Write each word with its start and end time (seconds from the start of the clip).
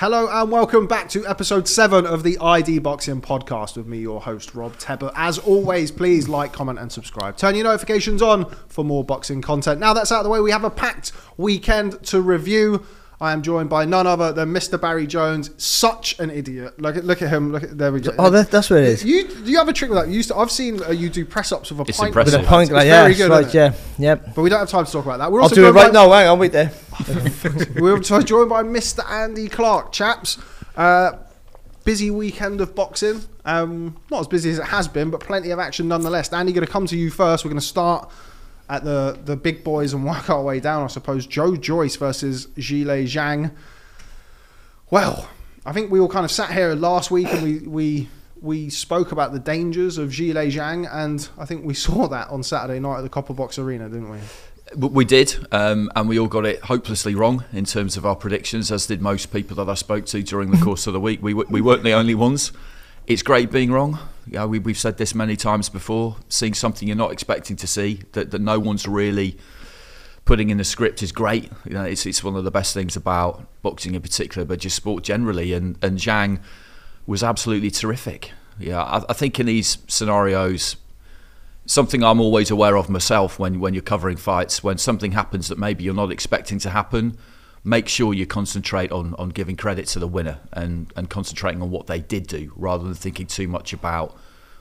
Hello 0.00 0.30
and 0.32 0.50
welcome 0.50 0.86
back 0.86 1.10
to 1.10 1.26
episode 1.26 1.68
7 1.68 2.06
of 2.06 2.22
the 2.22 2.38
ID 2.38 2.78
Boxing 2.78 3.20
podcast 3.20 3.76
with 3.76 3.86
me, 3.86 3.98
your 3.98 4.22
host, 4.22 4.54
Rob 4.54 4.78
Tebber. 4.78 5.12
As 5.14 5.36
always, 5.36 5.90
please 5.90 6.26
like, 6.26 6.54
comment, 6.54 6.78
and 6.78 6.90
subscribe. 6.90 7.36
Turn 7.36 7.54
your 7.54 7.64
notifications 7.64 8.22
on 8.22 8.46
for 8.66 8.82
more 8.82 9.04
boxing 9.04 9.42
content. 9.42 9.78
Now 9.78 9.92
that's 9.92 10.10
out 10.10 10.20
of 10.20 10.24
the 10.24 10.30
way, 10.30 10.40
we 10.40 10.52
have 10.52 10.64
a 10.64 10.70
packed 10.70 11.12
weekend 11.36 12.02
to 12.04 12.22
review. 12.22 12.86
I 13.22 13.32
am 13.32 13.42
joined 13.42 13.68
by 13.68 13.84
none 13.84 14.06
other 14.06 14.32
than 14.32 14.48
Mr. 14.50 14.80
Barry 14.80 15.06
Jones. 15.06 15.50
Such 15.62 16.18
an 16.18 16.30
idiot. 16.30 16.80
Look 16.80 16.96
at 16.96 17.04
look 17.04 17.20
at 17.20 17.28
him. 17.28 17.52
Look 17.52 17.64
at 17.64 17.76
there 17.76 17.92
we 17.92 18.00
go. 18.00 18.12
Oh, 18.18 18.30
that, 18.30 18.50
that's 18.50 18.70
what 18.70 18.78
it 18.80 18.86
is. 18.88 19.04
You 19.04 19.28
you 19.44 19.58
have 19.58 19.68
a 19.68 19.74
trick 19.74 19.90
with 19.90 19.98
that? 20.00 20.08
You 20.08 20.14
used 20.14 20.30
to, 20.30 20.36
I've 20.36 20.50
seen 20.50 20.82
uh, 20.82 20.90
you 20.90 21.10
do 21.10 21.26
press 21.26 21.52
ups 21.52 21.70
with 21.70 21.80
a 21.80 21.82
It's 21.90 21.98
pint. 21.98 22.08
impressive. 22.08 22.40
With 22.40 22.46
a 22.46 22.48
pint, 22.48 22.70
It's 22.70 22.72
like, 22.72 22.86
yeah, 22.86 23.02
very 23.02 23.12
that's 23.12 23.18
good, 23.20 23.30
right, 23.30 23.54
yeah, 23.54 23.74
yep. 23.98 24.34
But 24.34 24.40
we 24.40 24.48
don't 24.48 24.60
have 24.60 24.70
time 24.70 24.86
to 24.86 24.90
talk 24.92 25.04
about 25.04 25.18
that. 25.18 25.30
We're 25.30 25.40
I'll 25.40 25.44
also 25.44 25.54
do 25.54 25.66
it 25.68 25.72
right 25.72 25.88
by- 25.88 25.92
now. 25.92 26.10
Hang 26.10 26.28
on, 26.28 26.38
wait 26.38 26.52
there. 26.52 26.72
We're 27.80 27.96
also 27.96 28.22
joined 28.22 28.48
by 28.48 28.62
Mr. 28.62 29.08
Andy 29.10 29.48
Clark, 29.48 29.92
chaps. 29.92 30.38
Uh, 30.74 31.12
busy 31.84 32.10
weekend 32.10 32.60
of 32.62 32.74
boxing. 32.74 33.22
Um, 33.44 33.96
not 34.10 34.20
as 34.20 34.28
busy 34.28 34.50
as 34.50 34.58
it 34.58 34.66
has 34.66 34.88
been, 34.88 35.10
but 35.10 35.20
plenty 35.20 35.50
of 35.50 35.58
action 35.58 35.88
nonetheless. 35.88 36.32
Andy, 36.32 36.52
going 36.52 36.64
to 36.66 36.72
come 36.72 36.86
to 36.86 36.96
you 36.96 37.10
first. 37.10 37.44
We're 37.44 37.50
going 37.50 37.60
to 37.60 37.66
start 37.66 38.10
at 38.70 38.84
the, 38.84 39.18
the 39.24 39.36
big 39.36 39.64
boys 39.64 39.92
and 39.92 40.06
work 40.06 40.30
our 40.30 40.42
way 40.42 40.60
down, 40.60 40.84
I 40.84 40.86
suppose. 40.86 41.26
Joe 41.26 41.56
Joyce 41.56 41.96
versus 41.96 42.46
Zhilei 42.56 43.04
Zhang. 43.04 43.50
Well, 44.90 45.28
I 45.66 45.72
think 45.72 45.90
we 45.90 45.98
all 46.00 46.08
kind 46.08 46.24
of 46.24 46.30
sat 46.30 46.52
here 46.52 46.74
last 46.74 47.10
week 47.10 47.26
and 47.26 47.42
we, 47.42 47.58
we 47.58 48.08
we 48.40 48.70
spoke 48.70 49.12
about 49.12 49.32
the 49.32 49.38
dangers 49.38 49.98
of 49.98 50.10
Zhilei 50.10 50.50
Zhang, 50.50 50.88
and 50.90 51.28
I 51.36 51.44
think 51.44 51.64
we 51.64 51.74
saw 51.86 52.08
that 52.08 52.28
on 52.28 52.42
Saturday 52.42 52.80
night 52.80 52.98
at 52.98 53.02
the 53.02 53.08
Copper 53.08 53.34
Box 53.34 53.58
Arena, 53.58 53.88
didn't 53.88 54.10
we? 54.10 54.18
We 54.76 55.04
did, 55.04 55.34
um, 55.50 55.90
and 55.96 56.08
we 56.08 56.18
all 56.18 56.28
got 56.28 56.46
it 56.46 56.60
hopelessly 56.60 57.14
wrong 57.16 57.44
in 57.52 57.64
terms 57.64 57.96
of 57.96 58.06
our 58.06 58.14
predictions, 58.14 58.70
as 58.70 58.86
did 58.86 59.02
most 59.02 59.32
people 59.32 59.56
that 59.56 59.68
I 59.68 59.74
spoke 59.74 60.06
to 60.06 60.22
during 60.22 60.52
the 60.52 60.58
course 60.64 60.86
of 60.86 60.92
the 60.92 61.00
week. 61.00 61.20
We, 61.20 61.34
we 61.34 61.60
weren't 61.60 61.82
the 61.82 61.92
only 61.92 62.14
ones. 62.14 62.52
It's 63.10 63.24
great 63.24 63.50
being 63.50 63.72
wrong. 63.72 63.98
You 64.24 64.34
know, 64.34 64.46
we, 64.46 64.60
we've 64.60 64.78
said 64.78 64.96
this 64.96 65.16
many 65.16 65.34
times 65.34 65.68
before. 65.68 66.14
Seeing 66.28 66.54
something 66.54 66.86
you're 66.86 66.96
not 66.96 67.10
expecting 67.10 67.56
to 67.56 67.66
see, 67.66 68.02
that, 68.12 68.30
that 68.30 68.40
no 68.40 68.60
one's 68.60 68.86
really 68.86 69.36
putting 70.24 70.48
in 70.48 70.58
the 70.58 70.64
script 70.64 71.02
is 71.02 71.10
great. 71.10 71.50
You 71.64 71.72
know, 71.72 71.82
it's, 71.82 72.06
it's 72.06 72.22
one 72.22 72.36
of 72.36 72.44
the 72.44 72.52
best 72.52 72.72
things 72.72 72.94
about 72.94 73.48
boxing 73.62 73.96
in 73.96 74.00
particular, 74.00 74.44
but 74.44 74.60
just 74.60 74.76
sport 74.76 75.02
generally. 75.02 75.52
And, 75.52 75.76
and 75.82 75.98
Zhang 75.98 76.38
was 77.04 77.24
absolutely 77.24 77.72
terrific. 77.72 78.30
Yeah, 78.60 78.80
I, 78.80 79.02
I 79.08 79.12
think 79.12 79.40
in 79.40 79.46
these 79.46 79.78
scenarios, 79.88 80.76
something 81.66 82.04
I'm 82.04 82.20
always 82.20 82.48
aware 82.48 82.76
of 82.76 82.88
myself 82.88 83.40
when 83.40 83.58
when 83.58 83.74
you're 83.74 83.82
covering 83.82 84.18
fights, 84.18 84.62
when 84.62 84.78
something 84.78 85.10
happens 85.12 85.48
that 85.48 85.58
maybe 85.58 85.82
you're 85.82 85.94
not 85.94 86.12
expecting 86.12 86.60
to 86.60 86.70
happen, 86.70 87.18
make 87.64 87.88
sure 87.88 88.14
you 88.14 88.26
concentrate 88.26 88.90
on 88.90 89.14
on 89.14 89.28
giving 89.28 89.56
credit 89.56 89.86
to 89.86 89.98
the 89.98 90.08
winner 90.08 90.38
and 90.52 90.92
and 90.96 91.10
concentrating 91.10 91.60
on 91.62 91.70
what 91.70 91.86
they 91.86 92.00
did 92.00 92.26
do 92.26 92.52
rather 92.56 92.84
than 92.84 92.94
thinking 92.94 93.26
too 93.26 93.46
much 93.48 93.72
about 93.72 94.16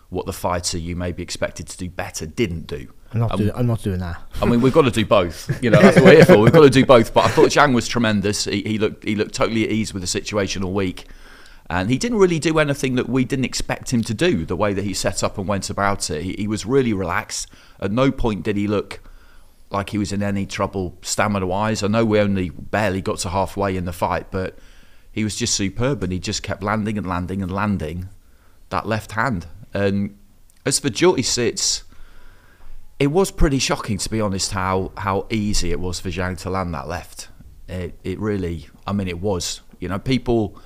what 0.10 0.26
the 0.26 0.34
fighter 0.34 0.78
you 0.78 0.96
may 0.96 1.12
be 1.12 1.22
expected 1.22 1.68
to 1.68 1.78
do 1.78 1.90
better 1.90 2.26
didn't 2.26 2.66
do. 2.68 2.92
I'm 3.14 3.20
not, 3.20 3.32
Um, 3.32 3.40
doing, 3.40 3.52
I'm 3.56 3.68
not 3.68 3.84
doing 3.84 4.00
that. 4.00 4.22
I 4.42 4.46
mean, 4.46 4.62
we've 4.62 4.74
got 4.74 4.84
to 4.84 4.92
do 4.92 5.06
both. 5.06 5.50
You 5.64 5.70
know, 5.70 5.82
that's 5.82 5.96
what 5.98 6.06
we're 6.06 6.16
here 6.16 6.26
for. 6.26 6.38
We've 6.38 6.54
got 6.54 6.62
to 6.62 6.70
do 6.70 6.86
both. 6.86 7.14
But 7.14 7.26
I 7.26 7.28
thought 7.30 7.50
Zhang 7.50 7.74
was 7.74 7.88
tremendous. 7.88 8.46
He, 8.46 8.62
he 8.64 8.78
looked 8.78 9.04
he 9.04 9.16
looked 9.16 9.34
totally 9.36 9.64
at 9.66 9.72
ease 9.72 9.94
with 9.94 10.02
the 10.02 10.08
situation 10.08 10.64
all 10.64 10.74
week, 10.74 11.06
and 11.70 11.90
he 11.90 11.98
didn't 11.98 12.18
really 12.18 12.40
do 12.40 12.58
anything 12.60 12.96
that 12.96 13.08
we 13.10 13.24
didn't 13.26 13.46
expect 13.46 13.94
him 13.94 14.04
to 14.04 14.14
do. 14.14 14.46
The 14.46 14.56
way 14.56 14.74
that 14.74 14.84
he 14.84 14.94
set 14.94 15.24
up 15.24 15.38
and 15.38 15.48
went 15.48 15.70
about 15.70 16.10
it, 16.10 16.24
he, 16.24 16.34
he 16.38 16.48
was 16.48 16.66
really 16.66 16.94
relaxed. 16.94 17.48
At 17.80 17.92
no 17.92 18.12
point 18.12 18.44
did 18.44 18.58
he 18.58 18.68
look 18.68 19.00
like 19.72 19.92
he 19.92 19.98
was 19.98 20.12
in 20.12 20.24
any 20.24 20.46
trouble 20.46 20.98
stamina 21.02 21.46
wise. 21.46 21.84
I 21.84 21.88
know 21.88 22.06
we 22.06 22.20
only 22.20 22.50
barely 22.50 23.02
got 23.02 23.20
to 23.20 23.30
halfway 23.30 23.78
in 23.78 23.86
the 23.86 23.94
fight, 23.94 24.32
but 24.32 24.58
he 25.12 25.24
was 25.24 25.36
just 25.36 25.56
superb, 25.56 26.04
and 26.04 26.12
he 26.12 26.20
just 26.20 26.44
kept 26.44 26.64
landing 26.64 26.98
and 26.98 27.08
landing 27.08 27.42
and 27.42 27.52
landing 27.52 28.10
that 28.70 28.88
left 28.88 29.14
hand. 29.14 29.48
And 29.74 30.18
as 30.66 30.80
for 30.80 30.90
Joyce, 30.90 31.38
it's 31.38 31.84
it 33.00 33.08
was 33.08 33.32
pretty 33.32 33.60
shocking 33.60 33.98
to 33.98 34.10
be 34.10 34.20
honest 34.20 34.52
how 34.52 34.92
how 34.98 35.28
easy 35.30 35.72
it 35.72 35.80
was 35.80 36.00
for 36.00 36.10
Zhang 36.10 36.38
to 36.40 36.50
land 36.50 36.74
that 36.74 36.88
left. 36.88 37.30
It 37.68 38.00
it 38.04 38.20
really, 38.20 38.68
I 38.88 38.94
mean, 38.94 39.08
it 39.08 39.20
was. 39.20 39.62
You 39.80 39.90
know, 39.90 40.00
people. 40.00 40.60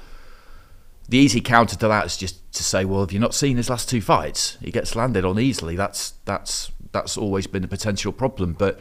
The 1.09 1.17
easy 1.17 1.41
counter 1.41 1.75
to 1.75 1.87
that 1.89 2.05
is 2.05 2.15
just 2.15 2.53
to 2.53 2.63
say, 2.63 2.85
well, 2.85 3.01
have 3.01 3.11
you 3.11 3.19
not 3.19 3.35
seen 3.35 3.57
his 3.57 3.69
last 3.69 3.89
two 3.89 3.99
fights? 3.99 4.57
He 4.61 4.71
gets 4.71 4.95
landed 4.95 5.25
on 5.25 5.37
easily. 5.37 5.75
That's 5.75 6.11
that's 6.23 6.71
that's 6.93 7.17
always 7.17 7.45
been 7.47 7.63
a 7.63 7.67
potential 7.67 8.13
problem, 8.13 8.53
but 8.53 8.79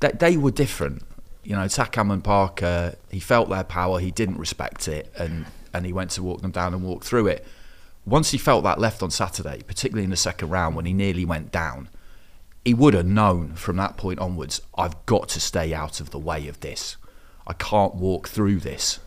they 0.00 0.36
were 0.36 0.50
different. 0.50 1.02
You 1.44 1.54
know, 1.54 1.66
Takam 1.66 2.12
and 2.12 2.24
Parker, 2.24 2.96
he 3.10 3.20
felt 3.20 3.48
their 3.48 3.62
power, 3.62 4.00
he 4.00 4.10
didn't 4.10 4.38
respect 4.38 4.88
it, 4.88 5.12
and 5.16 5.46
and 5.72 5.86
he 5.86 5.92
went 5.92 6.10
to 6.12 6.22
walk 6.22 6.40
them 6.40 6.50
down 6.50 6.74
and 6.74 6.82
walk 6.82 7.04
through 7.04 7.28
it. 7.28 7.46
Once 8.06 8.30
he 8.30 8.38
felt 8.38 8.64
that 8.64 8.80
left 8.80 9.02
on 9.02 9.10
Saturday, 9.10 9.60
particularly 9.66 10.04
in 10.04 10.10
the 10.10 10.16
second 10.16 10.48
round 10.48 10.74
when 10.74 10.86
he 10.86 10.92
nearly 10.92 11.24
went 11.24 11.52
down, 11.52 11.88
he 12.64 12.72
would 12.72 12.94
have 12.94 13.06
known 13.06 13.54
from 13.54 13.76
that 13.76 13.96
point 13.96 14.18
onwards, 14.18 14.62
I've 14.76 15.04
got 15.06 15.28
to 15.30 15.40
stay 15.40 15.74
out 15.74 16.00
of 16.00 16.10
the 16.10 16.18
way 16.18 16.48
of 16.48 16.60
this. 16.60 16.96
I 17.46 17.52
can't 17.52 17.94
walk 17.94 18.28
through 18.28 18.60
this. 18.60 19.00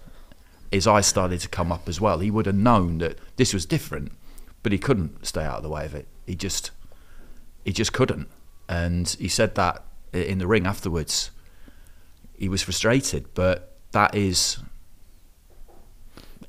His 0.72 0.86
eyes 0.86 1.08
started 1.08 1.40
to 1.40 1.50
come 1.50 1.72
up 1.72 1.90
as 1.90 2.00
well. 2.00 2.20
He 2.20 2.30
would 2.30 2.46
have 2.46 2.56
known 2.56 3.00
that 3.00 3.18
this 3.38 3.54
was 3.54 3.66
different, 3.66 4.12
but 4.62 4.72
he 4.72 4.78
couldn't 4.78 5.26
stay 5.26 5.44
out 5.44 5.58
of 5.58 5.64
the 5.64 5.70
way 5.70 5.86
of 5.86 5.96
it. 5.96 6.08
He 6.28 6.36
just, 6.36 6.72
he 7.64 7.72
just 7.72 7.94
couldn't. 7.94 8.28
And 8.68 9.08
he 9.20 9.28
said 9.28 9.56
that 9.56 9.84
in 10.14 10.40
the 10.40 10.48
ring 10.48 10.66
afterwards. 10.66 11.32
He 12.38 12.48
was 12.48 12.62
frustrated, 12.62 13.34
but 13.34 13.78
that 13.92 14.16
is, 14.16 14.60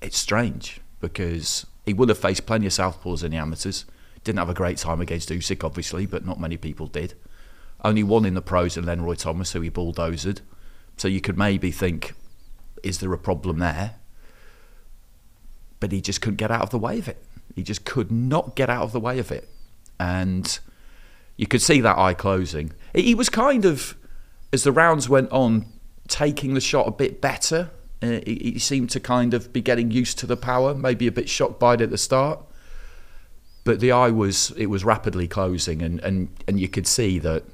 it's 0.00 0.18
strange 0.18 0.80
because 1.00 1.66
he 1.84 1.92
would 1.92 2.08
have 2.08 2.18
faced 2.18 2.46
plenty 2.46 2.66
of 2.66 2.72
southpaws 2.72 3.24
in 3.24 3.32
the 3.32 3.38
amateurs. 3.38 3.86
Didn't 4.22 4.38
have 4.38 4.50
a 4.50 4.54
great 4.54 4.76
time 4.76 5.00
against 5.00 5.30
Usyk, 5.30 5.64
obviously, 5.64 6.06
but 6.06 6.26
not 6.26 6.38
many 6.38 6.56
people 6.56 6.86
did. 6.86 7.14
Only 7.82 8.02
one 8.02 8.26
in 8.26 8.34
the 8.34 8.42
pros 8.42 8.76
and 8.76 8.86
then 8.86 9.02
Roy 9.02 9.14
Thomas, 9.14 9.52
who 9.52 9.62
he 9.62 9.70
bulldozed. 9.70 10.42
So 10.96 11.08
you 11.08 11.20
could 11.20 11.38
maybe 11.38 11.70
think, 11.70 12.14
is 12.82 12.98
there 12.98 13.12
a 13.12 13.18
problem 13.18 13.58
there? 13.58 13.96
But 15.80 15.90
he 15.90 16.02
just 16.02 16.20
couldn't 16.20 16.36
get 16.36 16.50
out 16.50 16.62
of 16.62 16.70
the 16.70 16.78
way 16.78 16.98
of 16.98 17.08
it. 17.08 17.24
He 17.56 17.62
just 17.62 17.86
could 17.86 18.12
not 18.12 18.54
get 18.54 18.68
out 18.68 18.82
of 18.82 18.92
the 18.92 19.00
way 19.00 19.18
of 19.18 19.32
it. 19.32 19.48
And 19.98 20.58
you 21.40 21.46
could 21.46 21.62
see 21.62 21.80
that 21.80 21.96
eye 21.96 22.12
closing. 22.12 22.70
He 22.94 23.00
he 23.00 23.14
was 23.14 23.30
kind 23.30 23.64
of, 23.64 23.96
as 24.52 24.62
the 24.62 24.72
rounds 24.72 25.08
went 25.08 25.32
on, 25.32 25.64
taking 26.06 26.52
the 26.52 26.60
shot 26.60 26.86
a 26.86 26.90
bit 26.90 27.22
better. 27.22 27.70
Uh, 28.02 28.20
he, 28.26 28.52
he 28.52 28.58
seemed 28.58 28.90
to 28.90 29.00
kind 29.00 29.32
of 29.32 29.50
be 29.50 29.62
getting 29.62 29.90
used 29.90 30.18
to 30.18 30.26
the 30.26 30.36
power, 30.36 30.74
maybe 30.74 31.06
a 31.06 31.12
bit 31.12 31.30
shocked 31.30 31.58
by 31.58 31.72
it 31.72 31.80
at 31.80 31.88
the 31.88 31.96
start. 31.96 32.44
But 33.64 33.80
the 33.80 33.90
eye 33.90 34.10
was 34.10 34.50
it 34.58 34.66
was 34.66 34.84
rapidly 34.84 35.26
closing, 35.26 35.80
and, 35.80 35.98
and, 36.00 36.28
and 36.46 36.60
you 36.60 36.68
could 36.68 36.86
see 36.86 37.18
that 37.20 37.44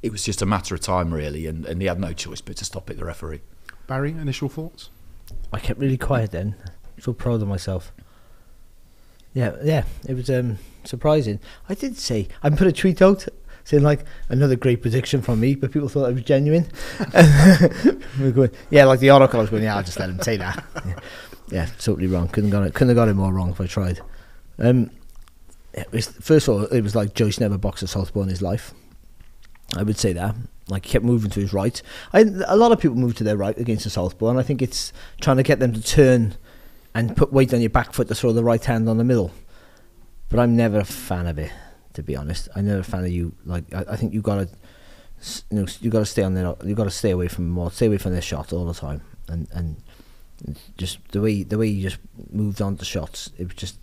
it 0.00 0.12
was 0.12 0.24
just 0.24 0.42
a 0.42 0.46
matter 0.46 0.76
of 0.76 0.80
time, 0.80 1.12
really, 1.12 1.48
and, 1.48 1.66
and 1.66 1.80
he 1.82 1.88
had 1.88 1.98
no 1.98 2.12
choice 2.12 2.40
but 2.40 2.56
to 2.58 2.64
stop 2.64 2.88
it. 2.88 2.98
The 2.98 3.04
referee. 3.04 3.40
Barry, 3.88 4.12
initial 4.12 4.48
thoughts? 4.48 4.90
I 5.52 5.58
kept 5.58 5.80
really 5.80 5.98
quiet 5.98 6.30
then. 6.30 6.54
So 7.00 7.12
proud 7.12 7.42
of 7.42 7.48
myself. 7.48 7.90
Yeah, 9.34 9.56
yeah, 9.64 9.84
it 10.08 10.14
was 10.14 10.30
um, 10.30 10.58
surprising. 10.84 11.40
I 11.68 11.74
did 11.74 11.96
say 11.96 12.28
I 12.42 12.50
put 12.50 12.66
a 12.66 12.72
tweet 12.72 13.02
out 13.02 13.26
saying 13.64 13.82
like 13.82 14.04
another 14.28 14.56
great 14.56 14.82
prediction 14.82 15.22
from 15.22 15.40
me, 15.40 15.54
but 15.54 15.72
people 15.72 15.88
thought 15.88 16.08
it 16.08 16.14
was 16.14 16.22
genuine. 16.22 16.66
we 18.20 18.32
going, 18.32 18.50
yeah, 18.70 18.84
like 18.84 19.00
the 19.00 19.10
oracle. 19.10 19.40
Was 19.40 19.50
going, 19.50 19.62
yeah, 19.62 19.76
I'll 19.76 19.82
just 19.82 19.98
let 19.98 20.10
him 20.10 20.20
say 20.20 20.36
that. 20.36 20.64
Yeah, 20.84 20.98
yeah 21.50 21.66
totally 21.78 22.06
wrong. 22.06 22.28
Couldn't 22.28 22.50
got 22.50 22.64
it. 22.64 22.74
Couldn't 22.74 22.88
have 22.88 22.96
got 22.96 23.08
it 23.08 23.14
more 23.14 23.32
wrong 23.32 23.50
if 23.50 23.60
I 23.60 23.66
tried. 23.66 24.00
Um, 24.58 24.90
it 25.72 25.90
was, 25.92 26.06
first 26.06 26.48
of 26.48 26.54
all, 26.54 26.64
it 26.64 26.82
was 26.82 26.94
like 26.94 27.14
Joyce 27.14 27.40
never 27.40 27.58
boxed 27.58 27.82
a 27.82 27.86
southpaw 27.86 28.22
in 28.22 28.28
his 28.28 28.42
life. 28.42 28.74
I 29.76 29.82
would 29.82 29.98
say 29.98 30.12
that. 30.12 30.36
Like 30.68 30.86
he 30.86 30.92
kept 30.92 31.04
moving 31.04 31.30
to 31.30 31.40
his 31.40 31.52
right. 31.52 31.80
I, 32.12 32.20
a 32.46 32.56
lot 32.56 32.72
of 32.72 32.80
people 32.80 32.96
move 32.96 33.16
to 33.16 33.24
their 33.24 33.36
right 33.36 33.56
against 33.58 33.84
the 33.84 33.90
southpaw, 33.90 34.30
and 34.30 34.38
I 34.38 34.42
think 34.42 34.62
it's 34.62 34.92
trying 35.20 35.38
to 35.38 35.42
get 35.42 35.60
them 35.60 35.72
to 35.72 35.82
turn 35.82 36.36
and 36.94 37.16
put 37.16 37.32
weight 37.32 37.52
on 37.54 37.60
your 37.60 37.70
back 37.70 37.92
foot 37.92 38.08
to 38.08 38.14
throw 38.14 38.32
the 38.32 38.44
right 38.44 38.64
hand 38.64 38.88
on 38.88 38.98
the 38.98 39.04
middle. 39.04 39.32
But 40.32 40.40
I'm 40.40 40.56
never 40.56 40.78
a 40.78 40.84
fan 40.84 41.26
of 41.26 41.38
it, 41.38 41.52
to 41.92 42.02
be 42.02 42.16
honest. 42.16 42.48
I'm 42.56 42.66
never 42.66 42.80
a 42.80 42.84
fan 42.84 43.04
of 43.04 43.10
you. 43.10 43.34
Like 43.44 43.64
I, 43.74 43.84
I 43.90 43.96
think 43.96 44.14
you 44.14 44.22
gotta, 44.22 44.48
you 45.50 45.58
know, 45.58 45.66
you 45.82 45.90
gotta 45.90 46.06
stay 46.06 46.22
on 46.22 46.32
their, 46.32 46.54
you 46.64 46.74
gotta 46.74 46.90
stay 46.90 47.10
away 47.10 47.28
from 47.28 47.50
more, 47.50 47.70
stay 47.70 47.86
away 47.86 47.98
from 47.98 48.12
their 48.12 48.22
shot 48.22 48.50
all 48.50 48.64
the 48.64 48.72
time, 48.72 49.02
and 49.28 49.46
and 49.52 49.76
just 50.78 51.06
the 51.12 51.20
way 51.20 51.42
the 51.42 51.58
way 51.58 51.66
you 51.66 51.82
just 51.82 51.98
moved 52.30 52.62
on 52.62 52.78
to 52.78 52.84
shots, 52.86 53.30
it 53.36 53.44
was 53.44 53.56
just. 53.56 53.76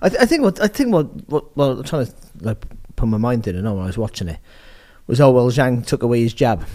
I, 0.00 0.08
th- 0.08 0.22
I 0.22 0.24
think 0.24 0.42
what 0.42 0.58
I 0.58 0.68
think 0.68 0.90
what 0.90 1.28
what 1.28 1.54
well 1.54 1.72
I'm 1.72 1.84
trying 1.84 2.06
to 2.06 2.12
like 2.40 2.64
put 2.96 3.06
my 3.06 3.18
mind 3.18 3.46
in. 3.46 3.62
Know 3.62 3.74
when 3.74 3.84
I 3.84 3.88
was 3.88 3.98
watching 3.98 4.28
it 4.28 4.38
was 5.06 5.20
oh 5.20 5.30
well 5.30 5.50
Zhang 5.50 5.84
took 5.84 6.02
away 6.02 6.22
his 6.22 6.32
jab, 6.32 6.66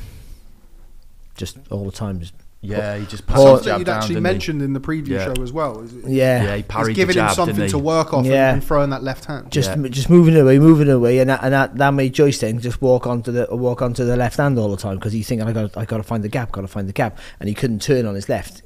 just 1.36 1.58
all 1.72 1.84
the 1.86 1.92
time. 1.92 2.20
Just 2.20 2.36
Yeah, 2.66 2.98
he 2.98 3.06
just 3.06 3.24
Or- 3.24 3.26
passed 3.28 3.38
the 3.38 3.46
Something 3.50 3.66
jab 3.66 3.78
you'd 3.80 3.86
down, 3.88 3.96
actually 3.98 4.08
didn't 4.16 4.26
he? 4.26 4.32
mentioned 4.32 4.62
in 4.62 4.72
the 4.74 4.80
preview 4.80 5.08
Yeah. 5.10 5.34
show 5.34 5.44
as 5.44 5.52
well. 5.52 5.82
Is 5.82 5.94
it, 5.94 6.08
yeah, 6.08 6.44
Yeah, 6.44 6.50
he 6.52 6.56
He's 6.56 6.66
parried 6.70 6.88
the 6.88 6.94
giving 7.02 7.14
jab, 7.16 7.30
him 7.32 7.36
something 7.36 7.68
to 7.70 7.78
work 7.78 8.14
off 8.14 8.26
Yeah. 8.26 8.48
and, 8.52 8.54
and 8.60 8.64
throwing 8.64 8.90
that 8.92 9.04
left 9.04 9.26
hand. 9.26 9.52
just 9.52 9.70
Yeah. 9.70 9.88
just 9.90 10.10
moving 10.10 10.36
away, 10.38 10.60
moving 10.60 10.90
away, 10.90 11.20
and 11.20 11.30
that, 11.30 11.42
and 11.44 11.54
that, 11.54 11.76
that 11.78 11.94
made 11.94 12.14
Joyce 12.14 12.40
then 12.40 12.60
just 12.62 12.82
walk 12.82 13.06
onto 13.06 13.34
the 13.34 13.48
walk 13.52 13.82
onto 13.82 14.06
the 14.06 14.16
left 14.16 14.38
hand 14.38 14.58
all 14.58 14.70
the 14.70 14.78
time 14.78 14.96
because 14.96 15.12
he's 15.12 15.28
thinking 15.28 15.46
I 15.46 15.52
got 15.52 15.76
I 15.78 15.84
got 15.84 15.98
to 15.98 16.04
find 16.04 16.24
the 16.24 16.30
gap, 16.30 16.54
got 16.54 16.62
to 16.62 16.68
find 16.70 16.88
the 16.88 16.94
gap, 16.94 17.20
and 17.42 17.50
he 17.50 17.54
couldn't 17.54 17.82
turn 17.82 18.06
on 18.06 18.16
his 18.16 18.30
left. 18.30 18.62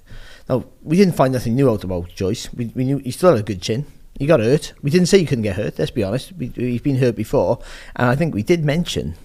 Now 0.47 0.65
we 0.83 0.95
didn't 0.95 1.15
find 1.15 1.33
nothing 1.33 1.55
new 1.55 1.67
out 1.69 1.83
about 1.83 2.09
Joyce. 2.15 2.49
We, 2.53 2.71
we 2.75 2.85
knew 2.85 2.99
he 2.99 3.09
still 3.11 3.31
had 3.31 3.39
a 3.39 3.43
good 3.43 3.61
chin. 3.63 3.85
He 4.19 4.25
got 4.27 4.39
hurt. 4.39 4.73
We 4.83 4.91
didn't 4.91 5.07
say 5.07 5.19
he 5.19 5.25
couldn't 5.25 5.43
get 5.43 5.55
hurt. 5.55 5.77
Let's 5.79 5.91
be 5.91 6.03
honest. 6.03 6.33
We, 6.37 6.47
he's 6.55 6.81
been 6.81 6.97
hurt 6.97 7.15
before, 7.15 7.59
and 7.95 8.09
I 8.09 8.15
think 8.15 8.35
we 8.35 8.43
did 8.43 8.63
mention 8.63 9.15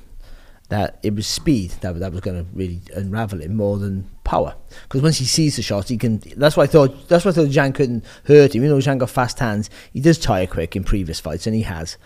that 0.71 0.99
it 1.03 1.15
was 1.15 1.27
speed 1.27 1.73
that 1.83 1.99
that 1.99 2.13
was 2.13 2.21
going 2.23 2.43
to 2.43 2.51
really 2.55 2.81
unravel 2.95 3.43
him 3.43 3.55
more 3.57 3.77
than 3.79 4.09
power. 4.33 4.55
Because 4.85 5.03
once 5.03 5.19
he 5.19 5.27
sees 5.27 5.57
the 5.57 5.63
shot, 5.63 5.91
he 5.91 5.99
can. 5.99 6.23
That's 6.37 6.57
why 6.57 6.65
I 6.65 6.67
thought. 6.67 7.07
That's 7.09 7.25
why 7.25 7.33
I 7.33 7.35
thought 7.35 7.49
Zhang 7.49 7.75
couldn't 7.75 8.03
hurt 8.25 8.55
him. 8.55 8.63
You 8.63 8.71
know, 8.71 8.79
Zhang 8.79 8.99
got 8.99 9.11
fast 9.11 9.39
hands. 9.39 9.69
He 9.93 10.01
does 10.01 10.19
tire 10.19 10.47
quick 10.47 10.75
in 10.75 10.85
previous 10.85 11.21
fights, 11.21 11.47
and 11.47 11.55
he 11.55 11.63
has. 11.63 11.99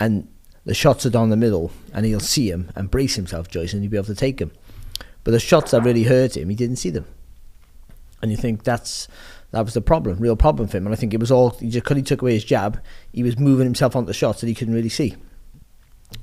And 0.00 0.26
the 0.64 0.74
shots 0.74 1.06
are 1.06 1.10
down 1.10 1.30
the 1.30 1.36
middle, 1.36 1.70
and 1.94 2.04
he'll 2.04 2.18
see 2.18 2.50
him 2.50 2.72
and 2.74 2.90
brace 2.90 3.14
himself, 3.14 3.48
Joyce, 3.48 3.72
and 3.72 3.82
he'll 3.82 3.90
be 3.90 3.96
able 3.96 4.06
to 4.06 4.16
take 4.16 4.40
him. 4.40 4.50
But 5.22 5.30
the 5.30 5.38
shots 5.38 5.70
that 5.70 5.84
really 5.84 6.04
hurt 6.04 6.36
him, 6.36 6.48
he 6.48 6.56
didn't 6.56 6.76
see 6.76 6.90
them. 6.90 7.06
And 8.20 8.32
you 8.32 8.36
think 8.36 8.64
that's 8.64 9.06
that 9.52 9.64
was 9.64 9.74
the 9.74 9.80
problem, 9.80 10.18
real 10.18 10.36
problem 10.36 10.68
for 10.68 10.76
him. 10.76 10.86
And 10.86 10.94
I 10.94 10.96
think 10.96 11.14
it 11.14 11.20
was 11.20 11.30
all 11.30 11.50
he 11.50 11.70
just 11.70 11.84
because 11.84 11.96
he 11.98 12.02
took 12.02 12.22
away 12.22 12.34
his 12.34 12.44
jab, 12.44 12.82
he 13.12 13.22
was 13.22 13.38
moving 13.38 13.64
himself 13.64 13.94
onto 13.94 14.12
shots 14.12 14.40
that 14.40 14.48
he 14.48 14.56
couldn't 14.56 14.74
really 14.74 14.88
see. 14.88 15.14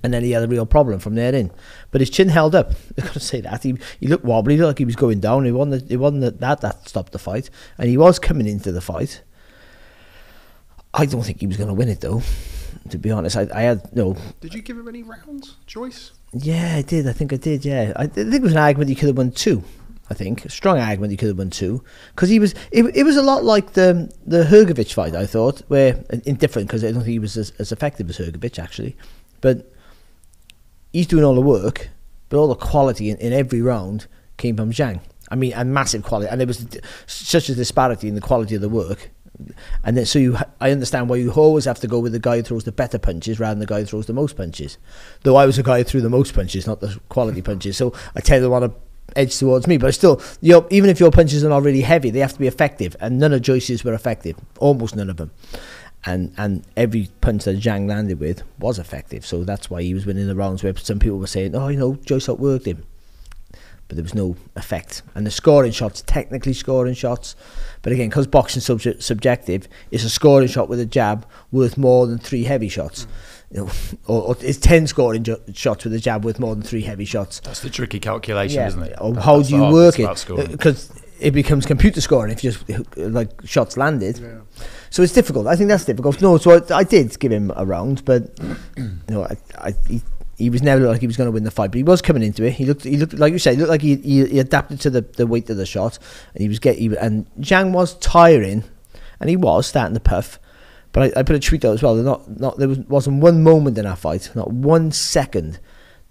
And 0.03 0.13
then 0.13 0.23
he 0.23 0.31
had 0.31 0.43
a 0.43 0.47
real 0.47 0.65
problem 0.65 0.99
from 0.99 1.15
there 1.15 1.33
in. 1.33 1.51
But 1.91 2.01
his 2.01 2.09
chin 2.09 2.29
held 2.29 2.55
up. 2.55 2.71
I've 2.97 3.05
got 3.05 3.13
to 3.13 3.19
say 3.19 3.41
that. 3.41 3.63
He, 3.63 3.77
he 3.99 4.07
looked 4.07 4.25
wobbly, 4.25 4.55
he 4.55 4.61
looked 4.61 4.69
like 4.69 4.77
he 4.79 4.85
was 4.85 4.95
going 4.95 5.19
down. 5.19 5.45
It 5.45 5.51
wasn't, 5.51 5.91
it 5.91 5.97
wasn't 5.97 6.39
that 6.39 6.61
that 6.61 6.87
stopped 6.87 7.11
the 7.11 7.19
fight. 7.19 7.49
And 7.77 7.89
he 7.89 7.97
was 7.97 8.19
coming 8.19 8.47
into 8.47 8.71
the 8.71 8.81
fight. 8.81 9.21
I 10.93 11.05
don't 11.05 11.23
think 11.23 11.39
he 11.39 11.47
was 11.47 11.57
going 11.57 11.67
to 11.67 11.73
win 11.73 11.89
it, 11.89 12.01
though. 12.01 12.21
To 12.89 12.97
be 12.97 13.11
honest, 13.11 13.35
I, 13.35 13.47
I 13.53 13.61
had 13.61 13.95
no. 13.95 14.15
Did 14.39 14.53
you 14.53 14.61
give 14.61 14.77
him 14.77 14.87
any 14.87 15.03
rounds, 15.03 15.57
Joyce? 15.65 16.11
Yeah, 16.33 16.75
I 16.77 16.81
did. 16.81 17.07
I 17.07 17.13
think 17.13 17.33
I 17.33 17.37
did. 17.37 17.65
Yeah, 17.65 17.93
I, 17.95 18.03
I 18.03 18.07
think 18.07 18.33
it 18.33 18.41
was 18.41 18.53
an 18.53 18.57
argument 18.57 18.89
he 18.89 18.95
could 18.95 19.07
have 19.07 19.17
won 19.17 19.31
two. 19.31 19.63
I 20.09 20.13
think 20.13 20.45
a 20.45 20.49
strong 20.49 20.79
argument 20.79 21.11
he 21.11 21.17
could 21.17 21.27
have 21.27 21.37
won 21.37 21.49
two 21.49 21.83
because 22.15 22.29
he 22.29 22.39
was. 22.39 22.53
It, 22.71 22.83
it 22.95 23.03
was 23.03 23.17
a 23.17 23.21
lot 23.21 23.43
like 23.43 23.73
the 23.73 24.11
the 24.25 24.43
Hrgovic 24.43 24.93
fight. 24.93 25.15
I 25.15 25.25
thought, 25.25 25.61
where 25.67 26.03
in 26.25 26.35
different 26.35 26.67
because 26.69 26.83
I 26.83 26.91
don't 26.91 27.01
think 27.01 27.11
he 27.11 27.19
was 27.19 27.35
as, 27.35 27.51
as 27.59 27.71
effective 27.71 28.09
as 28.09 28.17
Hrgovic 28.17 28.57
actually, 28.57 28.95
but 29.41 29.69
he's 30.97 31.05
doing 31.05 31.23
all 31.23 31.35
the 31.35 31.41
work, 31.41 31.89
but 32.27 32.39
all 32.39 32.47
the 32.47 32.55
quality 32.55 33.11
in, 33.11 33.17
in 33.17 33.31
every 33.31 33.61
round 33.61 34.07
came 34.37 34.57
from 34.57 34.71
Zhang. 34.71 34.99
I 35.29 35.35
mean, 35.35 35.53
and 35.53 35.71
massive 35.71 36.01
quality, 36.03 36.27
and 36.31 36.41
there 36.41 36.47
was 36.47 36.65
such 37.05 37.49
a 37.49 37.55
disparity 37.55 38.07
in 38.07 38.15
the 38.15 38.21
quality 38.21 38.55
of 38.55 38.61
the 38.61 38.69
work. 38.69 39.11
And 39.83 39.95
then, 39.95 40.07
so 40.07 40.17
you, 40.17 40.37
I 40.59 40.71
understand 40.71 41.07
why 41.09 41.17
you 41.17 41.31
always 41.31 41.65
have 41.65 41.79
to 41.81 41.87
go 41.87 41.99
with 41.99 42.13
the 42.13 42.19
guy 42.19 42.37
who 42.37 42.41
throws 42.41 42.63
the 42.63 42.71
better 42.71 42.97
punches 42.97 43.39
rather 43.39 43.53
than 43.53 43.59
the 43.59 43.67
guy 43.67 43.81
who 43.81 43.85
throws 43.85 44.07
the 44.07 44.13
most 44.13 44.35
punches. 44.35 44.79
Though 45.21 45.35
I 45.35 45.45
was 45.45 45.59
a 45.59 45.63
guy 45.63 45.77
who 45.79 45.83
threw 45.83 46.01
the 46.01 46.09
most 46.09 46.33
punches, 46.33 46.65
not 46.65 46.79
the 46.79 46.99
quality 47.09 47.43
punches, 47.43 47.77
so 47.77 47.93
I 48.15 48.21
tend 48.21 48.41
to 48.41 48.49
want 48.49 48.65
to 48.65 48.73
edge 49.15 49.37
towards 49.37 49.67
me. 49.67 49.77
But 49.77 49.93
still, 49.93 50.19
your, 50.41 50.65
even 50.71 50.89
if 50.89 50.99
your 50.99 51.11
punches 51.11 51.43
are 51.43 51.49
not 51.49 51.61
really 51.61 51.81
heavy, 51.81 52.09
they 52.09 52.19
have 52.19 52.33
to 52.33 52.39
be 52.39 52.47
effective, 52.47 52.95
and 52.99 53.19
none 53.19 53.33
of 53.33 53.43
Joyce's 53.43 53.83
were 53.83 53.93
effective, 53.93 54.35
almost 54.57 54.95
none 54.95 55.11
of 55.11 55.17
them. 55.17 55.29
and 56.05 56.33
and 56.37 56.63
every 56.75 57.09
punch 57.21 57.45
that 57.45 57.59
Zhang 57.59 57.87
landed 57.87 58.19
with 58.19 58.43
was 58.59 58.79
effective. 58.79 59.25
So 59.25 59.43
that's 59.43 59.69
why 59.69 59.81
he 59.81 59.93
was 59.93 60.05
winning 60.05 60.27
the 60.27 60.35
rounds 60.35 60.63
where 60.63 60.75
some 60.77 60.99
people 60.99 61.17
were 61.17 61.27
saying, 61.27 61.55
"Oh, 61.55 61.67
you 61.67 61.77
know, 61.77 61.95
Joyce 62.05 62.27
outworked 62.27 62.65
him," 62.65 62.85
but 63.87 63.95
there 63.97 64.03
was 64.03 64.15
no 64.15 64.35
effect. 64.55 65.01
And 65.15 65.25
the 65.25 65.31
scoring 65.31 65.71
shots, 65.71 66.03
technically 66.05 66.53
scoring 66.53 66.93
shots, 66.93 67.35
but 67.81 67.91
again, 67.93 68.09
because 68.09 68.27
boxing 68.27 68.61
sub- 68.61 69.01
subjective, 69.01 69.67
it's 69.91 70.03
a 70.03 70.09
scoring 70.09 70.47
shot 70.47 70.69
with 70.69 70.79
a 70.79 70.85
jab 70.85 71.25
worth 71.51 71.77
more 71.77 72.07
than 72.07 72.17
three 72.17 72.43
heavy 72.43 72.69
shots. 72.69 73.05
Mm. 73.05 73.07
You 73.49 73.57
know, 73.57 73.71
or, 74.07 74.21
or 74.23 74.37
it's 74.41 74.57
10 74.57 74.87
scoring 74.87 75.23
jo- 75.23 75.39
shots 75.53 75.85
with 75.85 75.93
a 75.93 75.99
jab 75.99 76.25
worth 76.25 76.37
more 76.37 76.53
than 76.53 76.63
three 76.63 76.81
heavy 76.81 77.05
shots. 77.05 77.39
That's 77.39 77.61
the 77.61 77.69
tricky 77.69 77.99
calculation, 77.99 78.57
yeah. 78.57 78.67
isn't 78.67 78.83
it? 78.83 78.97
Or 78.99 79.13
that, 79.13 79.21
how 79.21 79.41
do 79.41 79.49
you 79.49 79.61
hard, 79.61 79.73
work 79.73 79.99
it? 79.99 80.51
Because 80.51 80.91
it 81.21 81.31
becomes 81.31 81.65
computer 81.65 82.01
scoring 82.01 82.33
if 82.33 82.41
just 82.41 82.63
like 82.97 83.31
shots 83.45 83.77
landed. 83.77 84.17
Yeah. 84.17 84.39
So 84.89 85.03
it's 85.03 85.13
difficult. 85.13 85.47
I 85.47 85.55
think 85.55 85.69
that's 85.69 85.85
difficult. 85.85 86.21
No, 86.21 86.37
so 86.37 86.57
I, 86.69 86.77
I 86.77 86.83
did 86.83 87.17
give 87.19 87.31
him 87.31 87.51
a 87.55 87.65
round, 87.65 88.05
but 88.05 88.37
you 88.77 88.99
know, 89.09 89.23
I, 89.23 89.37
I 89.57 89.75
he, 89.87 90.01
he 90.37 90.49
was 90.49 90.61
never 90.61 90.81
looked 90.81 90.91
like 90.93 91.01
he 91.01 91.07
was 91.07 91.17
going 91.17 91.27
to 91.27 91.31
win 91.31 91.43
the 91.43 91.51
fight, 91.51 91.71
but 91.71 91.77
he 91.77 91.83
was 91.83 92.01
coming 92.01 92.23
into 92.23 92.43
it. 92.43 92.53
He 92.53 92.65
looked, 92.65 92.83
he 92.83 92.97
looked 92.97 93.13
like 93.13 93.33
you 93.33 93.39
said, 93.39 93.55
he 93.55 93.59
looked 93.59 93.71
like 93.71 93.81
he, 93.81 93.95
he, 93.97 94.25
he 94.25 94.39
adapted 94.39 94.79
to 94.81 94.89
the, 94.89 95.01
the 95.01 95.25
weight 95.27 95.49
of 95.49 95.57
the 95.57 95.65
shot, 95.65 95.97
and 96.33 96.41
he 96.41 96.47
was 96.47 96.59
getting. 96.59 96.95
And 96.97 97.27
Zhang 97.39 97.71
was 97.71 97.95
tiring, 97.95 98.63
and 99.19 99.29
he 99.29 99.35
was 99.35 99.67
starting 99.67 99.93
to 99.95 99.99
puff. 99.99 100.39
But 100.93 101.17
I, 101.17 101.19
I 101.19 101.23
put 101.23 101.35
a 101.35 101.39
tweet 101.39 101.65
out 101.65 101.73
as 101.73 101.83
well. 101.83 101.95
There 101.95 102.03
not, 102.03 102.39
not 102.39 102.57
there 102.57 102.69
was, 102.69 102.79
wasn't 102.79 103.21
one 103.21 103.43
moment 103.43 103.77
in 103.77 103.85
that 103.85 103.97
fight, 103.97 104.31
not 104.35 104.51
one 104.51 104.91
second, 104.91 105.59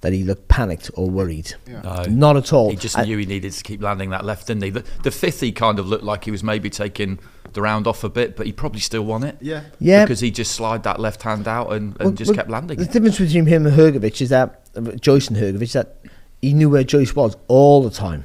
that 0.02 0.12
he 0.12 0.23
looked 0.23 0.49
panicked 0.49 0.90
or 0.94 1.08
worried. 1.08 1.55
Yeah. 1.67 1.81
No. 1.82 2.02
Not 2.08 2.37
at 2.37 2.52
all. 2.52 2.70
He 2.70 2.76
just 2.76 2.96
And- 2.96 3.08
knew 3.08 3.17
he 3.17 3.26
needed 3.26 3.52
to 3.52 3.62
keep 3.62 3.82
landing 3.82 4.11
that 4.11 4.25
left, 4.25 4.49
didn't 4.49 4.62
he? 4.62 4.70
The, 4.70 4.84
the 5.02 5.11
fifth, 5.11 5.40
he 5.40 5.52
kind 5.52 5.78
of 5.78 5.87
looked 5.88 6.05
like 6.05 6.25
he 6.25 6.31
was 6.31 6.43
maybe 6.44 6.69
taking 6.69 7.19
the 7.56 7.62
round 7.62 7.88
off 7.88 8.04
a 8.04 8.08
bit, 8.08 8.36
but 8.36 8.46
he 8.46 8.52
probably 8.52 8.78
still 8.80 9.02
won 9.04 9.24
it. 9.24 9.36
Yeah. 9.40 9.64
Yeah. 9.80 10.04
Because 10.04 10.20
he 10.20 10.30
just 10.30 10.52
slid 10.52 10.84
that 10.84 11.00
left 11.00 11.22
hand 11.24 11.48
out 11.48 11.72
and, 11.72 11.94
and 11.96 11.98
Well- 11.98 12.10
just 12.12 12.28
well, 12.28 12.36
kept 12.36 12.50
landing. 12.50 12.78
The 12.78 12.84
it. 12.84 12.92
difference 12.92 13.18
between 13.18 13.46
him 13.46 13.66
and 13.66 13.76
Hrgovic 13.76 14.20
is 14.22 14.28
that 14.28 14.68
uh, 14.76 14.82
Joyce 14.92 15.26
and 15.28 15.36
Hrgovic 15.36 15.72
that 15.72 15.98
he 16.40 16.52
knew 16.54 16.70
where 16.70 16.84
Joyce 16.84 17.16
was 17.16 17.36
all 17.48 17.82
the 17.82 17.90
time, 17.90 18.24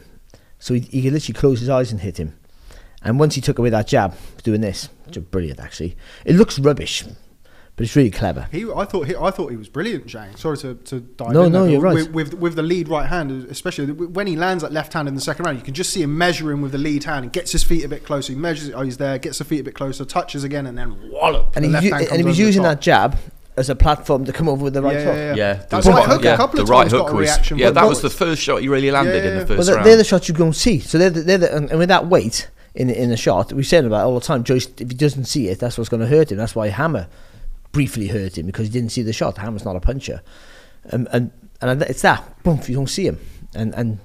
so 0.59 0.75
he, 0.75 0.81
he 0.81 1.01
could 1.01 1.13
literally 1.13 1.33
close 1.39 1.59
his 1.61 1.69
eyes 1.69 1.91
and 1.91 2.01
hit 2.01 2.17
him. 2.19 2.37
And 3.03 3.19
once 3.19 3.33
he 3.33 3.41
took 3.41 3.57
away 3.57 3.71
that 3.71 3.87
jab, 3.87 4.13
doing 4.43 4.61
this, 4.61 4.89
which 5.07 5.17
is 5.17 5.23
brilliant 5.23 5.59
actually. 5.59 5.97
It 6.23 6.35
looks 6.35 6.59
rubbish, 6.59 7.03
but 7.75 7.85
it's 7.85 7.95
really 7.95 8.11
clever. 8.11 8.47
He, 8.51 8.69
I 8.69 8.85
thought 8.85 9.07
he, 9.07 9.15
I 9.15 9.31
thought 9.31 9.49
he 9.51 9.57
was 9.57 9.69
brilliant, 9.69 10.05
Zhang. 10.07 10.37
Sorry 10.37 10.57
to, 10.59 10.75
to 10.75 10.99
dive 10.99 11.31
No, 11.31 11.43
in 11.43 11.51
no, 11.51 11.63
there, 11.63 11.71
you're 11.71 11.81
right. 11.81 11.93
With, 11.95 12.11
with 12.11 12.33
with 12.35 12.55
the 12.55 12.61
lead 12.63 12.89
right 12.89 13.07
hand, 13.07 13.31
especially 13.49 13.91
when 13.91 14.27
he 14.27 14.35
lands 14.35 14.61
that 14.63 14.71
left 14.71 14.93
hand 14.93 15.07
in 15.07 15.15
the 15.15 15.21
second 15.21 15.45
round, 15.45 15.57
you 15.57 15.63
can 15.63 15.73
just 15.73 15.91
see 15.91 16.01
him 16.03 16.17
measuring 16.17 16.61
with 16.61 16.71
the 16.73 16.77
lead 16.77 17.03
hand. 17.05 17.25
He 17.25 17.29
gets 17.31 17.51
his 17.51 17.63
feet 17.63 17.83
a 17.83 17.89
bit 17.89 18.03
closer. 18.05 18.33
He 18.33 18.39
measures. 18.39 18.69
it, 18.69 18.73
Oh, 18.75 18.81
he's 18.81 18.97
there. 18.97 19.17
Gets 19.17 19.37
the 19.39 19.45
feet 19.45 19.61
a 19.61 19.63
bit 19.63 19.73
closer. 19.75 20.05
Touches 20.05 20.43
again, 20.43 20.67
and 20.67 20.77
then 20.77 21.09
wallop. 21.11 21.55
And 21.55 21.65
the 21.65 21.69
he, 21.69 21.73
left 21.73 21.85
u- 21.85 21.93
hand 21.93 22.07
and 22.09 22.17
he 22.17 22.23
was 22.25 22.37
using 22.37 22.63
that 22.63 22.81
jab 22.81 23.17
as 23.57 23.69
a 23.69 23.75
platform 23.75 24.23
to 24.25 24.31
come 24.31 24.47
over 24.47 24.63
with 24.63 24.73
the 24.73 24.81
right 24.81 24.95
Yeah, 24.95 25.03
hook. 25.03 25.15
yeah, 25.15 25.25
yeah. 25.25 25.35
Yeah, 25.35 25.53
That's 25.69 25.85
the 25.85 25.91
right 25.91 25.99
right- 25.99 26.07
hook. 26.09 26.23
yeah, 26.23 26.33
a 26.33 26.37
couple 26.37 26.55
the 26.57 26.63
of 26.63 26.69
right 26.69 26.81
times 26.83 26.93
got 26.93 26.99
hook 27.05 27.09
a 27.11 27.15
was 27.15 27.27
reaction. 27.29 27.57
yeah. 27.57 27.69
That 27.71 27.85
was 27.87 28.01
the 28.01 28.09
first 28.09 28.41
shot 28.41 28.61
he 28.61 28.69
really 28.69 28.91
landed 28.91 29.23
Yeah, 29.23 29.29
in 29.31 29.37
yeah. 29.37 29.43
the 29.43 29.55
first 29.55 29.67
they're, 29.67 29.75
round. 29.75 29.87
they're 29.87 29.97
the 29.97 30.03
shots 30.05 30.29
you 30.29 30.35
don't 30.35 30.53
see. 30.53 30.79
So 30.79 30.97
they're 30.97 31.09
the, 31.09 31.21
they're 31.21 31.37
the, 31.37 31.55
and 31.55 31.77
with 31.79 31.89
that 31.89 32.07
weight 32.07 32.49
in 32.75 32.89
in 32.89 33.09
the 33.09 33.17
shot, 33.17 33.51
we 33.51 33.63
said 33.63 33.83
about 33.83 34.01
it 34.01 34.05
all 34.05 34.15
the 34.19 34.25
time. 34.25 34.43
Joyce, 34.45 34.67
if 34.79 34.89
he 34.89 34.95
doesn't 34.95 35.25
see 35.25 35.49
it, 35.49 35.59
that's 35.59 35.77
what's 35.77 35.89
going 35.89 35.99
to 35.99 36.07
hurt 36.07 36.31
him. 36.31 36.37
That's 36.37 36.55
why 36.55 36.69
Hammer 36.69 37.07
briefly 37.71 38.07
hurt 38.07 38.37
him 38.37 38.45
because 38.45 38.67
he 38.67 38.71
didn't 38.71 38.91
see 38.91 39.01
the 39.01 39.13
shot. 39.13 39.37
Hammer's 39.37 39.65
not 39.65 39.75
a 39.75 39.79
puncher, 39.79 40.21
um, 40.91 41.07
and 41.11 41.31
and 41.61 41.71
and 41.71 41.81
it's 41.83 42.01
that 42.01 42.41
boom. 42.43 42.59
You 42.67 42.75
don't 42.75 42.87
see 42.87 43.07
him, 43.07 43.19
and 43.55 43.73
and 43.75 43.99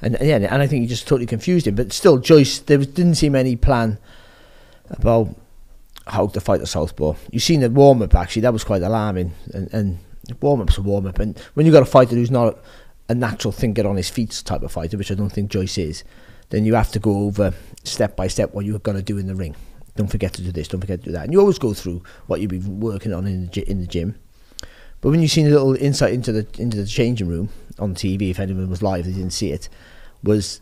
and, 0.00 0.16
and 0.16 0.28
yeah, 0.28 0.36
and 0.36 0.62
I 0.62 0.66
think 0.66 0.82
he 0.82 0.88
just 0.88 1.06
totally 1.06 1.26
confused 1.26 1.66
him. 1.66 1.74
But 1.74 1.92
still, 1.92 2.18
Joyce, 2.18 2.58
there 2.60 2.78
was, 2.78 2.88
didn't 2.88 3.16
seem 3.16 3.34
any 3.34 3.56
plan 3.56 3.98
about 4.90 5.34
how 6.06 6.26
to 6.26 6.40
fight 6.40 6.60
the 6.60 6.66
southpaw. 6.66 7.14
You 7.30 7.40
seen 7.40 7.60
the 7.60 7.70
warm 7.70 8.02
up 8.02 8.14
actually. 8.14 8.42
That 8.42 8.52
was 8.52 8.64
quite 8.64 8.82
alarming, 8.82 9.32
and 9.54 9.72
and 9.72 9.98
warm 10.40 10.60
up's 10.60 10.78
a 10.78 10.82
warm 10.82 11.06
up, 11.06 11.18
and 11.18 11.38
when 11.54 11.66
you 11.66 11.72
have 11.72 11.80
got 11.80 11.88
a 11.88 11.90
fighter 11.90 12.14
who's 12.14 12.30
not 12.30 12.58
a 13.08 13.14
natural 13.14 13.52
thinker 13.52 13.86
on 13.86 13.96
his 13.96 14.08
feet 14.08 14.42
type 14.44 14.62
of 14.62 14.72
fighter, 14.72 14.96
which 14.96 15.10
I 15.10 15.14
don't 15.14 15.30
think 15.30 15.50
Joyce 15.50 15.76
is, 15.78 16.04
then 16.50 16.64
you 16.64 16.74
have 16.74 16.90
to 16.92 16.98
go 16.98 17.18
over 17.20 17.52
step 17.84 18.16
by 18.16 18.28
step 18.28 18.54
what 18.54 18.64
you're 18.64 18.78
going 18.78 18.96
to 18.96 19.02
do 19.02 19.18
in 19.18 19.26
the 19.26 19.34
ring. 19.34 19.54
Don't 19.96 20.08
forget 20.10 20.32
to 20.34 20.42
do 20.42 20.52
this. 20.52 20.68
Don't 20.68 20.80
forget 20.80 21.00
to 21.00 21.06
do 21.06 21.12
that. 21.12 21.24
And 21.24 21.32
you 21.32 21.40
always 21.40 21.58
go 21.58 21.74
through 21.74 22.02
what 22.26 22.40
you've 22.40 22.50
been 22.50 22.80
working 22.80 23.12
on 23.12 23.26
in 23.26 23.46
the, 23.48 23.70
in 23.70 23.80
the 23.80 23.86
gym. 23.86 24.14
But 25.00 25.10
when 25.10 25.20
you've 25.20 25.30
seen 25.30 25.46
a 25.46 25.50
little 25.50 25.74
insight 25.74 26.14
into 26.14 26.32
the 26.32 26.46
into 26.58 26.76
the 26.76 26.86
changing 26.86 27.26
room 27.28 27.50
on 27.78 27.94
TV, 27.94 28.30
if 28.30 28.38
anyone 28.38 28.70
was 28.70 28.82
live, 28.82 29.04
they 29.04 29.12
didn't 29.12 29.32
see 29.32 29.50
it, 29.50 29.68
was 30.22 30.60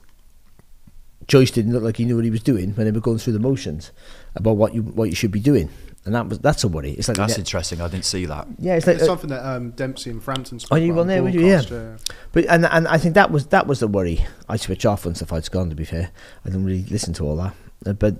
Joyce 1.27 1.51
didn't 1.51 1.73
look 1.73 1.83
like 1.83 1.99
he 1.99 2.05
knew 2.05 2.17
what 2.17 2.25
he 2.25 2.31
was 2.31 2.43
doing 2.43 2.71
when 2.75 2.87
they 2.87 2.91
were 2.91 3.01
going 3.01 3.19
through 3.19 3.35
the 3.35 3.39
motions 3.39 3.93
about 4.35 4.57
what 4.57 4.75
you 4.75 4.83
what 4.83 5.11
you 5.11 5.15
should 5.15 5.31
be 5.31 5.39
doing, 5.41 5.69
and 6.05 6.15
that 6.15 6.27
was 6.29 6.39
that's 6.41 6.65
a 6.65 6.69
worry. 6.69 6.93
It's 6.93 7.07
like 7.07 7.19
That's 7.19 7.35
ne- 7.37 7.41
interesting. 7.41 7.81
I 7.81 7.89
didn't 7.89 8.07
see 8.07 8.25
that. 8.27 8.49
yeah, 8.59 8.75
it's 8.77 8.87
like 8.87 8.95
It's 8.97 9.03
uh, 9.05 9.07
something 9.07 9.31
that 9.31 9.45
um, 9.45 9.71
Dempsey 9.73 10.11
and 10.11 10.23
Frampton 10.23 10.59
spoke 10.59 10.77
Oh, 10.77 10.81
you 10.81 10.93
about 10.93 11.03
were 11.03 11.05
there, 11.07 11.23
on 11.23 11.33
you? 11.33 11.47
Yeah. 11.47 11.63
broadcast, 11.63 12.13
But 12.33 12.47
and 12.49 12.65
and 12.67 12.89
I 12.89 12.99
think 12.99 13.15
that 13.15 13.31
was 13.31 13.47
that 13.49 13.67
was 13.67 13.79
the 13.81 13.87
worry. 13.89 14.25
I 14.49 14.57
switch 14.57 14.85
off 14.87 15.05
once 15.05 15.21
the 15.21 15.27
fight's 15.27 15.49
gone. 15.51 15.69
To 15.71 15.77
be 15.77 15.85
fair, 15.85 16.11
I 16.45 16.49
didn't 16.49 16.65
really 16.65 16.85
listen 16.85 17.13
to 17.15 17.27
all 17.27 17.37
that. 17.37 17.55
Uh, 17.87 17.93
but 17.93 18.17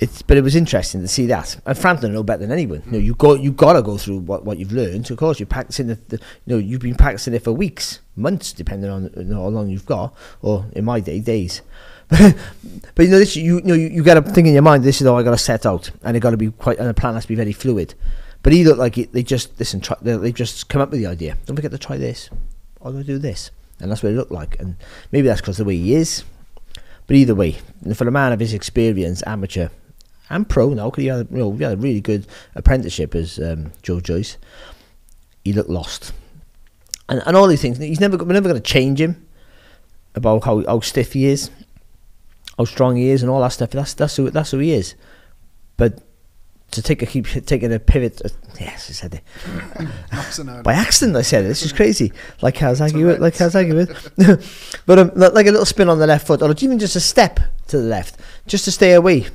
it's 0.00 0.22
but 0.22 0.36
it 0.36 0.42
was 0.42 0.54
interesting 0.54 1.00
to 1.00 1.08
see 1.08 1.26
that. 1.26 1.58
And 1.66 1.76
Frampton 1.76 2.12
know 2.12 2.22
better 2.22 2.40
than 2.40 2.52
anyone. 2.52 2.82
You 2.86 2.92
know, 2.92 2.98
you 2.98 3.14
go 3.14 3.34
you 3.34 3.50
gotta 3.50 3.82
go 3.82 3.98
through 3.98 4.18
what, 4.18 4.44
what 4.44 4.58
you've 4.58 4.72
learned. 4.72 5.10
Of 5.10 5.16
course, 5.16 5.40
you're 5.40 5.46
practicing 5.46 5.90
it. 5.90 6.08
The, 6.08 6.16
you 6.16 6.54
know, 6.54 6.58
you've 6.58 6.80
been 6.80 6.94
practicing 6.94 7.34
it 7.34 7.42
for 7.42 7.52
weeks, 7.52 8.00
months, 8.14 8.52
depending 8.52 8.90
on 8.90 9.10
you 9.16 9.24
know, 9.24 9.42
how 9.42 9.48
long 9.48 9.68
you've 9.68 9.86
got, 9.86 10.14
or 10.40 10.66
in 10.72 10.84
my 10.84 11.00
day, 11.00 11.18
days. 11.18 11.62
but 12.08 12.36
you 12.98 13.08
know, 13.08 13.18
this 13.18 13.34
you, 13.34 13.56
you 13.56 13.62
know 13.62 13.74
you, 13.74 13.88
you 13.88 14.02
got 14.04 14.14
to 14.14 14.22
think 14.22 14.46
in 14.46 14.54
your 14.54 14.62
mind. 14.62 14.84
This 14.84 15.00
is 15.00 15.06
how 15.06 15.16
I 15.16 15.22
got 15.24 15.32
to 15.32 15.38
set 15.38 15.66
out, 15.66 15.90
and 16.02 16.16
it 16.16 16.20
got 16.20 16.30
to 16.30 16.36
be 16.36 16.50
quite, 16.52 16.78
and 16.78 16.88
the 16.88 16.94
plan 16.94 17.14
has 17.14 17.24
to 17.24 17.28
be 17.28 17.34
very 17.34 17.52
fluid. 17.52 17.94
But 18.42 18.52
he 18.52 18.64
looked 18.64 18.78
like 18.78 18.94
they 19.10 19.24
just 19.24 19.58
listen. 19.58 19.80
Try, 19.80 19.96
they, 20.00 20.16
they 20.16 20.32
just 20.32 20.68
come 20.68 20.80
up 20.80 20.90
with 20.90 21.00
the 21.00 21.06
idea. 21.06 21.36
Don't 21.44 21.56
forget 21.56 21.72
to 21.72 21.78
try 21.78 21.96
this. 21.96 22.30
I'm 22.80 22.96
to 22.96 23.02
do 23.02 23.18
this, 23.18 23.50
and 23.80 23.90
that's 23.90 24.04
what 24.04 24.12
it 24.12 24.16
looked 24.16 24.30
like. 24.30 24.60
And 24.60 24.76
maybe 25.10 25.26
that's 25.26 25.40
because 25.40 25.56
the 25.56 25.64
way 25.64 25.76
he 25.76 25.94
is. 25.94 26.22
But 27.08 27.16
either 27.16 27.34
way, 27.34 27.56
for 27.94 28.06
a 28.06 28.12
man 28.12 28.32
of 28.32 28.40
his 28.40 28.54
experience, 28.54 29.22
amateur 29.26 29.70
and 30.30 30.48
pro 30.48 30.70
now, 30.70 30.90
because 30.90 31.02
he 31.02 31.08
had, 31.08 31.28
you 31.30 31.38
know, 31.38 31.52
he 31.52 31.64
had 31.64 31.72
a 31.74 31.76
really 31.76 32.00
good 32.00 32.26
apprenticeship 32.54 33.14
as 33.14 33.38
um, 33.38 33.72
Joe 33.82 34.00
Joyce, 34.00 34.36
he 35.44 35.52
looked 35.52 35.70
lost. 35.70 36.12
And 37.08 37.22
and 37.26 37.36
all 37.36 37.46
these 37.46 37.62
things, 37.62 37.78
he's 37.78 38.00
never 38.00 38.18
we're 38.18 38.34
never 38.34 38.48
going 38.48 38.60
to 38.60 38.72
change 38.72 39.00
him 39.00 39.26
about 40.14 40.44
how 40.44 40.64
how 40.66 40.80
stiff 40.80 41.14
he 41.14 41.26
is. 41.26 41.50
how 42.58 42.64
strong 42.64 42.96
he 42.96 43.08
is 43.08 43.22
and 43.22 43.30
all 43.30 43.40
that 43.40 43.52
stuff. 43.52 43.70
That's 43.70 43.94
that's 43.94 44.16
who 44.16 44.30
that's 44.30 44.50
who 44.50 44.58
he 44.58 44.72
is. 44.72 44.94
But 45.78 46.02
to 46.72 46.82
take 46.82 47.00
a 47.00 47.06
keep 47.06 47.26
taking 47.46 47.72
a 47.72 47.78
pivot, 47.78 48.20
uh, 48.22 48.28
yes, 48.60 48.90
I 48.90 48.92
said 48.92 49.14
it 49.14 50.62
by 50.62 50.74
accident. 50.74 51.16
I 51.16 51.22
said 51.22 51.46
it. 51.46 51.48
This 51.48 51.62
is 51.62 51.72
crazy. 51.72 52.12
Like 52.42 52.56
Kawasaki, 52.56 53.06
with, 53.06 53.20
like. 53.20 53.34
Kawasaki 53.34 53.74
with. 53.74 54.82
but 54.86 54.98
um, 54.98 55.10
like 55.14 55.46
a 55.46 55.50
little 55.50 55.64
spin 55.64 55.88
on 55.88 55.98
the 55.98 56.06
left 56.06 56.26
foot, 56.26 56.42
or 56.42 56.54
even 56.58 56.78
just 56.78 56.96
a 56.96 57.00
step 57.00 57.40
to 57.68 57.78
the 57.78 57.84
left, 57.84 58.20
just 58.46 58.66
to 58.66 58.72
stay 58.72 58.92
away 58.92 59.26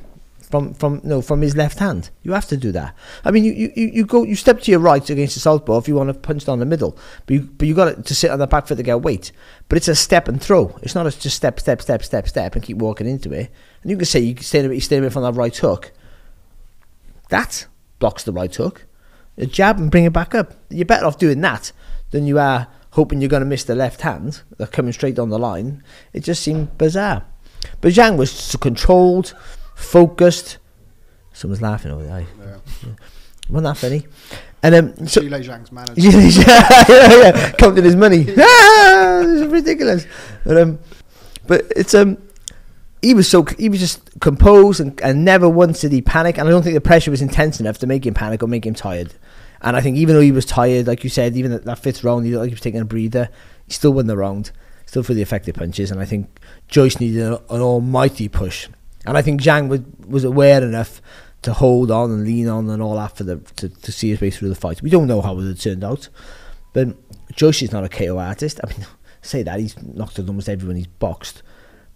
from 0.54 0.72
from 0.74 1.00
no 1.02 1.20
from 1.20 1.40
his 1.40 1.56
left 1.56 1.80
hand. 1.80 2.10
You 2.22 2.32
have 2.32 2.46
to 2.46 2.56
do 2.56 2.70
that. 2.70 2.94
I 3.24 3.32
mean, 3.32 3.42
you, 3.42 3.52
you, 3.52 3.72
you 3.74 4.06
go 4.06 4.22
you 4.22 4.36
step 4.36 4.60
to 4.60 4.70
your 4.70 4.78
right 4.78 5.08
against 5.10 5.34
the 5.34 5.40
southpaw 5.40 5.78
if 5.78 5.88
you 5.88 5.96
want 5.96 6.10
to 6.10 6.14
punch 6.14 6.44
down 6.44 6.60
the 6.60 6.64
middle, 6.64 6.96
but 7.26 7.34
you 7.34 7.40
but 7.40 7.66
you 7.66 7.74
got 7.74 8.04
to 8.06 8.14
sit 8.14 8.30
on 8.30 8.38
the 8.38 8.46
back 8.46 8.68
foot 8.68 8.76
to 8.76 8.84
get 8.84 9.02
weight. 9.02 9.32
But 9.68 9.78
it's 9.78 9.88
a 9.88 9.96
step 9.96 10.28
and 10.28 10.40
throw. 10.40 10.78
It's 10.82 10.94
not 10.94 11.08
a 11.08 11.18
just 11.18 11.36
step 11.36 11.58
step 11.58 11.82
step 11.82 12.04
step 12.04 12.28
step 12.28 12.54
and 12.54 12.62
keep 12.62 12.76
walking 12.76 13.08
into 13.08 13.32
it. 13.32 13.50
And 13.82 13.90
you 13.90 13.96
can 13.96 14.06
say 14.06 14.20
you 14.20 14.36
stay 14.36 14.62
you 14.62 14.80
stay 14.80 14.98
away 14.98 15.10
from 15.10 15.24
that 15.24 15.34
right 15.34 15.56
hook. 15.56 15.90
That 17.30 17.66
blocks 17.98 18.22
the 18.22 18.32
right 18.32 18.54
hook. 18.54 18.86
A 19.36 19.46
jab 19.46 19.78
and 19.78 19.90
bring 19.90 20.04
it 20.04 20.12
back 20.12 20.36
up. 20.36 20.52
You're 20.70 20.84
better 20.84 21.06
off 21.06 21.18
doing 21.18 21.40
that 21.40 21.72
than 22.12 22.26
you 22.26 22.38
are 22.38 22.68
hoping 22.90 23.20
you're 23.20 23.28
going 23.28 23.42
to 23.42 23.48
miss 23.48 23.64
the 23.64 23.74
left 23.74 24.02
hand. 24.02 24.42
They're 24.56 24.68
coming 24.68 24.92
straight 24.92 25.16
down 25.16 25.30
the 25.30 25.38
line. 25.38 25.82
It 26.12 26.20
just 26.20 26.44
seemed 26.44 26.78
bizarre. 26.78 27.24
But 27.80 27.92
Zhang 27.92 28.16
was 28.16 28.54
controlled, 28.60 29.34
focused. 29.74 30.58
Someone's 31.32 31.62
laughing 31.62 31.90
over 31.90 32.04
there. 32.04 32.26
Yeah. 32.40 32.90
Wasn't 33.48 33.64
that 33.64 33.76
funny? 33.76 34.06
And 34.62 34.74
um, 34.74 35.06
so, 35.06 35.20
Zhang's 35.20 35.70
manager. 35.70 36.00
yeah, 36.00 36.84
yeah, 36.88 37.22
yeah, 37.22 37.50
counting 37.52 37.84
his 37.84 37.96
money. 37.96 38.26
ah, 38.38 39.20
this 39.22 39.42
is 39.42 39.46
ridiculous. 39.48 40.06
But 40.44 40.56
um, 40.56 40.78
but 41.46 41.70
it's 41.76 41.92
um, 41.92 42.16
he 43.02 43.12
was 43.12 43.28
so 43.28 43.44
he 43.58 43.68
was 43.68 43.80
just 43.80 44.18
composed 44.20 44.80
and, 44.80 44.98
and 45.02 45.22
never 45.22 45.48
once 45.48 45.82
did 45.82 45.92
he 45.92 46.00
panic. 46.00 46.38
And 46.38 46.48
I 46.48 46.50
don't 46.50 46.62
think 46.62 46.74
the 46.74 46.80
pressure 46.80 47.10
was 47.10 47.20
intense 47.20 47.60
enough 47.60 47.76
to 47.78 47.86
make 47.86 48.06
him 48.06 48.14
panic 48.14 48.42
or 48.42 48.46
make 48.46 48.64
him 48.64 48.74
tired. 48.74 49.12
And 49.60 49.76
I 49.76 49.82
think 49.82 49.98
even 49.98 50.14
though 50.14 50.22
he 50.22 50.32
was 50.32 50.46
tired, 50.46 50.86
like 50.86 51.04
you 51.04 51.10
said, 51.10 51.36
even 51.36 51.52
at 51.52 51.64
that 51.64 51.78
fifth 51.78 52.02
round, 52.02 52.24
he 52.24 52.32
looked 52.32 52.40
like 52.40 52.48
he 52.48 52.54
was 52.54 52.60
taking 52.60 52.80
a 52.80 52.86
breather. 52.86 53.28
He 53.66 53.72
still 53.74 53.92
won 53.92 54.06
the 54.06 54.16
round, 54.16 54.50
still 54.86 55.02
for 55.02 55.12
the 55.12 55.22
effective 55.22 55.56
punches. 55.56 55.90
And 55.90 56.00
I 56.00 56.06
think 56.06 56.40
Joyce 56.68 57.00
needed 57.00 57.22
an, 57.22 57.38
an 57.50 57.60
almighty 57.60 58.28
push. 58.28 58.68
And 59.06 59.16
I 59.16 59.22
think 59.22 59.40
Zhang 59.40 59.68
was 59.68 59.80
was 60.06 60.24
aware 60.24 60.62
enough 60.62 61.00
to 61.42 61.52
hold 61.52 61.90
on 61.90 62.10
and 62.10 62.24
lean 62.24 62.48
on 62.48 62.68
and 62.70 62.82
all 62.82 62.96
that 62.96 63.16
for 63.16 63.24
the 63.24 63.36
to, 63.56 63.68
to 63.68 63.92
see 63.92 64.10
his 64.10 64.20
way 64.20 64.30
through 64.30 64.48
the 64.48 64.54
fight. 64.54 64.82
We 64.82 64.90
don't 64.90 65.06
know 65.06 65.20
how 65.20 65.38
it 65.38 65.46
had 65.46 65.60
turned 65.60 65.84
out, 65.84 66.08
but 66.72 66.96
Joyce 67.32 67.62
is 67.62 67.72
not 67.72 67.84
a 67.84 67.88
KO 67.88 68.18
artist. 68.18 68.60
I 68.64 68.68
mean, 68.68 68.86
say 69.22 69.42
that 69.42 69.60
he's 69.60 69.80
knocked 69.82 70.18
out 70.18 70.28
almost 70.28 70.48
everyone 70.48 70.76
he's 70.76 70.86
boxed, 70.86 71.42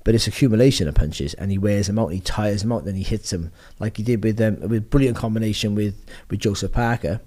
but 0.04 0.14
it's 0.14 0.26
accumulation 0.26 0.88
of 0.88 0.94
punches, 0.94 1.34
and 1.34 1.50
he 1.50 1.58
wears 1.58 1.86
them 1.86 1.98
out, 1.98 2.08
he 2.08 2.20
tires 2.20 2.62
them 2.62 2.72
out, 2.72 2.84
then 2.84 2.94
he 2.94 3.02
hits 3.02 3.30
them 3.30 3.52
like 3.78 3.96
he 3.96 4.02
did 4.02 4.22
with 4.22 4.40
um, 4.40 4.60
with 4.68 4.90
brilliant 4.90 5.16
combination 5.16 5.74
with 5.74 5.94
with 6.30 6.40
Joseph 6.40 6.72
Parker. 6.72 7.20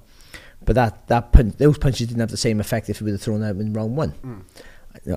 But 0.63 0.75
that 0.75 1.07
that 1.07 1.31
punch, 1.31 1.57
those 1.57 1.79
punches 1.79 2.07
didn't 2.07 2.21
have 2.21 2.29
the 2.29 2.37
same 2.37 2.59
effect 2.59 2.87
if 2.89 2.99
he 2.99 3.03
would 3.03 3.13
have 3.13 3.21
thrown 3.21 3.43
out 3.43 3.55
in 3.55 3.73
round 3.73 3.97
one. 3.97 4.13
Know, 4.23 4.41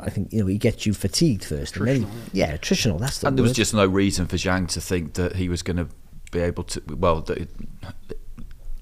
I 0.02 0.10
think 0.10 0.32
you 0.32 0.40
know 0.40 0.46
he 0.46 0.58
gets 0.58 0.86
you 0.86 0.92
fatigued 0.94 1.44
first, 1.44 1.76
and 1.76 1.86
then 1.86 1.96
he- 2.02 2.06
yeah, 2.40 2.56
attritional. 2.56 2.98
That's 2.98 3.18
the 3.18 3.26
And 3.28 3.36
there 3.38 3.42
was 3.42 3.52
just 3.52 3.74
no 3.74 3.86
reason 3.86 4.26
for 4.26 4.36
Zhang 4.36 4.68
to 4.68 4.80
think 4.80 5.14
that 5.14 5.36
he 5.36 5.48
was 5.48 5.62
going 5.62 5.76
to 5.78 5.88
be 6.32 6.40
able 6.40 6.64
to. 6.64 6.82
Well, 6.96 7.20
that, 7.22 7.48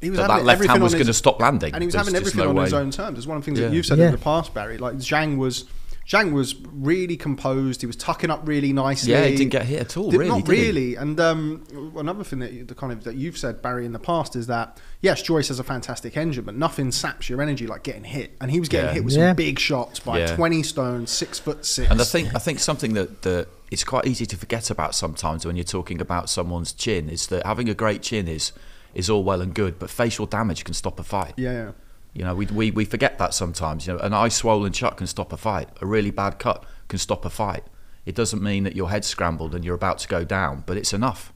He 0.00 0.10
was 0.10 0.18
that, 0.18 0.30
having 0.30 0.36
that 0.38 0.44
left 0.46 0.56
everything 0.56 0.70
hand 0.72 0.82
was 0.82 0.94
going 0.94 1.06
to 1.06 1.12
stop 1.14 1.40
landing. 1.40 1.72
and 1.74 1.82
he 1.82 1.86
was 1.86 1.94
There's 1.94 2.06
having 2.06 2.20
just 2.20 2.34
everything 2.34 2.54
no 2.54 2.58
on 2.60 2.64
his 2.64 2.74
own 2.74 2.90
terms. 2.90 3.18
It's 3.18 3.26
one 3.26 3.36
of 3.36 3.42
the 3.42 3.46
things 3.46 3.60
Yeah. 3.60 3.68
that 3.68 3.74
you've 3.74 3.86
said 3.86 3.98
Yeah. 3.98 4.06
in 4.06 4.12
the 4.12 4.18
past, 4.18 4.52
Barry. 4.52 4.76
Like 4.78 4.94
Zhang 4.96 5.36
was, 5.36 5.64
Zhang 6.08 6.32
was 6.32 6.54
really 6.72 7.16
composed. 7.16 7.80
He 7.80 7.86
was 7.86 7.94
tucking 7.96 8.28
up 8.30 8.40
really 8.44 8.72
nicely. 8.72 9.12
Yeah, 9.12 9.24
he 9.26 9.36
didn't 9.36 9.52
get 9.52 9.64
hit 9.64 9.80
at 9.80 9.96
all. 9.96 10.10
Did- 10.10 10.18
really, 10.18 10.30
not 10.30 10.44
did 10.44 10.56
he? 10.58 10.62
really. 10.66 10.94
And 10.96 11.18
um, 11.20 11.92
another 11.96 12.24
thing 12.24 12.40
that 12.40 12.52
you, 12.52 12.64
the 12.64 12.74
kind 12.74 12.92
of 12.92 13.04
that 13.04 13.14
you've 13.14 13.38
said, 13.38 13.62
Barry, 13.62 13.86
in 13.86 13.92
the 13.92 13.98
past 14.00 14.34
is 14.34 14.48
that 14.48 14.80
yes, 15.00 15.22
Joyce 15.22 15.48
has 15.48 15.58
a 15.60 15.64
fantastic 15.64 16.16
engine, 16.16 16.44
but 16.44 16.56
nothing 16.56 16.90
saps 16.90 17.28
your 17.28 17.40
energy 17.40 17.66
like 17.66 17.82
getting 17.84 18.04
hit. 18.04 18.32
And 18.40 18.50
he 18.50 18.58
was 18.58 18.68
getting 18.68 18.88
Yeah. 18.88 18.94
hit 18.94 19.04
with 19.04 19.14
Yeah. 19.14 19.28
some 19.30 19.36
big 19.36 19.58
shots 19.58 20.00
by 20.00 20.18
Yeah. 20.18 20.34
twenty 20.36 20.62
stone, 20.62 21.06
six 21.06 21.38
foot 21.38 21.64
six. 21.64 21.90
And 21.90 22.00
I 22.00 22.04
think 22.04 22.34
I 22.34 22.38
think 22.38 22.58
something 22.58 22.94
that, 22.94 23.22
that 23.22 23.48
it's 23.70 23.84
quite 23.84 24.06
easy 24.06 24.26
to 24.26 24.36
forget 24.36 24.70
about 24.70 24.94
sometimes 24.94 25.46
when 25.46 25.56
you're 25.56 25.64
talking 25.64 26.00
about 26.00 26.28
someone's 26.28 26.72
chin 26.72 27.08
is 27.08 27.28
that 27.28 27.46
having 27.46 27.68
a 27.68 27.74
great 27.74 28.02
chin 28.02 28.26
is 28.28 28.52
is 28.94 29.08
all 29.08 29.24
well 29.24 29.40
and 29.40 29.54
good, 29.54 29.78
but 29.78 29.88
facial 29.88 30.26
damage 30.26 30.64
can 30.64 30.74
stop 30.74 31.00
a 31.00 31.02
fight. 31.02 31.32
yeah, 31.38 31.52
yeah. 31.52 31.70
You 32.14 32.24
know, 32.24 32.34
we, 32.34 32.46
we, 32.46 32.70
we 32.70 32.84
forget 32.84 33.18
that 33.18 33.32
sometimes. 33.34 33.86
You 33.86 33.94
know, 33.94 33.98
an 34.00 34.12
eye 34.12 34.28
swollen 34.28 34.72
shut 34.72 34.96
can 34.96 35.06
stop 35.06 35.32
a 35.32 35.36
fight. 35.36 35.68
A 35.80 35.86
really 35.86 36.10
bad 36.10 36.38
cut 36.38 36.64
can 36.88 36.98
stop 36.98 37.24
a 37.24 37.30
fight. 37.30 37.64
It 38.04 38.14
doesn't 38.14 38.42
mean 38.42 38.64
that 38.64 38.76
your 38.76 38.90
head's 38.90 39.06
scrambled 39.06 39.54
and 39.54 39.64
you're 39.64 39.74
about 39.74 39.98
to 39.98 40.08
go 40.08 40.24
down, 40.24 40.64
but 40.66 40.76
it's 40.76 40.92
enough. 40.92 41.32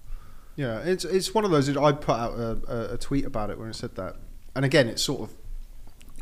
Yeah, 0.56 0.78
it's 0.80 1.04
it's 1.04 1.35
one 1.35 1.45
of 1.45 1.50
those. 1.50 1.75
I 1.76 1.92
put 1.92 2.16
out 2.16 2.33
a, 2.33 2.95
a, 2.95 2.99
tweet 2.99 3.26
about 3.26 3.50
it 3.50 3.59
when 3.59 3.68
I 3.68 3.73
said 3.73 3.95
that, 3.97 4.16
and 4.54 4.64
again, 4.64 4.88
it's 4.88 5.02
sort 5.02 5.21
of 5.21 5.35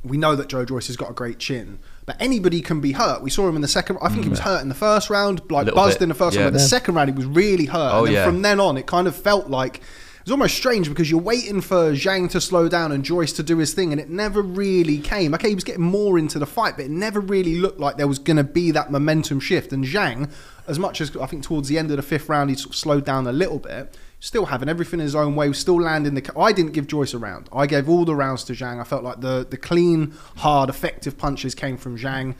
we 0.02 0.16
know 0.18 0.34
that 0.36 0.48
Joe 0.48 0.64
Joyce 0.64 0.88
has 0.88 0.96
got 0.96 1.10
a 1.10 1.14
great 1.14 1.38
chin, 1.38 1.78
but 2.04 2.20
anybody 2.20 2.60
can 2.60 2.80
be 2.80 2.92
hurt. 2.92 3.22
We 3.22 3.30
saw 3.30 3.48
him 3.48 3.56
in 3.56 3.62
the 3.62 3.68
second. 3.68 3.98
I 4.02 4.08
think 4.08 4.24
he 4.24 4.28
was 4.28 4.40
mm. 4.40 4.44
hurt 4.44 4.60
in 4.60 4.68
the 4.68 4.74
first 4.74 5.08
round, 5.08 5.50
like 5.50 5.72
buzzed 5.72 6.00
bit, 6.00 6.02
in 6.02 6.08
the 6.08 6.14
first 6.14 6.36
yeah. 6.36 6.42
round. 6.42 6.52
But 6.52 6.58
the 6.58 6.64
Yeah. 6.64 6.68
second 6.68 6.94
round, 6.96 7.10
he 7.10 7.16
was 7.16 7.26
really 7.26 7.66
hurt. 7.66 7.92
Oh, 7.92 7.98
and 8.00 8.08
then 8.08 8.14
yeah. 8.14 8.24
from 8.24 8.42
then 8.42 8.60
on, 8.60 8.76
it 8.76 8.86
kind 8.86 9.08
of 9.08 9.16
felt 9.16 9.48
like. 9.48 9.80
It 10.24 10.28
was 10.28 10.32
almost 10.32 10.56
strange 10.56 10.88
because 10.88 11.10
you're 11.10 11.20
waiting 11.20 11.60
for 11.60 11.92
Zhang 11.92 12.30
to 12.30 12.40
slow 12.40 12.66
down 12.66 12.92
and 12.92 13.04
Joyce 13.04 13.30
to 13.34 13.42
do 13.42 13.58
his 13.58 13.74
thing, 13.74 13.92
and 13.92 14.00
it 14.00 14.08
never 14.08 14.40
really 14.40 14.96
came. 14.96 15.34
Okay, 15.34 15.50
he 15.50 15.54
was 15.54 15.64
getting 15.64 15.82
more 15.82 16.18
into 16.18 16.38
the 16.38 16.46
fight, 16.46 16.76
but 16.78 16.86
it 16.86 16.90
never 16.90 17.20
really 17.20 17.56
looked 17.56 17.78
like 17.78 17.98
there 17.98 18.08
was 18.08 18.18
going 18.18 18.38
to 18.38 18.42
be 18.42 18.70
that 18.70 18.90
momentum 18.90 19.38
shift. 19.38 19.70
And 19.70 19.84
Zhang, 19.84 20.32
as 20.66 20.78
much 20.78 21.02
as 21.02 21.14
I 21.14 21.26
think 21.26 21.42
towards 21.42 21.68
the 21.68 21.76
end 21.76 21.90
of 21.90 21.98
the 21.98 22.02
fifth 22.02 22.30
round, 22.30 22.48
he 22.48 22.56
sort 22.56 22.70
of 22.70 22.76
slowed 22.76 23.04
down 23.04 23.26
a 23.26 23.32
little 23.32 23.58
bit, 23.58 23.98
still 24.18 24.46
having 24.46 24.70
everything 24.70 24.98
in 24.98 25.04
his 25.04 25.14
own 25.14 25.36
way, 25.36 25.52
still 25.52 25.78
landing 25.78 26.14
the. 26.14 26.32
I 26.40 26.52
didn't 26.52 26.72
give 26.72 26.86
Joyce 26.86 27.12
a 27.12 27.18
round. 27.18 27.50
I 27.52 27.66
gave 27.66 27.86
all 27.86 28.06
the 28.06 28.14
rounds 28.14 28.44
to 28.44 28.54
Zhang. 28.54 28.80
I 28.80 28.84
felt 28.84 29.04
like 29.04 29.20
the 29.20 29.46
the 29.50 29.58
clean, 29.58 30.14
hard, 30.38 30.70
effective 30.70 31.18
punches 31.18 31.54
came 31.54 31.76
from 31.76 31.98
Zhang. 31.98 32.34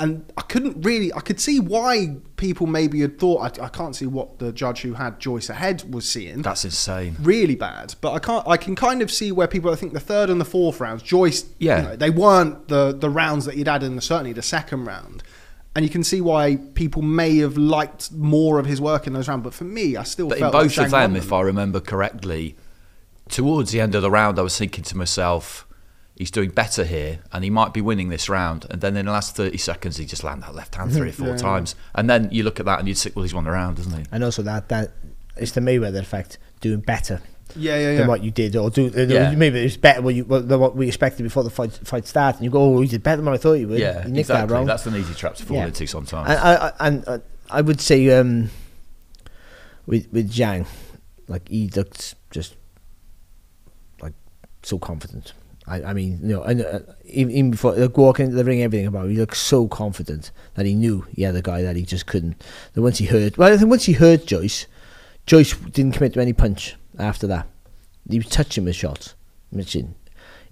And 0.00 0.30
I 0.36 0.42
couldn't 0.42 0.84
really, 0.84 1.12
I 1.12 1.20
could 1.20 1.38
see 1.38 1.60
why 1.60 2.16
people 2.36 2.66
maybe 2.66 3.00
had 3.00 3.16
thought, 3.16 3.60
I, 3.60 3.66
I 3.66 3.68
can't 3.68 3.94
see 3.94 4.06
what 4.06 4.40
the 4.40 4.52
judge 4.52 4.80
who 4.80 4.94
had 4.94 5.20
Joyce 5.20 5.48
ahead 5.48 5.94
was 5.94 6.08
seeing 6.08 6.42
That's 6.42 6.64
insane. 6.64 7.16
really 7.20 7.54
bad. 7.54 7.94
But 8.00 8.12
I 8.12 8.18
can't. 8.18 8.46
I 8.48 8.56
can 8.56 8.74
kind 8.74 9.02
of 9.02 9.10
see 9.12 9.30
where 9.30 9.46
people. 9.46 9.70
I 9.72 9.76
think 9.76 9.92
the 9.92 10.00
third 10.00 10.30
and 10.30 10.40
the 10.40 10.44
fourth 10.44 10.80
rounds, 10.80 11.04
Joyce. 11.04 11.44
Yeah. 11.58 11.76
you 11.82 11.88
know, 11.90 11.96
they 11.96 12.10
weren't 12.10 12.66
the 12.66 12.92
the 12.92 13.08
rounds 13.08 13.44
that 13.44 13.54
he'd 13.54 13.68
had 13.68 13.84
in 13.84 13.94
the 13.94 14.02
certainly 14.02 14.32
the 14.32 14.42
second 14.42 14.84
round, 14.84 15.22
and 15.76 15.84
you 15.84 15.90
can 15.90 16.02
see 16.02 16.20
why 16.20 16.56
people 16.74 17.00
may 17.02 17.36
have 17.38 17.56
liked 17.56 18.10
more 18.10 18.58
of 18.58 18.66
his 18.66 18.80
work 18.80 19.06
in 19.06 19.12
those 19.12 19.28
rounds. 19.28 19.44
But 19.44 19.54
for 19.54 19.64
me, 19.64 19.96
I 19.96 20.02
still 20.02 20.28
But 20.28 20.38
in 20.38 20.50
both 20.50 20.76
like 20.76 20.86
of 20.88 20.92
Zhang 20.92 21.12
them, 21.12 21.16
if 21.16 21.32
I 21.32 21.40
remember 21.40 21.78
correctly, 21.78 22.56
towards 23.28 23.70
the 23.70 23.80
end 23.80 23.94
of 23.94 24.02
the 24.02 24.10
round, 24.10 24.40
I 24.40 24.42
was 24.42 24.58
thinking 24.58 24.82
to 24.84 24.96
myself, 24.96 25.66
he's 26.16 26.30
doing 26.30 26.50
better 26.50 26.84
here 26.84 27.18
and 27.32 27.42
he 27.44 27.50
might 27.50 27.72
be 27.72 27.80
winning 27.80 28.08
this 28.08 28.28
round. 28.28 28.66
And 28.70 28.80
then 28.80 28.96
in 28.96 29.06
the 29.06 29.12
last 29.12 29.34
30 29.36 29.56
seconds, 29.58 29.96
he 29.96 30.04
just 30.06 30.22
landed 30.22 30.46
that 30.46 30.54
left 30.54 30.74
hand 30.76 30.92
three 30.92 31.08
or 31.08 31.12
four 31.12 31.26
Yeah. 31.30 31.36
times. 31.36 31.74
And 31.94 32.08
then 32.08 32.28
you 32.30 32.42
look 32.44 32.60
at 32.60 32.66
that 32.66 32.78
and 32.78 32.86
you'd 32.88 32.96
think, 32.98 33.16
well, 33.16 33.24
he's 33.24 33.34
won 33.34 33.44
the 33.44 33.50
round, 33.50 33.76
doesn't 33.78 33.92
he? 33.96 34.04
and 34.12 34.22
also 34.22 34.42
that 34.42 34.68
that 34.68 34.92
it's 35.36 35.52
the 35.52 35.60
Mayweather 35.60 35.98
effect, 35.98 36.38
doing 36.60 36.78
better 36.80 37.20
Yeah, 37.56 37.76
yeah, 37.76 37.90
yeah. 37.90 37.98
than 37.98 38.06
what 38.06 38.22
you 38.22 38.30
did, 38.30 38.54
or 38.54 38.70
do 38.70 38.86
uh, 38.96 39.00
Yeah. 39.00 39.34
maybe 39.34 39.58
it's 39.64 39.76
better 39.76 40.00
what 40.02 40.14
you 40.14 40.24
what, 40.24 40.48
than 40.48 40.60
what 40.60 40.76
we 40.76 40.86
expected 40.86 41.24
before 41.24 41.42
the 41.42 41.50
fight 41.50 41.72
fight 41.82 42.06
started. 42.06 42.36
And 42.38 42.44
you 42.44 42.50
go, 42.50 42.62
oh, 42.62 42.80
you 42.80 42.86
did 42.88 43.02
better 43.02 43.20
than 43.20 43.26
I 43.32 43.36
thought 43.36 43.54
you 43.54 43.66
would. 43.68 43.80
Yeah, 43.80 44.06
you 44.06 44.14
exactly. 44.20 44.46
that 44.48 44.54
wrong. 44.54 44.66
That's 44.66 44.86
an 44.86 44.94
easy 44.94 45.14
trap 45.14 45.34
to 45.34 45.44
fall 45.44 45.56
Yeah. 45.56 45.66
into 45.66 45.86
sometimes. 45.88 46.30
And 46.30 46.38
I, 46.38 46.54
I, 46.54 46.86
and 46.86 47.22
I 47.50 47.60
would 47.60 47.80
say 47.80 48.08
um, 48.16 48.50
with 49.86 50.06
with 50.12 50.30
Zhang, 50.32 50.66
like 51.26 51.48
he 51.48 51.68
looked 51.70 52.14
just 52.30 52.54
like 54.00 54.14
so 54.62 54.78
confident. 54.78 55.32
I, 55.66 55.82
I 55.82 55.92
mean, 55.94 56.18
you 56.22 56.28
know, 56.28 56.42
and 56.42 56.60
uh, 56.60 56.80
even 57.04 57.50
before 57.50 57.72
like 57.72 57.96
walking 57.96 58.26
into 58.26 58.36
the 58.36 58.44
ring, 58.44 58.62
everything 58.62 58.86
about 58.86 59.06
him, 59.06 59.12
he 59.12 59.16
looked 59.16 59.36
so 59.36 59.66
confident 59.66 60.30
that 60.54 60.66
he 60.66 60.74
knew 60.74 61.06
he 61.14 61.22
had 61.22 61.34
a 61.34 61.42
guy 61.42 61.62
that 61.62 61.76
he 61.76 61.82
just 61.82 62.06
couldn't. 62.06 62.42
That 62.74 62.82
once 62.82 62.98
he 62.98 63.06
heard, 63.06 63.36
well, 63.36 63.52
I 63.52 63.56
think 63.56 63.70
once 63.70 63.84
he 63.84 63.94
heard 63.94 64.26
Joyce, 64.26 64.66
Joyce 65.26 65.54
didn't 65.56 65.92
commit 65.92 66.14
to 66.14 66.20
any 66.20 66.34
punch 66.34 66.76
after 66.98 67.26
that. 67.28 67.46
He 68.08 68.18
was 68.18 68.28
touching 68.28 68.64
with 68.64 68.76
shots, 68.76 69.14
mentioned. 69.50 69.94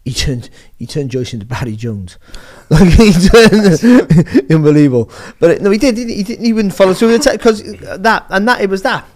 He 0.05 0.13
turned, 0.13 0.51
he 0.79 0.87
turned 0.87 1.11
Joyce 1.11 1.33
into 1.33 1.47
Barry 1.47 1.77
Jones. 1.77 2.19
Like 2.71 2.89
he 2.89 3.13
turned, 3.13 4.51
unbelievable. 4.51 5.11
But 5.39 5.61
no, 5.61 5.71
he 5.71 5.77
did. 5.77 5.99
He, 5.99 6.07
he 6.15 6.23
didn't 6.23 6.47
even 6.47 6.71
follow 6.71 6.95
through 6.95 7.19
the 7.19 7.31
because 7.33 7.63
uh, 7.83 7.99
that 7.99 8.25
and 8.31 8.49
that 8.49 8.63
it 8.63 8.71
was 8.71 8.81
that. 8.81 9.07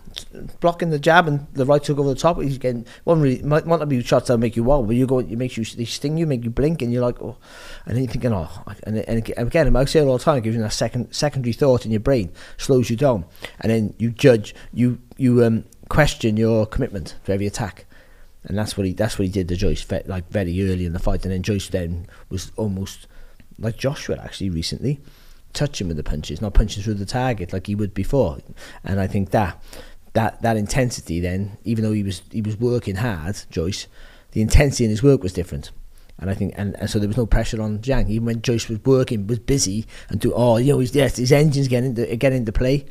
Blocking 0.60 0.90
the 0.90 0.98
jab 0.98 1.28
and 1.28 1.46
the 1.52 1.64
right 1.64 1.84
hook 1.84 1.98
over 1.98 2.08
the 2.08 2.14
top. 2.14 2.40
He's 2.40 2.58
getting 2.58 2.86
one 3.04 3.20
really 3.20 3.42
might 3.42 3.64
to 3.64 3.86
be 3.86 4.02
shots 4.02 4.28
that 4.28 4.38
make 4.38 4.56
you 4.56 4.64
wow, 4.64 4.82
but 4.82 4.96
you 4.96 5.06
go, 5.06 5.18
it 5.18 5.30
makes 5.30 5.56
you 5.56 5.64
they 5.64 5.84
sting 5.84 6.16
you, 6.16 6.26
make 6.26 6.44
you 6.44 6.50
blink, 6.50 6.82
and 6.82 6.92
you're 6.92 7.02
like, 7.02 7.20
oh, 7.22 7.36
and 7.84 7.96
then 7.96 8.04
you're 8.04 8.12
thinking, 8.12 8.32
oh, 8.32 8.48
and 8.84 8.98
and 8.98 9.28
again, 9.38 9.76
I 9.76 9.84
say 9.84 10.00
it 10.00 10.06
all 10.06 10.18
the 10.18 10.24
time, 10.24 10.38
it 10.38 10.42
gives 10.42 10.56
you 10.56 10.62
that 10.62 10.72
second 10.72 11.12
secondary 11.12 11.52
thought 11.52 11.84
in 11.84 11.90
your 11.90 12.00
brain, 12.00 12.32
slows 12.56 12.90
you 12.90 12.96
down, 12.96 13.24
and 13.60 13.70
then 13.70 13.94
you 13.98 14.10
judge, 14.10 14.54
you 14.72 14.98
you 15.16 15.44
um 15.44 15.64
question 15.88 16.36
your 16.36 16.66
commitment 16.66 17.16
to 17.24 17.32
every 17.32 17.46
attack. 17.46 17.86
And 18.44 18.56
that's 18.56 18.76
what 18.76 18.86
he 18.86 18.92
that's 18.92 19.18
what 19.18 19.26
he 19.26 19.32
did 19.32 19.48
to 19.48 19.56
Joyce 19.56 19.84
like 20.06 20.28
very 20.30 20.70
early 20.70 20.86
in 20.86 20.92
the 20.92 20.98
fight, 20.98 21.24
and 21.24 21.32
then 21.32 21.42
Joyce 21.42 21.68
then 21.68 22.06
was 22.28 22.52
almost 22.56 23.08
like 23.58 23.76
Joshua 23.76 24.16
actually 24.22 24.50
recently 24.50 25.00
touching 25.52 25.88
with 25.88 25.96
the 25.96 26.04
punches, 26.04 26.42
not 26.42 26.54
punching 26.54 26.82
through 26.82 26.94
the 26.94 27.06
target 27.06 27.52
like 27.52 27.66
he 27.66 27.74
would 27.74 27.94
before. 27.94 28.38
And 28.84 29.00
I 29.00 29.06
think 29.06 29.30
that 29.30 29.60
that 30.16 30.42
that 30.42 30.56
intensity 30.56 31.20
then, 31.20 31.58
even 31.64 31.84
though 31.84 31.92
he 31.92 32.02
was 32.02 32.22
he 32.32 32.42
was 32.42 32.56
working 32.56 32.96
hard, 32.96 33.36
Joyce, 33.50 33.86
the 34.32 34.40
intensity 34.40 34.84
in 34.84 34.90
his 34.90 35.02
work 35.02 35.22
was 35.22 35.32
different. 35.32 35.70
And 36.18 36.30
I 36.30 36.34
think, 36.34 36.54
and, 36.56 36.74
and 36.76 36.88
so 36.88 36.98
there 36.98 37.08
was 37.08 37.18
no 37.18 37.26
pressure 37.26 37.60
on 37.60 37.80
Zhang. 37.80 38.08
Even 38.08 38.24
when 38.24 38.40
Joyce 38.40 38.70
was 38.70 38.82
working, 38.86 39.26
was 39.26 39.38
busy 39.38 39.86
and 40.08 40.18
do, 40.18 40.32
oh, 40.34 40.56
you 40.56 40.72
know, 40.72 40.78
his, 40.78 40.94
yes, 40.94 41.16
his 41.16 41.30
engine's 41.30 41.68
getting 41.68 41.90
into, 41.90 42.16
getting 42.16 42.38
into 42.38 42.52
play. 42.52 42.86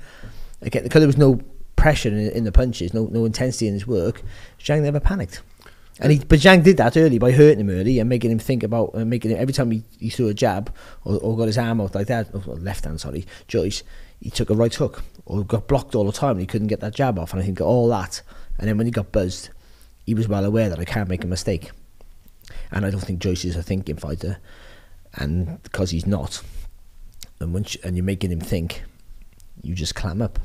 Again, 0.62 0.84
because 0.84 1.00
there 1.00 1.08
was 1.08 1.18
no 1.18 1.42
pressure 1.76 2.10
in, 2.10 2.30
in 2.30 2.44
the 2.44 2.52
punches, 2.52 2.94
no 2.94 3.08
no 3.08 3.26
intensity 3.26 3.68
in 3.68 3.74
his 3.74 3.88
work, 3.88 4.22
Zhang 4.60 4.84
never 4.84 5.00
panicked. 5.00 5.42
And 6.00 6.12
he, 6.12 6.20
but 6.20 6.40
Zhang 6.40 6.64
did 6.64 6.78
that 6.78 6.96
early 6.98 7.18
by 7.18 7.32
hurting 7.32 7.62
him 7.62 7.70
early 7.70 7.98
and 8.00 8.08
making 8.08 8.30
him 8.30 8.40
think 8.40 8.62
about 8.62 8.92
uh, 8.94 9.06
making 9.06 9.32
him 9.32 9.38
every 9.40 9.54
time 9.54 9.72
he, 9.72 9.84
he 10.00 10.10
threw 10.10 10.28
a 10.28 10.34
jab 10.34 10.72
or, 11.04 11.18
or 11.18 11.36
got 11.36 11.48
his 11.48 11.58
arm 11.58 11.82
out 11.82 11.96
like 11.96 12.08
that, 12.08 12.28
or 12.34 12.56
left 12.56 12.86
hand, 12.86 13.02
sorry, 13.02 13.26
Joyce, 13.48 13.82
he 14.22 14.30
took 14.30 14.52
a 14.52 14.56
right 14.56 14.74
hook 14.74 15.04
or 15.26 15.44
got 15.44 15.68
blocked 15.68 15.96
all 15.96 16.06
the 16.06 16.12
time 16.12 16.32
and 16.32 16.42
he 16.42 16.46
couldn't 16.46 16.68
get 16.68 16.80
that 16.82 16.94
jab 16.94 17.18
off. 17.18 17.34
And 17.34 17.42
I 17.42 17.46
think 17.46 17.60
all 17.62 17.88
that, 17.90 18.22
and 18.58 18.68
then 18.68 18.78
when 18.78 18.88
he 18.88 18.92
got 18.92 19.12
buzzed, 19.12 19.50
he 20.06 20.14
was 20.14 20.28
well 20.28 20.46
aware 20.46 20.70
that 20.70 20.80
I 20.80 20.86
can't 20.86 21.10
make 21.10 21.24
a 21.24 21.28
mistake. 21.28 21.72
And 22.72 22.86
I 22.86 22.90
don't 22.90 23.02
think 23.02 23.20
Joyce 23.20 23.46
is 23.46 23.56
a 23.56 23.64
thinking 23.64 23.98
fighter, 23.98 24.38
and 25.16 25.62
because 25.64 25.90
he's 25.92 26.06
not, 26.06 26.42
and 27.40 27.54
once 27.54 27.76
you, 27.76 27.82
and 27.84 27.96
you're 27.96 28.04
making 28.04 28.32
him 28.32 28.40
think, 28.40 28.84
you 29.64 29.74
just 29.74 29.96
clam 29.96 30.22
up. 30.22 30.40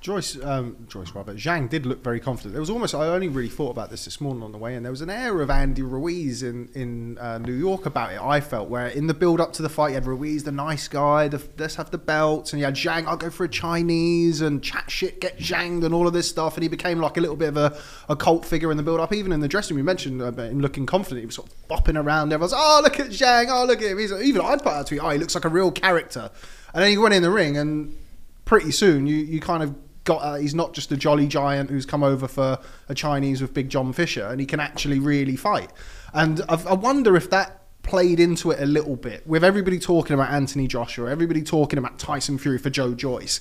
Joyce, 0.00 0.40
um, 0.44 0.86
Joyce 0.88 1.10
rather, 1.12 1.34
Zhang 1.34 1.68
did 1.68 1.84
look 1.84 2.04
very 2.04 2.20
confident. 2.20 2.52
There 2.54 2.60
was 2.60 2.70
almost, 2.70 2.94
I 2.94 3.08
only 3.08 3.26
really 3.26 3.48
thought 3.48 3.70
about 3.70 3.90
this 3.90 4.04
this 4.04 4.20
morning 4.20 4.44
on 4.44 4.52
the 4.52 4.58
way, 4.58 4.76
and 4.76 4.84
there 4.84 4.92
was 4.92 5.00
an 5.00 5.10
air 5.10 5.40
of 5.40 5.50
Andy 5.50 5.82
Ruiz 5.82 6.44
in, 6.44 6.68
in 6.72 7.18
uh, 7.18 7.38
New 7.38 7.52
York 7.52 7.84
about 7.84 8.12
it, 8.12 8.20
I 8.20 8.40
felt, 8.40 8.68
where 8.68 8.86
in 8.86 9.08
the 9.08 9.14
build 9.14 9.40
up 9.40 9.52
to 9.54 9.62
the 9.62 9.68
fight, 9.68 9.88
you 9.88 9.94
had 9.94 10.06
Ruiz, 10.06 10.44
the 10.44 10.52
nice 10.52 10.86
guy, 10.86 11.26
the, 11.26 11.42
let's 11.58 11.74
have 11.74 11.90
the 11.90 11.98
belts, 11.98 12.52
and 12.52 12.60
you 12.60 12.66
had 12.66 12.76
Zhang, 12.76 13.06
I'll 13.06 13.16
go 13.16 13.28
for 13.28 13.42
a 13.42 13.48
Chinese, 13.48 14.40
and 14.40 14.62
chat 14.62 14.88
shit, 14.88 15.20
get 15.20 15.36
Zhang, 15.38 15.84
and 15.84 15.92
all 15.92 16.06
of 16.06 16.12
this 16.12 16.28
stuff, 16.28 16.54
and 16.54 16.62
he 16.62 16.68
became 16.68 17.00
like 17.00 17.16
a 17.16 17.20
little 17.20 17.36
bit 17.36 17.48
of 17.48 17.56
a, 17.56 17.76
a 18.08 18.14
cult 18.14 18.46
figure 18.46 18.70
in 18.70 18.76
the 18.76 18.84
build 18.84 19.00
up. 19.00 19.12
Even 19.12 19.32
in 19.32 19.40
the 19.40 19.48
dressing 19.48 19.74
room, 19.74 19.80
you 19.80 19.84
mentioned 19.84 20.22
uh, 20.22 20.30
him 20.30 20.60
looking 20.60 20.86
confident, 20.86 21.20
he 21.20 21.26
was 21.26 21.34
sort 21.34 21.48
of 21.48 21.68
bopping 21.68 22.00
around, 22.00 22.32
everyone's, 22.32 22.54
oh, 22.54 22.80
look 22.84 23.00
at 23.00 23.08
Zhang, 23.08 23.48
oh, 23.50 23.64
look 23.64 23.82
at 23.82 23.90
him. 23.90 23.98
He's, 23.98 24.12
even 24.12 24.42
I'd 24.42 24.62
put 24.62 24.74
out 24.74 24.82
a 24.82 24.84
tweet, 24.84 25.02
oh, 25.02 25.10
he 25.10 25.18
looks 25.18 25.34
like 25.34 25.44
a 25.44 25.48
real 25.48 25.72
character. 25.72 26.30
And 26.72 26.84
then 26.84 26.90
he 26.90 26.98
went 26.98 27.14
in 27.14 27.22
the 27.22 27.30
ring, 27.32 27.56
and 27.56 27.98
pretty 28.44 28.70
soon 28.70 29.08
you, 29.08 29.16
you 29.16 29.40
kind 29.40 29.64
of 29.64 29.74
got 30.08 30.18
uh, 30.22 30.34
he's 30.34 30.54
not 30.54 30.72
just 30.72 30.90
a 30.90 30.96
jolly 30.96 31.26
giant 31.28 31.70
who's 31.70 31.86
come 31.86 32.02
over 32.02 32.26
for 32.26 32.58
a 32.88 32.94
Chinese 32.94 33.40
with 33.42 33.52
Big 33.54 33.68
John 33.68 33.92
Fisher, 33.92 34.26
and 34.26 34.40
he 34.40 34.46
can 34.46 34.58
actually 34.60 34.98
really 34.98 35.36
fight. 35.36 35.70
And 36.12 36.40
I, 36.48 36.54
I 36.68 36.74
wonder 36.74 37.14
if 37.16 37.28
that 37.30 37.62
played 37.82 38.18
into 38.20 38.50
it 38.50 38.60
a 38.60 38.66
little 38.66 38.96
bit 38.96 39.26
with 39.26 39.42
everybody 39.44 39.78
talking 39.78 40.14
about 40.14 40.30
Anthony 40.30 40.66
Joshua, 40.66 41.10
everybody 41.10 41.42
talking 41.42 41.78
about 41.78 41.98
Tyson 41.98 42.38
Fury 42.38 42.58
for 42.58 42.70
Joe 42.70 42.94
Joyce. 42.94 43.40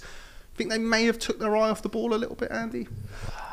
I 0.54 0.58
think 0.58 0.70
they 0.70 0.78
may 0.78 1.06
have 1.06 1.20
took 1.20 1.40
their 1.40 1.56
eye 1.56 1.70
off 1.70 1.82
the 1.82 1.90
ball 1.90 2.14
a 2.14 2.20
little 2.24 2.36
bit, 2.36 2.52
Andy. 2.52 2.88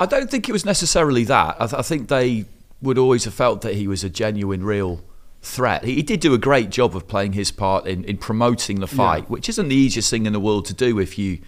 I 0.01 0.07
don't 0.07 0.31
think 0.31 0.49
it 0.49 0.53
was 0.53 0.65
necessarily 0.65 1.25
that. 1.25 1.57
I, 1.61 1.67
th- 1.67 1.79
I 1.79 1.83
think 1.83 2.09
they 2.09 2.47
would 2.83 2.99
always 2.99 3.25
have 3.25 3.35
felt 3.35 3.61
that 3.63 3.75
he 3.75 3.87
was 3.87 4.03
a 4.05 4.11
genuine, 4.11 4.65
real 4.65 5.03
threat. 5.43 5.85
He, 5.85 5.95
he 5.97 6.03
did 6.03 6.21
do 6.21 6.33
a 6.35 6.39
great 6.39 6.71
job 6.71 6.97
of 6.97 7.07
playing 7.07 7.33
his 7.35 7.51
part 7.51 7.87
in, 7.87 8.05
in 8.05 8.17
promoting 8.17 8.81
the 8.81 8.87
fight, 8.87 9.25
Yeah. 9.25 9.29
which 9.29 9.49
isn't 9.51 9.69
the 9.69 9.77
easiest 9.77 10.11
thing 10.11 10.25
in 10.27 10.33
the 10.33 10.41
world 10.41 10.65
to 10.67 10.75
do 10.75 10.99
if 10.99 11.19
you 11.19 11.39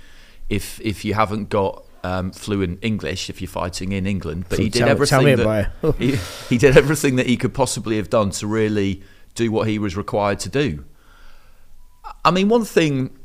if 0.48 0.80
if 0.80 1.04
you 1.04 1.14
haven't 1.14 1.48
got 1.48 1.84
um, 2.04 2.30
fluent 2.30 2.78
English 2.82 3.28
if 3.28 3.40
you're 3.40 3.48
fighting 3.48 3.92
in 3.92 4.06
England. 4.06 4.46
But 4.48 4.58
he 4.60 4.68
did 4.68 4.80
Tell- 4.80 4.88
tell 5.04 5.20
everything 5.26 5.40
about 5.40 5.80
that 5.82 5.96
he, 5.98 6.16
he 6.48 6.58
did 6.58 6.76
everything 6.76 7.16
that 7.16 7.26
he 7.26 7.36
could 7.36 7.52
possibly 7.54 7.96
have 7.96 8.08
done 8.10 8.30
to 8.30 8.46
really 8.46 9.02
do 9.34 9.50
what 9.50 9.66
he 9.68 9.78
was 9.78 9.96
required 9.96 10.38
to 10.40 10.48
do. 10.48 10.84
I 12.24 12.30
mean, 12.30 12.48
one 12.48 12.64
thing 12.64 13.16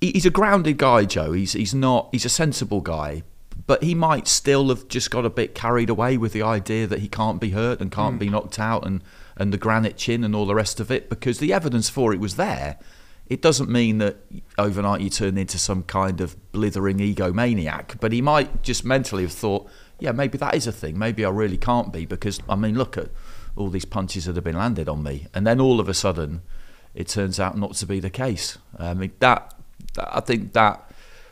he- 0.00 0.12
he's 0.12 0.26
a 0.26 0.30
grounded 0.30 0.78
guy, 0.78 1.04
Joe. 1.04 1.32
He's 1.32 1.52
he's 1.52 1.74
not 1.74 2.08
he's 2.12 2.24
a 2.24 2.28
sensible 2.28 2.80
guy, 2.80 3.22
but 3.66 3.82
he 3.82 3.94
might 3.94 4.28
still 4.28 4.68
have 4.68 4.88
just 4.88 5.10
got 5.10 5.24
a 5.24 5.30
bit 5.30 5.54
carried 5.54 5.90
away 5.90 6.16
with 6.16 6.32
the 6.32 6.42
idea 6.42 6.86
that 6.86 7.00
he 7.00 7.08
can't 7.08 7.40
be 7.40 7.50
hurt 7.50 7.80
and 7.80 7.90
can't 7.90 8.18
be 8.18 8.28
knocked 8.28 8.58
out 8.58 8.86
and 8.86 9.02
and 9.36 9.52
the 9.52 9.58
granite 9.58 9.96
chin 9.96 10.22
and 10.24 10.36
all 10.36 10.46
the 10.46 10.54
rest 10.54 10.78
of 10.78 10.90
it 10.90 11.08
because 11.08 11.38
the 11.38 11.52
evidence 11.52 11.88
for 11.88 12.12
it 12.12 12.20
was 12.20 12.36
there. 12.36 12.78
It 13.26 13.40
doesn't 13.40 13.70
mean 13.70 13.98
that 13.98 14.18
overnight 14.58 15.00
you 15.00 15.08
turn 15.08 15.38
into 15.38 15.58
some 15.58 15.84
kind 15.84 16.20
of 16.20 16.36
blithering 16.52 16.98
egomaniac, 16.98 17.98
but 18.00 18.12
he 18.12 18.20
might 18.20 18.62
just 18.62 18.84
mentally 18.84 19.22
have 19.22 19.32
thought, 19.32 19.70
yeah, 19.98 20.12
maybe 20.12 20.36
that 20.38 20.54
is 20.54 20.66
a 20.66 20.72
thing. 20.72 20.98
Maybe 20.98 21.24
I 21.24 21.30
really 21.30 21.56
can't 21.56 21.92
be 21.92 22.04
because 22.04 22.40
I 22.48 22.56
mean, 22.56 22.76
look 22.76 22.98
at 22.98 23.08
all 23.56 23.68
these 23.68 23.84
punches 23.84 24.24
that 24.24 24.34
have 24.34 24.44
been 24.44 24.56
landed 24.56 24.88
on 24.88 25.02
me, 25.02 25.28
and 25.32 25.46
then 25.46 25.60
all 25.60 25.80
of 25.80 25.88
a 25.88 25.94
sudden, 25.94 26.42
it 26.94 27.08
turns 27.08 27.38
out 27.40 27.56
not 27.56 27.74
to 27.74 27.86
be 27.86 28.00
the 28.00 28.10
case. 28.10 28.58
I 28.78 28.94
mean, 28.94 29.12
that 29.20 29.54
I 29.98 30.20
think 30.20 30.52
that 30.52 30.90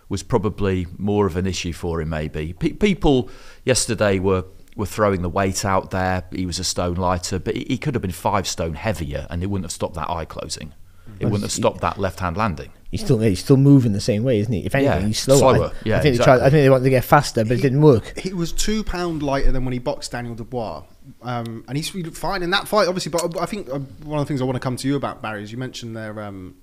was 0.08 0.22
probably 0.22 0.86
more 0.98 1.26
of 1.26 1.36
an 1.36 1.46
issue 1.46 1.72
for 1.72 2.00
him. 2.00 2.10
Maybe 2.10 2.52
Pe- 2.52 2.72
people 2.72 3.28
yesterday 3.64 4.18
were 4.18 4.44
were 4.76 4.86
throwing 4.86 5.22
the 5.22 5.28
weight 5.28 5.64
out 5.64 5.90
there. 5.90 6.24
He 6.32 6.46
was 6.46 6.58
a 6.58 6.64
stone 6.64 6.94
lighter, 6.94 7.38
but 7.38 7.56
he 7.56 7.76
could 7.76 7.94
have 7.94 8.02
been 8.02 8.12
five 8.12 8.46
stone 8.46 8.74
heavier, 8.74 9.26
and 9.30 9.42
it 9.42 9.46
wouldn't 9.46 9.64
have 9.64 9.72
stopped 9.72 9.94
that 9.94 10.08
eye 10.08 10.24
closing. 10.24 10.72
It 11.20 11.26
wouldn't 11.26 11.42
have 11.42 11.52
stopped 11.52 11.82
that 11.82 11.98
left 11.98 12.20
hand 12.20 12.36
landing. 12.36 12.72
He's 12.90 13.04
still 13.04 13.20
he's 13.20 13.38
still 13.38 13.56
moving 13.56 13.92
the 13.92 14.00
same 14.00 14.24
way, 14.24 14.40
isn't 14.40 14.52
he? 14.52 14.66
If 14.66 14.74
anything, 14.74 15.00
Yeah, 15.02 15.06
he's 15.06 15.20
slower. 15.20 15.38
slower. 15.38 15.68
I, 15.68 15.88
Yeah, 15.88 15.98
I 15.98 16.00
think 16.00 16.16
they 16.18 16.24
tried. 16.24 16.40
I 16.40 16.50
think 16.50 16.64
they 16.64 16.70
wanted 16.70 16.84
to 16.84 16.90
get 16.90 17.04
faster, 17.04 17.44
but 17.44 17.52
it 17.52 17.62
didn't 17.62 17.82
work. 17.82 18.18
He 18.18 18.32
was 18.32 18.50
two 18.52 18.82
pound 18.82 19.22
lighter 19.22 19.52
than 19.52 19.64
when 19.64 19.72
he 19.72 19.78
boxed 19.78 20.10
Daniel 20.10 20.34
Dubois, 20.34 20.82
um, 21.22 21.64
and 21.68 21.76
he's 21.76 21.88
fine 22.18 22.42
in 22.42 22.50
that 22.50 22.66
fight, 22.66 22.88
obviously. 22.88 23.10
But 23.10 23.40
I 23.40 23.46
think 23.46 23.68
uh, 23.68 23.78
one 23.78 24.18
of 24.18 24.24
the 24.26 24.28
things 24.28 24.40
I 24.40 24.44
want 24.44 24.56
to 24.56 24.60
come 24.60 24.74
to 24.76 24.88
you 24.88 24.96
about 24.96 25.22
Barry 25.22 25.44
is 25.44 25.52
you 25.52 25.58
mentioned 25.58 25.96
there. 25.96 26.20
Um, 26.20 26.56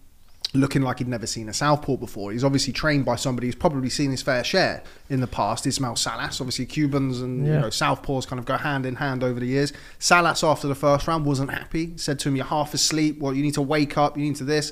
Looking 0.53 0.81
like 0.81 0.99
he'd 0.99 1.09
never 1.09 1.27
seen 1.27 1.49
a 1.49 1.53
southpaw 1.53 1.97
before. 1.97 2.31
He's 2.31 2.43
obviously 2.43 2.71
trained 2.71 3.03
by 3.03 3.17
somebody 3.17 3.47
who's 3.47 3.55
probably 3.55 3.89
seen 3.89 4.11
his 4.11 4.21
fair 4.21 4.45
share 4.45 4.81
in 5.09 5.19
the 5.19 5.27
past. 5.27 5.67
Ismail 5.67 5.97
Salas, 5.97 6.39
obviously 6.39 6.65
Cubans 6.65 7.21
and 7.21 7.45
you 7.45 7.53
know 7.53 7.67
southpaws 7.67 8.25
kind 8.25 8.39
of 8.39 8.45
go 8.45 8.55
hand 8.55 8.85
in 8.85 8.95
hand 8.95 9.23
over 9.23 9.41
the 9.41 9.45
years. 9.45 9.73
Salas 9.99 10.43
after 10.43 10.67
the 10.67 10.75
first 10.75 11.05
round 11.05 11.25
wasn't 11.25 11.51
happy. 11.51 11.97
Said 11.97 12.19
to 12.19 12.29
him, 12.29 12.37
"You're 12.37 12.45
half 12.45 12.73
asleep. 12.73 13.19
Well, 13.19 13.33
you 13.33 13.43
need 13.43 13.55
to 13.55 13.61
wake 13.61 13.97
up. 13.97 14.17
You 14.17 14.23
need 14.23 14.37
to 14.37 14.45
this." 14.45 14.71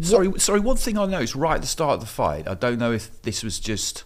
Sorry, 0.00 0.38
sorry. 0.38 0.60
One 0.60 0.76
thing 0.76 0.96
I 0.96 1.06
noticed 1.06 1.34
right 1.34 1.56
at 1.56 1.60
the 1.60 1.66
start 1.66 1.94
of 1.94 2.00
the 2.00 2.06
fight, 2.06 2.48
I 2.48 2.54
don't 2.54 2.78
know 2.78 2.92
if 2.92 3.22
this 3.22 3.42
was 3.42 3.60
just 3.60 4.04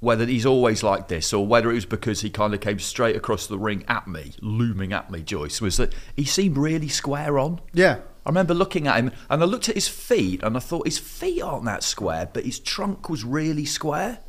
whether 0.00 0.26
he's 0.26 0.44
always 0.44 0.82
like 0.82 1.08
this 1.08 1.32
or 1.32 1.46
whether 1.46 1.70
it 1.70 1.74
was 1.74 1.86
because 1.86 2.20
he 2.20 2.30
kind 2.30 2.52
of 2.52 2.60
came 2.60 2.78
straight 2.78 3.16
across 3.16 3.46
the 3.46 3.58
ring 3.58 3.84
at 3.88 4.06
me, 4.06 4.34
looming 4.40 4.92
at 4.92 5.10
me. 5.10 5.22
Joyce 5.22 5.60
was 5.60 5.78
that 5.78 5.94
he 6.14 6.24
seemed 6.24 6.58
really 6.58 6.88
square 6.88 7.38
on. 7.38 7.60
Yeah, 7.72 8.00
I 8.26 8.30
remember 8.30 8.54
looking 8.54 8.86
at 8.86 8.96
him 8.96 9.12
and 9.28 9.42
I 9.42 9.46
looked 9.46 9.68
at 9.68 9.74
his 9.74 9.88
feet 9.88 10.42
and 10.42 10.56
I 10.56 10.60
thought 10.60 10.86
his 10.86 10.98
feet 10.98 11.42
aren't 11.42 11.66
that 11.66 11.82
square, 11.82 12.28
but 12.32 12.44
his 12.44 12.58
trunk 12.58 13.08
was 13.08 13.24
really 13.24 13.64
square. 13.64 14.20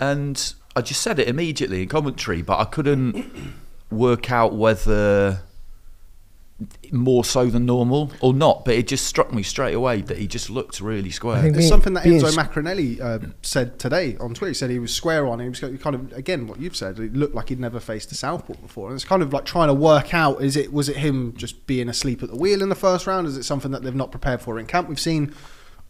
And 0.00 0.54
I 0.74 0.80
just 0.80 1.02
said 1.02 1.18
it 1.18 1.28
immediately 1.28 1.82
in 1.82 1.88
commentary, 1.88 2.40
but 2.42 2.58
I 2.58 2.64
couldn't 2.64 3.30
work 3.90 4.30
out 4.30 4.54
whether 4.54 5.42
more 6.90 7.24
so 7.24 7.46
than 7.46 7.64
normal 7.66 8.10
or 8.20 8.34
not. 8.34 8.64
But 8.64 8.74
it 8.74 8.88
just 8.88 9.06
struck 9.06 9.32
me 9.32 9.42
straight 9.42 9.74
away 9.74 10.00
that 10.02 10.18
he 10.18 10.26
just 10.26 10.50
looked 10.50 10.80
really 10.80 11.10
square. 11.10 11.36
I 11.36 11.42
think 11.42 11.54
There's 11.54 11.62
being- 11.64 11.68
something 11.70 11.92
that 11.94 12.04
being 12.04 12.20
Enzo 12.20 12.26
s- 12.28 12.36
Maccarinelli 12.36 13.00
uh, 13.00 13.18
said 13.42 13.78
today 13.78 14.16
on 14.18 14.34
Twitter. 14.34 14.48
He 14.50 14.54
said 14.54 14.70
he 14.70 14.78
was 14.78 14.92
square 14.94 15.26
on. 15.28 15.38
He 15.40 15.48
was 15.48 15.60
kind 15.60 15.94
of 15.94 16.12
again 16.12 16.46
what 16.46 16.60
you've 16.60 16.76
said. 16.76 16.98
It 16.98 17.14
looked 17.14 17.34
like 17.34 17.48
he'd 17.50 17.60
never 17.60 17.78
faced 17.80 18.10
a 18.12 18.14
southpaw 18.14 18.54
before, 18.54 18.88
and 18.88 18.96
it's 18.96 19.04
kind 19.04 19.22
of 19.22 19.32
like 19.32 19.44
trying 19.44 19.68
to 19.68 19.74
work 19.74 20.12
out: 20.14 20.42
is 20.42 20.56
it 20.56 20.72
was 20.72 20.88
it 20.88 20.96
him 20.96 21.34
just 21.36 21.66
being 21.66 21.88
asleep 21.88 22.22
at 22.22 22.30
the 22.30 22.36
wheel 22.36 22.62
in 22.62 22.68
the 22.68 22.74
first 22.74 23.06
round? 23.06 23.26
Is 23.26 23.36
it 23.36 23.44
something 23.44 23.70
that 23.70 23.82
they've 23.82 23.94
not 23.94 24.10
prepared 24.10 24.40
for 24.40 24.58
in 24.58 24.66
camp? 24.66 24.88
We've 24.88 25.00
seen 25.00 25.34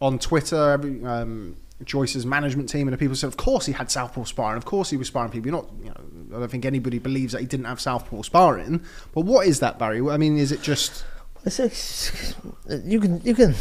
on 0.01 0.19
Twitter 0.19 0.71
every. 0.71 1.03
Um, 1.03 1.55
Joyce's 1.85 2.25
management 2.25 2.67
team 2.67 2.89
and 2.89 2.93
the 2.93 2.97
people 2.97 3.15
said, 3.15 3.27
of 3.27 3.37
course 3.37 3.65
he 3.65 3.71
had 3.71 3.89
southpaw 3.89 4.25
sparring. 4.25 4.57
Of 4.57 4.65
course 4.65 4.89
he 4.89 4.97
was 4.97 5.07
sparring 5.07 5.31
people. 5.31 5.49
You're 5.49 5.61
not, 5.61 5.69
you 5.81 5.87
know, 5.87 5.95
I 6.33 6.39
don't 6.39 6.49
think 6.49 6.65
anybody 6.65 6.99
believes 6.99 7.33
that 7.33 7.41
he 7.41 7.47
didn't 7.47 7.65
have 7.65 7.81
southpaw 7.81 8.21
sparring. 8.21 8.83
But 9.13 9.21
what 9.21 9.47
is 9.47 9.59
that, 9.61 9.79
Barry? 9.79 10.01
I 10.09 10.17
mean, 10.17 10.37
is 10.37 10.51
it 10.51 10.61
just 10.61 11.03
It's, 11.45 11.59
it's, 11.59 12.35
you 12.83 12.99
can 12.99 13.21
you 13.21 13.33
can 13.33 13.55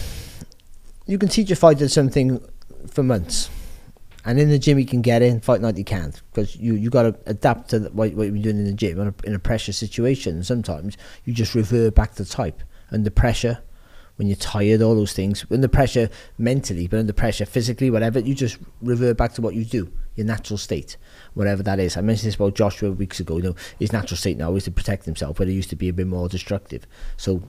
you 1.06 1.16
can 1.16 1.28
teach 1.28 1.50
a 1.50 1.56
fighter 1.56 1.88
something 1.88 2.42
for 2.90 3.02
months, 3.02 3.50
and 4.24 4.40
in 4.40 4.50
the 4.50 4.58
gym 4.58 4.78
you 4.78 4.86
can 4.86 5.00
get 5.00 5.22
in. 5.22 5.40
Fight 5.40 5.60
night 5.60 5.78
you 5.78 5.84
can't 5.84 6.20
because 6.32 6.56
you 6.56 6.74
you 6.74 6.90
got 6.90 7.02
to 7.02 7.16
adapt 7.26 7.70
to 7.70 7.80
what, 7.92 8.12
what 8.14 8.24
you're 8.24 8.42
doing 8.42 8.58
in 8.58 8.64
the 8.64 8.72
gym 8.72 9.00
in 9.00 9.08
a, 9.08 9.14
in 9.26 9.34
a 9.34 9.38
pressure 9.38 9.72
situation. 9.72 10.42
Sometimes 10.42 10.96
you 11.24 11.32
just 11.32 11.54
revert 11.54 11.94
back 11.94 12.14
to 12.16 12.24
type 12.24 12.62
under 12.90 13.10
pressure. 13.10 13.58
When 14.18 14.26
you're 14.26 14.36
tired, 14.36 14.82
all 14.82 14.96
those 14.96 15.12
things. 15.12 15.46
Under 15.50 15.68
pressure 15.68 16.10
mentally, 16.38 16.88
but 16.88 16.98
under 16.98 17.12
pressure 17.12 17.46
physically, 17.46 17.88
whatever, 17.88 18.18
you 18.18 18.34
just 18.34 18.58
revert 18.82 19.16
back 19.16 19.32
to 19.34 19.42
what 19.42 19.54
you 19.54 19.64
do, 19.64 19.90
your 20.16 20.26
natural 20.26 20.58
state, 20.58 20.96
whatever 21.34 21.62
that 21.62 21.78
is. 21.78 21.96
I 21.96 22.00
mentioned 22.00 22.26
this 22.26 22.34
about 22.34 22.56
Joshua 22.56 22.90
weeks 22.90 23.20
ago. 23.20 23.36
You 23.36 23.42
know, 23.44 23.56
his 23.78 23.92
natural 23.92 24.16
state 24.16 24.36
now 24.36 24.54
is 24.56 24.64
to 24.64 24.72
protect 24.72 25.04
himself, 25.04 25.38
where 25.38 25.46
he 25.46 25.54
used 25.54 25.70
to 25.70 25.76
be 25.76 25.88
a 25.88 25.92
bit 25.92 26.08
more 26.08 26.28
destructive. 26.28 26.84
So 27.16 27.42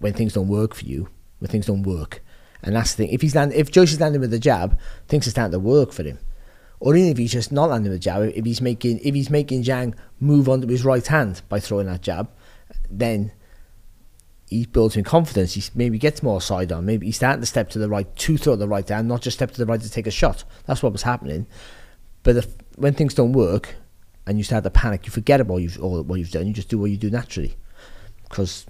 when 0.00 0.14
things 0.14 0.32
don't 0.32 0.48
work 0.48 0.74
for 0.74 0.84
you, 0.84 1.08
when 1.38 1.48
things 1.48 1.66
don't 1.66 1.84
work, 1.84 2.22
and 2.62 2.74
that's 2.74 2.94
the 2.94 3.04
thing. 3.04 3.14
If 3.14 3.22
he's 3.22 3.36
land, 3.36 3.52
if 3.52 3.76
is 3.76 4.00
landing 4.00 4.20
with 4.20 4.34
a 4.34 4.40
jab, 4.40 4.78
things 5.06 5.26
are 5.28 5.30
starting 5.30 5.52
to 5.52 5.60
work 5.60 5.92
for 5.92 6.02
him. 6.02 6.18
Or 6.80 6.96
even 6.96 7.10
if 7.10 7.16
he's 7.16 7.32
just 7.32 7.52
not 7.52 7.70
landing 7.70 7.92
with 7.92 8.00
a 8.00 8.02
jab, 8.02 8.22
if 8.34 8.44
he's 8.44 8.60
making 8.60 8.98
if 8.98 9.14
he's 9.14 9.30
making 9.30 9.62
Zhang 9.62 9.94
move 10.20 10.48
onto 10.48 10.66
his 10.66 10.84
right 10.84 11.06
hand 11.06 11.42
by 11.48 11.60
throwing 11.60 11.86
that 11.86 12.02
jab, 12.02 12.28
then 12.90 13.32
he 14.48 14.64
builds 14.66 14.96
in 14.96 15.04
confidence. 15.04 15.54
He 15.54 15.62
maybe 15.74 15.98
gets 15.98 16.22
more 16.22 16.40
side 16.40 16.70
on. 16.70 16.86
Maybe 16.86 17.06
he's 17.06 17.16
starting 17.16 17.40
to 17.40 17.46
step 17.46 17.68
to 17.70 17.78
the 17.78 17.88
right 17.88 18.14
to 18.16 18.36
throw 18.36 18.56
the 18.56 18.68
right 18.68 18.86
down, 18.86 19.08
not 19.08 19.22
just 19.22 19.36
step 19.36 19.50
to 19.52 19.58
the 19.58 19.66
right 19.66 19.80
to 19.80 19.90
take 19.90 20.06
a 20.06 20.10
shot. 20.10 20.44
That's 20.66 20.82
what 20.82 20.92
was 20.92 21.02
happening. 21.02 21.46
But 22.22 22.36
if, 22.36 22.46
when 22.76 22.94
things 22.94 23.14
don't 23.14 23.32
work 23.32 23.74
and 24.26 24.38
you 24.38 24.44
start 24.44 24.64
to 24.64 24.70
panic, 24.70 25.06
you 25.06 25.10
forget 25.12 25.40
about 25.40 25.56
you've, 25.58 25.80
all 25.82 26.02
what 26.02 26.18
you've 26.18 26.30
done. 26.30 26.46
You 26.46 26.52
just 26.52 26.68
do 26.68 26.78
what 26.78 26.90
you 26.90 26.96
do 26.96 27.10
naturally 27.10 27.56
because 28.28 28.66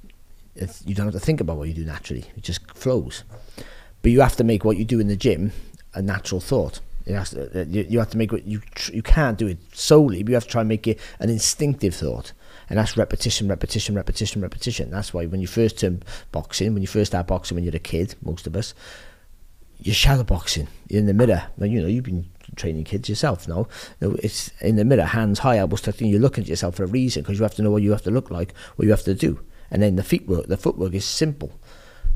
you 0.84 0.94
don't 0.94 1.06
have 1.06 1.14
to 1.14 1.20
think 1.20 1.40
about 1.40 1.58
what 1.58 1.68
you 1.68 1.74
do 1.74 1.84
naturally. 1.84 2.24
It 2.36 2.42
just 2.42 2.70
flows. 2.72 3.24
But 4.02 4.12
you 4.12 4.20
have 4.20 4.36
to 4.36 4.44
make 4.44 4.64
what 4.64 4.78
you 4.78 4.84
do 4.84 4.98
in 4.98 5.08
the 5.08 5.16
gym 5.16 5.52
a 5.94 6.00
natural 6.00 6.40
thought. 6.40 6.80
To, 7.06 7.60
uh, 7.60 7.64
you, 7.68 7.86
you 7.88 7.98
have 7.98 8.10
to 8.10 8.18
make 8.18 8.32
what 8.32 8.46
you 8.46 8.62
you 8.92 9.02
can't 9.02 9.38
do 9.38 9.46
it 9.46 9.58
solely, 9.72 10.22
but 10.22 10.30
you 10.30 10.34
have 10.34 10.44
to 10.44 10.50
try 10.50 10.62
and 10.62 10.68
make 10.68 10.88
it 10.88 10.98
an 11.20 11.30
instinctive 11.30 11.94
thought 11.94 12.32
and 12.68 12.78
that's 12.78 12.96
repetition, 12.96 13.48
repetition, 13.48 13.94
repetition, 13.94 14.42
repetition. 14.42 14.90
That's 14.90 15.14
why 15.14 15.26
when 15.26 15.40
you 15.40 15.46
first 15.46 15.78
turn 15.78 16.02
boxing, 16.32 16.74
when 16.74 16.82
you 16.82 16.88
first 16.88 17.12
start 17.12 17.28
boxing 17.28 17.54
when 17.54 17.64
you're 17.64 17.76
a 17.76 17.80
kid, 17.80 18.14
most 18.22 18.46
of 18.46 18.56
us, 18.56 18.74
you're 19.80 19.94
shadow 19.94 20.24
boxing. 20.24 20.68
You're 20.88 21.00
in 21.00 21.06
the 21.06 21.14
mirror. 21.14 21.44
Well, 21.56 21.68
you 21.68 21.80
know, 21.80 21.86
you've 21.86 22.04
been 22.04 22.26
training 22.54 22.84
kids 22.84 23.08
yourself 23.08 23.48
no? 23.48 23.66
no 24.00 24.12
it's 24.22 24.50
in 24.60 24.76
the 24.76 24.84
mirror, 24.84 25.04
hands 25.04 25.40
high, 25.40 25.58
elbows 25.58 25.86
in. 26.00 26.08
You're 26.08 26.20
looking 26.20 26.44
at 26.44 26.48
yourself 26.48 26.76
for 26.76 26.84
a 26.84 26.88
reason 26.88 27.22
because 27.22 27.38
you 27.38 27.42
have 27.42 27.54
to 27.56 27.62
know 27.62 27.70
what 27.70 27.82
you 27.82 27.90
have 27.92 28.02
to 28.02 28.10
look 28.10 28.30
like, 28.30 28.54
what 28.76 28.84
you 28.84 28.90
have 28.90 29.04
to 29.04 29.14
do. 29.14 29.40
And 29.70 29.82
then 29.82 29.96
the 29.96 30.02
feet 30.02 30.26
work, 30.26 30.46
the 30.46 30.56
footwork 30.56 30.94
is 30.94 31.04
simple. 31.04 31.52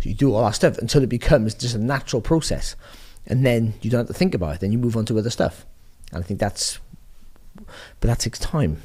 So 0.00 0.08
you 0.08 0.14
do 0.14 0.34
all 0.34 0.44
that 0.44 0.54
stuff 0.54 0.78
until 0.78 1.02
it 1.02 1.08
becomes 1.08 1.54
just 1.54 1.74
a 1.74 1.78
natural 1.78 2.22
process. 2.22 2.74
And 3.26 3.44
then 3.44 3.74
you 3.82 3.90
don't 3.90 4.00
have 4.00 4.06
to 4.06 4.14
think 4.14 4.34
about 4.34 4.54
it. 4.54 4.60
Then 4.60 4.72
you 4.72 4.78
move 4.78 4.96
on 4.96 5.04
to 5.06 5.18
other 5.18 5.30
stuff. 5.30 5.66
And 6.12 6.24
I 6.24 6.26
think 6.26 6.40
that's, 6.40 6.78
but 7.56 8.08
that 8.08 8.20
takes 8.20 8.38
time 8.38 8.80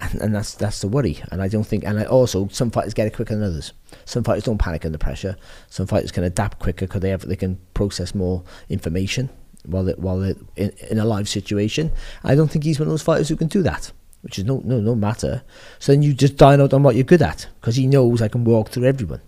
and, 0.00 0.20
and 0.20 0.34
that's 0.34 0.54
that's 0.54 0.80
the 0.80 0.88
worry. 0.88 1.22
And 1.30 1.40
I 1.40 1.48
don't 1.48 1.64
think, 1.64 1.84
and 1.84 1.98
I 1.98 2.04
also 2.04 2.48
some 2.48 2.70
fighters 2.70 2.94
get 2.94 3.06
it 3.06 3.14
quicker 3.14 3.34
than 3.34 3.44
others. 3.44 3.72
Some 4.04 4.24
fighters 4.24 4.44
don't 4.44 4.58
panic 4.58 4.84
under 4.84 4.98
pressure. 4.98 5.36
Some 5.70 5.86
fighters 5.86 6.12
can 6.12 6.24
adapt 6.24 6.58
quicker 6.58 6.86
because 6.86 7.00
they 7.00 7.10
have 7.10 7.22
they 7.22 7.36
can 7.36 7.58
process 7.74 8.14
more 8.14 8.42
information 8.68 9.30
while 9.64 9.84
they, 9.84 9.92
while 9.92 10.18
they're 10.18 10.36
in, 10.56 10.72
in 10.90 10.98
a 10.98 11.04
live 11.04 11.28
situation. 11.28 11.92
I 12.22 12.34
don't 12.34 12.48
think 12.48 12.64
he's 12.64 12.78
one 12.78 12.88
of 12.88 12.92
those 12.92 13.02
fighters 13.02 13.28
who 13.28 13.36
can 13.36 13.48
do 13.48 13.62
that, 13.62 13.92
which 14.22 14.38
is 14.38 14.44
no 14.44 14.60
no 14.64 14.80
no 14.80 14.94
matter. 14.94 15.42
So 15.78 15.92
then 15.92 16.02
you 16.02 16.12
just 16.12 16.36
dine 16.36 16.60
out 16.60 16.74
on 16.74 16.82
what 16.82 16.94
you're 16.94 17.04
good 17.04 17.22
at 17.22 17.48
because 17.60 17.76
he 17.76 17.86
knows 17.86 18.20
I 18.20 18.28
can 18.28 18.44
walk 18.44 18.68
through 18.68 18.84
everyone. 18.84 19.22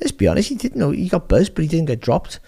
Let's 0.00 0.12
be 0.12 0.28
honest, 0.28 0.50
he 0.50 0.54
didn't 0.54 0.78
know 0.78 0.90
he 0.90 1.08
got 1.08 1.28
buzzed, 1.28 1.54
but 1.54 1.62
he 1.62 1.68
didn't 1.68 1.86
get 1.86 2.00
dropped. 2.00 2.40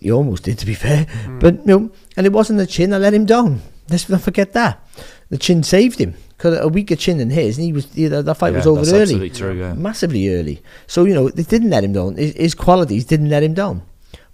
He 0.00 0.12
almost 0.12 0.44
did, 0.44 0.58
to 0.58 0.66
be 0.66 0.74
fair. 0.74 1.06
Mm. 1.06 1.40
But 1.40 1.54
you 1.54 1.64
know, 1.64 1.90
and 2.16 2.26
it 2.26 2.32
wasn't 2.32 2.58
the 2.58 2.66
chin. 2.66 2.90
that 2.90 3.00
let 3.00 3.14
him 3.14 3.24
down. 3.24 3.62
Let's 3.88 4.08
not 4.08 4.20
forget 4.20 4.52
that. 4.52 4.86
The 5.30 5.38
chin 5.38 5.62
saved 5.62 5.98
him 5.98 6.14
because 6.50 6.64
a 6.64 6.68
weaker 6.68 6.96
chin 6.96 7.18
than 7.18 7.30
his, 7.30 7.58
and 7.58 7.64
he 7.64 7.72
was 7.72 7.96
you 7.96 8.08
know, 8.08 8.22
that 8.22 8.34
fight 8.36 8.52
yeah, 8.52 8.58
was 8.58 8.66
over 8.66 8.80
early, 8.80 9.02
absolutely 9.02 9.30
true, 9.30 9.58
yeah. 9.58 9.74
massively 9.74 10.28
early. 10.34 10.62
So 10.86 11.04
you 11.04 11.14
know 11.14 11.28
they 11.28 11.42
didn't 11.42 11.70
let 11.70 11.84
him 11.84 11.92
down. 11.92 12.16
His, 12.16 12.34
his, 12.34 12.54
qualities 12.54 13.04
didn't 13.04 13.28
let 13.28 13.42
him 13.42 13.54
down, 13.54 13.82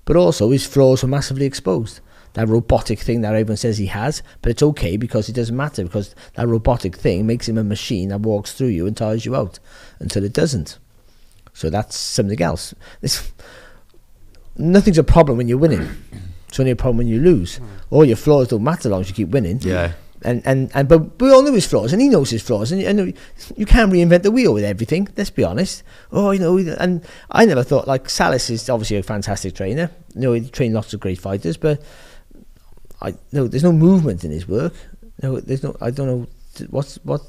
but 0.04 0.16
also 0.16 0.50
his 0.50 0.66
flaws 0.66 1.02
were 1.02 1.08
massively 1.08 1.46
exposed. 1.46 2.00
That 2.34 2.48
robotic 2.48 2.98
thing 2.98 3.20
that 3.20 3.34
everyone 3.34 3.58
says 3.58 3.76
he 3.76 3.86
has, 3.86 4.22
but 4.40 4.50
it's 4.50 4.62
okay 4.62 4.96
because 4.96 5.28
it 5.28 5.34
doesn't 5.34 5.56
matter 5.56 5.84
because 5.84 6.14
that 6.34 6.48
robotic 6.48 6.96
thing 6.96 7.26
makes 7.26 7.46
him 7.46 7.58
a 7.58 7.64
machine 7.64 8.08
that 8.08 8.20
walks 8.20 8.52
through 8.52 8.68
you 8.68 8.86
and 8.86 8.96
tires 8.96 9.26
you 9.26 9.36
out 9.36 9.58
until 9.98 10.24
it 10.24 10.32
doesn't. 10.32 10.78
So 11.52 11.68
that's 11.68 11.94
something 11.94 12.40
else. 12.40 12.74
This, 13.02 13.30
nothing's 14.56 14.96
a 14.96 15.04
problem 15.04 15.36
when 15.36 15.46
you're 15.46 15.58
winning. 15.58 15.90
It's 16.48 16.58
only 16.58 16.72
a 16.72 16.76
problem 16.76 16.96
when 16.98 17.06
you 17.06 17.20
lose. 17.20 17.60
All 17.90 18.06
your 18.06 18.16
flaws 18.16 18.48
don't 18.48 18.64
matter 18.64 18.88
as 18.88 18.92
long 18.92 19.02
as 19.02 19.10
you 19.10 19.14
keep 19.14 19.28
winning. 19.28 19.58
Yeah 19.60 19.92
and, 20.24 20.42
and, 20.46 20.70
and 20.74 20.88
but 20.88 21.20
we 21.20 21.30
all 21.30 21.42
know 21.42 21.52
his 21.52 21.66
flaws, 21.66 21.92
and 21.92 22.00
he 22.00 22.08
knows 22.08 22.30
his 22.30 22.42
flaws, 22.42 22.72
and, 22.72 22.82
and 22.82 23.14
you 23.56 23.66
can't 23.66 23.92
reinvent 23.92 24.22
the 24.22 24.30
wheel 24.30 24.54
with 24.54 24.64
everything. 24.64 25.08
Let's 25.16 25.30
be 25.30 25.44
honest. 25.44 25.82
Oh, 26.10 26.30
you 26.30 26.38
know, 26.40 26.56
and 26.78 27.04
I 27.30 27.44
never 27.44 27.62
thought 27.62 27.88
like 27.88 28.08
Salas 28.08 28.50
is 28.50 28.68
obviously 28.68 28.96
a 28.98 29.02
fantastic 29.02 29.54
trainer. 29.54 29.90
You 30.14 30.20
know, 30.20 30.32
he 30.32 30.48
trained 30.48 30.74
lots 30.74 30.94
of 30.94 31.00
great 31.00 31.20
fighters, 31.20 31.56
but 31.56 31.82
I 33.00 33.14
no, 33.32 33.48
there's 33.48 33.64
no 33.64 33.72
movement 33.72 34.24
in 34.24 34.30
his 34.30 34.46
work. 34.46 34.74
No, 35.22 35.40
there's 35.40 35.62
no. 35.62 35.76
I 35.80 35.90
don't 35.90 36.06
know 36.06 36.26
what's 36.70 36.96
what. 37.04 37.22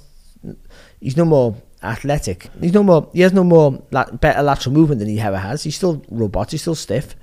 He's 1.00 1.18
no 1.18 1.26
more 1.26 1.56
athletic. 1.82 2.50
He's 2.60 2.74
no 2.74 2.84
more. 2.84 3.10
He 3.14 3.22
has 3.22 3.34
no 3.34 3.44
more 3.44 3.82
la- 3.92 4.12
better 4.12 4.44
lateral 4.44 4.74
movement 4.74 5.00
than 5.00 5.10
he 5.10 5.20
ever 5.20 5.38
has. 5.38 5.64
He's 5.64 5.76
still 5.76 6.04
robot. 6.10 6.52
He's 6.52 6.62
still 6.62 6.76
stiff. 6.76 7.16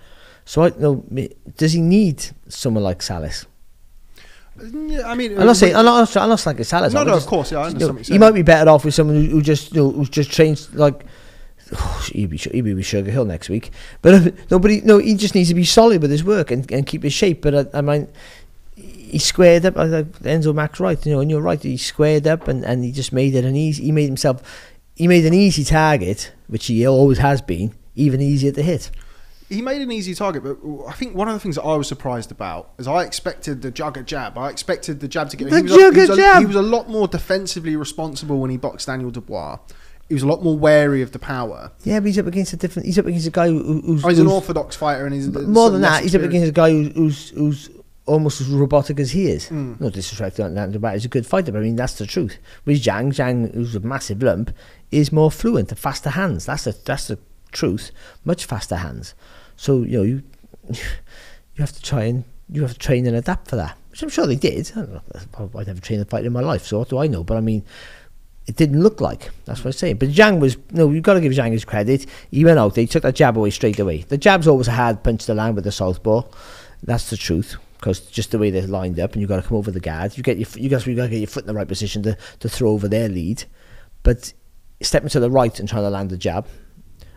So 0.44 0.64
I 0.64 0.70
know. 0.70 1.04
Does 1.56 1.72
he 1.72 1.80
need 1.80 2.24
someone 2.48 2.82
like 2.82 3.02
Salas? 3.02 3.46
Yeah, 4.58 5.08
I 5.08 5.14
mean, 5.14 5.38
I'm 5.38 5.46
not 5.46 5.56
saying 5.56 5.74
I'm 5.74 5.84
not, 5.84 6.16
I'm 6.16 6.28
not 6.28 6.44
like 6.44 6.60
a 6.60 6.64
Salazar. 6.64 7.04
No, 7.04 7.10
no, 7.10 7.16
just, 7.16 7.26
of 7.26 7.30
course, 7.30 7.52
yeah, 7.52 7.58
I 7.58 7.66
understand. 7.66 8.08
You 8.08 8.14
know, 8.14 8.14
he 8.14 8.18
might 8.18 8.34
be 8.34 8.42
better 8.42 8.68
off 8.70 8.84
with 8.84 8.94
someone 8.94 9.16
who, 9.16 9.30
who 9.30 9.42
just 9.42 9.74
you 9.74 9.82
know, 9.82 9.90
who's 9.90 10.10
just 10.10 10.30
trained 10.30 10.66
like. 10.74 11.04
Oh, 11.72 12.08
he'd 12.12 12.30
be 12.30 12.36
he'd 12.36 12.62
be 12.62 12.74
with 12.74 12.84
Sugar 12.84 13.10
Hill 13.10 13.24
next 13.24 13.48
week, 13.48 13.70
but 14.02 14.14
uh, 14.14 14.30
nobody. 14.50 14.80
No, 14.82 14.98
he 14.98 15.14
just 15.14 15.34
needs 15.34 15.48
to 15.48 15.54
be 15.54 15.64
solid 15.64 16.02
with 16.02 16.10
his 16.10 16.24
work 16.24 16.50
and, 16.50 16.70
and 16.72 16.86
keep 16.86 17.02
his 17.02 17.12
shape. 17.12 17.42
But 17.42 17.54
I, 17.74 17.78
I 17.78 17.80
mean, 17.80 18.08
he 18.74 19.18
squared 19.18 19.64
up. 19.64 19.76
Like 19.76 19.88
Enzo 19.88 20.54
Max 20.54 20.80
right, 20.80 21.04
you 21.06 21.12
know, 21.12 21.20
and 21.20 21.30
you're 21.30 21.40
right. 21.40 21.62
He 21.62 21.76
squared 21.76 22.26
up 22.26 22.48
and, 22.48 22.64
and 22.64 22.84
he 22.84 22.92
just 22.92 23.12
made 23.12 23.34
it 23.34 23.44
an 23.44 23.56
easy. 23.56 23.84
He 23.84 23.92
made 23.92 24.06
himself. 24.06 24.42
He 24.94 25.08
made 25.08 25.24
an 25.24 25.32
easy 25.32 25.64
target, 25.64 26.32
which 26.48 26.66
he 26.66 26.86
always 26.86 27.18
has 27.18 27.40
been, 27.40 27.72
even 27.94 28.20
easier 28.20 28.52
to 28.52 28.62
hit 28.62 28.90
he 29.50 29.60
made 29.62 29.82
an 29.82 29.90
easy 29.90 30.14
target, 30.14 30.44
but 30.44 30.58
I 30.86 30.92
think 30.92 31.16
one 31.16 31.26
of 31.26 31.34
the 31.34 31.40
things 31.40 31.56
that 31.56 31.64
I 31.64 31.76
was 31.76 31.88
surprised 31.88 32.30
about 32.30 32.70
is 32.78 32.86
I 32.86 33.02
expected 33.02 33.62
the 33.62 33.72
jugger 33.72 34.04
jab. 34.04 34.38
I 34.38 34.48
expected 34.48 35.00
the 35.00 35.08
jab 35.08 35.28
to 35.30 35.36
get 35.36 35.50
the 35.50 35.56
he 35.56 35.62
was, 35.62 35.72
jugger 35.72 35.90
a, 35.90 36.02
he, 36.02 36.08
was 36.08 36.18
jab. 36.18 36.36
A, 36.36 36.40
he 36.40 36.46
was 36.46 36.56
a 36.56 36.62
lot 36.62 36.88
more 36.88 37.08
defensively 37.08 37.74
responsible 37.74 38.38
when 38.38 38.50
he 38.50 38.56
boxed 38.56 38.86
Daniel 38.86 39.10
Dubois. 39.10 39.58
He 40.08 40.14
was 40.14 40.22
a 40.22 40.26
lot 40.26 40.42
more 40.42 40.56
wary 40.56 41.02
of 41.02 41.10
the 41.10 41.18
power. 41.18 41.72
Yeah, 41.82 41.98
but 41.98 42.06
he's 42.06 42.18
up 42.18 42.26
against 42.26 42.52
a 42.52 42.56
different. 42.56 42.86
He's 42.86 42.98
up 42.98 43.06
against 43.06 43.26
a 43.26 43.30
guy 43.30 43.48
who, 43.48 43.80
who's. 43.82 44.04
Oh, 44.04 44.08
he's 44.08 44.20
an 44.20 44.28
orthodox 44.28 44.76
fighter, 44.76 45.04
and 45.04 45.14
he's 45.14 45.28
more 45.28 45.70
than 45.70 45.82
that. 45.82 46.04
He's 46.04 46.14
up 46.14 46.22
against 46.22 46.48
a 46.48 46.52
guy 46.52 46.70
who's 46.70 46.94
who's, 46.94 47.30
who's 47.30 47.70
almost 48.06 48.40
as 48.40 48.48
robotic 48.48 49.00
as 49.00 49.10
he 49.10 49.28
is. 49.28 49.48
Mm. 49.48 49.80
No 49.80 49.90
disrespect 49.90 50.36
to 50.36 50.68
Dubois, 50.72 50.92
he's 50.92 51.04
a 51.04 51.08
good 51.08 51.26
fighter, 51.26 51.52
but 51.52 51.58
I 51.58 51.62
mean 51.62 51.76
that's 51.76 51.94
the 51.94 52.06
truth. 52.06 52.38
With 52.64 52.82
Zhang, 52.82 53.12
Zhang, 53.12 53.52
who's 53.54 53.74
a 53.74 53.80
massive 53.80 54.22
lump, 54.22 54.52
is 54.90 55.12
more 55.12 55.30
fluent, 55.30 55.76
faster 55.76 56.10
hands. 56.10 56.46
That's 56.46 56.64
the 56.64 56.76
that's 56.84 57.08
the 57.08 57.18
truth. 57.52 57.90
Much 58.24 58.44
faster 58.44 58.76
hands. 58.76 59.14
So 59.60 59.82
you 59.82 59.98
know 59.98 60.02
you 60.04 60.22
you 60.70 61.58
have 61.58 61.72
to 61.72 61.82
try 61.82 62.04
and 62.04 62.24
you 62.48 62.62
have 62.62 62.72
to 62.72 62.78
train 62.78 63.06
and 63.06 63.14
adapt 63.14 63.48
for 63.48 63.56
that, 63.56 63.76
which 63.90 64.02
I'm 64.02 64.08
sure 64.08 64.26
they 64.26 64.34
did. 64.34 64.72
I 64.74 64.80
I'd 65.38 65.66
never 65.66 65.82
trained 65.82 66.00
a 66.00 66.06
fight 66.06 66.24
in 66.24 66.32
my 66.32 66.40
life, 66.40 66.64
so 66.64 66.78
what 66.78 66.88
do 66.88 66.96
I 66.96 67.06
know? 67.08 67.22
But 67.22 67.36
I 67.36 67.40
mean, 67.40 67.62
it 68.46 68.56
didn't 68.56 68.82
look 68.82 69.02
like. 69.02 69.28
That's 69.44 69.60
what 69.60 69.66
I'm 69.66 69.72
saying. 69.72 69.96
But 69.96 70.08
Zhang 70.08 70.40
was 70.40 70.56
no, 70.70 70.90
you've 70.90 71.02
got 71.02 71.14
to 71.14 71.20
give 71.20 71.32
Zhang 71.32 71.52
his 71.52 71.66
credit. 71.66 72.06
He 72.30 72.42
went 72.42 72.58
out, 72.58 72.74
they 72.74 72.86
took 72.86 73.02
that 73.02 73.14
jab 73.14 73.36
away 73.36 73.50
straight 73.50 73.78
away. 73.78 73.98
The 73.98 74.16
jab's 74.16 74.48
always 74.48 74.66
a 74.66 74.72
hard 74.72 75.02
punch 75.02 75.26
to 75.26 75.34
land 75.34 75.56
with 75.56 75.64
the 75.64 75.72
southpaw. 75.72 76.22
That's 76.82 77.10
the 77.10 77.18
truth. 77.18 77.56
Because 77.76 78.00
just 78.00 78.30
the 78.30 78.38
way 78.38 78.48
they're 78.50 78.66
lined 78.66 78.98
up, 78.98 79.12
and 79.12 79.20
you've 79.20 79.28
got 79.28 79.42
to 79.42 79.46
come 79.46 79.58
over 79.58 79.70
the 79.70 79.80
guard. 79.80 80.16
You 80.16 80.22
get 80.22 80.38
your, 80.38 80.48
you 80.54 80.70
guys, 80.70 80.86
you 80.86 80.96
got 80.96 81.04
to 81.04 81.10
get 81.10 81.18
your 81.18 81.26
foot 81.26 81.42
in 81.42 81.48
the 81.48 81.54
right 81.54 81.68
position 81.68 82.02
to, 82.04 82.16
to 82.38 82.48
throw 82.48 82.70
over 82.70 82.88
their 82.88 83.10
lead. 83.10 83.44
But 84.02 84.32
stepping 84.80 85.10
to 85.10 85.20
the 85.20 85.30
right 85.30 85.60
and 85.60 85.68
trying 85.68 85.82
to 85.82 85.90
land 85.90 86.08
the 86.08 86.16
jab 86.16 86.46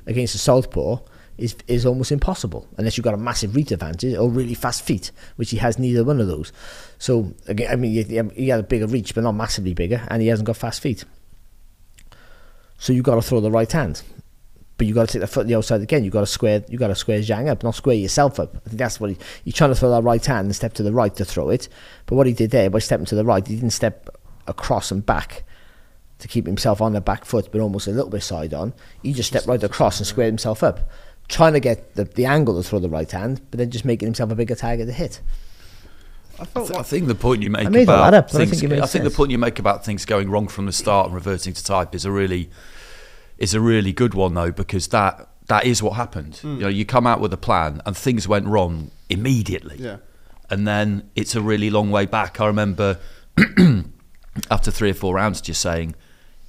against 0.06 0.34
the 0.34 0.40
southpaw, 0.40 0.98
is 1.38 1.56
is 1.68 1.86
almost 1.86 2.12
impossible 2.12 2.68
unless 2.78 2.98
you've 2.98 3.04
got 3.04 3.14
a 3.14 3.18
massive 3.18 3.56
reach 3.56 3.72
advantage 3.72 4.16
or 4.16 4.30
really 4.30 4.54
fast 4.54 4.84
feet, 4.84 5.12
which 5.36 5.52
he 5.52 5.58
has 5.58 5.80
neither 5.80 6.04
one 6.04 6.20
of 6.22 6.28
those. 6.28 6.52
So 7.00 7.34
again, 7.48 7.72
I 7.72 7.76
mean, 7.76 7.92
he, 7.92 8.22
he 8.36 8.50
had 8.50 8.60
a 8.60 8.64
bigger 8.64 8.88
reach, 8.88 9.16
but 9.16 9.24
not 9.24 9.34
massively 9.34 9.74
bigger, 9.74 10.06
and 10.10 10.22
he 10.22 10.28
hasn't 10.28 10.48
got 10.48 10.58
fast 10.58 10.82
feet. 10.82 11.04
So 12.78 12.94
you've 12.94 13.06
got 13.06 13.16
to 13.16 13.22
throw 13.22 13.40
the 13.40 13.52
right 13.52 13.72
hand, 13.72 14.02
but 14.78 14.88
you've 14.88 14.96
got 14.96 15.08
to 15.08 15.14
take 15.14 15.22
the 15.22 15.28
foot 15.28 15.48
the 15.48 15.56
outside 15.56 15.82
again. 15.82 16.04
You've 16.04 16.14
got 16.14 16.22
to 16.22 16.28
square, 16.28 16.64
you've 16.68 16.80
got 16.80 16.88
to 16.88 16.96
square 16.96 17.20
Zhang 17.20 17.50
up, 17.50 17.64
not 17.64 17.76
square 17.76 17.96
yourself 17.96 18.40
up. 18.40 18.56
I 18.56 18.70
think 18.70 18.78
that's 18.78 19.00
what 19.00 19.10
he, 19.10 19.18
he's 19.46 19.54
trying 19.54 19.72
to 19.72 19.76
throw 19.76 19.90
that 19.92 20.04
right 20.04 20.24
hand 20.24 20.46
and 20.46 20.56
step 20.56 20.74
to 20.74 20.84
the 20.84 20.94
right 20.94 21.16
to 21.16 21.26
throw 21.26 21.50
it. 21.50 21.70
But 22.06 22.16
what 22.16 22.28
he 22.28 22.34
did 22.34 22.52
there 22.52 22.70
by 22.70 22.80
stepping 22.80 23.06
to 23.08 23.16
the 23.16 23.26
right, 23.26 23.46
he 23.46 23.56
didn't 23.56 23.72
step 23.72 24.10
across 24.48 24.92
and 24.92 25.06
back 25.06 25.44
to 26.20 26.28
keep 26.28 26.46
himself 26.46 26.82
on 26.82 26.94
the 26.94 27.02
back 27.02 27.26
foot, 27.26 27.50
but 27.52 27.62
almost 27.62 27.88
a 27.88 27.92
little 27.92 28.10
bit 28.10 28.24
side 28.24 28.54
on. 28.54 28.74
He 29.02 29.14
just 29.14 29.30
stepped 29.30 29.48
right 29.48 29.64
across 29.64 30.00
and 30.00 30.08
squared 30.08 30.32
himself 30.32 30.64
up 30.64 30.90
trying 31.28 31.54
to 31.54 31.60
get 31.60 31.96
the, 31.96 32.06
the 32.06 32.26
angle 32.26 32.62
to 32.62 32.68
throw 32.68 32.80
the 32.80 32.90
right 32.90 33.10
hand, 33.10 33.42
but 33.50 33.58
then 33.58 33.72
just 33.72 33.86
making 33.86 34.08
himself 34.08 34.32
a 34.32 34.36
bigger 34.36 34.56
target 34.56 34.88
to 34.88 34.94
hit. 34.94 35.22
I, 36.40 36.46
th- 36.46 36.72
I, 36.72 36.82
think 36.82 37.08
the 37.08 37.16
point 37.16 37.44
you 37.44 37.50
make 37.52 37.68
I 37.68 37.80
about 37.82 38.14
up, 38.14 38.30
things, 38.30 38.64
I, 38.64 38.68
think, 38.68 38.82
I 38.82 38.86
think 38.88 39.04
the 39.04 39.12
point 39.12 39.32
you 39.32 39.38
make 39.38 39.60
about 39.60 39.86
things 39.86 40.04
going 40.04 40.32
wrong 40.32 40.48
from 40.48 40.66
the 40.66 40.72
start 40.72 41.06
and 41.06 41.16
reverting 41.16 41.54
to 41.54 41.64
type 41.64 41.94
is 41.94 42.06
a 42.06 42.12
really 42.12 42.50
is 43.38 43.54
a 43.54 43.62
really 43.62 43.94
good 43.94 44.14
one 44.14 44.34
though 44.34 44.52
because 44.52 44.88
that 44.88 45.30
that 45.48 45.66
is 45.66 45.84
what 45.84 45.92
happened. 45.92 46.40
Mm. 46.42 46.56
You 46.56 46.62
know, 46.62 46.68
you 46.70 46.86
come 46.86 47.06
out 47.06 47.20
with 47.20 47.34
a 47.34 47.38
plan 47.38 47.82
and 47.86 47.96
things 47.96 48.28
went 48.28 48.48
wrong 48.48 48.92
immediately. 49.10 49.78
Yeah. 49.78 49.98
And 50.50 50.68
then 50.68 51.10
it's 51.16 51.36
a 51.36 51.42
really 51.42 51.70
long 51.70 51.92
way 51.92 52.06
back. 52.06 52.40
I 52.40 52.48
remember 52.48 53.00
after 54.52 54.72
three 54.72 54.90
or 54.90 54.94
four 54.94 55.16
rounds 55.16 55.42
just 55.42 55.62
saying, 55.62 55.96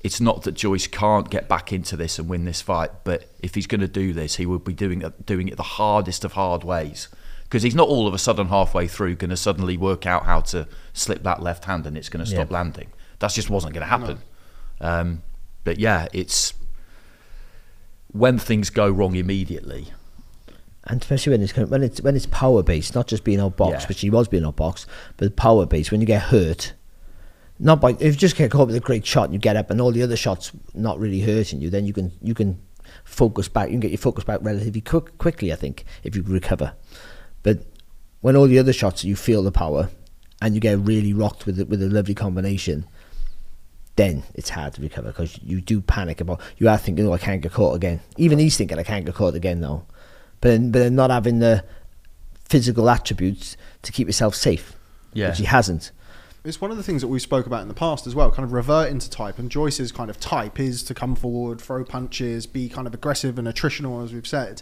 it's 0.04 0.20
not 0.20 0.42
that 0.42 0.52
Joyce 0.52 0.86
can't 0.86 1.30
get 1.30 1.48
back 1.48 1.72
into 1.72 1.96
this 1.96 2.18
and 2.18 2.28
win 2.28 2.44
this 2.44 2.60
fight, 2.60 2.90
but 3.04 3.30
if 3.40 3.54
he's 3.54 3.66
going 3.66 3.80
to 3.80 3.88
do 3.88 4.12
this, 4.12 4.36
he 4.36 4.44
will 4.44 4.58
be 4.58 4.74
doing 4.74 5.00
it, 5.00 5.24
doing 5.24 5.48
it 5.48 5.56
the 5.56 5.62
hardest 5.62 6.26
of 6.26 6.34
hard 6.34 6.62
ways. 6.62 7.08
Because 7.44 7.62
he's 7.62 7.74
not 7.74 7.88
all 7.88 8.06
of 8.06 8.12
a 8.12 8.18
sudden 8.18 8.48
halfway 8.48 8.86
through 8.86 9.16
going 9.16 9.30
to 9.30 9.36
suddenly 9.36 9.78
work 9.78 10.04
out 10.04 10.26
how 10.26 10.40
to 10.40 10.68
slip 10.92 11.22
that 11.22 11.42
left 11.42 11.64
hand 11.64 11.86
and 11.86 11.96
it's 11.96 12.10
going 12.10 12.22
to 12.22 12.30
stop 12.30 12.50
yeah. 12.50 12.56
landing. 12.56 12.88
That 13.20 13.30
just 13.30 13.48
wasn't 13.48 13.72
going 13.72 13.82
to 13.82 13.88
happen. 13.88 14.18
No. 14.78 14.86
Um, 14.86 15.22
but 15.64 15.78
yeah, 15.78 16.06
it's 16.12 16.52
when 18.12 18.38
things 18.38 18.68
go 18.68 18.90
wrong 18.90 19.16
immediately, 19.16 19.88
And 20.84 21.00
especially 21.00 21.30
when 21.32 21.42
it's 21.42 21.56
when 21.56 21.82
it's 21.82 22.02
when 22.02 22.14
it's 22.14 22.26
power 22.26 22.62
based, 22.62 22.94
not 22.94 23.06
just 23.06 23.24
being 23.24 23.38
outboxed, 23.38 23.70
Yeah. 23.80 23.86
which 23.86 24.02
he 24.02 24.10
was 24.10 24.28
being 24.28 24.42
outboxed, 24.42 24.84
but 25.16 25.34
power 25.34 25.64
based. 25.64 25.90
When 25.90 26.02
you 26.02 26.06
get 26.06 26.24
hurt, 26.24 26.74
not 27.58 27.80
by 27.80 27.90
if 27.90 28.02
you 28.02 28.12
just 28.12 28.36
get 28.36 28.50
caught 28.50 28.66
with 28.66 28.76
a 28.76 28.80
great 28.80 29.06
shot, 29.06 29.24
and 29.24 29.32
you 29.32 29.38
get 29.38 29.56
up, 29.56 29.70
and 29.70 29.80
all 29.80 29.92
the 29.92 30.02
other 30.02 30.16
shots 30.16 30.52
not 30.74 30.98
really 30.98 31.20
hurting 31.20 31.60
you, 31.60 31.70
then 31.70 31.86
you 31.86 31.92
can 31.92 32.12
you 32.22 32.34
can 32.34 32.60
focus 33.04 33.48
back. 33.48 33.68
You 33.68 33.74
can 33.74 33.80
get 33.80 33.90
your 33.90 33.98
focus 33.98 34.24
back 34.24 34.40
relatively 34.42 34.80
quick, 34.80 35.16
quickly. 35.18 35.52
I 35.52 35.56
think 35.56 35.84
if 36.02 36.16
you 36.16 36.22
recover, 36.22 36.74
but 37.42 37.60
when 38.20 38.36
all 38.36 38.46
the 38.46 38.58
other 38.58 38.72
shots 38.72 39.04
you 39.04 39.16
feel 39.16 39.42
the 39.42 39.52
power, 39.52 39.90
and 40.42 40.54
you 40.54 40.60
get 40.60 40.78
really 40.78 41.12
rocked 41.12 41.46
with 41.46 41.58
it 41.60 41.68
with 41.68 41.82
a 41.82 41.88
lovely 41.88 42.14
combination. 42.14 42.86
Then 43.96 44.24
it's 44.34 44.50
hard 44.50 44.72
to 44.74 44.82
recover 44.82 45.08
because 45.08 45.38
you 45.40 45.60
do 45.60 45.80
panic 45.80 46.20
about. 46.20 46.40
You 46.56 46.68
are 46.68 46.76
thinking, 46.76 47.06
"Oh, 47.06 47.12
I 47.12 47.18
can't 47.18 47.40
get 47.40 47.52
caught 47.52 47.76
again." 47.76 48.00
Even 48.16 48.40
he's 48.40 48.56
thinking, 48.56 48.76
"I 48.76 48.82
can't 48.82 49.06
get 49.06 49.14
caught 49.14 49.34
again 49.36 49.60
now." 49.60 49.84
but 50.40 50.50
then, 50.50 50.70
but 50.72 50.80
then 50.80 50.94
not 50.94 51.10
having 51.10 51.38
the 51.38 51.64
physical 52.44 52.90
attributes 52.90 53.56
to 53.82 53.90
keep 53.92 54.06
yourself 54.06 54.34
safe, 54.34 54.76
Yeah. 55.14 55.28
which 55.30 55.38
he 55.38 55.44
hasn't. 55.44 55.90
It's 56.44 56.60
one 56.60 56.70
of 56.70 56.76
the 56.76 56.82
things 56.82 57.00
that 57.00 57.08
we 57.08 57.18
spoke 57.18 57.46
about 57.46 57.62
in 57.62 57.68
the 57.68 57.74
past 57.74 58.06
as 58.06 58.14
well, 58.14 58.30
kind 58.30 58.44
of 58.44 58.52
reverting 58.52 58.98
to 58.98 59.08
type. 59.08 59.38
And 59.38 59.50
Joyce's 59.50 59.90
kind 59.92 60.10
of 60.10 60.20
type 60.20 60.60
is 60.60 60.82
to 60.84 60.92
come 60.94 61.16
forward, 61.16 61.58
throw 61.58 61.84
punches, 61.84 62.46
be 62.46 62.68
kind 62.68 62.86
of 62.86 62.92
aggressive 62.92 63.38
and 63.38 63.48
attritional, 63.48 64.04
as 64.04 64.12
we've 64.12 64.26
said. 64.26 64.60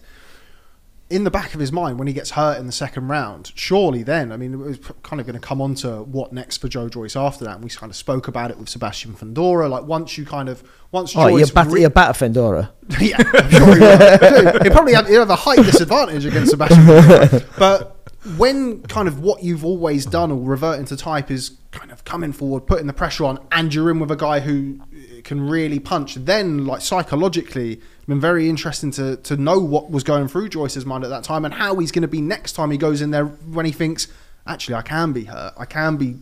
In 1.11 1.25
the 1.25 1.31
back 1.31 1.53
of 1.55 1.61
his 1.61 1.73
mind, 1.73 1.99
when 1.99 2.07
he 2.07 2.15
gets 2.15 2.31
hurt 2.31 2.57
in 2.59 2.67
the 2.67 2.73
second 2.73 3.09
round, 3.09 3.51
surely 3.57 4.05
then, 4.05 4.31
I 4.31 4.37
mean, 4.37 4.55
it 4.55 4.59
was 4.59 4.79
kind 5.03 5.21
of 5.21 5.27
going 5.27 5.39
to 5.39 5.45
come 5.45 5.61
on 5.61 5.75
to 5.77 6.05
what 6.05 6.33
next 6.33 6.59
for 6.59 6.69
Joe 6.69 6.89
Joyce 6.89 7.17
after 7.17 7.45
that. 7.45 7.57
And 7.57 7.65
we 7.65 7.69
kind 7.69 7.91
of 7.91 7.97
spoke 7.97 8.29
about 8.29 8.51
it 8.53 8.59
with 8.59 8.69
Sebastian 8.69 9.15
Fundora. 9.15 9.69
Like, 9.69 9.83
once 9.83 10.17
you 10.17 10.25
kind 10.25 10.49
of, 10.49 10.63
once 10.93 11.15
Oh, 11.17 11.29
Joyce. 11.29 11.49
you're 11.49 11.55
bat- 11.55 11.67
re- 11.67 11.81
you're 11.81 11.91
batter 11.91 12.25
Fundora. 12.27 12.71
yeah, 13.01 13.17
sure 13.51 13.75
he. 13.75 14.59
He 14.63 14.71
probably 14.71 14.95
had, 14.95 15.07
he'd 15.09 15.15
have 15.15 15.29
a 15.31 15.37
height 15.37 15.59
disadvantage 15.59 16.25
against 16.25 16.53
Sebastian. 16.53 16.79
Vettel. 16.85 17.45
but 17.59 18.02
when 18.37 18.83
kind 18.83 19.09
of 19.09 19.21
what 19.21 19.43
you've 19.43 19.65
always 19.65 20.07
done 20.07 20.31
or 20.31 20.41
reverting 20.41 20.85
to 20.87 20.97
type 20.97 21.31
is 21.31 21.53
kind 21.73 21.91
of 21.91 22.05
coming 22.05 22.33
forward, 22.33 22.67
putting 22.67 22.87
the 22.87 22.93
pressure 22.93 23.25
on, 23.25 23.39
and 23.51 23.75
you're 23.75 23.91
in 23.91 23.99
with 23.99 24.11
a 24.11 24.17
guy 24.17 24.41
who 24.41 24.81
uh, 24.81 25.21
can 25.25 25.49
really 25.49 25.79
punch, 25.81 26.15
then 26.15 26.67
like 26.67 26.83
psychologically, 26.83 27.73
it's 27.75 28.07
been 28.07 28.21
very 28.21 28.49
interesting 28.49 28.91
to 28.93 29.17
to 29.17 29.37
know 29.37 29.59
what 29.59 29.91
was 29.91 30.05
going 30.05 30.29
through 30.29 30.49
Joyce's 30.51 30.85
mind 30.87 31.05
at 31.05 31.11
that 31.11 31.25
time 31.25 31.45
and 31.45 31.55
how 31.55 31.77
he's 31.77 31.91
going 31.93 32.03
to 32.03 32.09
be 32.09 32.21
next 32.21 32.53
time 32.53 32.71
he 32.71 32.79
goes 32.79 33.01
in 33.03 33.11
there 33.11 33.25
when 33.27 33.67
he 33.67 33.73
thinks, 33.73 34.09
actually, 34.47 34.75
I 34.77 34.83
can 34.83 35.13
be 35.13 35.25
hurt, 35.25 35.55
I 35.57 35.65
can 35.65 35.97
be 35.97 36.17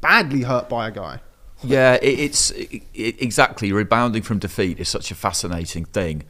badly 0.00 0.42
hurt 0.42 0.68
by 0.68 0.88
a 0.88 0.90
guy. 0.90 1.20
Yeah, 1.62 1.94
it, 1.94 2.20
it's 2.20 2.50
it, 2.52 2.82
it- 2.94 3.20
exactly 3.22 3.72
rebounding 3.72 4.22
from 4.22 4.38
defeat 4.38 4.78
is 4.78 4.88
such 4.88 5.10
a 5.10 5.14
fascinating 5.14 5.84
thing. 5.86 6.24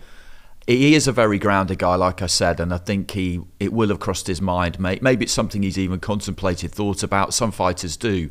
He 0.67 0.97
is 0.97 1.07
a 1.07 1.13
very 1.13 1.39
grounded 1.39 1.79
guy, 1.79 1.95
like 1.95 2.23
I 2.23 2.27
said, 2.27 2.59
and 2.59 2.75
I 2.75 2.79
think 2.79 3.13
he 3.13 3.41
it 3.61 3.73
will 3.73 3.89
have 3.91 4.01
crossed 4.01 4.27
his 4.27 4.43
mind. 4.43 4.81
Maybe 4.81 5.25
it's 5.25 5.33
something 5.33 5.63
he's 5.63 5.79
even 5.79 6.01
contemplated, 6.01 6.73
thought 6.73 7.05
about. 7.05 7.35
Some 7.35 7.53
fighters 7.53 7.97
do. 7.97 8.31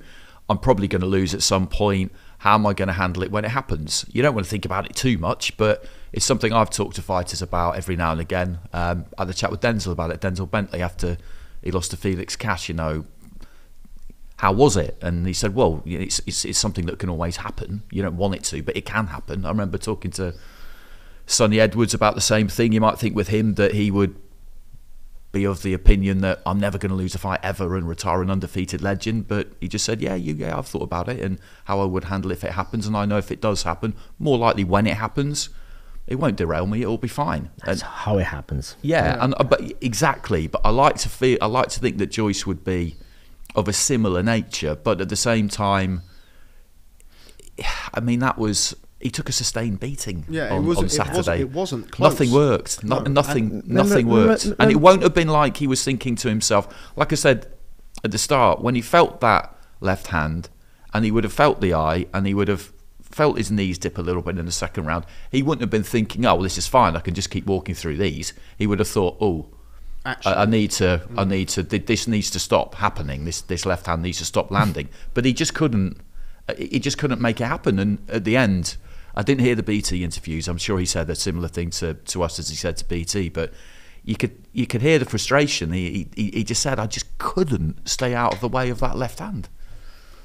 I'm 0.49 0.57
probably 0.57 0.87
going 0.87 1.01
to 1.01 1.07
lose 1.07 1.33
at 1.33 1.41
some 1.41 1.67
point. 1.67 2.11
How 2.39 2.55
am 2.55 2.65
I 2.67 2.73
going 2.73 2.89
to 2.89 2.93
handle 2.93 3.23
it 3.23 3.31
when 3.31 3.45
it 3.45 3.51
happens? 3.51 4.05
You 4.11 4.21
don't 4.21 4.35
want 4.35 4.45
to 4.45 4.49
think 4.49 4.65
about 4.65 4.85
it 4.85 4.95
too 4.95 5.17
much, 5.17 5.55
but 5.57 5.85
it's 6.11 6.25
something 6.25 6.51
I've 6.51 6.69
talked 6.69 6.97
to 6.97 7.01
fighters 7.01 7.41
about 7.41 7.77
every 7.77 7.95
now 7.95 8.11
and 8.11 8.21
again. 8.21 8.59
Um, 8.73 9.05
I 9.17 9.21
had 9.21 9.29
a 9.29 9.33
chat 9.33 9.49
with 9.49 9.61
Denzel 9.61 9.93
about 9.93 10.11
it. 10.11 10.19
Denzel 10.19 10.49
Bentley 10.51 10.81
after 10.81 11.17
he 11.63 11.71
lost 11.71 11.91
to 11.91 11.97
Felix 11.97 12.35
Cash, 12.35 12.67
you 12.69 12.75
know, 12.75 13.05
how 14.37 14.51
was 14.51 14.75
it? 14.75 14.97
And 15.01 15.25
he 15.25 15.33
said, 15.33 15.55
well, 15.55 15.81
it's, 15.85 16.19
it's, 16.27 16.43
it's 16.45 16.59
something 16.59 16.85
that 16.87 16.99
can 16.99 17.09
always 17.09 17.37
happen. 17.37 17.83
You 17.89 18.03
don't 18.03 18.17
want 18.17 18.35
it 18.35 18.43
to, 18.45 18.61
but 18.61 18.75
it 18.75 18.85
can 18.85 19.07
happen. 19.07 19.45
I 19.45 19.49
remember 19.49 19.77
talking 19.77 20.11
to 20.11 20.35
Sunny 21.25 21.59
Edwards 21.59 21.93
about 21.93 22.15
the 22.15 22.21
same 22.21 22.47
thing. 22.47 22.71
You 22.71 22.81
might 22.81 22.99
think 22.99 23.15
with 23.15 23.29
him 23.29 23.55
that 23.55 23.73
he 23.73 23.89
would 23.91 24.15
be 25.31 25.43
of 25.43 25.63
the 25.63 25.73
opinion 25.73 26.21
that 26.21 26.41
I'm 26.45 26.59
never 26.59 26.77
going 26.77 26.91
to 26.91 26.95
lose 26.95 27.13
a 27.15 27.17
fight 27.19 27.39
ever 27.43 27.75
and 27.75 27.87
retire 27.89 28.21
an 28.21 28.29
undefeated 28.29 28.81
legend. 28.81 29.27
But 29.27 29.49
he 29.59 29.67
just 29.67 29.83
said, 29.83 30.01
yeah, 30.01 30.15
you, 30.15 30.33
yeah, 30.35 30.57
I've 30.57 30.67
thought 30.67 30.83
about 30.83 31.09
it 31.09 31.19
and 31.19 31.39
how 31.65 31.81
I 31.81 31.85
would 31.85 32.05
handle 32.05 32.31
it 32.31 32.35
if 32.35 32.43
it 32.43 32.51
happens. 32.51 32.87
And 32.87 32.95
I 32.95 33.05
know 33.05 33.17
if 33.17 33.31
it 33.31 33.41
does 33.41 33.63
happen, 33.63 33.95
more 34.19 34.37
likely 34.37 34.63
when 34.63 34.87
it 34.87 34.95
happens, 34.97 35.49
it 36.07 36.15
won't 36.15 36.37
derail 36.37 36.67
me. 36.67 36.83
It'll 36.83 36.97
be 36.99 37.07
fine. 37.07 37.49
That's 37.65 37.81
And- 37.81 37.89
how 37.91 38.17
it 38.19 38.27
happens. 38.27 38.75
yeah, 38.81 39.17
and 39.19 39.33
uh, 39.39 39.43
but 39.43 39.61
exactly. 39.81 40.47
But 40.47 40.61
I 40.63 40.69
like 40.69 40.95
to 40.97 41.09
feel. 41.09 41.37
I 41.41 41.47
like 41.47 41.69
to 41.69 41.79
think 41.79 41.97
that 41.97 42.11
Joyce 42.11 42.45
would 42.45 42.63
be 42.63 42.95
of 43.55 43.67
a 43.67 43.73
similar 43.73 44.21
nature, 44.21 44.75
but 44.75 45.01
at 45.01 45.09
the 45.09 45.15
same 45.15 45.49
time, 45.49 46.03
I 47.93 47.99
mean, 48.01 48.19
that 48.19 48.37
was 48.37 48.75
he 48.99 49.09
took 49.09 49.29
a 49.29 49.31
sustained 49.31 49.79
beating 49.79 50.25
Yeah, 50.29 50.45
it 50.47 50.51
on, 50.51 50.65
wasn't- 50.65 50.65
on 50.65 50.71
it 50.71 50.75
wasn't- 50.75 51.15
Saturday. 51.25 51.41
it 51.41 51.51
wasn't 51.51 51.91
close. 51.91 52.11
Nothing 52.13 52.31
worked. 52.31 52.83
No, 52.83 52.99
No. 52.99 53.11
nothing. 53.11 53.51
And 53.51 53.67
nothing 53.67 54.07
remember- 54.07 54.27
worked. 54.29 54.43
remember- 54.43 54.63
and 54.63 54.71
it 54.71 54.77
won't 54.77 55.03
have 55.03 55.13
been 55.13 55.27
like 55.27 55.57
he 55.57 55.67
was 55.67 55.83
thinking 55.83 56.15
to 56.15 56.29
himself. 56.29 56.67
Like 56.95 57.11
I 57.11 57.15
said 57.15 57.47
at 58.03 58.11
the 58.11 58.17
start, 58.17 58.61
when 58.61 58.75
he 58.75 58.81
felt 58.81 59.21
that 59.21 59.55
left 59.81 60.07
hand, 60.07 60.49
and 60.93 61.03
he 61.03 61.11
would 61.11 61.23
have 61.25 61.33
felt 61.33 61.59
the 61.61 61.73
eye, 61.73 62.05
and 62.13 62.25
he 62.25 62.33
would 62.33 62.47
have 62.47 62.71
felt 63.01 63.37
his 63.37 63.51
knees 63.51 63.77
dip 63.77 63.97
a 63.97 64.01
little 64.01 64.21
bit 64.21 64.37
in 64.37 64.45
the 64.45 64.51
second 64.51 64.85
round. 64.85 65.05
He 65.31 65.43
wouldn't 65.43 65.61
have 65.61 65.69
been 65.69 65.83
thinking, 65.83 66.25
"Oh, 66.25 66.35
well, 66.35 66.43
this 66.43 66.57
is 66.57 66.67
fine. 66.67 66.95
I 66.95 66.99
can 67.01 67.13
just 67.13 67.29
keep 67.29 67.45
walking 67.45 67.75
through 67.75 67.97
these." 67.97 68.33
He 68.57 68.65
would 68.67 68.79
have 68.79 68.87
thought, 68.87 69.17
"Oh." 69.21 69.47
Actually, 70.05 70.33
I, 70.35 70.43
I 70.43 70.45
need 70.45 70.71
to. 70.71 71.01
I 71.17 71.23
mm. 71.23 71.29
need 71.29 71.47
to. 71.49 71.63
This 71.63 72.07
needs 72.07 72.29
to 72.31 72.39
stop 72.39 72.75
happening. 72.75 73.25
This 73.25 73.41
this 73.41 73.65
left 73.65 73.87
hand 73.87 74.03
needs 74.03 74.19
to 74.19 74.25
stop 74.25 74.51
landing. 74.51 74.89
But 75.13 75.25
he 75.25 75.33
just 75.33 75.53
couldn't. 75.53 75.97
He 76.57 76.79
just 76.79 76.97
couldn't 76.97 77.21
make 77.21 77.41
it 77.41 77.45
happen. 77.45 77.79
And 77.79 78.09
at 78.09 78.23
the 78.23 78.37
end, 78.37 78.77
I 79.15 79.23
didn't 79.23 79.43
hear 79.43 79.55
the 79.55 79.63
BT 79.63 80.03
interviews. 80.03 80.47
I'm 80.47 80.57
sure 80.57 80.79
he 80.79 80.85
said 80.85 81.09
a 81.09 81.15
similar 81.15 81.47
thing 81.47 81.69
to, 81.71 81.95
to 81.95 82.23
us 82.23 82.37
as 82.39 82.49
he 82.49 82.55
said 82.55 82.77
to 82.77 82.85
BT. 82.85 83.29
But 83.29 83.53
you 84.05 84.15
could 84.15 84.45
you 84.53 84.67
could 84.67 84.81
hear 84.81 84.99
the 84.99 85.05
frustration. 85.05 85.71
He, 85.71 86.07
he 86.15 86.31
he 86.31 86.43
just 86.43 86.61
said, 86.61 86.79
I 86.79 86.85
just 86.85 87.17
couldn't 87.17 87.89
stay 87.89 88.13
out 88.13 88.33
of 88.35 88.39
the 88.39 88.47
way 88.47 88.69
of 88.69 88.79
that 88.79 88.95
left 88.95 89.19
hand, 89.19 89.49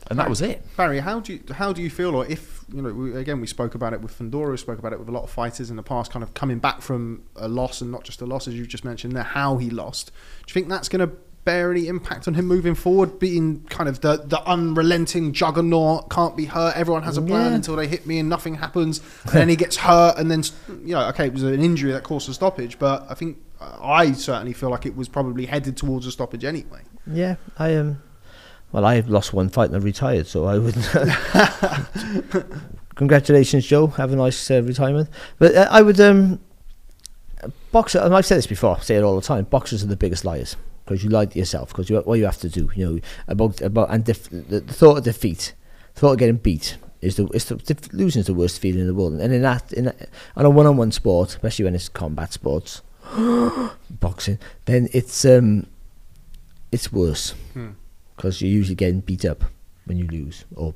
and 0.08 0.18
that 0.18 0.28
was 0.28 0.42
it. 0.42 0.64
Barry, 0.76 1.00
how 1.00 1.20
do 1.20 1.32
you 1.32 1.40
how 1.54 1.72
do 1.72 1.80
you 1.80 1.88
feel, 1.88 2.14
or 2.14 2.26
if 2.26 2.64
you 2.72 2.82
know, 2.82 2.92
we, 2.92 3.16
again, 3.16 3.40
we 3.40 3.46
spoke 3.46 3.74
about 3.74 3.94
it 3.94 4.02
with 4.02 4.16
Fundora, 4.16 4.50
we 4.50 4.56
spoke 4.58 4.78
about 4.78 4.92
it 4.92 4.98
with 4.98 5.08
a 5.08 5.12
lot 5.12 5.24
of 5.24 5.30
fighters 5.30 5.70
in 5.70 5.76
the 5.76 5.82
past, 5.82 6.12
kind 6.12 6.22
of 6.22 6.34
coming 6.34 6.58
back 6.58 6.82
from 6.82 7.22
a 7.36 7.48
loss 7.48 7.80
and 7.80 7.90
not 7.90 8.04
just 8.04 8.20
a 8.20 8.26
loss, 8.26 8.46
as 8.46 8.54
you've 8.54 8.68
just 8.68 8.84
mentioned 8.84 9.16
there, 9.16 9.22
how 9.22 9.56
he 9.56 9.70
lost. 9.70 10.12
Do 10.46 10.50
you 10.50 10.54
think 10.54 10.68
that's 10.68 10.90
going 10.90 11.08
to 11.08 11.16
bear 11.44 11.70
any 11.70 11.88
impact 11.88 12.28
on 12.28 12.34
him 12.34 12.46
moving 12.46 12.74
forward, 12.74 13.18
being 13.18 13.64
kind 13.70 13.88
of 13.88 14.00
the 14.02 14.18
the 14.26 14.40
unrelenting 14.46 15.32
juggernaut, 15.32 16.10
can't 16.10 16.36
be 16.36 16.44
hurt, 16.44 16.76
everyone 16.76 17.02
has 17.02 17.16
a 17.16 17.22
plan 17.22 17.50
Yeah. 17.50 17.56
until 17.56 17.76
they 17.76 17.88
hit 17.88 18.06
me 18.06 18.18
and 18.18 18.28
nothing 18.28 18.56
happens, 18.56 19.00
and 19.24 19.32
then 19.32 19.48
he 19.48 19.56
gets 19.56 19.78
hurt, 19.78 20.18
and 20.18 20.30
then 20.30 20.42
you 20.84 20.94
know, 20.94 21.08
okay, 21.08 21.26
it 21.26 21.32
was 21.32 21.42
an 21.42 21.60
injury 21.62 21.92
that 21.92 22.04
caused 22.04 22.28
a 22.28 22.34
stoppage, 22.34 22.78
but 22.78 23.06
I 23.08 23.14
think 23.14 23.38
I 23.60 24.12
certainly 24.12 24.52
feel 24.52 24.70
like 24.70 24.86
it 24.86 24.96
was 24.96 25.08
probably 25.08 25.46
headed 25.46 25.76
towards 25.76 26.06
a 26.06 26.12
stoppage 26.12 26.44
anyway. 26.44 26.82
Yeah, 27.06 27.36
I 27.58 27.70
am. 27.70 27.88
Um, 27.88 28.02
well, 28.72 28.84
I 28.84 28.94
have 28.94 29.08
lost 29.10 29.32
one 29.32 29.48
fight 29.48 29.66
and 29.66 29.76
I've 29.76 29.82
retired, 29.84 30.28
so 30.28 30.44
I 30.44 30.58
wouldn't. 30.58 30.86
Congratulations, 32.94 33.66
Joe. 33.66 33.88
Have 33.88 34.12
a 34.12 34.16
nice 34.16 34.48
uh, 34.50 34.62
retirement. 34.62 35.08
But 35.38 35.54
uh, 35.56 35.66
I 35.70 35.82
would 35.82 35.98
um, 36.00 36.38
boxer. 37.72 37.98
And 37.98 38.14
I've 38.14 38.26
said 38.26 38.38
this 38.38 38.46
before. 38.46 38.76
I 38.76 38.80
say 38.80 38.94
it 38.96 39.02
all 39.02 39.16
the 39.16 39.22
time. 39.26 39.44
Boxers 39.44 39.82
are 39.82 39.86
the 39.88 39.96
biggest 39.96 40.24
liars 40.24 40.56
because 40.84 41.04
you 41.04 41.10
lie 41.10 41.26
to 41.26 41.38
yourself. 41.38 41.68
Because 41.70 41.88
you, 41.90 41.98
what 42.00 42.18
you 42.18 42.24
have 42.24 42.38
to 42.38 42.48
do, 42.48 42.70
you 42.74 42.86
know, 42.94 43.00
about 43.28 43.60
about 43.60 43.90
and 43.90 44.04
def, 44.04 44.28
the, 44.30 44.60
the 44.60 44.72
thought 44.72 44.98
of 44.98 45.04
defeat, 45.04 45.54
the 45.94 46.00
thought 46.00 46.12
of 46.12 46.18
getting 46.18 46.36
beat 46.36 46.76
is 47.00 47.16
the, 47.16 47.26
is 47.28 47.46
the 47.46 47.88
losing 47.92 48.20
is 48.20 48.26
the 48.26 48.34
worst 48.34 48.60
feeling 48.60 48.80
in 48.82 48.86
the 48.86 48.94
world. 48.94 49.14
And 49.14 49.32
in 49.32 49.42
that, 49.42 49.72
in 49.72 49.86
that, 49.86 50.08
on 50.36 50.44
a 50.44 50.50
one-on-one 50.50 50.92
sport, 50.92 51.30
especially 51.30 51.64
when 51.64 51.74
it's 51.74 51.88
combat 51.88 52.32
sports, 52.32 52.82
boxing, 53.90 54.38
then 54.66 54.88
it's 54.92 55.24
um, 55.24 55.66
it's 56.72 56.92
worse 56.92 57.30
Hmm. 57.54 57.70
because 58.16 58.40
you're 58.42 58.50
usually 58.50 58.74
getting 58.76 59.00
beat 59.00 59.24
up 59.24 59.44
when 59.86 59.96
you 59.96 60.06
lose 60.06 60.44
or 60.54 60.74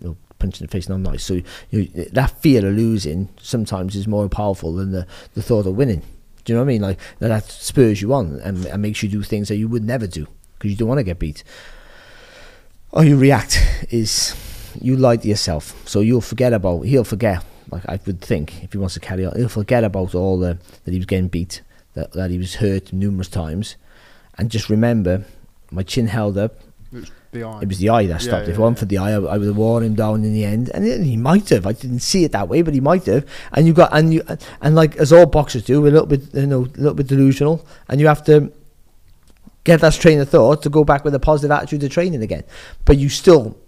you 0.00 0.08
know, 0.08 0.16
punched 0.38 0.60
in 0.60 0.66
the 0.66 0.70
face 0.70 0.88
not 0.88 1.00
nice. 1.00 1.24
So 1.24 1.40
you, 1.70 1.86
that 2.12 2.30
fear 2.40 2.66
of 2.66 2.74
losing 2.74 3.28
sometimes 3.40 3.94
is 3.96 4.08
more 4.08 4.28
powerful 4.28 4.74
than 4.74 4.92
the, 4.92 5.06
the 5.34 5.42
thought 5.42 5.66
of 5.66 5.76
winning. 5.76 6.02
You 6.48 6.54
know 6.54 6.62
what 6.62 6.66
I 6.70 6.72
mean? 6.72 6.82
Like 6.82 6.98
that, 7.18 7.28
that 7.28 7.50
spurs 7.50 8.00
you 8.00 8.12
on 8.14 8.40
and, 8.40 8.64
and 8.66 8.82
makes 8.82 9.02
you 9.02 9.08
do 9.08 9.22
things 9.22 9.48
that 9.48 9.56
you 9.56 9.68
would 9.68 9.84
never 9.84 10.06
do 10.06 10.26
because 10.54 10.70
you 10.70 10.76
don't 10.76 10.88
want 10.88 10.98
to 10.98 11.04
get 11.04 11.18
beat. 11.18 11.44
Or 12.90 13.04
you 13.04 13.16
react 13.16 13.60
is 13.90 14.34
you 14.80 14.96
lie 14.96 15.16
to 15.16 15.28
yourself, 15.28 15.74
so 15.86 16.00
you'll 16.00 16.20
forget 16.20 16.52
about. 16.52 16.82
He'll 16.82 17.04
forget. 17.04 17.44
Like 17.70 17.86
I 17.86 18.00
would 18.06 18.22
think, 18.22 18.64
if 18.64 18.72
he 18.72 18.78
wants 18.78 18.94
to 18.94 19.00
carry 19.00 19.26
on, 19.26 19.36
he'll 19.36 19.48
forget 19.48 19.84
about 19.84 20.14
all 20.14 20.38
the 20.38 20.58
that 20.84 20.90
he 20.90 20.96
was 20.96 21.06
getting 21.06 21.28
beat, 21.28 21.60
that 21.94 22.12
that 22.12 22.30
he 22.30 22.38
was 22.38 22.56
hurt 22.56 22.92
numerous 22.92 23.28
times, 23.28 23.76
and 24.38 24.50
just 24.50 24.70
remember, 24.70 25.24
my 25.70 25.82
chin 25.82 26.06
held 26.06 26.38
up, 26.38 26.60
It 27.32 27.44
was 27.44 27.62
it 27.62 27.68
was 27.68 27.78
the 27.78 27.90
eye 27.90 28.06
that 28.06 28.22
stopped. 28.22 28.46
yeah, 28.46 28.52
if 28.52 28.58
it 28.58 28.60
wasn't 28.60 28.76
yeah. 28.76 28.80
for 28.80 28.86
the 28.86 28.98
eye, 28.98 29.12
I, 29.12 29.16
I 29.16 29.38
would 29.38 29.46
have 29.46 29.56
worn 29.56 29.84
him 29.84 29.94
down 29.94 30.24
in 30.24 30.32
the 30.32 30.44
end, 30.44 30.70
and 30.70 31.04
he 31.04 31.16
might 31.16 31.48
have. 31.50 31.66
I 31.66 31.72
didn't 31.72 32.00
see 32.00 32.24
it 32.24 32.32
that 32.32 32.48
way, 32.48 32.62
but 32.62 32.74
he 32.74 32.80
might 32.80 33.04
have. 33.06 33.26
And 33.52 33.66
you 33.66 33.72
got 33.72 33.90
and 33.92 34.14
you 34.14 34.22
and 34.60 34.74
like 34.74 34.96
as 34.96 35.12
all 35.12 35.26
boxers 35.26 35.64
do, 35.64 35.82
we're 35.82 35.88
a 35.88 35.92
little 35.92 36.06
bit 36.06 36.32
you 36.34 36.46
know 36.46 36.60
a 36.60 36.80
little 36.80 36.94
bit 36.94 37.06
delusional, 37.06 37.66
and 37.88 38.00
you 38.00 38.06
have 38.06 38.24
to 38.24 38.52
get 39.64 39.80
that 39.80 39.92
train 39.94 40.18
of 40.20 40.28
thought 40.28 40.62
to 40.62 40.70
go 40.70 40.84
back 40.84 41.04
with 41.04 41.14
a 41.14 41.20
positive 41.20 41.50
attitude 41.50 41.80
to 41.82 41.88
training 41.88 42.22
again. 42.22 42.44
But 42.84 42.96
you 42.96 43.08
still 43.08 43.58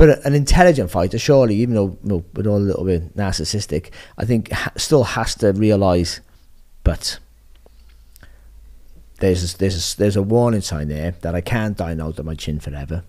But 0.00 0.24
an 0.24 0.34
intelligent 0.34 0.90
fighter, 0.90 1.18
surely, 1.18 1.56
even 1.56 1.74
though 1.74 1.98
you 2.02 2.08
know, 2.08 2.24
with 2.32 2.46
all 2.46 2.56
a 2.56 2.58
little 2.58 2.84
bit 2.84 3.14
narcissistic, 3.16 3.90
I 4.16 4.24
think 4.24 4.50
ha- 4.50 4.72
still 4.76 5.04
has 5.04 5.34
to 5.36 5.52
realise, 5.52 6.20
but 6.82 7.18
there's 9.20 9.54
a, 9.54 9.58
there's 9.58 9.94
there's 9.94 10.16
a 10.16 10.22
warning 10.22 10.60
sign 10.62 10.88
there 10.88 11.12
that 11.22 11.34
I 11.34 11.40
can't 11.40 11.76
dine 11.76 12.00
out 12.00 12.18
of 12.18 12.24
my 12.26 12.34
chin 12.34 12.58
forever, 12.60 13.04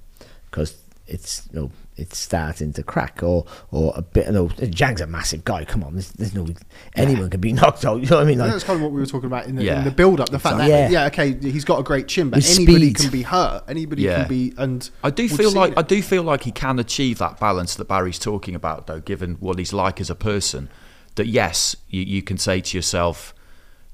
because 0.50 0.78
it's 1.08 1.48
you 1.52 1.60
know 1.60 1.72
it's 1.98 2.18
starting 2.18 2.72
to 2.74 2.84
crack 2.84 3.22
or 3.22 3.46
or 3.70 3.94
a 3.96 4.02
bit. 4.02 4.28
You 4.28 4.32
know, 4.32 4.48
Zhang's 4.48 5.02
a 5.02 5.08
massive 5.08 5.44
guy. 5.44 5.66
Come 5.66 5.84
on, 5.84 5.94
there's, 5.94 6.12
there's 6.14 6.34
no 6.34 6.48
anyone 6.96 7.30
can 7.30 7.42
be 7.42 7.52
knocked 7.60 7.84
out. 7.86 8.02
You 8.02 8.08
know 8.10 8.16
what 8.18 8.24
I 8.24 8.26
mean? 8.26 8.38
Like, 8.40 8.48
think 8.48 8.54
that's 8.56 8.64
kind 8.64 8.78
of 8.78 8.84
what 8.84 8.92
we 8.94 9.00
were 9.02 9.06
talking 9.06 9.28
about 9.28 9.46
in 9.46 9.56
the, 9.56 9.64
Yeah. 9.64 9.80
in 9.80 9.84
the 9.84 9.92
build-up. 9.92 10.30
The 10.30 10.40
fact 10.40 10.58
that 10.58 10.66
Exactly. 10.66 10.94
yeah, 10.94 11.06
okay, 11.34 11.52
he's 11.52 11.66
got 11.66 11.80
a 11.80 11.84
great 11.84 12.08
chin, 12.08 12.30
but 12.30 12.38
With 12.38 12.56
anybody 12.56 12.94
speed. 12.94 12.96
can 12.98 13.12
be 13.12 13.22
hurt. 13.24 13.64
Anybody 13.68 14.04
Yeah. 14.04 14.22
can 14.22 14.30
be, 14.30 14.54
and 14.58 14.90
I 15.04 15.10
do 15.12 15.28
feel 15.30 15.52
like 15.52 15.74
it. 15.74 15.78
I 15.78 15.82
do 15.82 16.02
feel 16.02 16.24
like 16.24 16.44
he 16.44 16.52
can 16.52 16.80
achieve 16.80 17.18
that 17.20 17.40
balance 17.40 17.76
that 17.76 17.88
Barry's 17.88 18.18
talking 18.20 18.56
about, 18.56 18.88
though. 18.88 19.00
Given 19.02 19.36
what 19.36 19.60
he's 19.60 19.74
like 19.74 20.00
as 20.02 20.10
a 20.10 20.16
person, 20.16 20.70
that 21.16 21.28
yes, 21.28 21.76
you, 21.90 22.02
you 22.04 22.22
can 22.24 22.38
say 22.38 22.62
to 22.62 22.78
yourself, 22.78 23.36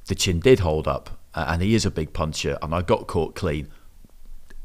the 0.05 0.15
chin 0.15 0.39
did 0.39 0.59
hold 0.59 0.87
up, 0.87 1.16
uh, 1.37 1.45
and 1.49 1.61
he 1.61 1.75
is 1.75 1.85
a 1.85 1.91
big 1.91 2.11
puncher, 2.13 2.57
and 2.61 2.73
I 2.73 2.81
got 2.81 3.07
caught 3.07 3.35
clean, 3.35 3.67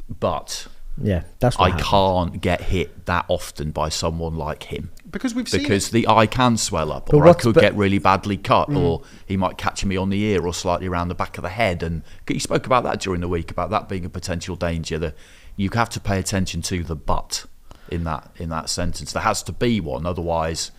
but 0.09 0.67
yeah, 1.03 1.23
that's 1.41 1.59
what 1.59 1.67
I 1.67 1.69
happened. 1.71 1.87
can't 1.87 2.41
get 2.41 2.61
hit 2.63 3.07
that 3.07 3.25
often 3.29 3.71
by 3.71 3.89
someone 3.89 4.35
like 4.37 4.65
him. 4.65 4.91
because 5.11 5.35
we've 5.35 5.49
seen 5.49 5.63
Because 5.63 5.89
it. 5.89 5.93
the 5.93 6.09
eye 6.09 6.27
can 6.27 6.57
swell 6.57 6.91
up, 6.93 7.07
But 7.07 7.17
or 7.17 7.29
I 7.29 7.33
could 7.35 7.55
but- 7.55 7.61
get 7.61 7.75
really 7.75 7.99
badly 7.99 8.37
cut, 8.37 8.71
or 8.75 9.03
he 9.27 9.37
might 9.37 9.59
catch 9.59 9.85
me 9.85 9.97
on 9.97 10.11
the 10.11 10.21
ear 10.23 10.45
or 10.47 10.55
slightly 10.55 10.87
around 10.87 11.09
the 11.09 11.15
back 11.15 11.37
of 11.39 11.43
the 11.43 11.51
head. 11.51 11.83
And 11.83 12.03
you 12.29 12.41
spoke 12.41 12.67
about 12.67 12.85
that 12.85 13.01
during 13.01 13.21
the 13.21 13.29
week 13.29 13.51
about 13.51 13.71
that 13.71 13.89
being 13.89 14.05
a 14.05 14.09
potential 14.11 14.57
danger. 14.57 14.99
That 14.99 15.15
you 15.57 15.69
have 15.75 15.91
to 15.91 16.01
pay 16.01 16.19
attention 16.19 16.63
to 16.63 16.83
the 16.83 16.97
but 16.97 17.45
in 17.91 18.05
that 18.05 18.31
in 18.37 18.49
that 18.51 18.71
sentence. 18.71 19.13
There 19.13 19.23
has 19.23 19.43
to 19.45 19.53
be 19.53 19.81
one, 19.81 20.07
otherwise, 20.07 20.71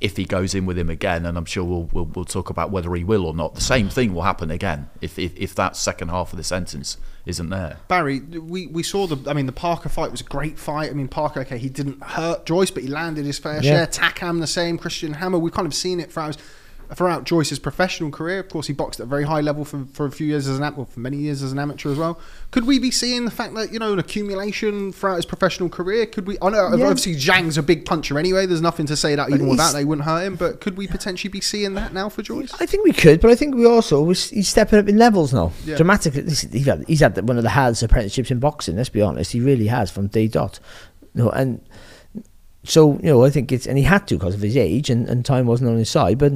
if 0.00 0.16
he 0.16 0.24
goes 0.24 0.54
in 0.54 0.66
with 0.66 0.78
him 0.78 0.90
again, 0.90 1.24
and 1.24 1.38
I'm 1.38 1.44
sure 1.44 1.64
we'll 1.64 1.88
we'll, 1.92 2.04
we'll 2.06 2.24
talk 2.24 2.50
about 2.50 2.70
whether 2.70 2.94
he 2.94 3.04
will 3.04 3.24
or 3.26 3.34
not. 3.34 3.54
The 3.54 3.60
same 3.60 3.88
thing 3.88 4.14
will 4.14 4.22
happen 4.22 4.50
again 4.50 4.90
if 5.00 5.18
if, 5.18 5.36
if 5.36 5.54
that 5.54 5.76
second 5.76 6.08
half 6.08 6.32
of 6.32 6.36
the 6.36 6.44
sentence 6.44 6.96
isn't 7.26 7.48
there. 7.48 7.78
Barry, 7.88 8.20
we, 8.20 8.66
we 8.66 8.82
saw 8.82 9.06
the. 9.06 9.30
I 9.30 9.32
mean, 9.34 9.46
the 9.46 9.52
Parker 9.52 9.88
fight 9.88 10.10
was 10.10 10.20
a 10.20 10.24
great 10.24 10.58
fight. 10.58 10.90
I 10.90 10.92
mean, 10.92 11.08
Parker, 11.08 11.40
okay, 11.40 11.56
he 11.58 11.68
didn't 11.70 12.02
hurt 12.02 12.44
Joyce, 12.44 12.70
but 12.70 12.82
he 12.82 12.88
landed 12.88 13.24
his 13.24 13.38
fair 13.38 13.62
Yeah. 13.62 13.86
share. 13.86 13.86
Takam 13.86 14.40
the 14.40 14.46
same. 14.46 14.76
Christian 14.76 15.14
Hammer. 15.14 15.38
We've 15.38 15.52
kind 15.52 15.66
of 15.66 15.74
seen 15.74 16.00
it 16.00 16.12
throughout 16.12 16.36
throughout 16.94 17.24
Joyce's 17.24 17.58
professional 17.58 18.10
career. 18.10 18.38
Of 18.40 18.48
course, 18.48 18.66
he 18.66 18.72
boxed 18.72 19.00
at 19.00 19.04
a 19.04 19.08
very 19.08 19.24
high 19.24 19.40
level 19.40 19.64
for, 19.64 19.84
for 19.92 20.06
a 20.06 20.10
few 20.10 20.26
years 20.26 20.46
as 20.46 20.58
an 20.58 20.64
amateur, 20.64 20.84
for 20.84 21.00
many 21.00 21.16
years 21.16 21.42
as 21.42 21.52
an 21.52 21.58
amateur 21.58 21.90
as 21.90 21.98
well. 21.98 22.18
Could 22.50 22.66
we 22.66 22.78
be 22.78 22.90
seeing 22.90 23.24
the 23.24 23.30
fact 23.30 23.54
that 23.54 23.72
you 23.72 23.78
know 23.78 23.92
an 23.92 23.98
accumulation 23.98 24.92
throughout 24.92 25.16
his 25.16 25.26
professional 25.26 25.68
career? 25.68 26.06
Could 26.06 26.26
we? 26.26 26.36
I 26.40 26.50
know 26.50 26.74
Yeah. 26.74 26.86
obviously 26.86 27.16
Zhang's 27.16 27.58
a 27.58 27.62
big 27.62 27.84
puncher 27.84 28.18
anyway. 28.18 28.46
There's 28.46 28.60
nothing 28.60 28.86
to 28.86 28.96
say 28.96 29.14
that 29.14 29.30
even 29.30 29.48
with 29.48 29.58
that 29.58 29.72
they 29.72 29.84
wouldn't 29.84 30.04
hurt 30.06 30.24
him. 30.24 30.36
But 30.36 30.60
could 30.60 30.76
we 30.76 30.86
potentially 30.86 31.30
be 31.30 31.40
seeing 31.40 31.74
that 31.74 31.92
now 31.92 32.08
for 32.08 32.22
Joyce? 32.22 32.52
I 32.60 32.66
think 32.66 32.84
we 32.84 32.92
could, 32.92 33.20
but 33.20 33.30
I 33.30 33.34
think 33.34 33.54
we 33.54 33.66
also 33.66 34.06
he's 34.08 34.48
stepping 34.48 34.78
up 34.78 34.88
in 34.88 34.96
levels 34.96 35.32
now. 35.32 35.52
Yeah. 35.64 35.76
Dramatically, 35.76 36.22
he's 36.22 36.66
had, 36.66 36.84
he's 36.86 37.00
had 37.00 37.16
one 37.28 37.36
of 37.36 37.42
the 37.42 37.50
hardest 37.50 37.82
apprenticeships 37.82 38.30
in 38.30 38.38
boxing. 38.38 38.76
Let's 38.76 38.88
be 38.88 39.02
honest, 39.02 39.32
he 39.32 39.40
really 39.40 39.66
has 39.66 39.90
from 39.90 40.06
day 40.08 40.28
dot. 40.28 40.60
No, 41.14 41.30
and 41.30 41.60
so 42.64 42.94
you 42.94 43.10
know, 43.10 43.24
I 43.24 43.30
think 43.30 43.52
it's 43.52 43.66
and 43.66 43.76
he 43.78 43.84
had 43.84 44.06
to 44.08 44.16
because 44.16 44.34
of 44.34 44.40
his 44.40 44.56
age 44.56 44.90
and, 44.90 45.08
and 45.08 45.24
time 45.24 45.46
wasn't 45.46 45.70
on 45.70 45.76
his 45.76 45.90
side. 45.90 46.18
But 46.18 46.32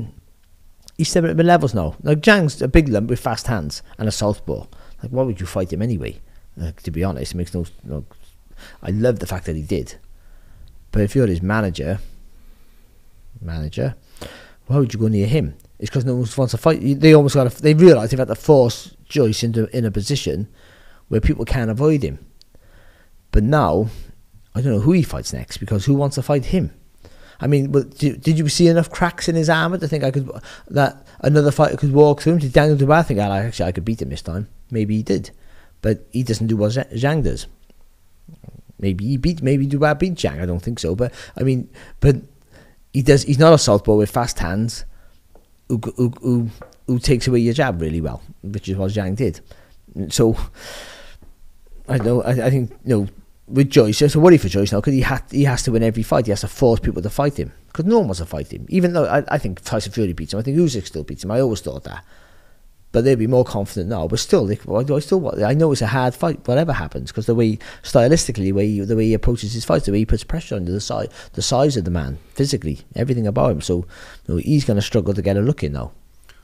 he's 0.99 1.09
stepping 1.09 1.31
up 1.31 1.39
in 1.39 1.47
levels 1.47 1.73
now. 1.73 1.97
Like 2.03 2.21
Zhang's 2.21 2.61
a 2.61 2.69
big 2.69 2.89
lump 2.89 3.09
with 3.09 3.21
fast 3.21 3.47
hands 3.47 3.83
and 3.97 4.09
a 4.09 4.13
southpaw. 4.13 4.67
Like, 5.03 5.13
why 5.13 5.23
would 5.23 5.41
you 5.41 5.47
fight 5.47 5.73
him 5.73 5.81
anyway? 5.81 6.21
Like, 6.57 6.83
to 6.83 6.91
be 6.91 7.05
honest, 7.05 7.33
it 7.33 7.37
makes 7.37 7.55
no, 7.55 7.65
no. 7.85 8.05
I 8.83 8.91
love 8.91 9.21
the 9.21 9.27
fact 9.27 9.47
that 9.47 9.55
he 9.55 9.63
did, 9.63 9.95
but 10.91 11.03
if 11.03 11.15
you're 11.15 11.29
his 11.29 11.41
manager, 11.41 12.01
manager, 13.41 13.95
why 14.67 14.79
would 14.79 14.93
you 14.93 14.99
go 14.99 15.07
near 15.07 15.29
him? 15.29 15.55
It's 15.79 15.89
because 15.89 16.05
no 16.05 16.17
one 16.17 16.29
wants 16.37 16.51
to 16.51 16.59
fight. 16.59 16.81
They 16.83 17.15
almost 17.15 17.37
got. 17.37 17.49
To, 17.49 17.63
they 17.63 17.75
realise 17.75 18.11
they've 18.11 18.19
had 18.19 18.27
to 18.29 18.35
force 18.35 18.97
Joyce 19.09 19.45
into 19.45 19.69
in 19.77 19.85
a 19.85 19.93
position 19.93 20.49
where 21.07 21.21
people 21.21 21.45
can't 21.45 21.71
avoid 21.71 22.03
him. 22.03 22.19
But 23.31 23.45
now, 23.45 23.89
I 24.57 24.61
don't 24.61 24.73
know 24.73 24.81
who 24.81 24.93
he 24.93 25.05
fights 25.05 25.33
next 25.33 25.59
because 25.59 25.85
who 25.85 25.95
wants 25.95 26.17
to 26.17 26.23
fight 26.23 26.47
him? 26.47 26.73
I 27.41 27.47
mean, 27.47 27.71
did, 27.71 28.21
did 28.21 28.39
you 28.39 28.49
see 28.49 28.67
enough 28.69 28.91
cracks 28.91 29.29
in 29.29 29.37
his 29.37 29.49
armour 29.49 29.79
to 29.79 29.87
think 29.87 30.03
I 30.03 30.11
could 30.11 30.29
that 30.69 31.07
another 31.21 31.53
fighter 31.53 31.77
could 31.77 31.93
walk 31.93 32.21
through 32.21 32.35
him? 32.35 32.39
Did 32.41 32.53
Daniel 32.53 32.77
Dubois 32.77 33.03
think, 33.03 33.21
"Ah, 33.21 33.33
actually, 33.33 33.69
I 33.69 33.73
could 33.73 33.85
beat 33.85 34.03
him 34.03 34.09
this 34.09 34.23
time? 34.23 34.49
Maybe 34.71 34.97
he 34.97 35.03
did, 35.03 35.31
but 35.81 36.05
he 36.11 36.23
doesn't 36.23 36.49
do 36.49 36.57
what 36.57 36.73
Zhang 36.73 37.23
does. 37.23 37.47
Maybe 38.81 39.07
he 39.07 39.17
beat, 39.17 39.43
maybe 39.43 39.67
Dubois 39.67 39.95
beat 39.95 40.15
Zhang. 40.15 40.41
I 40.41 40.47
don't 40.47 40.61
think 40.61 40.79
so, 40.79 40.95
but 40.95 41.13
I 41.37 41.43
mean, 41.43 41.69
but 42.01 42.17
he 42.93 43.03
does. 43.03 43.23
He's 43.23 43.39
not 43.39 43.53
a 43.53 43.59
southpaw 43.59 43.95
with 43.95 44.11
fast 44.11 44.41
hands, 44.41 44.85
who 45.69 45.81
who 45.97 46.13
who, 46.21 46.49
who 46.87 46.99
takes 46.99 47.29
away 47.29 47.41
your 47.41 47.55
jab 47.55 47.81
really 47.81 48.01
well, 48.01 48.23
which 48.43 48.69
is 48.69 48.77
what 48.77 48.91
Zhang 48.91 49.15
did. 49.15 49.41
So 50.11 50.37
I 51.89 51.99
know. 51.99 52.23
I, 52.23 52.47
I 52.47 52.51
think 52.51 52.71
you 52.85 52.97
know 52.97 53.09
with 53.49 53.71
Joyce, 53.71 54.03
it's 54.03 54.15
a 54.15 54.21
worry 54.21 54.39
for 54.39 54.49
Joyce 54.49 54.73
now 54.73 54.81
because 54.81 54.95
he 54.95 55.01
ha- 55.01 55.23
he 55.31 55.45
has 55.45 55.63
to 55.65 55.73
win 55.73 55.83
every 55.83 56.03
fight. 56.03 56.27
He 56.27 56.31
has 56.31 56.43
to 56.43 56.49
force 56.49 56.81
people 56.81 57.03
to 57.03 57.11
fight 57.11 57.39
him 57.39 57.53
because 57.69 57.87
no 57.87 57.99
one 57.99 58.09
wants 58.09 58.21
to 58.21 58.27
fight 58.27 58.53
him. 58.53 58.67
Even 58.69 58.93
though 58.93 59.07
I, 59.07 59.25
I 59.29 59.39
think 59.39 59.63
Tyson 59.63 59.93
Fury 59.93 60.13
beats 60.13 60.33
him, 60.33 60.39
I 60.39 60.43
think 60.43 60.57
Usyk 60.57 60.87
still 60.87 61.05
beats 61.05 61.25
him. 61.25 61.31
I 61.31 61.41
always 61.41 61.61
thought 61.61 61.85
that, 61.85 62.05
but 62.93 63.05
they'd 63.05 63.15
be 63.15 63.27
more 63.27 63.45
confident 63.45 63.89
now. 63.89 64.07
But 64.09 64.19
still, 64.19 64.47
they, 64.47 64.57
do 64.57 64.97
I 64.97 65.01
still? 65.01 65.45
I 65.45 65.55
know 65.55 65.73
it's 65.73 65.83
a 65.83 65.87
hard 65.87 66.15
fight, 66.15 66.47
whatever 66.47 66.73
happens, 66.73 67.11
because 67.11 67.27
the 67.27 67.35
way 67.35 67.59
stylistically, 67.83 68.45
the 68.45 68.53
way 68.53 68.67
he, 68.67 68.81
the 68.81 68.97
way 68.97 69.07
he 69.07 69.15
approaches 69.15 69.53
his 69.53 69.65
fights, 69.65 69.87
the 69.87 69.93
way 69.93 69.99
he 69.99 70.07
puts 70.07 70.25
pressure 70.25 70.57
on 70.57 70.65
the 70.65 70.81
size, 70.81 71.09
the 71.33 71.43
size 71.43 71.77
of 71.77 71.85
the 71.85 71.91
man, 71.91 72.19
physically, 72.35 72.81
everything 72.95 73.27
about 73.27 73.53
him. 73.53 73.61
So 73.61 73.87
you 74.27 74.35
know, 74.35 74.37
he's 74.37 74.65
going 74.65 74.77
to 74.77 74.83
struggle 74.83 75.15
to 75.15 75.23
get 75.23 75.37
a 75.37 75.41
look 75.41 75.63
in 75.63 75.73
now. 75.73 75.93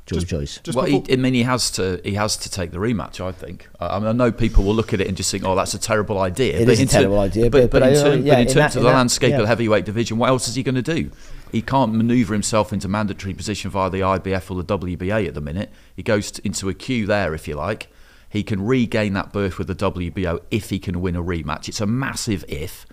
George 0.07 0.27
Joyce. 0.27 0.61
Just 0.63 0.77
well, 0.77 0.85
before- 0.85 1.05
he, 1.07 1.13
I 1.15 1.17
mean, 1.17 1.33
he 1.35 1.43
has 1.45 1.71
to. 1.73 2.01
He 2.05 2.15
has 2.15 2.37
to 2.39 2.51
take 2.51 2.73
the 2.73 2.79
rematch. 2.79 3.21
I 3.25 3.33
think. 3.33 3.69
I, 3.81 3.97
I 3.97 3.99
mean, 3.99 4.09
I 4.09 4.13
know 4.13 4.31
people 4.31 4.63
will 4.65 4.75
look 4.75 4.93
at 4.93 5.01
it 5.01 5.07
and 5.09 5.17
just 5.17 5.31
think, 5.31 5.45
"Oh, 5.45 5.55
that's 5.55 5.73
a 5.75 5.79
terrible 5.79 6.19
idea." 6.19 6.59
It 6.59 6.67
but 6.67 6.73
is 6.73 6.79
a 6.81 6.83
in 6.83 6.89
ter- 6.89 6.99
terrible 6.99 7.19
idea, 7.21 7.45
But, 7.51 7.63
but- 7.63 7.71
but, 7.71 7.81
but 7.81 7.89
in, 7.93 7.97
I- 7.99 8.03
term- 8.03 8.27
yeah, 8.27 8.35
but 8.35 8.41
in 8.41 8.47
in 8.49 8.53
terms 8.55 8.55
that- 8.55 8.77
of 8.77 8.83
the 8.83 8.89
that- 8.91 8.95
landscape 8.97 9.35
of 9.35 9.41
the 9.41 9.47
heavyweight 9.47 9.85
division, 9.87 10.19
what 10.19 10.29
else 10.29 10.47
is 10.49 10.55
he 10.57 10.63
going 10.63 10.75
to 10.75 10.83
do? 10.83 11.11
He 11.53 11.63
can't 11.63 11.95
manoeuvre 11.95 12.35
himself 12.35 12.73
into 12.73 12.89
mandatory 12.89 13.33
position 13.33 13.71
via 13.71 13.89
the 13.89 14.01
IBF 14.01 14.51
or 14.51 14.63
the 14.63 14.79
WBA 14.79 15.27
at 15.29 15.35
the 15.35 15.41
minute. 15.41 15.71
He 15.97 16.03
goes 16.03 16.33
t- 16.33 16.43
into 16.45 16.69
a 16.69 16.75
queue 16.75 17.07
there, 17.07 17.33
if 17.33 17.47
you 17.49 17.55
like. 17.55 17.89
He 18.29 18.43
can 18.43 18.67
regain 18.67 19.13
that 19.15 19.33
berth 19.33 19.57
with 19.59 19.69
the 19.69 19.75
WBO 19.77 20.41
if 20.51 20.69
he 20.71 20.79
can 20.81 21.01
win 21.01 21.15
a 21.15 21.23
rematch. 21.23 21.69
It's 21.69 21.81
a 21.81 21.87
massive 21.87 22.45
if, 22.49 22.85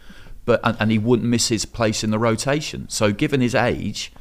but 0.45 0.61
and, 0.63 0.77
and 0.79 0.91
he 0.91 0.99
wouldn't 0.99 1.27
miss 1.27 1.47
his 1.49 1.65
place 1.65 2.03
in 2.03 2.11
the 2.11 2.19
rotation. 2.19 2.87
So, 2.87 3.11
given 3.11 3.41
his 3.41 3.55
age 3.55 4.13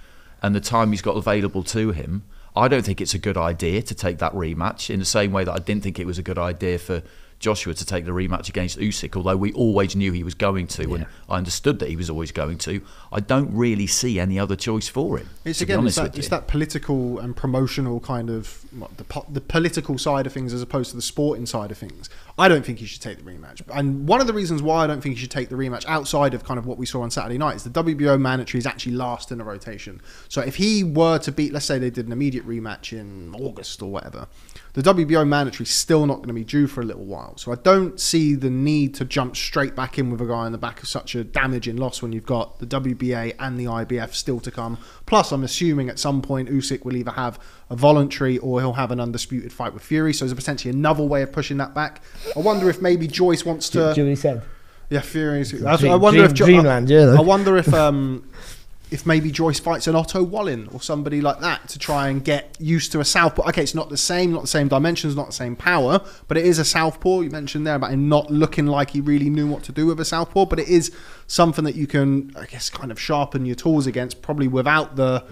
and 0.42 0.54
the 0.54 0.60
time 0.60 0.90
he's 0.92 1.02
got 1.02 1.16
available 1.16 1.62
to 1.64 1.92
him, 1.92 2.22
I 2.56 2.68
don't 2.68 2.84
think 2.84 3.00
it's 3.00 3.14
a 3.14 3.18
good 3.18 3.36
idea 3.36 3.82
to 3.82 3.94
take 3.94 4.18
that 4.18 4.32
rematch 4.32 4.90
in 4.90 4.98
the 4.98 5.06
same 5.06 5.32
way 5.32 5.44
that 5.44 5.52
I 5.52 5.58
didn't 5.58 5.82
think 5.82 5.98
it 5.98 6.06
was 6.06 6.18
a 6.18 6.22
good 6.22 6.38
idea 6.38 6.78
for 6.78 7.02
Joshua 7.40 7.72
to 7.72 7.86
take 7.86 8.04
the 8.04 8.10
rematch 8.10 8.50
against 8.50 8.78
Usyk, 8.78 9.16
although 9.16 9.36
we 9.36 9.50
always 9.54 9.96
knew 9.96 10.12
he 10.12 10.22
was 10.22 10.34
going 10.34 10.66
to, 10.68 10.94
and 10.94 11.06
I 11.28 11.38
understood 11.38 11.78
that 11.78 11.88
he 11.88 11.96
was 11.96 12.10
always 12.10 12.32
going 12.32 12.58
to. 12.58 12.82
I 13.10 13.20
don't 13.20 13.52
really 13.54 13.86
see 13.86 14.20
any 14.20 14.38
other 14.38 14.54
choice 14.56 14.88
for 14.88 15.16
him. 15.16 15.30
It's 15.46 15.62
again, 15.62 15.86
it's 15.86 15.96
that, 15.96 16.18
it's 16.18 16.28
that 16.28 16.48
political 16.48 17.18
and 17.18 17.34
promotional 17.34 17.98
kind 18.00 18.28
of 18.28 18.62
what, 18.78 18.94
the 18.98 19.04
po- 19.04 19.26
the 19.28 19.40
political 19.40 19.96
side 19.96 20.26
of 20.26 20.34
things 20.34 20.52
as 20.52 20.60
opposed 20.60 20.90
to 20.90 20.96
the 20.96 21.02
sporting 21.02 21.46
side 21.46 21.70
of 21.70 21.78
things. 21.78 22.10
I 22.38 22.46
don't 22.46 22.64
think 22.64 22.78
he 22.78 22.84
should 22.84 23.00
take 23.00 23.16
the 23.16 23.24
rematch, 23.24 23.62
and 23.72 24.06
one 24.06 24.20
of 24.20 24.26
the 24.26 24.34
reasons 24.34 24.62
why 24.62 24.84
I 24.84 24.86
don't 24.86 25.00
think 25.00 25.14
he 25.14 25.20
should 25.22 25.30
take 25.30 25.48
the 25.48 25.56
rematch 25.56 25.86
outside 25.86 26.34
of 26.34 26.44
kind 26.44 26.58
of 26.58 26.66
what 26.66 26.76
we 26.76 26.84
saw 26.84 27.00
on 27.00 27.10
Saturday 27.10 27.38
night 27.38 27.56
is 27.56 27.64
the 27.64 27.70
WBO 27.70 28.20
mandatory 28.20 28.58
is 28.58 28.66
actually 28.66 28.92
last 28.92 29.32
in 29.32 29.38
the 29.38 29.44
rotation. 29.44 30.02
So 30.28 30.42
if 30.42 30.56
he 30.56 30.84
were 30.84 31.18
to 31.20 31.32
beat, 31.32 31.54
let's 31.54 31.64
say 31.64 31.78
they 31.78 31.88
did 31.88 32.04
an 32.04 32.12
immediate 32.12 32.46
rematch 32.46 32.92
in 32.92 33.34
August 33.34 33.80
or 33.80 33.90
whatever, 33.90 34.28
the 34.74 34.82
WBO 34.82 35.26
mandatory 35.26 35.64
is 35.64 35.70
still 35.70 36.06
not 36.06 36.16
going 36.18 36.28
to 36.28 36.32
be 36.34 36.44
due 36.44 36.66
for 36.66 36.80
a 36.80 36.84
little 36.84 37.04
while. 37.04 37.36
So 37.36 37.50
I 37.52 37.56
don't 37.56 37.98
see 38.00 38.34
the 38.34 38.50
need 38.50 38.94
to 38.96 39.04
jump 39.04 39.36
straight 39.36 39.74
back 39.74 39.98
in 39.98 40.10
with 40.10 40.20
a 40.20 40.26
guy 40.26 40.32
on 40.46 40.52
the 40.52 40.58
back 40.58 40.82
of 40.82 40.88
such 40.88 41.14
a 41.14 41.24
damaging 41.24 41.76
loss 41.76 42.02
when 42.02 42.12
you've 42.12 42.26
got 42.26 42.58
the 42.60 42.66
WBA 42.66 43.34
and 43.38 43.58
the 43.58 43.64
IBF 43.64 44.14
still 44.14 44.38
to 44.40 44.50
come. 44.50 44.78
Plus, 45.06 45.32
I'm 45.32 45.42
assuming 45.44 45.88
at 45.88 45.98
some 45.98 46.22
point 46.22 46.48
Usyk 46.48 46.84
will 46.84 46.96
either 46.96 47.10
have 47.12 47.38
a 47.68 47.76
voluntary 47.76 48.38
or 48.38 48.60
he'll 48.60 48.74
have 48.74 48.90
an 48.92 49.00
undisputed 49.00 49.52
fight 49.52 49.74
with 49.74 49.82
Fury. 49.82 50.12
So 50.12 50.24
there's 50.24 50.34
potentially 50.34 50.70
another 50.72 51.02
way 51.04 51.22
of 51.22 51.32
pushing 51.32 51.56
that 51.58 51.74
back. 51.74 52.02
I 52.36 52.38
wonder 52.40 52.70
if 52.70 52.80
maybe 52.80 53.06
Joyce 53.08 53.44
wants 53.44 53.68
Do, 53.70 53.88
do 53.88 53.94
to. 53.94 54.02
what 54.02 54.08
he 54.10 54.16
said? 54.16 54.42
Yeah, 54.88 55.00
Fury. 55.00 55.44
I, 55.66 55.74
I 55.86 55.94
wonder 55.96 56.24
if 56.24 56.34
dream- 56.34 56.34
Jo- 56.34 56.44
dreamland, 56.62 56.90
yeah, 56.90 57.14
I 57.16 57.20
wonder 57.20 57.56
if 57.56 57.72
um, 57.72 58.28
if 58.90 59.06
maybe 59.06 59.30
Joyce 59.30 59.60
fights 59.60 59.86
an 59.86 59.94
Otto 59.94 60.22
Wallin 60.22 60.68
or 60.72 60.80
somebody 60.80 61.20
like 61.20 61.40
that 61.40 61.68
to 61.68 61.78
try 61.78 62.08
and 62.08 62.24
get 62.24 62.56
used 62.58 62.90
to 62.92 63.00
a 63.00 63.04
southpaw. 63.04 63.48
Okay, 63.48 63.62
it's 63.62 63.74
not 63.74 63.88
the 63.88 63.96
same, 63.96 64.32
not 64.32 64.42
the 64.42 64.48
same 64.48 64.68
dimensions, 64.68 65.14
not 65.14 65.26
the 65.26 65.32
same 65.32 65.54
power, 65.54 66.00
but 66.28 66.36
it 66.36 66.44
is 66.44 66.58
a 66.58 66.64
southpaw. 66.64 67.20
You 67.20 67.30
mentioned 67.30 67.66
there 67.66 67.76
about 67.76 67.92
him 67.92 68.08
not 68.08 68.30
looking 68.30 68.66
like 68.66 68.90
he 68.90 69.00
really 69.00 69.30
knew 69.30 69.46
what 69.46 69.62
to 69.64 69.72
do 69.72 69.86
with 69.86 70.00
a 70.00 70.04
southpaw, 70.04 70.46
but 70.46 70.58
it 70.58 70.68
is 70.68 70.90
something 71.26 71.64
that 71.64 71.76
you 71.76 71.86
can, 71.86 72.32
I 72.36 72.46
guess, 72.46 72.68
kind 72.68 72.90
of 72.90 73.00
sharpen 73.00 73.46
your 73.46 73.56
tools 73.56 73.86
against, 73.86 74.22
probably 74.22 74.48
without 74.48 74.96
the 74.96 75.24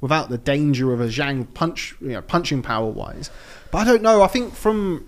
without 0.00 0.28
the 0.28 0.38
danger 0.38 0.92
of 0.92 1.00
a 1.00 1.06
Zhang 1.06 1.46
punch, 1.54 1.94
you 2.00 2.08
know, 2.08 2.22
punching 2.22 2.60
power 2.60 2.90
wise. 2.90 3.30
But 3.70 3.78
I 3.78 3.84
don't 3.84 4.02
know. 4.02 4.22
I 4.22 4.26
think 4.26 4.52
from 4.52 5.06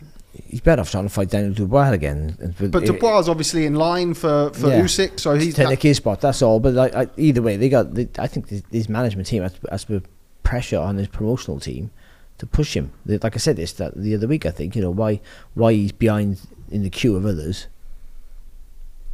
he's 0.48 0.60
better 0.60 0.80
off 0.80 0.90
trying 0.90 1.04
to 1.04 1.08
fight 1.10 1.30
Daniel 1.30 1.52
Dubois 1.54 1.90
again. 1.90 2.36
But 2.58 2.82
it- 2.82 2.86
Dubois 2.86 3.20
is 3.20 3.28
obviously 3.28 3.66
in 3.66 3.74
line 3.74 4.14
for 4.14 4.50
for 4.52 4.68
Yeah. 4.68 4.82
Usyk, 4.82 5.20
so 5.20 5.34
he's 5.34 5.54
take 5.54 5.82
his 5.82 5.96
spot. 5.98 6.20
That's 6.20 6.42
all. 6.42 6.60
But 6.60 6.74
like, 6.74 6.94
I, 6.94 7.08
either 7.16 7.42
way, 7.42 7.56
they 7.56 7.68
got. 7.68 7.94
They, 7.94 8.08
I 8.18 8.26
think 8.26 8.48
this, 8.48 8.62
this 8.70 8.88
management 8.88 9.26
team 9.28 9.42
has, 9.42 9.54
has 9.70 9.84
put 9.84 10.04
pressure 10.42 10.78
on 10.78 10.96
his 10.96 11.08
promotional 11.08 11.60
team 11.60 11.90
to 12.38 12.46
push 12.46 12.74
him. 12.76 12.92
They, 13.06 13.18
like 13.18 13.34
I 13.34 13.38
said 13.38 13.56
this 13.56 13.72
that 13.74 13.94
the 13.96 14.14
other 14.14 14.26
week. 14.26 14.44
I 14.46 14.50
think 14.50 14.74
you 14.76 14.82
know 14.82 14.90
why 14.90 15.20
why 15.54 15.72
he's 15.72 15.92
behind 15.92 16.40
in 16.70 16.82
the 16.82 16.90
queue 16.90 17.16
of 17.16 17.24
others. 17.24 17.68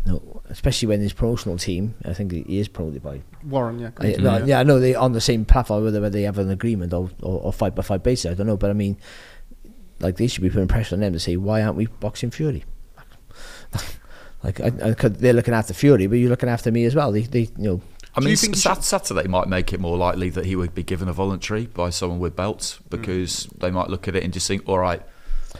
No, 0.06 0.40
especially 0.48 0.88
when 0.88 1.00
his 1.00 1.12
promotional 1.12 1.58
team. 1.58 1.94
I 2.06 2.14
think 2.14 2.32
he 2.32 2.58
is 2.58 2.68
promoted 2.68 3.02
by. 3.02 3.20
Warren. 3.44 3.78
Yeah, 3.78 3.90
I, 3.98 4.12
no, 4.12 4.38
yeah, 4.46 4.58
I 4.58 4.62
know 4.62 4.80
they're 4.80 4.98
on 4.98 5.12
the 5.12 5.20
same 5.20 5.44
platform 5.44 5.84
whether 5.84 6.00
whether 6.00 6.12
they 6.18 6.22
have 6.22 6.38
an 6.38 6.48
agreement 6.48 6.94
or, 6.94 7.10
or, 7.20 7.40
or 7.42 7.52
fight 7.52 7.74
by 7.74 7.82
fight 7.82 8.02
basis. 8.02 8.30
I 8.30 8.34
don't 8.34 8.46
know, 8.46 8.56
but 8.56 8.70
I 8.70 8.72
mean, 8.72 8.96
like 10.00 10.16
they 10.16 10.26
should 10.26 10.42
be 10.42 10.50
putting 10.50 10.68
pressure 10.68 10.94
on 10.94 11.00
them 11.00 11.12
to 11.12 11.20
say 11.20 11.36
why 11.36 11.62
aren't 11.62 11.76
we 11.76 11.86
boxing 11.86 12.30
Fury? 12.30 12.64
like 14.44 14.60
I, 14.60 14.72
I 14.82 14.94
could, 14.94 15.16
they're 15.16 15.32
looking 15.32 15.54
after 15.54 15.74
Fury, 15.74 16.06
but 16.06 16.16
you're 16.16 16.30
looking 16.30 16.48
after 16.48 16.70
me 16.70 16.84
as 16.84 16.94
well. 16.94 17.12
They, 17.12 17.22
they 17.22 17.40
you 17.40 17.50
know. 17.56 17.82
I 18.14 18.20
Do 18.20 18.24
mean, 18.24 18.30
you 18.32 18.36
think 18.36 18.56
Sat- 18.56 18.82
Saturday 18.82 19.28
might 19.28 19.46
make 19.46 19.72
it 19.72 19.78
more 19.78 19.96
likely 19.96 20.30
that 20.30 20.44
he 20.44 20.56
would 20.56 20.74
be 20.74 20.82
given 20.82 21.08
a 21.08 21.12
voluntary 21.12 21.66
by 21.66 21.90
someone 21.90 22.18
with 22.18 22.34
belts 22.34 22.78
mm. 22.78 22.90
because 22.90 23.48
they 23.58 23.70
might 23.70 23.88
look 23.88 24.08
at 24.08 24.16
it 24.16 24.24
and 24.24 24.32
just 24.32 24.48
think, 24.48 24.68
all 24.68 24.80
right, 24.80 25.00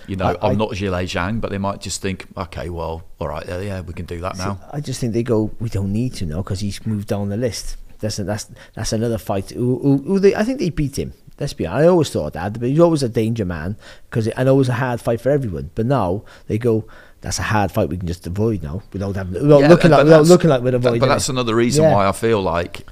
you 0.09 0.17
know, 0.17 0.37
I- 0.41 0.49
I, 0.49 0.51
am 0.51 0.59
not 0.59 0.71
Zhilei 0.71 1.05
Zhang, 1.05 1.41
but 1.41 1.51
they 1.51 1.59
might 1.59 1.81
just 1.81 2.03
think, 2.03 2.27
okay, 2.37 2.69
well, 2.69 3.05
all 3.21 3.29
right, 3.29 3.47
yeah, 3.47 3.61
yeah 3.61 3.81
we 3.83 3.93
can 3.93 4.07
do 4.07 4.21
that 4.21 4.37
now. 4.37 4.61
I 4.73 4.81
just 4.81 5.01
think 5.01 5.13
they 5.13 5.23
go. 5.23 5.53
We 5.61 5.69
don't 5.69 5.93
need 5.93 6.15
to 6.15 6.27
know 6.27 6.43
because 6.43 6.61
he's 6.61 6.85
moved 6.85 7.09
down 7.09 7.29
the 7.29 7.37
list. 7.37 7.77
That's 8.01 8.19
a, 8.19 8.25
that's 8.25 8.51
that's 8.75 8.93
another 8.93 9.19
fight. 9.19 9.51
Who, 9.51 9.79
who, 9.79 9.99
who 9.99 10.19
they, 10.19 10.35
I 10.35 10.43
think 10.43 10.59
they 10.59 10.71
beat 10.71 10.99
him. 10.99 11.13
Let's 11.41 11.55
be 11.55 11.67
honest. 11.67 11.85
I 11.85 11.89
always 11.89 12.11
thought 12.11 12.35
that, 12.35 12.61
but 12.61 12.69
he's 12.69 12.79
always 12.79 13.03
a 13.03 13.09
danger 13.09 13.45
man 13.47 13.77
because 14.11 14.29
I 14.37 14.45
know 14.45 14.55
it 14.55 14.59
was 14.59 14.69
a 14.69 14.75
hard 14.75 15.01
fight 15.01 15.21
for 15.23 15.31
everyone. 15.31 15.71
But 15.75 15.87
now 15.87 16.23
they 16.47 16.59
go. 16.59 16.85
That's 17.23 17.39
a 17.39 17.43
hard 17.43 17.71
fight 17.73 17.89
we 17.89 17.97
can 17.99 18.07
just 18.07 18.27
avoid 18.27 18.63
now 18.63 18.83
without 18.93 19.17
having 19.17 19.35
without 19.35 19.61
Yeah, 19.61 19.69
looking 19.69 19.91
but 19.91 19.97
like 19.97 20.05
without 20.05 20.17
that's- 20.19 20.29
looking 20.29 20.51
like 20.51 20.63
we're 20.63 20.71
that- 20.73 20.77
avoiding. 20.77 21.01
But 21.01 21.07
that's 21.09 21.29
it. 21.29 21.33
another 21.33 21.55
reason 21.55 21.85
Yeah. 21.85 21.95
why 21.95 22.07
I 22.09 22.13
feel 22.13 22.41
like, 22.41 22.87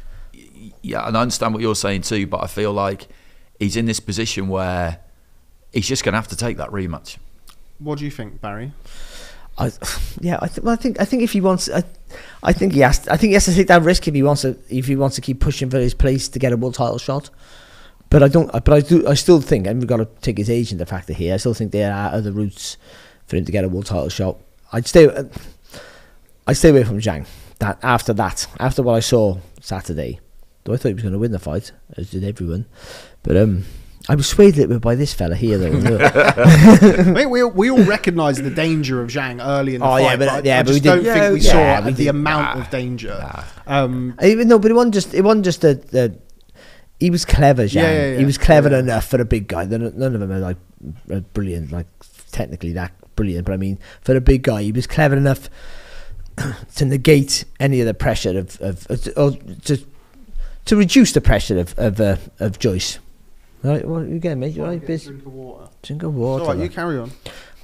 yeah, 0.83 1.07
and 1.07 1.17
I 1.17 1.23
understand 1.23 1.55
what 1.55 1.63
you're 1.63 1.75
saying 1.75 2.03
too, 2.03 2.27
but 2.27 2.43
I 2.43 2.47
feel 2.47 2.73
like 2.73 3.09
he's 3.59 3.77
in 3.77 3.87
this 3.87 4.01
position 4.01 4.49
where 4.49 4.99
he's 5.73 5.87
just 5.89 6.05
going 6.05 6.13
to 6.15 6.17
have 6.19 6.29
to 6.29 6.37
take 6.37 6.57
that 6.59 6.71
rematch. 6.71 7.17
What 7.79 7.99
do 7.99 8.05
you 8.05 8.11
think, 8.11 8.41
Barry? 8.41 8.73
I, 9.57 9.73
yeah, 10.21 10.39
I, 10.43 10.49
th- 10.49 10.61
well, 10.61 10.75
I 10.75 10.77
think 10.77 11.01
I 11.01 11.05
think 11.07 11.23
if 11.23 11.33
he 11.33 11.41
wants, 11.41 11.69
I, 11.71 11.85
I 12.43 12.53
think 12.53 12.73
he 12.75 12.81
has. 12.81 13.07
I 13.09 13.17
think 13.17 13.31
he 13.31 13.35
has 13.35 13.45
to 13.47 13.55
take 13.55 13.69
that 13.69 13.83
risk 13.83 14.07
if 14.09 14.15
he 14.15 14.23
wants 14.23 14.43
to. 14.43 14.57
If 14.69 14.87
he 14.87 14.97
wants 14.97 15.17
to 15.17 15.23
keep 15.23 15.41
pushing 15.41 15.71
for 15.71 15.79
his 15.79 15.95
place 15.95 16.29
to 16.29 16.39
get 16.39 16.53
a 16.53 16.57
world 16.57 16.75
title 16.75 16.99
shot. 16.99 17.31
But 18.11 18.23
I 18.23 18.29
don't. 18.29 18.51
But 18.53 18.71
I 18.71 18.81
do. 18.81 19.07
I 19.07 19.15
still 19.15 19.41
think, 19.41 19.67
and 19.67 19.79
we've 19.81 19.89
got 19.89 19.99
to 19.99 20.09
take 20.23 20.39
his 20.39 20.49
age 20.49 20.73
into 20.73 20.87
factor 20.87 21.13
here. 21.13 21.35
I 21.35 21.37
still 21.37 21.55
think 21.55 21.73
there 21.73 21.93
are 21.93 22.13
other 22.13 22.33
routes 22.33 22.77
for 23.27 23.37
him 23.37 23.45
to 23.45 23.53
get 23.53 23.65
a 23.65 23.69
world 23.69 23.87
title 23.87 24.09
shot. 24.09 24.39
I'd 24.73 24.87
stay. 24.87 25.07
uh, 25.07 25.25
I'd 26.47 26.57
stay 26.57 26.71
away 26.71 26.85
from 26.85 27.01
Zhang. 27.01 27.27
That 27.59 27.79
after 27.83 28.13
that, 28.15 28.47
after 28.59 28.83
what 28.83 28.95
I 28.95 29.01
saw 29.01 29.39
Saturday, 29.61 30.21
though 30.65 30.73
I 30.73 30.77
thought 30.77 30.89
he 30.89 30.95
was 30.95 31.03
going 31.03 31.13
to 31.13 31.19
win 31.19 31.33
the 31.33 31.39
fight, 31.39 31.73
as 31.97 32.11
did 32.11 32.25
everyone. 32.25 32.65
But 33.23 33.37
um, 33.37 33.65
I 34.09 34.15
was 34.15 34.27
swayed 34.29 34.55
a 34.55 34.59
little 34.59 34.77
bit 34.77 34.81
by 34.83 34.95
this 34.95 35.13
fella 35.13 35.35
here, 35.35 35.59
though. 35.59 35.73
Mate, 37.13 37.27
we, 37.27 37.43
we 37.45 37.69
all 37.71 37.83
recognise 37.83 38.39
the 38.41 38.49
danger 38.51 39.03
of 39.03 39.11
Zhang 39.11 39.45
early 39.45 39.75
in 39.75 39.81
the 39.81 39.87
Oh, 39.87 39.91
fight, 39.91 40.03
yeah, 40.03 40.17
but- 40.17 40.27
but, 40.29 40.45
yeah, 40.47 40.61
I 40.61 40.63
but 40.63 40.73
we 40.73 40.81
did- 40.81 40.85
don't 40.85 41.05
think 41.05 41.33
we 41.35 41.41
yeah, 41.41 41.51
saw 41.53 41.59
yeah, 41.59 41.81
we 41.85 41.93
the 41.93 42.05
did- 42.05 42.09
amount 42.09 42.57
nah, 42.57 42.63
of 42.63 42.71
danger. 42.71 43.09
nah. 43.21 43.43
Um, 43.67 44.15
Even 44.23 44.49
no, 44.49 44.59
but 44.59 44.71
it 44.71 44.75
wasn't 44.75 44.95
just 44.95 45.13
it 45.13 45.23
wasn't 45.23 45.45
just 45.45 45.65
a, 45.65 45.75
the 45.75 46.15
he 47.01 47.11
was 47.11 47.25
clever, 47.25 47.65
Zhang. 47.65 47.75
Yeah, 47.75 47.93
yeah, 47.93 48.11
yeah. 48.13 48.19
He 48.19 48.25
was 48.25 48.39
clever 48.39 48.71
Yeah. 48.71 48.79
enough 48.81 49.07
for 49.07 49.21
a 49.21 49.25
big 49.25 49.49
guy. 49.49 49.65
None, 49.65 49.93
none 49.97 50.15
of 50.15 50.21
them 50.21 50.33
are 50.33 50.39
like 50.39 50.57
uh, 51.13 51.21
brilliant, 51.21 51.71
like 51.73 51.87
technically 52.33 52.73
that 52.73 52.93
brilliant. 53.17 53.47
But 53.47 53.53
I 53.55 53.57
mean, 53.57 53.79
for 54.01 54.17
a 54.17 54.21
big 54.21 54.43
guy, 54.43 54.63
he 54.63 54.73
was 54.73 54.87
clever 54.87 55.17
enough 55.17 55.49
to 56.77 56.85
negate 56.85 57.45
any 57.61 57.81
of 57.81 57.87
the 57.87 57.95
pressure 57.95 58.39
of, 58.39 58.61
of, 58.61 58.87
of 58.91 59.09
or 59.17 59.31
to 59.65 59.79
to 60.67 60.77
reduce 60.77 61.13
the 61.13 61.21
pressure 61.21 61.59
of 61.59 61.75
of, 61.79 62.01
uh, 62.01 62.17
of 62.41 62.59
Joyce. 62.59 62.99
All 63.65 63.73
right, 63.73 63.85
what 63.87 64.03
are 64.03 64.07
you 64.09 64.19
getting, 64.21 64.39
mate? 64.41 64.55
You 64.55 64.63
all 64.63 64.69
right, 64.69 64.85
biz? 64.87 65.05
drink 65.07 65.27
of 65.27 65.33
water. 65.33 65.69
Drink 65.83 66.03
of 66.05 66.15
water. 66.15 66.45
all 66.45 66.51
right, 66.55 66.59
you 66.63 66.69
carry 66.69 66.97
on. 66.99 67.11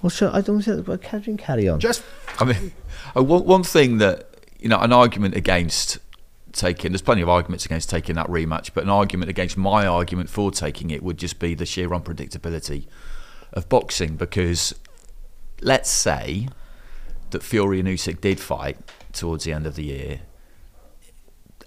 well, 0.03 0.11
sure. 0.11 0.31
I 0.35 0.41
don't 0.41 0.61
think. 0.61 0.89
Well, 0.89 0.99
carry, 0.99 1.37
carry 1.37 1.69
on. 1.69 1.79
Just 1.79 2.03
I 2.41 2.45
mean, 2.45 2.73
uh, 3.17 3.23
one, 3.23 3.45
one 3.45 3.63
thing 3.63 3.99
that 3.99 4.29
you 4.59 4.69
know, 4.69 4.79
an 4.81 4.93
argument 4.93 5.37
against 5.37 5.99
taking. 6.55 6.93
There's 6.93 7.03
plenty 7.03 7.23
of 7.23 7.29
arguments 7.29 7.65
against 7.65 7.91
taking 7.91 8.15
that 8.17 8.27
rematch, 8.29 8.71
but 8.75 8.85
an 8.85 8.91
argument 8.91 9.31
against 9.31 9.57
my 9.57 9.87
argument 9.87 10.31
for 10.31 10.51
taking 10.51 10.91
it 10.91 11.03
would 11.03 11.19
just 11.19 11.39
be 11.39 11.55
the 11.55 11.67
sheer 11.67 11.89
unpredictability 11.91 12.87
of 13.53 13.69
boxing. 13.69 14.17
Because 14.17 14.75
let's 15.61 15.91
say 15.91 16.49
that 17.31 17.43
Fury 17.43 17.81
and 17.81 17.89
Usyk 17.89 18.21
did 18.21 18.41
fight 18.41 18.79
towards 19.13 19.45
the 19.45 19.53
end 19.53 19.67
of 19.67 19.75
the 19.75 19.85
year. 19.85 20.21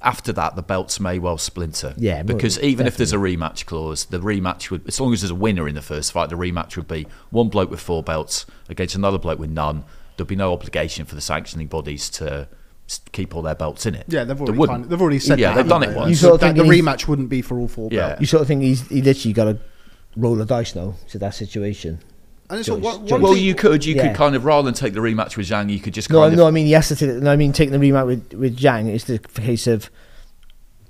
After 0.01 0.31
that, 0.33 0.55
the 0.55 0.61
belts 0.61 0.99
may 0.99 1.17
well 1.17 1.39
splinter. 1.39 1.93
Yeah, 1.97 2.21
because 2.21 2.59
even 2.59 2.85
if 2.85 2.97
there's 2.97 3.13
a 3.13 3.17
rematch 3.17 3.65
clause, 3.65 4.05
the 4.05 4.19
rematch 4.19 4.69
would, 4.69 4.87
as 4.87 4.99
long 4.99 5.11
as 5.11 5.21
there's 5.21 5.31
a 5.31 5.35
winner 5.35 5.67
in 5.67 5.73
the 5.75 5.81
first 5.81 6.11
fight, 6.11 6.29
the 6.29 6.35
rematch 6.35 6.77
would 6.77 6.87
be 6.87 7.07
one 7.31 7.49
bloke 7.49 7.71
with 7.71 7.79
four 7.79 8.03
belts 8.03 8.45
against 8.69 8.95
another 8.95 9.17
bloke 9.17 9.39
with 9.39 9.49
none. 9.49 9.83
There'd 10.15 10.27
be 10.27 10.35
no 10.35 10.53
obligation 10.53 11.05
for 11.05 11.15
the 11.15 11.21
sanctioning 11.21 11.67
bodies 11.67 12.09
to 12.11 12.47
keep 13.11 13.35
all 13.35 13.41
their 13.41 13.55
belts 13.55 13.85
in 13.85 13.95
it. 13.95 14.05
yeah, 14.07 14.23
they've 14.23 14.39
already 14.39 14.57
wouldn't. 14.57 14.73
kind 14.75 14.83
of, 14.85 14.89
they've 14.89 15.01
already 15.01 15.19
said 15.19 15.39
Yeah, 15.39 15.49
that, 15.49 15.55
they've 15.63 15.67
done 15.69 15.81
haven't 15.81 15.97
it 15.97 15.99
once. 15.99 16.09
You 16.09 16.15
So 16.15 16.21
sort 16.27 16.33
of 16.35 16.39
that 16.41 16.55
think 16.55 16.67
the 16.67 16.73
rematch 16.81 17.07
wouldn't 17.07 17.29
be 17.29 17.41
for 17.41 17.57
all 17.59 17.67
four 17.67 17.89
Yeah. 17.91 18.07
belts. 18.09 18.21
You 18.21 18.27
sort 18.27 18.41
of 18.41 18.47
think 18.47 18.61
he's 18.61 18.87
he 18.87 19.01
literally 19.01 19.33
got 19.33 19.45
to 19.45 19.59
roll 20.15 20.35
the 20.35 20.45
dice 20.45 20.73
now 20.75 20.95
to 21.09 21.19
that 21.19 21.35
situation. 21.35 21.99
And 22.49 22.59
it's 22.59 22.67
Joyce- 22.67 22.81
what, 22.81 23.05
Joyce- 23.05 23.21
Well, 23.21 23.35
you 23.35 23.53
could, 23.55 23.83
you 23.85 23.95
Yeah. 23.95 24.07
could 24.07 24.15
kind 24.15 24.33
of 24.35 24.45
rather 24.45 24.63
than 24.65 24.73
take 24.73 24.93
the 24.93 25.01
rematch 25.01 25.35
with 25.35 25.47
Zhang, 25.49 25.69
you 25.69 25.79
could 25.79 25.93
just 25.93 26.09
No, 26.09 26.23
of 26.23 26.33
no, 26.33 26.47
I 26.47 26.51
mean 26.51 26.65
yes, 26.67 26.87
has 26.89 26.99
to. 26.99 27.07
Take, 27.07 27.21
no, 27.21 27.29
I 27.31 27.35
mean 27.35 27.51
taking 27.51 27.77
the 27.77 27.85
rematch 27.85 28.05
with 28.05 28.33
with 28.33 28.57
Zhang. 28.57 28.87
It's 28.87 29.03
the 29.03 29.19
case 29.19 29.67
of 29.67 29.89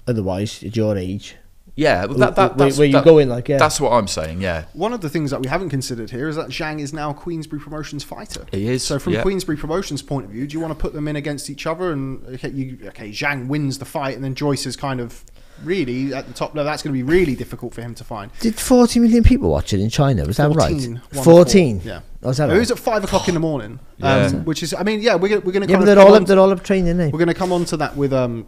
otherwise 0.08 0.64
at 0.64 0.76
your 0.76 0.96
age. 0.98 1.36
Yeah. 1.78 2.06
That, 2.08 2.36
that, 2.36 2.58
that's, 2.58 2.78
where 2.78 2.88
you 2.88 2.94
that- 2.94 3.06
go 3.06 3.20
in 3.20 3.30
like 3.30 3.48
yeah. 3.48 3.58
That's 3.58 3.80
what 3.80 3.94
I'm 3.94 4.08
saying. 4.08 4.42
Yeah, 4.42 4.66
One 4.74 4.92
of 4.92 5.00
the 5.02 5.10
things 5.10 5.32
that 5.32 5.40
we 5.42 5.48
haven't 5.48 5.70
considered 5.70 6.10
here 6.10 6.28
is 6.28 6.36
that 6.36 6.50
Zhang 6.50 6.82
is 6.82 6.92
now 6.92 7.14
Queensberry 7.14 7.62
Promotions 7.62 8.04
fighter. 8.04 8.46
He 8.52 8.68
is, 8.68 8.84
So 8.84 9.00
from 9.00 9.14
yeah. 9.14 9.22
Queensberry 9.22 9.58
Promotions 9.58 10.02
point 10.02 10.26
of 10.26 10.32
view, 10.32 10.46
do 10.48 10.54
you 10.54 10.60
want 10.60 10.72
to 10.72 10.80
put 10.80 10.92
them 10.94 11.08
in 11.08 11.16
against 11.16 11.50
each 11.50 11.66
other? 11.66 11.92
And 11.94 12.26
okay, 12.36 12.50
you, 12.50 12.78
okay, 12.88 13.12
Zhang 13.12 13.48
wins 13.48 13.78
the 13.78 13.86
fight, 13.86 14.16
and 14.16 14.24
then 14.24 14.36
Joyce 14.36 14.66
is 14.66 14.76
kind 14.76 15.00
of 15.00 15.24
really 15.64 16.14
at 16.14 16.28
the 16.28 16.34
top 16.34 16.50
level. 16.56 16.66
That's 16.66 16.84
going 16.84 16.94
to 16.94 16.98
be 16.98 17.04
really 17.04 17.36
difficult 17.36 17.74
for 17.74 17.82
him 17.82 17.96
to 17.96 18.04
find. 18.04 18.32
Did 18.40 18.60
40 18.60 19.00
million 19.00 19.24
people 19.24 19.50
watch 19.50 19.74
it 19.74 19.80
in 19.80 19.90
China? 19.90 20.26
Was 20.26 20.38
that 20.38 20.52
14, 20.54 21.02
right? 21.14 21.24
14. 21.24 21.80
four, 21.80 21.88
Yeah. 21.90 22.02
Oh, 22.24 22.30
is 22.30 22.38
that 22.38 22.50
It 22.50 22.54
right? 22.54 22.60
was 22.60 22.72
at 22.72 22.80
five 22.80 23.04
o'clock 23.04 23.28
in 23.28 23.34
the 23.34 23.40
morning, 23.40 23.80
Yeah. 23.98 24.26
um, 24.26 24.46
which 24.46 24.62
is, 24.64 24.74
I 24.74 24.84
mean, 24.84 25.02
yeah, 25.02 25.16
we're 25.16 25.40
we're 25.40 25.52
going 25.52 25.62
to 25.66 25.70
yeah, 25.70 25.76
kind 25.76 25.80
but 25.82 25.86
they're 25.86 25.96
come 25.96 26.08
all 26.08 26.14
up. 26.16 26.26
They're 26.26 26.40
all 26.40 26.52
up 26.52 26.64
training. 26.64 27.00
Eh? 27.00 27.06
We're 27.12 27.20
going 27.20 27.28
to 27.28 27.34
come 27.34 27.52
on 27.52 27.66
to 27.66 27.78
that 27.78 27.96
with 27.96 28.14
um 28.14 28.48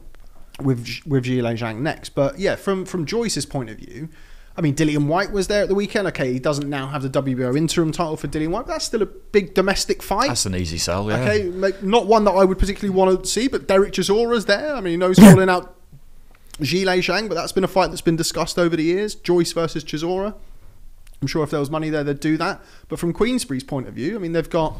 with 0.61 0.99
with 1.05 1.25
Zhilei 1.25 1.57
Zhang 1.57 1.79
next, 1.79 2.09
but 2.09 2.39
yeah, 2.39 2.55
from 2.55 2.85
from 2.85 3.05
Joyce's 3.05 3.45
point 3.45 3.69
of 3.69 3.77
view, 3.77 4.09
I 4.59 4.61
mean, 4.61 4.75
Dillian 4.75 5.07
Whyte 5.07 5.31
was 5.31 5.47
there 5.47 5.61
at 5.63 5.69
the 5.69 5.75
weekend. 5.75 6.07
Okay, 6.09 6.33
he 6.33 6.39
doesn't 6.39 6.69
now 6.69 6.87
have 6.87 7.01
the 7.01 7.09
WBO 7.09 7.57
interim 7.57 7.93
title 7.93 8.17
for 8.17 8.27
Dillian 8.27 8.49
Whyte, 8.49 8.65
but 8.65 8.73
that's 8.73 8.85
still 8.85 9.01
a 9.01 9.05
big 9.05 9.53
domestic 9.53 10.03
fight. 10.03 10.27
that's 10.27 10.45
an 10.45 10.53
easy 10.53 10.77
sell. 10.77 11.09
Yeah. 11.09 11.21
Okay, 11.21 11.43
like, 11.45 11.81
not 11.81 12.07
one 12.07 12.25
that 12.25 12.31
I 12.31 12.43
would 12.43 12.59
particularly 12.59 12.93
want 12.93 13.23
to 13.23 13.29
see, 13.29 13.47
but 13.47 13.67
Derek 13.67 13.93
Chisora's 13.93 14.45
there. 14.45 14.75
I 14.75 14.81
mean, 14.81 14.91
he 14.91 14.97
knows 14.97 15.17
calling 15.17 15.49
out 15.49 15.75
Zhilei 16.59 16.99
Zhang, 16.99 17.29
but 17.29 17.35
that's 17.35 17.53
been 17.53 17.63
a 17.63 17.69
fight 17.69 17.87
that's 17.87 18.01
been 18.01 18.17
discussed 18.17 18.59
over 18.59 18.75
the 18.75 18.83
years. 18.83 19.15
Joyce 19.15 19.53
versus 19.53 19.83
Chisora. 19.85 20.35
I'm 21.21 21.27
sure 21.27 21.43
if 21.43 21.51
there 21.51 21.59
was 21.61 21.69
money 21.69 21.89
there, 21.89 22.03
they'd 22.03 22.19
do 22.19 22.35
that. 22.37 22.61
But 22.89 22.99
from 22.99 23.13
Queensberry's 23.13 23.63
point 23.63 23.87
of 23.87 23.93
view, 23.93 24.15
I 24.15 24.19
mean, 24.19 24.33
they've 24.33 24.49
got. 24.49 24.73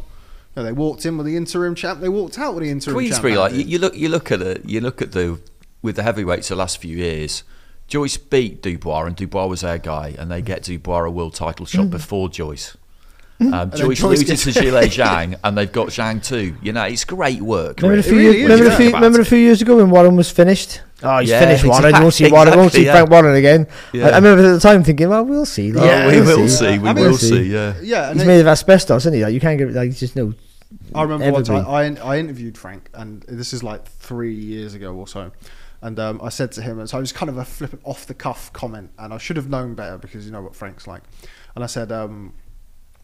You 0.56 0.64
know, 0.64 0.64
they 0.64 0.74
walked 0.74 1.06
in 1.06 1.16
with 1.16 1.28
the 1.28 1.38
interim 1.38 1.76
champ. 1.76 2.02
They 2.02 2.10
walked 2.10 2.40
out 2.40 2.56
with 2.56 2.64
the 2.64 2.72
interim 2.72 2.96
Queensberry, 2.96 3.34
champ. 3.34 3.52
like 3.52 3.54
you, 3.54 3.66
you 3.66 3.78
look, 3.78 3.96
you 3.96 4.10
look 4.10 4.32
at 4.32 4.42
it, 4.42 4.66
you 4.66 4.82
look 4.82 5.00
at 5.00 5.12
the 5.12 5.40
with 5.82 5.96
the 5.96 6.04
heavyweights 6.04 6.50
the 6.50 6.56
last 6.56 6.78
few 6.80 6.96
years. 6.98 7.44
Joyce 7.88 8.18
beat 8.18 8.62
Dubois, 8.62 9.06
and 9.06 9.16
Dubois 9.16 9.48
was 9.48 9.62
their 9.62 9.80
guy, 9.80 10.14
and 10.18 10.30
they 10.30 10.42
get 10.42 10.64
Dubois 10.64 11.06
a 11.06 11.10
world 11.10 11.34
title 11.34 11.66
shot 11.66 11.90
before 11.90 12.30
Joyce. 12.30 12.78
Um, 13.42 13.50
then 13.52 13.72
Joyce 13.72 14.00
Joyce 14.00 14.20
loses 14.20 14.44
to 14.44 14.52
gets- 14.52 14.58
Zhilei 14.68 14.84
Zhang, 14.90 15.40
and 15.44 15.58
they've 15.58 15.72
got 15.72 15.88
Zhang 15.88 16.22
too. 16.24 16.56
You 16.62 16.74
know, 16.74 16.84
it's 16.84 17.06
great 17.06 17.42
work. 17.42 17.78
Remember, 17.82 18.00
a 18.00 18.04
few, 18.04 18.18
really 18.18 18.40
years, 18.40 18.50
remember, 18.52 18.72
a 18.74 18.76
few, 18.78 18.92
remember 18.94 19.22
a 19.22 19.26
few 19.26 19.38
years 19.38 19.62
ago 19.62 19.78
when 19.78 19.90
Warren 19.90 20.16
was 20.18 20.30
finished? 20.30 20.82
Oh, 21.02 21.20
he's 21.20 21.30
Yeah, 21.30 21.40
finished 21.40 21.64
Warren. 21.66 21.96
You 21.96 22.02
won't 22.02 22.14
see 22.14 22.26
exactly, 22.26 22.58
won't 22.58 22.74
see 22.74 22.86
yeah. 22.86 22.92
Frank 22.92 23.10
Warren 23.10 23.36
again. 23.38 23.68
Yeah. 23.94 24.08
I, 24.08 24.10
I 24.10 24.16
remember 24.18 24.44
at 24.46 24.52
the 24.52 24.60
time 24.60 24.84
thinking, 24.84 25.08
well, 25.08 25.24
we'll 25.26 25.46
see. 25.46 25.72
like, 25.72 26.12
we 26.12 26.20
we'll 26.20 26.42
will 26.42 26.50
see. 26.50 26.78
We 26.80 26.90
I 26.90 26.94
mean- 26.94 27.06
will 27.06 27.18
see. 27.18 27.44
Yeah. 27.44 27.74
Yeah, 27.82 28.10
and 28.10 28.20
He's 28.20 28.28
they- 28.28 28.36
made 28.36 28.42
of 28.42 28.48
asbestos, 28.48 29.04
isn't 29.04 29.14
he? 29.14 29.24
Like, 29.24 29.34
you 29.34 29.40
can't 29.40 29.58
get 29.58 29.72
like 29.72 29.86
he's 29.88 30.00
just 30.02 30.18
no. 30.18 30.34
I 30.94 31.04
remember 31.04 31.32
one 31.32 31.44
time. 31.46 31.66
I, 31.66 31.96
I 32.04 32.18
interviewed 32.20 32.58
Frank, 32.58 32.90
and 32.94 33.22
this 33.24 33.54
is 33.54 33.64
like 33.64 33.86
three 33.88 34.34
years 34.36 34.74
ago 34.76 34.94
or 34.94 35.08
so. 35.08 35.32
And 35.82 36.00
um, 36.00 36.20
I 36.22 36.30
said 36.30 36.52
to 36.54 36.62
him, 36.62 36.80
and 36.80 36.90
so 36.90 36.98
it 36.98 37.02
was 37.02 37.12
kind 37.12 37.30
of 37.30 37.38
a 37.38 37.46
flippant 37.46 37.82
off 37.86 38.06
the 38.06 38.14
cuff 38.14 38.52
comment, 38.52 38.92
and 38.98 39.14
I 39.14 39.18
should 39.18 39.38
have 39.38 39.50
known 39.50 39.76
better 39.76 39.98
because 39.98 40.26
you 40.26 40.32
know 40.32 40.42
what 40.42 40.56
Frank's 40.56 40.88
like. 40.88 41.04
And 41.56 41.64
I 41.64 41.68
said, 41.68 41.92
um, 41.92 42.34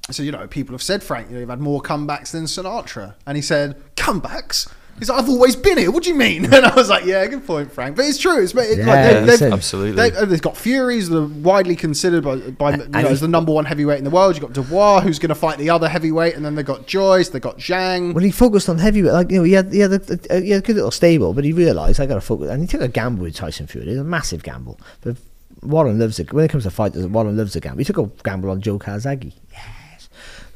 I 0.10 0.12
said, 0.12 0.26
you 0.26 0.32
know, 0.32 0.46
people 0.48 0.74
have 0.74 0.84
said 0.84 1.02
Frank, 1.02 1.30
you 1.30 1.36
know, 1.36 1.40
you've 1.40 1.50
had 1.50 1.62
more 1.62 1.82
comebacks 1.82 2.32
than 2.32 2.46
Sinatra, 2.46 3.16
and 3.26 3.38
he 3.38 3.42
said, 3.42 3.82
comebacks. 3.96 4.72
He's 4.98 5.10
like, 5.10 5.22
I've 5.22 5.28
always 5.30 5.56
been 5.58 5.78
here. 5.78 5.92
What 5.92 6.04
do 6.04 6.10
you 6.10 6.16
mean? 6.16 6.46
And 6.54 6.66
I 6.66 6.74
was 6.74 6.90
like, 6.90 7.04
yeah, 7.06 7.26
good 7.28 7.46
point, 7.46 7.72
Frank. 7.72 7.98
But 7.98 8.06
it's 8.06 8.18
true. 8.18 8.42
It's 8.42 8.54
it, 8.56 8.78
Yeah, 8.80 8.86
like, 8.86 9.04
they, 9.04 9.22
listen. 9.22 9.46
they've, 9.50 9.54
Absolutely. 9.54 10.10
They, 10.10 10.26
they've 10.26 10.42
got 10.42 10.56
Furies, 10.56 11.10
the 11.10 11.24
widely 11.24 11.76
considered 11.76 12.24
by, 12.24 12.38
by 12.38 12.72
you 12.72 12.88
know, 12.88 13.00
as 13.10 13.20
the 13.20 13.28
number 13.28 13.52
one 13.52 13.66
heavyweight 13.66 13.98
in 13.98 14.06
the 14.06 14.10
world. 14.10 14.36
You've 14.36 14.44
got 14.44 14.54
Dubois, 14.54 15.02
who's 15.02 15.20
going 15.20 15.30
to 15.30 15.36
fight 15.36 15.58
the 15.58 15.70
other 15.70 15.90
heavyweight, 15.90 16.36
and 16.36 16.46
then 16.46 16.56
they've 16.56 16.66
got 16.66 16.88
Joyce, 16.88 17.30
they've 17.30 17.42
got 17.42 17.58
Zhang. 17.58 18.14
Well, 18.14 18.24
he 18.24 18.32
focused 18.32 18.70
on 18.70 18.78
heavyweight. 18.78 19.12
Like 19.12 19.32
you 19.32 19.40
know, 19.40 19.44
he 19.44 19.52
had 19.54 19.74
he 19.74 19.80
had 19.80 19.92
a, 19.92 20.20
a, 20.30 20.40
he 20.42 20.50
had 20.52 20.64
a 20.64 20.66
good 20.66 20.76
little 20.78 20.92
stable, 20.92 21.34
but 21.34 21.44
he 21.44 21.52
realised 21.52 22.00
I 22.00 22.06
got 22.06 22.16
to 22.16 22.22
focus, 22.22 22.50
and 22.50 22.62
he 22.62 22.68
took 22.68 22.82
a 22.82 22.88
gamble 22.88 23.24
with 23.24 23.36
Tyson 23.36 23.68
Fury. 23.68 23.88
It's 23.90 24.00
a 24.00 24.04
massive 24.04 24.44
gamble. 24.44 24.80
But 25.02 25.18
Warren 25.62 26.00
loves 26.00 26.20
it. 26.20 26.32
When 26.32 26.46
it 26.46 26.52
comes 26.52 26.64
to 26.64 26.72
fighters, 26.72 27.06
Warren 27.08 27.36
loves 27.36 27.56
a 27.56 27.60
gamble. 27.60 27.80
He 27.80 27.86
took 27.86 27.98
a 27.98 28.10
gamble 28.24 28.50
on 28.50 28.62
Joe 28.62 28.80
Calzaghe. 28.80 29.34
Yes, 29.52 29.62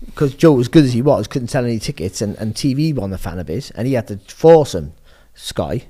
because 0.06 0.34
Joe, 0.36 0.60
as 0.60 0.68
good 0.68 0.86
as 0.86 0.94
he 0.94 1.02
was, 1.02 1.28
couldn't 1.28 1.50
sell 1.50 1.66
any 1.66 1.80
tickets, 1.80 2.22
and, 2.22 2.36
and 2.38 2.54
TV 2.54 2.94
won 2.94 3.14
a 3.14 3.18
fan 3.18 3.40
of 3.40 3.48
his, 3.48 3.72
and 3.72 3.88
he 3.88 3.94
had 3.94 4.08
to 4.08 4.18
force 4.18 4.76
him 4.76 4.94
Sky. 5.34 5.86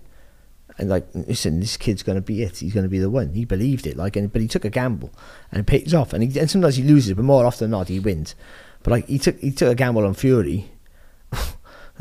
And 0.78 0.90
like, 0.90 1.08
listen, 1.14 1.60
this 1.60 1.76
kid's 1.76 2.04
going 2.04 2.16
to 2.16 2.22
be 2.22 2.42
it. 2.42 2.58
He's 2.58 2.74
going 2.74 2.86
to 2.86 2.90
be 2.90 3.00
the 3.00 3.10
one. 3.10 3.34
He 3.34 3.44
believed 3.44 3.86
it. 3.86 3.98
Like, 3.98 4.16
and, 4.16 4.32
but 4.32 4.42
he 4.42 4.48
took 4.48 4.64
a 4.64 4.70
gamble, 4.70 5.12
and 5.52 5.60
it 5.60 5.66
pays 5.66 5.94
off. 5.94 6.14
And, 6.14 6.24
he, 6.24 6.40
and 6.40 6.50
sometimes 6.50 6.78
he 6.78 6.84
loses, 6.84 7.14
but 7.14 7.26
more 7.26 7.46
often 7.46 7.66
than 7.66 7.72
not, 7.72 7.90
he 7.90 8.00
wins. 8.00 8.34
But 8.82 8.92
like, 8.92 9.08
he 9.08 9.20
took 9.20 9.38
he 9.40 9.52
took 9.52 9.72
a 9.72 9.76
gamble 9.76 10.06
on 10.06 10.14
Fury, 10.14 10.72
the 11.32 11.38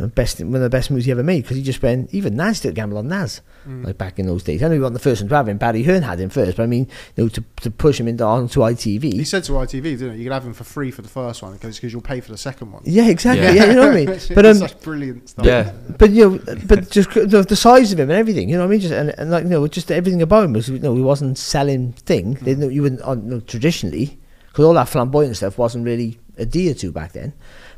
best 0.07 0.38
one 0.38 0.55
of 0.55 0.61
the 0.61 0.70
best 0.70 0.92
moves 0.92 1.07
he 1.07 1.11
ever 1.11 1.24
made 1.24 1.42
because 1.42 1.57
he 1.57 1.62
just 1.62 1.82
went. 1.82 2.14
Even 2.14 2.36
Naz 2.36 2.61
took 2.61 2.70
a 2.70 2.74
gamble 2.74 2.99
on 2.99 3.09
Naz, 3.09 3.40
mm. 3.66 3.84
like 3.84 3.99
back 3.99 4.20
in 4.20 4.26
those 4.26 4.44
days. 4.44 4.62
I 4.62 4.68
know 4.68 4.74
he 4.74 4.80
wasn't 4.80 4.94
the 4.94 5.01
first 5.01 5.22
one 5.22 5.28
to 5.28 5.34
have 5.34 5.49
him. 5.49 5.59
Barry 5.59 5.82
Hearn 5.82 6.03
had 6.03 6.20
him 6.20 6.30
first, 6.30 6.57
but 6.57 6.62
I 6.62 6.66
mean, 6.66 6.86
you 7.16 7.24
know, 7.24 7.28
to, 7.30 7.44
to 7.62 7.70
push 7.70 7.99
him 7.99 8.07
into 8.07 8.24
onto 8.24 8.61
ITV. 8.61 9.12
He 9.12 9.24
said 9.24 9.42
to 9.44 9.53
ITV, 9.53 9.82
didn't 9.82 10.12
he? 10.12 10.18
You 10.18 10.24
can 10.24 10.32
have 10.32 10.46
him 10.46 10.55
for 10.55 10.62
free 10.62 10.92
for 10.92 11.03
the 11.03 11.09
first 11.09 11.42
one 11.42 11.55
because 11.55 11.82
you'll 11.82 12.01
pay 12.01 12.20
for 12.20 12.30
the 12.30 12.38
second 12.38 12.70
one. 12.70 12.82
yeah, 12.84 13.09
exactly. 13.09 13.44
Yeah. 13.44 13.53
Yeah. 13.53 13.66
you 13.66 13.74
know 13.74 13.88
what 13.88 13.96
I 13.96 14.05
mean. 14.05 14.20
But 14.34 14.46
um, 14.46 14.55
such 14.59 14.80
brilliant 14.82 15.28
stuff. 15.30 15.44
Yeah. 15.44 15.72
but 15.99 16.11
you 16.11 16.30
know, 16.30 16.57
but 16.66 16.90
just 16.90 17.11
the, 17.11 17.44
the 17.49 17.57
size 17.57 17.92
of 17.92 17.99
him 17.99 18.11
and 18.11 18.18
everything, 18.18 18.49
you 18.49 18.57
know 18.57 18.62
what 18.62 18.68
I 18.68 18.70
mean? 18.70 18.80
Just 18.80 18.94
and, 18.94 19.11
and 19.18 19.30
like 19.30 19.44
you 19.44 19.51
know, 19.51 19.66
just 19.66 19.90
everything 19.90 20.22
about 20.22 20.44
him 20.44 20.53
was 20.53 20.68
you 20.68 20.78
know 20.78 20.94
he 20.94 21.03
wasn't 21.03 21.38
selling 21.38 21.92
thing. 21.92 22.34
They, 22.34 22.55
mm. 22.55 22.59
know 22.59 22.68
you 22.68 22.82
wouldn't 22.82 23.03
on, 23.03 23.24
you 23.24 23.30
know, 23.30 23.40
traditionally 23.40 24.18
because 24.49 24.64
all 24.64 24.74
that 24.74 24.88
flamboyant 24.88 25.36
stuff 25.36 25.59
wasn't 25.59 25.84
really 25.84 26.20
adhered 26.38 26.78
to 26.78 26.92
back 26.92 27.12
then. 27.12 27.32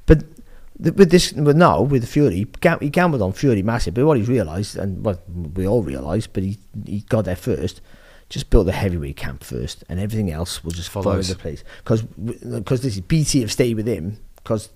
But 0.07 0.25
th- 0.83 0.95
with 0.97 1.11
this, 1.11 1.33
but 1.33 1.57
now 1.57 1.83
with 1.83 2.09
Fury, 2.09 2.47
he 2.81 2.89
gambled 2.91 3.23
on 3.23 3.33
Fury 3.33 3.63
massive. 3.63 3.95
But 3.95 4.07
what 4.07 4.19
he's 4.19 4.29
realised, 4.29 4.77
and 4.77 5.05
what 5.05 5.23
we 5.55 5.67
all 5.67 5.83
realised, 5.83 6.33
but 6.33 6.43
he 6.43 6.59
he 6.87 7.01
got 7.09 7.25
there 7.25 7.37
first. 7.37 7.81
Just 8.29 8.49
built 8.49 8.67
the 8.67 8.73
heavyweight 8.73 9.17
camp 9.17 9.43
first, 9.43 9.83
and 9.89 9.99
everything 9.99 10.31
else 10.31 10.63
will 10.63 10.71
just 10.71 10.89
follow 10.89 11.21
the 11.21 11.35
place. 11.35 11.65
Because 11.79 12.03
because 12.03 12.81
this 12.83 12.95
is 12.95 13.01
BT 13.01 13.41
have 13.41 13.51
stayed 13.51 13.75
with 13.75 13.89
him 13.89 14.19
because 14.37 14.69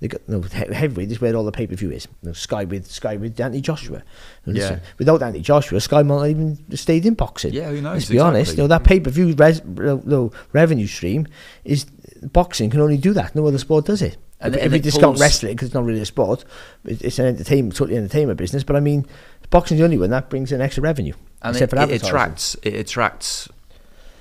they 0.00 0.06
got 0.06 0.20
no 0.28 0.40
heavyweight. 0.42 1.08
This 1.08 1.16
is 1.16 1.20
where 1.20 1.34
all 1.34 1.44
the 1.44 1.50
pay 1.50 1.66
per 1.66 1.74
view 1.74 1.90
is. 1.90 2.06
You 2.22 2.28
know, 2.28 2.32
Sky 2.32 2.62
with 2.64 2.86
Sky 2.88 3.16
with 3.16 3.40
Anthony 3.40 3.60
Joshua. 3.60 4.04
And 4.46 4.56
Yeah. 4.56 4.78
without 4.98 5.20
Anthony 5.20 5.42
Joshua, 5.42 5.80
Sky 5.80 6.02
might 6.04 6.14
not 6.16 6.28
even 6.28 6.76
stayed 6.76 7.04
in 7.04 7.14
boxing. 7.14 7.52
Yeah, 7.52 7.70
who 7.70 7.80
knows, 7.80 7.94
Let's 7.94 8.08
be 8.08 8.20
honest. 8.20 8.52
You 8.52 8.58
know 8.62 8.68
that 8.68 8.84
pay 8.84 9.00
per 9.00 9.10
view 9.10 9.32
res- 9.34 9.64
no, 9.64 10.00
no, 10.04 10.30
revenue 10.52 10.86
stream 10.86 11.26
is 11.64 11.86
boxing 12.32 12.70
can 12.70 12.80
only 12.80 12.98
do 12.98 13.12
that. 13.14 13.34
No 13.34 13.44
other 13.48 13.58
sport 13.58 13.86
does 13.86 14.00
it. 14.00 14.16
And- 14.42 14.54
if 14.56 14.62
and 14.62 14.72
we 14.72 14.78
it 14.78 14.82
discount 14.82 15.04
pulls- 15.04 15.20
wrestling 15.20 15.54
because 15.54 15.66
it's 15.68 15.74
not 15.74 15.84
really 15.84 16.00
a 16.00 16.06
sport, 16.06 16.44
it's 16.84 17.18
an 17.18 17.26
entertainment, 17.26 17.76
totally 17.76 17.96
entertainment 17.96 18.38
business. 18.38 18.64
But 18.64 18.76
I 18.76 18.80
mean, 18.80 19.06
boxing's 19.50 19.78
the 19.78 19.84
only 19.84 19.98
one 19.98 20.10
that 20.10 20.28
brings 20.30 20.52
in 20.52 20.60
extra 20.60 20.82
revenue. 20.82 21.14
and 21.42 21.54
except 21.56 21.72
it, 21.72 21.90
it 21.90 22.02
attracts 22.02 22.56
it 22.62 22.74
attracts 22.74 23.48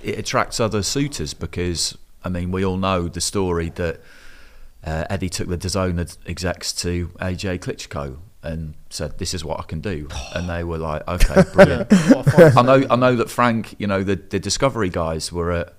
it 0.04 0.18
attracts 0.18 0.60
other 0.60 0.82
suitors 0.84 1.34
because 1.34 1.98
I 2.24 2.30
mean 2.30 2.52
we 2.52 2.66
all 2.66 2.78
know 2.78 3.08
the 3.08 3.22
story 3.22 3.70
that 3.76 4.00
uh, 4.84 5.06
Eddie 5.10 5.30
took 5.30 5.48
the 5.48 5.58
DAZN 5.58 6.18
execs 6.26 6.74
to 6.74 7.10
AJ 7.20 7.60
Klitschko 7.60 8.18
and 8.44 8.74
said 8.90 9.20
this 9.20 9.36
is 9.36 9.46
what 9.46 9.60
I 9.60 9.64
can 9.64 9.80
do 9.80 10.08
and 10.36 10.50
they 10.50 10.64
were 10.64 10.80
like 10.80 11.08
okay 11.08 11.44
brilliant 11.54 11.92
What 12.10 12.28
a 12.28 12.32
fight. 12.32 12.58
I 12.58 12.62
know 12.64 12.88
I 12.90 12.96
know 12.96 13.16
that 13.16 13.30
Frank 13.30 13.76
you 13.78 13.86
know 13.88 14.04
the 14.04 14.16
the 14.16 14.40
Discovery 14.40 14.90
guys 14.90 15.32
were 15.32 15.52
at 15.52 15.74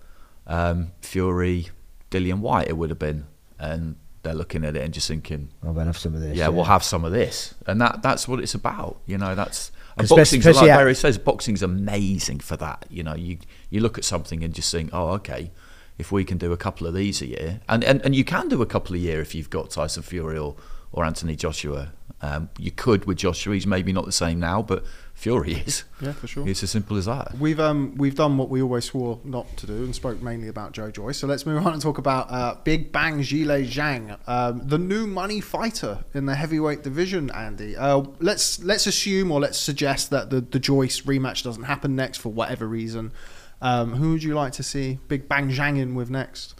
um, 0.46 0.92
Fury 1.00 1.68
Dillian 2.10 2.38
Whyte 2.40 2.68
it 2.68 2.76
would 2.76 2.90
have 2.90 2.98
been 2.98 3.26
and 3.58 3.96
they're 4.22 4.34
looking 4.34 4.64
at 4.64 4.76
it 4.76 4.82
and 4.82 4.94
just 4.94 5.08
thinking 5.08 5.48
we'll 5.62 5.84
have 5.84 5.98
some 5.98 6.14
of 6.14 6.20
this. 6.20 6.36
yeah, 6.36 6.48
we'll 6.48 6.64
have 6.64 6.84
some 6.84 7.04
of 7.04 7.12
this, 7.12 7.54
and 7.66 7.80
that 7.80 8.02
that's 8.02 8.28
what 8.28 8.40
it's 8.40 8.54
about. 8.54 9.00
You 9.06 9.18
know, 9.18 9.34
that's 9.34 9.72
and 9.96 10.08
boxing's 10.08 10.46
like 10.46 10.70
at- 10.70 10.76
Barry 10.78 10.94
says, 10.94 11.18
boxing's 11.18 11.62
amazing 11.62 12.40
for 12.40 12.56
that. 12.56 12.86
You 12.88 13.02
know, 13.02 13.14
you 13.14 13.38
you 13.70 13.80
look 13.80 13.98
at 13.98 14.04
something 14.04 14.42
and 14.44 14.54
just 14.54 14.70
think, 14.70 14.90
oh, 14.92 15.08
okay, 15.14 15.50
if 15.98 16.12
we 16.12 16.24
can 16.24 16.38
do 16.38 16.52
a 16.52 16.56
couple 16.56 16.86
of 16.86 16.94
these 16.94 17.20
a 17.20 17.26
year, 17.26 17.60
and 17.68 17.82
and, 17.84 18.00
and 18.02 18.14
you 18.14 18.24
can 18.24 18.48
do 18.48 18.62
a 18.62 18.66
couple 18.66 18.94
a 18.94 18.98
year 18.98 19.20
if 19.20 19.34
you've 19.34 19.50
got 19.50 19.70
Tyson 19.70 20.02
Fury 20.02 20.38
or 20.38 20.56
or 20.92 21.04
Anthony 21.04 21.36
Joshua. 21.36 21.92
Um, 22.24 22.50
you 22.56 22.70
could 22.70 23.04
with 23.06 23.18
Joshua, 23.18 23.54
he's 23.54 23.66
maybe 23.66 23.92
not 23.92 24.04
the 24.04 24.12
same 24.12 24.38
now, 24.38 24.62
but 24.62 24.84
Fury 25.22 25.52
is. 25.52 25.84
Yeah, 26.00 26.14
for 26.14 26.26
sure. 26.26 26.48
It's 26.48 26.64
as 26.64 26.72
simple 26.72 26.96
as 26.96 27.06
that. 27.06 27.38
We've 27.38 27.60
um 27.60 27.94
we've 27.96 28.16
done 28.16 28.38
what 28.38 28.48
we 28.48 28.60
always 28.60 28.86
swore 28.86 29.20
not 29.22 29.56
to 29.58 29.68
do 29.68 29.84
and 29.84 29.94
spoke 29.94 30.20
mainly 30.20 30.48
about 30.48 30.72
Joe 30.72 30.90
Joyce. 30.90 31.18
So 31.18 31.28
let's 31.28 31.46
move 31.46 31.64
on 31.64 31.72
and 31.74 31.80
talk 31.80 31.98
about 31.98 32.26
uh, 32.28 32.56
Big 32.64 32.90
Bang 32.90 33.20
Zhilei 33.20 33.64
Zhang, 33.64 34.18
um, 34.26 34.66
the 34.66 34.78
new 34.78 35.06
money 35.06 35.40
fighter 35.40 36.00
in 36.12 36.26
the 36.26 36.34
heavyweight 36.34 36.82
division. 36.82 37.30
Andy, 37.30 37.76
uh, 37.76 38.02
let's 38.18 38.58
let's 38.64 38.88
assume 38.88 39.30
or 39.30 39.38
let's 39.38 39.58
suggest 39.58 40.10
that 40.10 40.30
the 40.30 40.40
the 40.40 40.58
Joyce 40.58 41.02
rematch 41.02 41.44
doesn't 41.44 41.62
happen 41.62 41.94
next 41.94 42.18
for 42.18 42.30
whatever 42.30 42.66
reason. 42.66 43.12
Um, 43.60 43.92
who 43.92 44.10
would 44.10 44.24
you 44.24 44.34
like 44.34 44.54
to 44.54 44.64
see 44.64 44.98
Big 45.06 45.28
Bang 45.28 45.50
Zhang 45.50 45.78
in 45.78 45.94
with 45.94 46.10
next? 46.10 46.56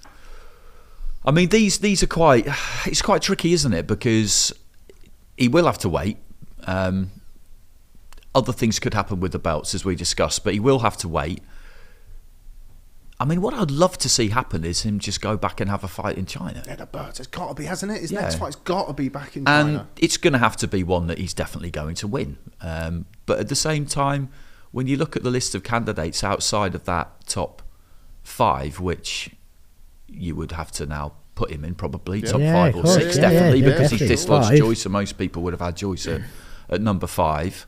I 1.24 1.32
mean, 1.32 1.48
these 1.48 1.78
these 1.78 2.04
are 2.04 2.06
quite. 2.06 2.46
It's 2.86 3.02
quite 3.02 3.22
tricky, 3.22 3.54
isn't 3.54 3.72
it? 3.72 3.88
Because 3.88 4.52
he 5.36 5.48
will 5.48 5.66
have 5.66 5.78
to 5.78 5.88
wait. 5.88 6.18
Um, 6.64 7.10
other 8.34 8.52
things 8.52 8.78
could 8.78 8.94
happen 8.94 9.20
with 9.20 9.32
the 9.32 9.38
belts, 9.38 9.74
as 9.74 9.84
we 9.84 9.94
discussed, 9.94 10.42
but 10.44 10.52
he 10.54 10.60
will 10.60 10.80
have 10.80 10.96
to 10.98 11.08
wait. 11.08 11.42
I 13.20 13.24
mean, 13.24 13.40
what 13.40 13.54
I'd 13.54 13.70
love 13.70 13.98
to 13.98 14.08
see 14.08 14.30
happen 14.30 14.64
is 14.64 14.82
him 14.82 14.98
just 14.98 15.20
go 15.20 15.36
back 15.36 15.60
and 15.60 15.70
have 15.70 15.84
a 15.84 15.88
fight 15.88 16.18
in 16.18 16.26
China. 16.26 16.62
Yeah, 16.66 16.74
the 16.76 16.86
birds. 16.86 17.20
It's 17.20 17.28
got 17.28 17.48
to 17.48 17.54
be, 17.54 17.66
hasn't 17.66 17.92
it? 17.92 18.00
His 18.00 18.10
Yeah. 18.10 18.22
next 18.22 18.36
fight's 18.36 18.56
got 18.56 18.88
to 18.88 18.92
be 18.94 19.08
back 19.08 19.36
in 19.36 19.44
China. 19.44 19.78
and 19.80 19.86
it's 19.96 20.16
going 20.16 20.32
to 20.32 20.40
have 20.40 20.56
to 20.56 20.66
be 20.66 20.82
one 20.82 21.06
that 21.06 21.18
he's 21.18 21.32
definitely 21.34 21.70
going 21.70 21.94
to 21.96 22.08
win. 22.08 22.38
Um, 22.60 23.06
but 23.26 23.38
at 23.38 23.48
the 23.48 23.54
same 23.54 23.86
time, 23.86 24.28
when 24.72 24.88
you 24.88 24.96
look 24.96 25.14
at 25.14 25.22
the 25.22 25.30
list 25.30 25.54
of 25.54 25.62
candidates 25.62 26.24
outside 26.24 26.74
of 26.74 26.84
that 26.86 27.26
top 27.26 27.62
five, 28.24 28.80
which 28.80 29.30
you 30.08 30.34
would 30.34 30.52
have 30.52 30.72
to 30.72 30.86
now 30.86 31.12
put 31.36 31.50
him 31.50 31.64
in 31.64 31.74
probably 31.76 32.22
top 32.22 32.40
Yeah, 32.40 32.52
five 32.54 32.74
or 32.76 32.82
course. 32.82 32.94
six, 32.94 33.16
Yeah, 33.16 33.22
definitely, 33.30 33.60
yeah, 33.60 33.66
because 33.66 33.90
definitely. 33.90 34.06
he 34.08 34.12
dislodged 34.14 34.48
Five. 34.48 34.58
Joyce, 34.58 34.84
and 34.86 34.92
most 34.92 35.16
people 35.16 35.42
would 35.44 35.52
have 35.52 35.60
had 35.60 35.76
Joyce 35.76 36.08
at, 36.08 36.22
at 36.68 36.80
number 36.80 37.06
five. 37.06 37.66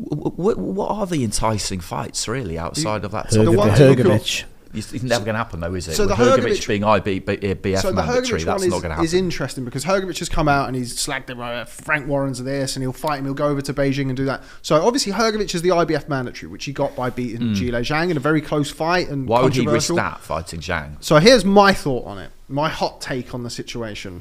W- 0.00 0.30
w- 0.36 0.58
what 0.58 0.90
are 0.90 1.06
the 1.06 1.24
enticing 1.24 1.80
fights 1.80 2.28
really 2.28 2.58
outside 2.58 3.04
of 3.04 3.10
that 3.12 3.30
top 3.30 3.44
The 3.44 3.50
one 3.52 3.74
to 3.76 3.88
look 3.90 3.98
Hrgović. 3.98 4.44
It's, 4.74 4.92
it's 4.92 5.02
never 5.02 5.24
going 5.24 5.32
to 5.32 5.38
happen, 5.38 5.60
though, 5.60 5.72
is 5.74 5.88
it? 5.88 5.94
So 5.94 6.06
With 6.06 6.18
the 6.18 6.22
Hrgović, 6.24 6.38
Hrgović- 6.58 6.68
being 6.68 6.84
IB, 6.84 7.18
B- 7.20 7.36
BF 7.38 7.80
so 7.80 7.90
mandatory, 7.92 8.40
Hrgović 8.40 8.44
that's 8.44 8.60
one 8.62 8.68
not 8.70 8.76
is, 8.76 8.82
going 8.82 8.82
to 8.82 8.88
happen. 8.90 9.04
is 9.06 9.14
interesting 9.14 9.64
because 9.64 9.84
Hrgović 9.84 10.18
has 10.18 10.28
come 10.28 10.46
out 10.46 10.68
and 10.68 10.76
he's 10.76 10.94
slagged 10.94 11.30
him. 11.30 11.40
Uh, 11.40 11.64
Frank 11.64 12.06
Warren's 12.06 12.38
of 12.38 12.44
this, 12.44 12.76
and 12.76 12.82
he'll 12.82 12.92
fight 12.92 13.18
him. 13.18 13.24
He'll 13.24 13.32
go 13.34 13.48
over 13.48 13.62
to 13.62 13.72
Beijing 13.72 14.08
and 14.08 14.16
do 14.16 14.26
that. 14.26 14.42
So 14.60 14.86
obviously 14.86 15.12
Hrgović 15.12 15.54
is 15.54 15.62
the 15.62 15.70
IBF 15.70 16.08
mandatory, 16.08 16.52
which 16.52 16.66
he 16.66 16.72
got 16.74 16.94
by 16.94 17.08
beating 17.08 17.54
Zhilei 17.54 17.80
Zhang 17.80 18.10
in 18.10 18.18
a 18.18 18.20
very 18.20 18.42
close 18.42 18.70
fight 18.70 19.08
and. 19.08 19.26
Why 19.26 19.40
would 19.42 19.56
he 19.56 19.66
risk 19.66 19.94
that 19.94 20.20
fighting 20.20 20.60
Zhang? 20.60 21.02
So 21.02 21.16
here's 21.16 21.46
my 21.46 21.72
thought 21.72 22.04
on 22.04 22.18
it, 22.18 22.30
my 22.48 22.68
hot 22.68 23.00
take 23.00 23.34
on 23.34 23.42
the 23.44 23.50
situation. 23.50 24.20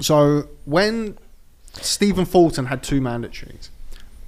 So 0.00 0.48
when 0.66 1.18
Stephen 1.72 2.24
Fulton 2.26 2.66
had 2.66 2.82
two 2.84 3.00
mandatories, 3.00 3.70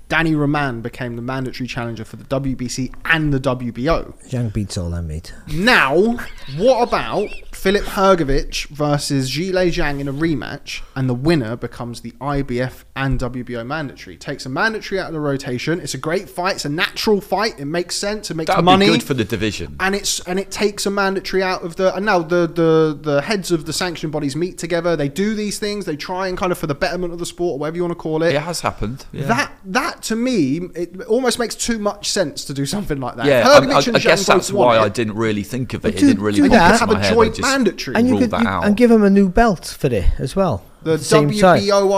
Danny 0.08 0.36
Roman 0.36 0.82
became 0.82 1.16
the 1.16 1.22
mandatory 1.22 1.66
challenger 1.66 2.04
for 2.04 2.16
the 2.16 2.24
WBC 2.24 2.94
and 3.06 3.32
the 3.32 3.40
WBO. 3.40 4.14
Zhang 4.28 4.52
beats 4.52 4.78
all 4.78 4.90
them, 4.90 5.08
mate. 5.08 5.34
Now, 5.48 6.18
what 6.56 6.88
about 6.88 7.28
Filip 7.52 7.82
Hrgović 7.84 8.68
versus 8.68 9.30
Zhilei 9.30 9.68
Zhang 9.68 9.98
in 9.98 10.06
a 10.06 10.12
rematch, 10.12 10.82
and 10.94 11.08
the 11.08 11.14
winner 11.14 11.56
becomes 11.56 12.02
the 12.02 12.12
IBF 12.12 12.84
and 12.96 13.20
WBO 13.20 13.64
mandatory? 13.66 14.16
Takes 14.16 14.46
a 14.46 14.48
mandatory 14.48 15.00
out 15.00 15.08
of 15.08 15.12
the 15.12 15.20
rotation. 15.20 15.78
It's 15.80 15.94
a 15.94 15.98
great 15.98 16.28
fight. 16.28 16.56
It's 16.56 16.64
a 16.64 16.68
natural 16.70 17.20
fight. 17.20 17.60
It 17.60 17.66
makes 17.66 17.94
sense. 17.96 18.30
It 18.30 18.34
makes 18.34 18.48
That 18.48 18.56
would 18.56 18.64
money 18.64 18.86
be 18.86 18.92
good 18.92 19.02
for 19.04 19.14
the 19.14 19.24
division. 19.24 19.76
and 19.80 19.94
it's 19.94 20.20
and 20.20 20.38
it 20.40 20.50
takes 20.50 20.86
a 20.86 20.90
mandatory 20.90 21.42
out 21.42 21.62
of 21.62 21.76
the 21.76 21.94
and 21.94 22.04
now 22.06 22.20
the 22.20 22.46
the 22.46 22.98
the 23.00 23.20
heads 23.22 23.50
of 23.52 23.66
the 23.66 23.72
sanction 23.72 24.10
bodies 24.10 24.34
meet 24.34 24.56
together 24.58 24.96
they 24.96 25.08
do 25.08 25.34
these 25.34 25.58
things 25.58 25.84
they 25.84 25.96
try 25.96 26.26
and 26.28 26.38
kind 26.38 26.50
of 26.50 26.58
for 26.58 26.66
the 26.66 26.74
betterment 26.74 27.12
of 27.12 27.18
the 27.18 27.26
sport 27.26 27.52
or 27.54 27.58
whatever 27.58 27.76
you 27.76 27.82
want 27.82 27.92
to 27.92 27.94
call 27.96 28.22
it 28.22 28.34
It 28.34 28.40
has 28.40 28.60
happened. 28.62 29.04
Yeah. 29.12 29.26
that 29.26 29.52
that 29.66 30.02
to 30.04 30.16
me 30.16 30.56
it 30.74 31.00
almost 31.02 31.38
makes 31.38 31.54
too 31.54 31.78
much 31.78 32.08
sense 32.10 32.44
to 32.46 32.54
do 32.54 32.64
something 32.66 32.98
like 33.00 33.16
that 33.16 33.26
yeah, 33.26 33.46
I, 33.46 33.58
I, 33.66 33.76
I 33.78 33.98
guess 33.98 34.24
that's 34.26 34.50
why 34.52 34.76
it, 34.78 34.80
I 34.80 34.88
didn't 34.88 35.14
really 35.16 35.42
think 35.42 35.74
of 35.74 35.84
it. 35.84 35.94
It 35.94 35.98
didn't 35.98 36.22
really 36.22 36.40
do 36.40 36.48
pop 36.48 36.58
that. 36.58 36.66
into 36.72 36.78
have 36.78 36.88
my 36.88 36.94
a 37.00 37.02
head. 37.02 37.12
I 37.12 37.14
joint 37.14 37.40
mandatory 37.40 37.96
And 37.96 38.08
you 38.08 38.18
could 38.18 38.30
that 38.30 38.42
you, 38.42 38.48
out. 38.48 38.64
and 38.64 38.76
give 38.76 38.90
him 38.90 39.02
a 39.02 39.10
new 39.10 39.28
belt 39.28 39.66
for 39.78 39.88
it 39.88 40.06
as 40.18 40.34
well. 40.34 40.64
The 40.86 40.94
At 40.94 41.00
same 41.00 41.30
time. 41.30 41.60
WBO 41.60 41.88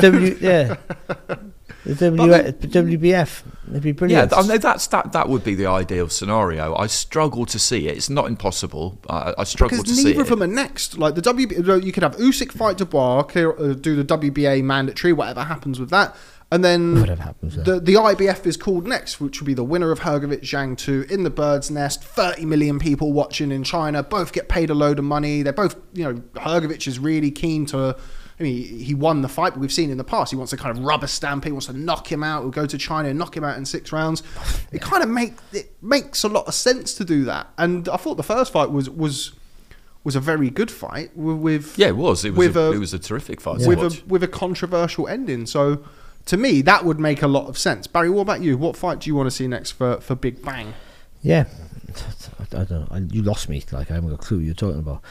W, 0.00 0.36
yeah. 0.40 0.76
The 1.84 1.94
w, 1.94 2.96
WBF 2.98 3.42
It'd 3.70 3.82
be 3.82 3.88
Yeah, 3.88 3.92
brilliant. 3.94 4.30
th- 4.30 4.44
I 4.44 4.46
mean, 4.46 4.60
that's 4.60 4.86
that. 4.88 5.10
That 5.12 5.28
would 5.28 5.42
be 5.42 5.56
the 5.56 5.66
ideal 5.66 6.08
scenario. 6.08 6.76
I 6.76 6.86
struggle 6.86 7.44
to 7.46 7.58
see 7.58 7.88
it. 7.88 7.96
It's 7.96 8.08
not 8.10 8.26
impossible. 8.28 9.00
I, 9.10 9.34
I 9.38 9.44
struggle 9.44 9.78
Because 9.78 9.90
to 9.96 10.00
see 10.00 10.10
it. 10.10 10.16
neither 10.16 10.20
of 10.22 10.28
them 10.28 10.42
are 10.44 10.46
next. 10.46 10.96
Like 10.96 11.16
the 11.16 11.22
WB, 11.22 11.84
you 11.84 11.90
could 11.90 12.04
have 12.04 12.16
Usyk 12.18 12.52
fight 12.52 12.76
Dubois, 12.78 13.24
clear, 13.24 13.50
uh, 13.58 13.72
do 13.72 13.96
the 14.00 14.04
WBA 14.16 14.62
mandatory, 14.62 15.12
whatever 15.12 15.42
happens 15.42 15.80
with 15.80 15.90
that, 15.90 16.14
and 16.52 16.62
then 16.62 17.00
Whatever 17.00 17.22
happens 17.22 17.56
with 17.56 17.64
the 17.64 17.80
the 17.80 17.94
IBF 17.94 18.44
is 18.46 18.56
called 18.56 18.86
next, 18.86 19.20
which 19.20 19.40
would 19.40 19.46
be 19.46 19.54
the 19.54 19.64
winner 19.64 19.90
of 19.90 20.00
Hrgović 20.00 20.42
Zhang 20.42 20.76
two 20.76 21.06
in 21.10 21.22
the 21.24 21.30
Bird's 21.30 21.70
Nest. 21.70 22.04
Thirty 22.04 22.44
million 22.44 22.78
people 22.78 23.12
watching 23.12 23.50
in 23.50 23.64
China. 23.64 24.02
Both 24.02 24.32
get 24.32 24.48
paid 24.48 24.68
a 24.70 24.74
load 24.74 24.98
of 24.98 25.04
money. 25.06 25.42
They're 25.42 25.52
both, 25.52 25.76
you 25.94 26.04
know, 26.04 26.20
Hrgović 26.34 26.86
is 26.86 26.98
really 26.98 27.30
keen 27.30 27.64
to. 27.66 27.96
I 28.38 28.42
mean, 28.42 28.78
he 28.80 28.94
won 28.94 29.22
the 29.22 29.28
fight, 29.28 29.52
but 29.52 29.60
we've 29.60 29.72
seen 29.72 29.88
in 29.90 29.98
the 29.98 30.04
past 30.04 30.30
he 30.32 30.36
wants 30.36 30.50
to 30.50 30.56
kind 30.56 30.76
of 30.76 30.82
rubber 30.84 31.06
stamp. 31.06 31.44
He 31.44 31.52
wants 31.52 31.66
to 31.66 31.72
knock 31.74 32.10
him 32.10 32.24
out. 32.24 32.42
He'll 32.42 32.50
go 32.50 32.66
to 32.66 32.76
China 32.78 33.08
and 33.08 33.18
knock 33.18 33.36
him 33.36 33.44
out 33.44 33.56
in 33.56 33.64
six 33.64 33.92
rounds. 33.92 34.22
It 34.72 34.82
kind 34.82 35.02
of 35.02 35.08
make 35.08 35.34
it 35.52 35.72
makes 35.80 36.22
a 36.24 36.28
lot 36.28 36.46
of 36.48 36.54
sense 36.54 36.92
to 36.94 37.04
do 37.04 37.24
that. 37.24 37.48
And 37.56 37.88
I 37.88 37.96
thought 37.96 38.16
the 38.16 38.22
first 38.22 38.52
fight 38.52 38.70
was 38.70 38.90
was 38.90 39.32
was 40.04 40.16
a 40.16 40.20
very 40.20 40.50
good 40.50 40.70
fight 40.70 41.14
wi- 41.14 41.38
with 41.38 41.78
yeah, 41.78 41.88
it 41.88 41.96
was. 41.96 42.24
It 42.24 42.30
was. 42.30 42.38
with 42.48 42.56
a, 42.56 42.60
a- 42.60 42.72
it 42.72 42.78
was 42.78 42.92
a 42.92 42.98
terrific 42.98 43.40
fight. 43.40 43.60
to 43.60 43.68
with 43.68 43.78
watch. 43.78 44.02
a 44.02 44.04
with 44.06 44.22
a 44.22 44.28
controversial 44.28 45.06
ending. 45.08 45.46
So 45.46 45.84
to 46.26 46.36
me, 46.36 46.62
that 46.62 46.84
would 46.84 47.00
make 47.00 47.22
a 47.22 47.26
lot 47.26 47.48
of 47.48 47.58
sense. 47.58 47.86
Barry, 47.86 48.10
what 48.10 48.22
about 48.22 48.42
you? 48.42 48.56
What 48.56 48.76
fight 48.76 49.00
do 49.00 49.10
you 49.10 49.14
want 49.14 49.26
to 49.26 49.30
see 49.30 49.46
next 49.48 49.72
for 49.72 50.00
for 50.00 50.14
Big 50.14 50.42
Bang? 50.42 50.74
Yeah. 51.22 51.44
I, 52.52 52.64
don't 52.64 52.90
know. 52.90 53.08
You 53.10 53.22
lost 53.22 53.48
me. 53.48 53.62
Like 53.70 53.90
I 53.90 53.94
haven't 53.94 54.10
got 54.10 54.16
a 54.16 54.22
clue 54.22 54.38
what 54.38 54.46
you're 54.46 54.54
talking 54.54 54.78
about. 54.78 55.02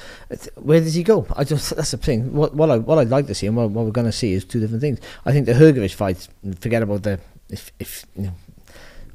Where 0.56 0.80
does 0.80 0.96
he 0.96 1.04
go? 1.04 1.28
I 1.36 1.44
just 1.44 1.76
that's 1.76 1.92
the 1.92 1.98
thing. 1.98 2.34
What 2.34 2.56
what 2.56 2.70
I 2.70 2.78
what 2.78 2.98
I'd 2.98 3.10
like 3.10 3.28
to 3.28 3.36
see 3.36 3.48
and 3.48 3.56
what, 3.56 3.70
what 3.70 3.86
we're 3.86 3.92
going 3.92 4.06
to 4.06 4.12
see 4.12 4.34
is 4.34 4.46
two 4.46 4.60
different 4.60 4.82
things. 4.82 5.00
I 5.26 5.32
think 5.32 5.46
the 5.46 5.54
Hrgović 5.54 5.94
fight. 5.94 6.28
Forget 6.60 6.84
about 6.84 7.04
the 7.04 7.20
if 7.50 7.72
if 7.80 8.06
you 8.16 8.24
know 8.24 8.34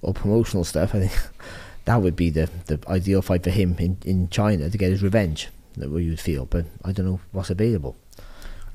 all 0.02 0.14
promotional 0.14 0.64
stuff. 0.64 0.94
I 0.94 1.06
think 1.06 1.18
that 1.86 2.02
would 2.02 2.16
be 2.16 2.30
the 2.30 2.48
the 2.66 2.80
ideal 2.88 3.22
fight 3.22 3.42
for 3.42 3.50
him 3.50 3.76
in 3.78 3.98
in 4.04 4.28
China 4.28 4.70
to 4.70 4.78
get 4.78 4.90
his 4.90 5.02
revenge. 5.02 5.48
That 5.76 5.90
what 5.90 6.02
you 6.02 6.10
would 6.10 6.20
feel, 6.20 6.46
but 6.46 6.66
I 6.84 6.92
don't 6.92 7.06
know 7.06 7.20
what's 7.32 7.50
available. 7.50 7.96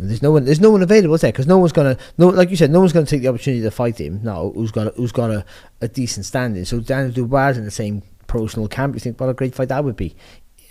There's 0.08 0.22
no 0.22 0.32
one. 0.32 0.45
There's 0.45 0.60
no 0.60 0.72
one 0.72 0.82
available 0.82 1.16
is 1.16 1.22
there 1.22 1.32
because 1.32 1.47
no 1.47 1.58
one's 1.58 1.72
gonna. 1.72 1.97
No, 2.18 2.30
like 2.30 2.49
you 2.49 2.58
said, 2.58 2.72
no 2.72 2.80
one's 2.80 2.93
gonna 2.93 3.06
take 3.06 3.22
the 3.22 3.28
opportunity 3.28 3.62
to 3.64 3.72
fight 3.72 3.99
him 3.99 4.22
now. 4.24 4.52
Who's 4.56 4.72
got 4.72 4.88
a, 4.88 4.89
who's 4.91 5.12
got 5.12 5.30
a, 5.32 5.45
a 5.82 5.88
decent 5.88 6.26
standing? 6.26 6.66
So 6.66 6.80
Daniel 6.80 7.12
Dubois 7.12 7.58
in 7.58 7.66
the 7.66 7.72
same 7.72 8.02
promotional 8.28 8.68
camp. 8.68 8.95
You 8.95 8.99
think 8.99 9.20
what 9.20 9.30
a 9.30 9.34
great 9.34 9.54
fight 9.56 9.70
that 9.70 9.84
would 9.84 9.95
be, 9.95 10.16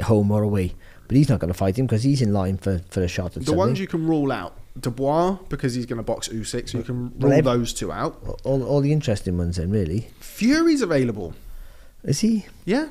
home 0.03 0.31
or 0.31 0.43
away. 0.43 0.75
But 1.09 1.17
he's 1.17 1.29
not 1.29 1.41
gonna 1.41 1.55
fight 1.55 1.79
him 1.79 1.87
because 1.87 2.03
he's 2.03 2.23
in 2.23 2.33
line 2.33 2.57
for, 2.59 2.81
for 2.91 3.03
a 3.03 3.09
shot 3.09 3.37
at 3.37 3.45
The 3.45 3.53
ones 3.53 3.81
you 3.81 3.87
can 3.89 4.07
rule 4.07 4.31
out, 4.31 4.57
Dubois 4.79 5.39
because 5.49 5.75
he's 5.75 5.87
going 5.87 5.97
to 5.99 6.03
box 6.05 6.29
Usyk, 6.29 6.69
so 6.69 6.79
you 6.79 6.85
can 6.85 7.13
rule 7.19 7.33
ev- 7.33 7.45
those 7.45 7.73
two 7.73 7.91
out. 7.91 8.17
all 8.45 8.63
all 8.63 8.81
the 8.81 8.93
interesting 8.93 9.37
ones 9.37 9.57
then 9.57 9.71
really 9.71 10.09
Fury's 10.21 10.83
available. 10.83 11.35
is 12.05 12.21
he? 12.21 12.47
Yeah. 12.65 12.89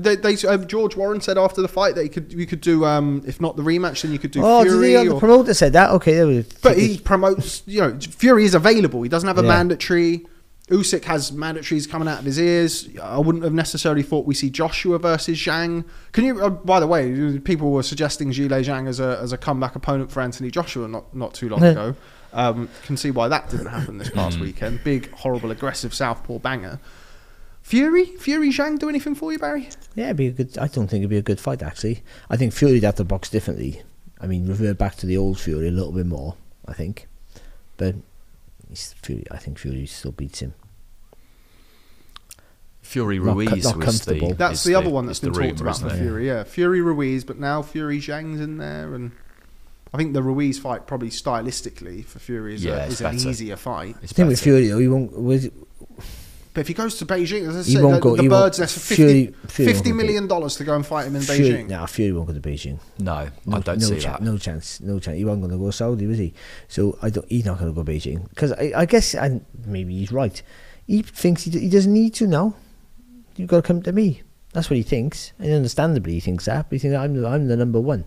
They, 0.00 0.16
they 0.16 0.36
um, 0.46 0.66
George 0.66 0.96
Warren 0.96 1.20
said 1.20 1.38
after 1.38 1.62
the 1.62 1.68
fight 1.68 1.94
that 1.94 2.02
he 2.02 2.08
could 2.08 2.32
you 2.32 2.46
could 2.46 2.60
do 2.60 2.84
um 2.84 3.22
if 3.26 3.40
not 3.40 3.56
the 3.56 3.62
rematch 3.62 4.02
then 4.02 4.12
you 4.12 4.18
could 4.18 4.30
do 4.30 4.40
oh, 4.44 4.62
Fury 4.62 4.88
did 4.88 5.02
he? 5.02 5.08
Oh, 5.08 5.14
the 5.14 5.20
promoter 5.20 5.54
said 5.54 5.72
that. 5.72 5.90
Okay, 5.90 6.14
there 6.14 6.26
we. 6.26 6.44
But 6.62 6.78
he 6.78 6.98
promotes, 6.98 7.62
you 7.66 7.80
know, 7.80 7.98
Fury 8.00 8.44
is 8.44 8.54
available. 8.54 9.02
He 9.02 9.08
doesn't 9.08 9.26
have 9.26 9.38
a 9.38 9.42
Yeah. 9.42 9.48
mandatory. 9.48 10.26
Usyk 10.68 11.04
has 11.04 11.30
mandatories 11.30 11.88
coming 11.88 12.08
out 12.08 12.18
of 12.18 12.24
his 12.24 12.40
ears. 12.40 12.88
I 13.00 13.18
wouldn't 13.18 13.44
have 13.44 13.52
necessarily 13.52 14.02
thought 14.02 14.26
we 14.26 14.34
see 14.34 14.50
Joshua 14.50 14.98
versus 14.98 15.38
Zhang. 15.38 15.84
Can 16.10 16.24
you? 16.24 16.40
Uh, 16.40 16.50
by 16.50 16.80
the 16.80 16.88
way, 16.88 17.38
people 17.38 17.70
were 17.70 17.84
suggesting 17.84 18.32
Zhilei 18.32 18.64
Zhang 18.64 18.88
as 18.88 18.98
a 18.98 19.18
as 19.22 19.32
a 19.32 19.38
comeback 19.38 19.76
opponent 19.76 20.10
for 20.10 20.20
Anthony 20.20 20.50
Joshua 20.50 20.88
not 20.88 21.14
not 21.14 21.34
too 21.34 21.48
long 21.48 21.62
ago. 21.62 21.94
Um, 22.32 22.68
can 22.84 22.96
see 22.96 23.12
why 23.12 23.28
that 23.28 23.48
didn't 23.48 23.68
happen 23.68 23.98
this 23.98 24.10
past 24.10 24.40
weekend. 24.40 24.82
Big, 24.84 25.10
horrible, 25.12 25.50
aggressive 25.52 25.94
southpaw 25.94 26.40
banger. 26.40 26.80
Fury, 27.66 28.04
Fury 28.04 28.50
Zhang, 28.50 28.78
do 28.78 28.88
anything 28.88 29.16
for 29.16 29.32
you, 29.32 29.40
Barry? 29.40 29.68
Yeah, 29.96 30.04
it'd 30.04 30.16
be 30.18 30.28
a 30.28 30.30
good. 30.30 30.56
I 30.56 30.68
don't 30.68 30.86
think 30.86 31.00
it'd 31.00 31.10
be 31.10 31.16
a 31.16 31.22
good 31.22 31.40
fight 31.40 31.64
actually. 31.64 32.04
I 32.30 32.36
think 32.36 32.52
Fury'd 32.52 32.84
have 32.84 32.94
to 32.94 33.04
box 33.04 33.28
differently. 33.28 33.82
I 34.20 34.28
mean, 34.28 34.46
revert 34.46 34.78
back 34.78 34.94
to 34.98 35.06
the 35.06 35.16
old 35.16 35.40
Fury 35.40 35.66
a 35.66 35.72
little 35.72 35.90
bit 35.90 36.06
more. 36.06 36.36
I 36.68 36.74
think, 36.74 37.08
but 37.76 37.96
he's 38.68 38.92
Fury. 39.02 39.24
I 39.32 39.38
think 39.38 39.58
Fury 39.58 39.84
still 39.86 40.12
beats 40.12 40.38
him. 40.38 40.54
Fury 42.82 43.18
Ruiz 43.18 43.64
not 43.64 43.78
was 43.78 43.84
comfortable. 43.84 44.28
the. 44.28 44.34
That's 44.36 44.60
is 44.60 44.64
the, 44.64 44.76
other 44.76 44.88
one 44.88 45.06
that's 45.06 45.18
the 45.18 45.32
been 45.32 45.56
talked 45.56 45.60
about 45.60 45.78
for? 45.78 45.90
Fury. 45.90 46.28
Yeah, 46.28 46.44
Fury 46.44 46.80
Ruiz, 46.82 47.24
but 47.24 47.36
now 47.36 47.62
Fury 47.62 47.98
Zhang's 47.98 48.40
in 48.40 48.58
there, 48.58 48.94
and 48.94 49.10
I 49.92 49.96
think 49.96 50.12
the 50.12 50.22
Ruiz 50.22 50.60
fight 50.60 50.86
probably 50.86 51.10
stylistically 51.10 52.04
for 52.04 52.20
Fury 52.20 52.54
is, 52.54 52.64
Yeah, 52.64 52.84
a, 52.84 52.86
is 52.86 53.00
an 53.00 53.16
easier 53.16 53.56
fight. 53.56 53.96
It's 54.04 54.12
I 54.12 54.14
think 54.14 54.28
with. 54.28 54.40
Fury 54.40 54.68
though, 54.68 54.78
he 54.78 54.86
won't. 54.86 55.20
Was, 55.20 55.48
But 56.56 56.62
if 56.62 56.68
he 56.68 56.72
goes 56.74 56.96
to 56.96 57.04
Beijing, 57.04 57.46
as 57.50 57.54
I 57.54 57.62
He 57.64 57.74
said, 57.74 57.84
won't 57.84 57.96
the, 57.96 58.00
go- 58.00 58.16
the 58.16 58.22
he 58.22 58.28
won't- 58.30 58.44
birds 58.44 58.58
nest 58.60 58.72
for 58.74 58.80
50, 58.80 58.94
Fury- 58.96 59.34
Fury 59.46 59.66
won't 59.66 59.76
50 59.76 59.90
go 59.90 59.96
million 59.96 60.26
dollars 60.26 60.56
to 60.56 60.64
go 60.64 60.74
and 60.74 60.86
fight 60.86 61.06
him 61.06 61.14
in 61.16 61.20
Fury, 61.20 61.40
Beijing. 61.50 61.68
No, 61.68 61.76
nah, 61.80 61.84
Fury 61.86 62.12
won't 62.12 62.28
go 62.28 62.32
to 62.32 62.40
Beijing. 62.40 62.78
No, 62.98 63.28
No, 63.44 63.56
I 63.58 63.60
don't 63.60 63.78
no 63.78 63.86
see 63.86 63.98
chan- 64.00 64.12
that. 64.12 64.22
No 64.22 64.38
chance. 64.38 64.80
No 64.80 64.98
chance. 64.98 65.18
He 65.18 65.24
wasn't 65.26 65.42
going 65.42 65.52
to 65.52 65.58
go 65.62 65.70
Saudi, 65.70 66.06
was 66.06 66.16
he? 66.16 66.32
So 66.68 66.98
I 67.02 67.10
don't. 67.10 67.28
He's 67.28 67.44
not 67.44 67.58
going 67.58 67.74
to 67.74 67.82
go 67.82 67.84
Beijing 67.92 68.26
because 68.30 68.52
I, 68.52 68.72
I 68.74 68.86
guess 68.86 69.14
and 69.14 69.44
maybe 69.66 69.98
he's 69.98 70.10
right. 70.12 70.42
He 70.86 71.02
thinks 71.02 71.42
he, 71.42 71.50
he 71.50 71.68
doesn't 71.68 71.92
need 71.92 72.14
to 72.14 72.26
now. 72.26 72.54
You've 73.36 73.48
got 73.50 73.56
to 73.58 73.62
come 73.62 73.82
to 73.82 73.92
me. 73.92 74.22
That's 74.54 74.70
what 74.70 74.78
he 74.78 74.82
thinks, 74.82 75.32
and 75.38 75.52
understandably 75.52 76.14
he 76.14 76.20
thinks 76.20 76.46
that. 76.46 76.70
But 76.70 76.76
he 76.76 76.78
thinks 76.78 76.96
I'm 76.96 77.20
the, 77.20 77.28
I'm 77.28 77.48
the 77.48 77.56
number 77.58 77.78
one. 77.80 78.06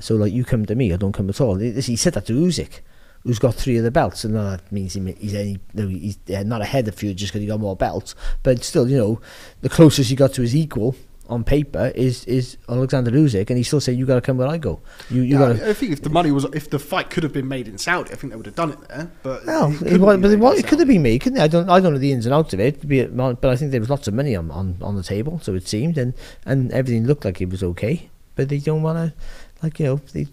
So 0.00 0.16
like 0.16 0.32
you 0.32 0.44
come 0.44 0.66
to 0.66 0.74
me, 0.74 0.92
I 0.92 0.96
don't 0.96 1.12
come 1.12 1.28
at 1.30 1.40
all. 1.40 1.54
He, 1.56 1.70
he 1.70 1.94
said 1.94 2.14
that 2.14 2.26
to 2.26 2.32
Usyk, 2.32 2.80
who's 3.26 3.38
got 3.38 3.54
three 3.54 3.76
of 3.76 3.84
the 3.84 3.90
belts, 3.90 4.24
and 4.24 4.34
that 4.36 4.70
means 4.70 4.94
he, 4.94 5.12
he's 5.18 5.34
any 5.34 5.58
no, 5.74 5.88
he's 5.88 6.18
not 6.28 6.62
ahead 6.62 6.86
of 6.88 6.94
Fury 6.94 7.14
just 7.14 7.32
because 7.32 7.42
he 7.42 7.46
got 7.48 7.60
more 7.60 7.76
belts. 7.76 8.14
But 8.42 8.62
still, 8.62 8.88
you 8.88 8.96
know, 8.96 9.20
the 9.60 9.68
closest 9.68 10.10
he 10.10 10.16
got 10.16 10.32
to 10.34 10.42
his 10.42 10.54
equal 10.54 10.94
on 11.28 11.42
paper 11.42 11.90
is 11.96 12.24
is 12.26 12.56
Alexander 12.68 13.10
Usyk, 13.10 13.50
and 13.50 13.56
he's 13.56 13.66
still 13.66 13.80
saying 13.80 13.98
you 13.98 14.06
got 14.06 14.14
to 14.14 14.20
come 14.20 14.36
where 14.36 14.46
I 14.46 14.58
go. 14.58 14.80
You 15.10 15.22
you 15.22 15.38
Yeah, 15.38 15.54
got. 15.54 15.60
I 15.62 15.72
think 15.72 15.92
if 15.92 16.02
the 16.02 16.10
money 16.10 16.30
was, 16.30 16.44
if 16.52 16.70
the 16.70 16.78
fight 16.78 17.10
could 17.10 17.24
have 17.24 17.32
been 17.32 17.48
made 17.48 17.66
in 17.66 17.78
Saudi, 17.78 18.12
I 18.12 18.14
think 18.14 18.32
they 18.32 18.36
would 18.36 18.46
have 18.46 18.54
done 18.54 18.70
it 18.72 18.88
there. 18.88 19.10
But 19.24 19.44
Well, 19.44 19.72
it 19.84 19.94
it, 19.94 20.00
was, 20.00 20.20
but 20.20 20.30
it, 20.30 20.38
was, 20.38 20.58
it 20.60 20.68
could 20.68 20.78
have 20.78 20.86
been 20.88 21.02
me, 21.02 21.18
couldn't 21.18 21.38
it? 21.40 21.42
I 21.42 21.48
don't, 21.48 21.68
I 21.68 21.80
don't 21.80 21.92
know 21.94 21.98
the 21.98 22.12
ins 22.12 22.26
and 22.26 22.34
outs 22.34 22.54
of 22.54 22.60
it, 22.60 22.84
it, 22.88 23.16
but 23.16 23.44
I 23.44 23.56
think 23.56 23.72
there 23.72 23.80
was 23.80 23.90
lots 23.90 24.06
of 24.06 24.14
money 24.14 24.36
on, 24.36 24.50
on, 24.52 24.76
on 24.80 24.94
the 24.94 25.02
table, 25.02 25.40
so 25.40 25.54
it 25.54 25.66
seemed, 25.66 25.98
and, 25.98 26.14
and 26.44 26.70
everything 26.70 27.06
looked 27.06 27.24
like 27.24 27.40
it 27.40 27.50
was 27.50 27.62
okay. 27.62 28.08
But 28.36 28.48
they 28.48 28.58
don't 28.58 28.82
want 28.82 28.98
to, 28.98 29.14
like 29.62 29.80
you 29.80 29.86
know, 29.86 29.96
they, 30.12 30.28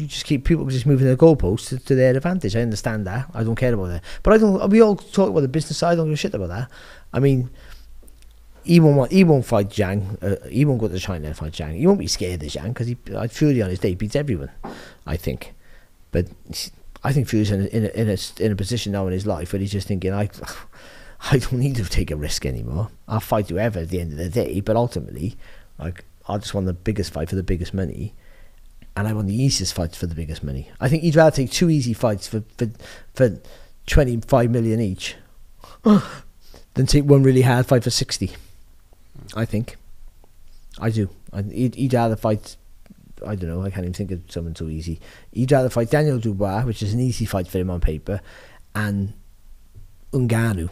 you 0.00 0.06
just 0.06 0.24
keep 0.24 0.44
people 0.44 0.66
just 0.66 0.86
moving 0.86 1.06
the 1.06 1.16
goalposts 1.16 1.68
to, 1.68 1.78
to 1.78 1.94
their 1.94 2.16
advantage. 2.16 2.56
I 2.56 2.60
understand 2.60 3.06
that. 3.06 3.30
I 3.34 3.44
don't 3.44 3.56
care 3.56 3.74
about 3.74 3.88
that. 3.88 4.04
But 4.22 4.34
I 4.34 4.38
don't. 4.38 4.70
We 4.70 4.80
all 4.80 4.96
talk 4.96 5.30
about 5.30 5.40
the 5.40 5.48
business 5.48 5.78
side. 5.78 5.92
I 5.92 5.94
don't 5.96 6.06
give 6.06 6.14
a 6.14 6.16
shit 6.16 6.34
about 6.34 6.48
that. 6.48 6.70
I 7.12 7.20
mean, 7.20 7.50
he 8.64 8.80
won't 8.80 9.12
he 9.12 9.24
won't 9.24 9.44
fight 9.44 9.68
Zhang. 9.68 10.22
Uh, 10.22 10.48
he 10.48 10.64
won't 10.64 10.80
go 10.80 10.88
to 10.88 10.98
China 10.98 11.28
and 11.28 11.36
fight 11.36 11.52
Zhang. 11.52 11.76
He 11.76 11.86
won't 11.86 11.98
be 11.98 12.06
scared 12.06 12.42
of 12.42 12.48
Zhang 12.48 12.68
because 12.68 12.88
he 12.88 12.96
uh, 13.14 13.28
Fury 13.28 13.62
on 13.62 13.70
his 13.70 13.78
day 13.78 13.94
beats 13.94 14.16
everyone. 14.16 14.50
I 15.06 15.16
think, 15.16 15.54
but 16.10 16.28
I 17.04 17.12
think 17.12 17.28
Fury's 17.28 17.50
in 17.50 17.62
a, 17.62 17.66
in 17.66 17.84
a, 17.84 17.88
in 17.88 18.08
a, 18.08 18.42
in 18.42 18.52
a 18.52 18.56
position 18.56 18.92
now 18.92 19.06
in 19.06 19.12
his 19.12 19.26
life 19.26 19.52
where 19.52 19.60
he's 19.60 19.72
just 19.72 19.86
thinking, 19.86 20.14
I, 20.14 20.30
I 21.30 21.38
don't 21.38 21.60
need 21.60 21.76
to 21.76 21.84
take 21.84 22.10
a 22.10 22.16
risk 22.16 22.46
anymore. 22.46 22.88
I'll 23.06 23.20
fight 23.20 23.50
whoever 23.50 23.80
at 23.80 23.90
the 23.90 24.00
end 24.00 24.12
of 24.12 24.18
the 24.18 24.30
day, 24.30 24.60
but 24.60 24.74
ultimately, 24.74 25.36
like 25.78 26.04
I 26.26 26.38
just 26.38 26.54
want 26.54 26.66
the 26.66 26.72
biggest 26.72 27.12
fight 27.12 27.28
for 27.28 27.36
the 27.36 27.42
biggest 27.42 27.74
money, 27.74 28.14
and 28.96 29.08
I 29.08 29.12
want 29.12 29.26
the 29.26 29.42
easiest 29.42 29.74
fights 29.74 29.96
for 29.96 30.06
the 30.06 30.14
biggest 30.14 30.44
money. 30.44 30.70
I 30.80 30.88
think 30.88 31.02
you'd 31.02 31.16
rather 31.16 31.34
take 31.34 31.50
two 31.50 31.70
easy 31.70 31.92
fights 31.92 32.28
for 32.28 32.44
for 32.56 32.70
for 33.14 33.38
twenty 33.86 34.20
five 34.20 34.50
million 34.50 34.80
each, 34.80 35.16
than 35.82 36.86
take 36.86 37.04
one 37.04 37.22
really 37.22 37.42
hard 37.42 37.66
fight 37.66 37.84
for 37.84 37.90
sixty. 37.90 38.32
I 39.34 39.44
think. 39.44 39.76
I 40.78 40.90
do. 40.90 41.08
I, 41.32 41.42
he'd, 41.42 41.74
he'd 41.74 41.94
rather 41.94 42.16
fight. 42.16 42.56
I 43.26 43.36
don't 43.36 43.48
know. 43.48 43.62
I 43.62 43.70
can't 43.70 43.84
even 43.84 43.94
think 43.94 44.10
of 44.10 44.22
someone 44.28 44.54
so 44.54 44.68
easy. 44.68 45.00
He'd 45.32 45.52
rather 45.52 45.70
fight 45.70 45.90
Daniel 45.90 46.18
Dubois, 46.18 46.62
which 46.64 46.82
is 46.82 46.92
an 46.92 47.00
easy 47.00 47.24
fight 47.24 47.48
for 47.48 47.58
him 47.58 47.70
on 47.70 47.80
paper, 47.80 48.20
and 48.74 49.14
Ngannou, 50.12 50.70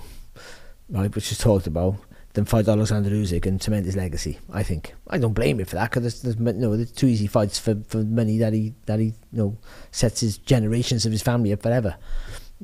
right, 0.91 1.15
which 1.15 1.33
is 1.33 1.39
talked 1.39 1.67
about, 1.67 1.97
than 2.35 2.45
fight 2.45 2.67
Alexander 2.67 3.11
Usyk 3.11 3.45
and 3.47 3.63
cement 3.63 3.87
his 3.87 3.97
legacy. 3.97 4.39
I 4.53 4.63
think. 4.63 4.95
I 5.09 5.19
don't 5.19 5.35
blame 5.35 5.61
him 5.61 5.67
for 5.67 5.77
that 5.77 5.91
because 5.91 6.03
there's, 6.23 6.37
there's 6.37 6.57
no 6.57 6.77
there's 6.77 6.93
two 6.93 7.07
easy 7.07 7.27
fights 7.27 7.59
for, 7.59 7.77
for 7.87 7.99
money 7.99 8.39
that 8.39 8.53
he 8.53 8.75
that 8.87 8.99
he 8.99 9.07
you 9.07 9.15
know 9.33 9.59
sets 9.91 10.21
his 10.21 10.39
generations 10.39 11.05
of 11.05 11.13
his 11.13 11.23
family 11.23 11.53
up 11.53 11.63
forever. 11.63 11.97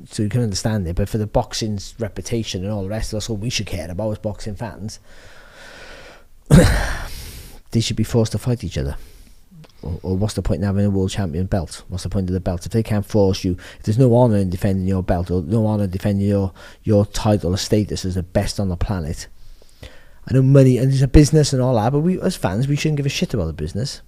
So 0.07 0.23
you 0.23 0.29
can 0.29 0.41
understand 0.41 0.87
it, 0.87 0.95
but 0.95 1.09
for 1.09 1.17
the 1.17 1.27
boxing's 1.27 1.93
reputation 1.99 2.63
and 2.63 2.71
all 2.71 2.83
the 2.83 2.89
rest, 2.89 3.11
that's 3.11 3.29
all 3.29 3.35
we 3.35 3.49
should 3.49 3.67
care 3.67 3.91
about 3.91 4.11
as 4.11 4.17
boxing 4.19 4.55
fans. 4.55 4.99
they 7.71 7.81
should 7.81 7.97
be 7.97 8.03
forced 8.03 8.31
to 8.31 8.37
fight 8.37 8.63
each 8.63 8.77
other. 8.77 8.95
Or, 9.81 9.99
or 10.03 10.17
what's 10.17 10.33
the 10.33 10.41
point 10.41 10.61
in 10.61 10.67
having 10.67 10.85
a 10.85 10.89
world 10.89 11.11
champion 11.11 11.47
belt? 11.47 11.83
What's 11.89 12.03
the 12.03 12.09
point 12.09 12.29
of 12.29 12.33
the 12.33 12.39
belt 12.39 12.65
if 12.65 12.71
they 12.71 12.83
can't 12.83 13.05
force 13.05 13.43
you? 13.43 13.57
If 13.77 13.83
there's 13.83 13.99
no 13.99 14.15
honour 14.15 14.37
in 14.37 14.49
defending 14.49 14.87
your 14.87 15.03
belt 15.03 15.29
or 15.31 15.41
no 15.41 15.67
honour 15.67 15.87
defending 15.87 16.27
your 16.27 16.53
your 16.83 17.05
title 17.05 17.53
or 17.53 17.57
status 17.57 18.05
as 18.05 18.15
the 18.15 18.23
best 18.23 18.59
on 18.59 18.69
the 18.69 18.77
planet, 18.77 19.27
I 20.29 20.33
know 20.33 20.41
money 20.43 20.77
and 20.77 20.91
it's 20.91 21.01
a 21.01 21.07
business 21.07 21.53
and 21.53 21.61
all 21.61 21.75
that, 21.75 21.91
but 21.91 21.99
we 21.99 22.21
as 22.21 22.35
fans 22.35 22.67
we 22.67 22.75
shouldn't 22.75 22.97
give 22.97 23.05
a 23.05 23.09
shit 23.09 23.33
about 23.33 23.47
the 23.47 23.53
business. 23.53 24.01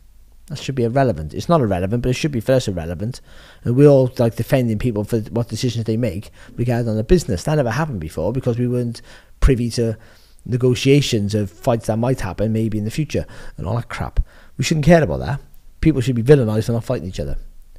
That 0.47 0.59
should 0.59 0.75
be 0.75 0.83
irrelevant. 0.83 1.33
It's 1.33 1.49
not 1.49 1.61
irrelevant, 1.61 2.03
but 2.03 2.09
it 2.09 2.13
should 2.13 2.31
be 2.31 2.41
first 2.41 2.67
irrelevant. 2.67 3.21
And 3.63 3.75
we're 3.75 3.87
all 3.87 4.11
like 4.17 4.35
defending 4.35 4.79
people 4.79 5.03
for 5.03 5.19
what 5.21 5.47
decisions 5.47 5.85
they 5.85 5.97
make 5.97 6.29
regarding 6.55 6.95
the 6.95 7.03
business. 7.03 7.43
That 7.43 7.55
never 7.55 7.71
happened 7.71 8.01
before 8.01 8.33
because 8.33 8.59
we 8.59 8.67
weren't 8.67 9.01
privy 9.39 9.69
to 9.71 9.97
negotiations 10.45 11.33
of 11.33 11.49
fights 11.49 11.87
that 11.87 11.97
might 11.97 12.19
happen 12.19 12.51
maybe 12.51 12.77
in 12.77 12.85
the 12.85 12.91
future 12.91 13.25
and 13.57 13.65
all 13.65 13.75
that 13.75 13.89
crap. 13.89 14.19
We 14.57 14.63
shouldn't 14.63 14.85
care 14.85 15.03
about 15.03 15.19
that. 15.19 15.39
People 15.79 16.01
should 16.01 16.15
be 16.15 16.23
villainized 16.23 16.65
for 16.65 16.73
not 16.73 16.83
fighting 16.83 17.07
each 17.07 17.19
other, 17.19 17.37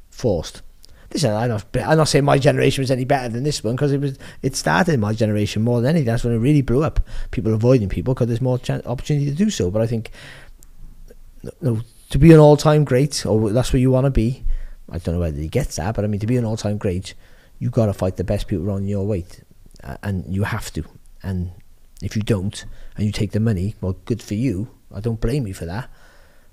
forced. 0.09 0.61
Listen, 1.13 1.31
I'm 1.31 1.49
not, 1.49 1.65
I'm 1.75 1.97
not 1.97 2.07
saying 2.07 2.25
my 2.25 2.39
generation 2.39 2.81
was 2.81 2.89
any 2.89 3.05
better 3.05 3.29
than 3.29 3.43
this 3.43 3.63
one 3.63 3.75
because 3.75 3.91
it 3.91 4.01
was 4.01 4.17
it 4.41 4.55
started 4.55 4.93
in 4.93 4.99
my 4.99 5.13
generation 5.13 5.61
more 5.61 5.79
than 5.79 5.91
anything. 5.91 6.07
That's 6.07 6.23
when 6.23 6.33
it 6.33 6.39
really 6.39 6.63
blew 6.63 6.83
up. 6.83 6.99
People 7.29 7.53
avoiding 7.53 7.87
people 7.87 8.13
because 8.13 8.27
there's 8.27 8.41
more 8.41 8.57
chan 8.57 8.81
opportunity 8.85 9.27
to 9.27 9.35
do 9.35 9.49
so. 9.49 9.69
But 9.69 9.83
I 9.83 9.87
think 9.87 10.09
no, 11.61 11.81
to 12.09 12.17
be 12.17 12.31
an 12.31 12.39
all-time 12.39 12.83
great, 12.83 13.25
or 13.25 13.51
that's 13.51 13.71
where 13.73 13.79
you 13.79 13.91
want 13.91 14.05
to 14.05 14.11
be. 14.11 14.43
I 14.89 14.97
don't 14.97 15.15
know 15.15 15.21
whether 15.21 15.37
he 15.37 15.47
gets 15.47 15.75
that, 15.75 15.95
but 15.95 16.03
I 16.03 16.07
mean 16.07 16.19
to 16.19 16.27
be 16.27 16.37
an 16.37 16.45
all-time 16.45 16.77
great, 16.77 17.13
you 17.59 17.69
got 17.69 17.85
to 17.87 17.93
fight 17.93 18.17
the 18.17 18.23
best 18.23 18.47
people 18.47 18.71
on 18.71 18.87
your 18.87 19.05
weight, 19.05 19.43
and 20.01 20.25
you 20.33 20.43
have 20.43 20.71
to. 20.73 20.83
And 21.21 21.51
if 22.01 22.15
you 22.15 22.21
don't, 22.21 22.65
and 22.97 23.05
you 23.05 23.11
take 23.11 23.31
the 23.31 23.39
money, 23.39 23.75
well, 23.81 23.95
good 24.05 24.21
for 24.21 24.33
you. 24.33 24.69
I 24.93 24.99
don't 24.99 25.21
blame 25.21 25.47
you 25.47 25.53
for 25.53 25.65
that. 25.65 25.89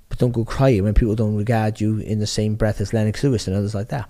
But 0.09 0.19
don't 0.19 0.33
go 0.33 0.45
crying 0.45 0.83
when 0.85 0.95
people 0.95 1.15
don't 1.15 1.37
regard 1.37 1.81
you 1.81 1.99
in 1.99 2.19
the 2.19 2.27
same 2.27 2.57
breath 2.57 2.81
as 2.81 2.93
Lennox 2.93 3.23
Lewis 3.23 3.47
and 3.47 3.57
others 3.57 3.75
like 3.75 3.89
that. 3.89 4.09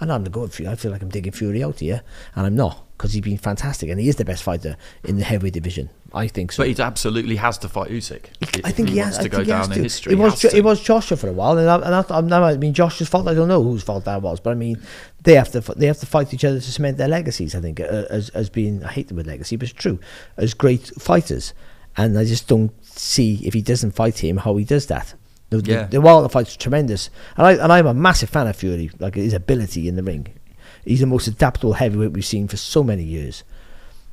I'm 0.00 0.08
not 0.08 0.18
going 0.32 0.50
to 0.50 0.62
go 0.62 0.70
I 0.70 0.74
feel 0.76 0.90
like 0.90 1.02
I'm 1.02 1.08
digging 1.08 1.32
Fury 1.32 1.62
out 1.62 1.80
here, 1.80 2.02
and 2.34 2.46
I'm 2.46 2.56
not 2.56 2.86
because 3.00 3.14
he's 3.14 3.22
been 3.22 3.38
fantastic 3.38 3.88
and 3.88 3.98
he 3.98 4.10
is 4.10 4.16
the 4.16 4.26
best 4.26 4.42
fighter 4.42 4.76
in 5.04 5.16
the 5.16 5.24
heavyweight 5.24 5.54
division. 5.54 5.88
I 6.12 6.28
think 6.28 6.52
so. 6.52 6.62
But 6.62 6.68
he 6.68 6.82
absolutely 6.82 7.36
has 7.36 7.56
to 7.58 7.68
fight 7.68 7.90
Usyk. 7.90 8.26
I 8.62 8.72
think 8.72 8.88
he, 8.88 8.96
he 8.96 9.00
has 9.00 9.16
to 9.16 9.28
go 9.28 9.38
he 9.38 9.46
down 9.46 9.72
in 9.72 9.82
history. 9.84 10.12
It 10.12 10.18
was 10.18 10.44
it 10.44 10.62
was 10.62 10.82
Joshua 10.82 11.16
for 11.16 11.28
a 11.28 11.32
while, 11.32 11.56
and, 11.56 11.68
I, 11.68 11.76
and 11.76 11.94
I, 11.94 12.04
I'm 12.10 12.26
now 12.26 12.44
I 12.44 12.58
mean 12.58 12.74
Joshua's 12.74 13.08
fault. 13.08 13.26
I 13.26 13.34
don't 13.34 13.48
know 13.48 13.62
whose 13.62 13.82
fault 13.82 14.04
that 14.04 14.20
was, 14.20 14.38
but 14.38 14.50
I 14.50 14.54
mean 14.54 14.82
they 15.22 15.34
have 15.34 15.50
to 15.52 15.60
they 15.60 15.86
have 15.86 15.98
to 16.00 16.06
fight 16.06 16.34
each 16.34 16.44
other 16.44 16.60
to 16.60 16.72
cement 16.72 16.98
their 16.98 17.08
legacies. 17.08 17.54
I 17.54 17.60
think 17.60 17.80
uh, 17.80 18.04
as 18.10 18.28
as 18.30 18.50
being 18.50 18.84
I 18.84 18.92
hate 18.92 19.08
the 19.08 19.14
word 19.14 19.26
legacy, 19.26 19.56
but 19.56 19.70
it's 19.70 19.78
true 19.78 19.98
as 20.36 20.52
great 20.52 20.88
fighters, 20.98 21.54
and 21.96 22.18
I 22.18 22.24
just 22.24 22.48
don't 22.48 22.72
see 22.84 23.40
if 23.46 23.54
he 23.54 23.62
doesn't 23.62 23.92
fight 23.92 24.18
him 24.18 24.38
how 24.38 24.56
he 24.56 24.64
does 24.64 24.86
that. 24.86 25.14
The, 25.50 25.58
Yeah. 25.58 25.82
the, 25.84 25.88
the 25.92 26.00
Wilder 26.00 26.28
fight's 26.28 26.56
tremendous, 26.56 27.10
and 27.36 27.46
I 27.46 27.52
and 27.52 27.72
I'm 27.72 27.86
a 27.86 27.94
massive 27.94 28.30
fan 28.30 28.46
of 28.46 28.56
Fury, 28.56 28.90
like 28.98 29.14
his 29.16 29.32
ability 29.34 29.88
in 29.88 29.96
the 29.96 30.02
ring. 30.02 30.28
He's 30.84 31.00
the 31.00 31.06
most 31.06 31.26
adaptable 31.26 31.74
heavyweight 31.74 32.12
we've 32.12 32.24
seen 32.24 32.48
for 32.48 32.56
so 32.56 32.82
many 32.82 33.02
years, 33.02 33.42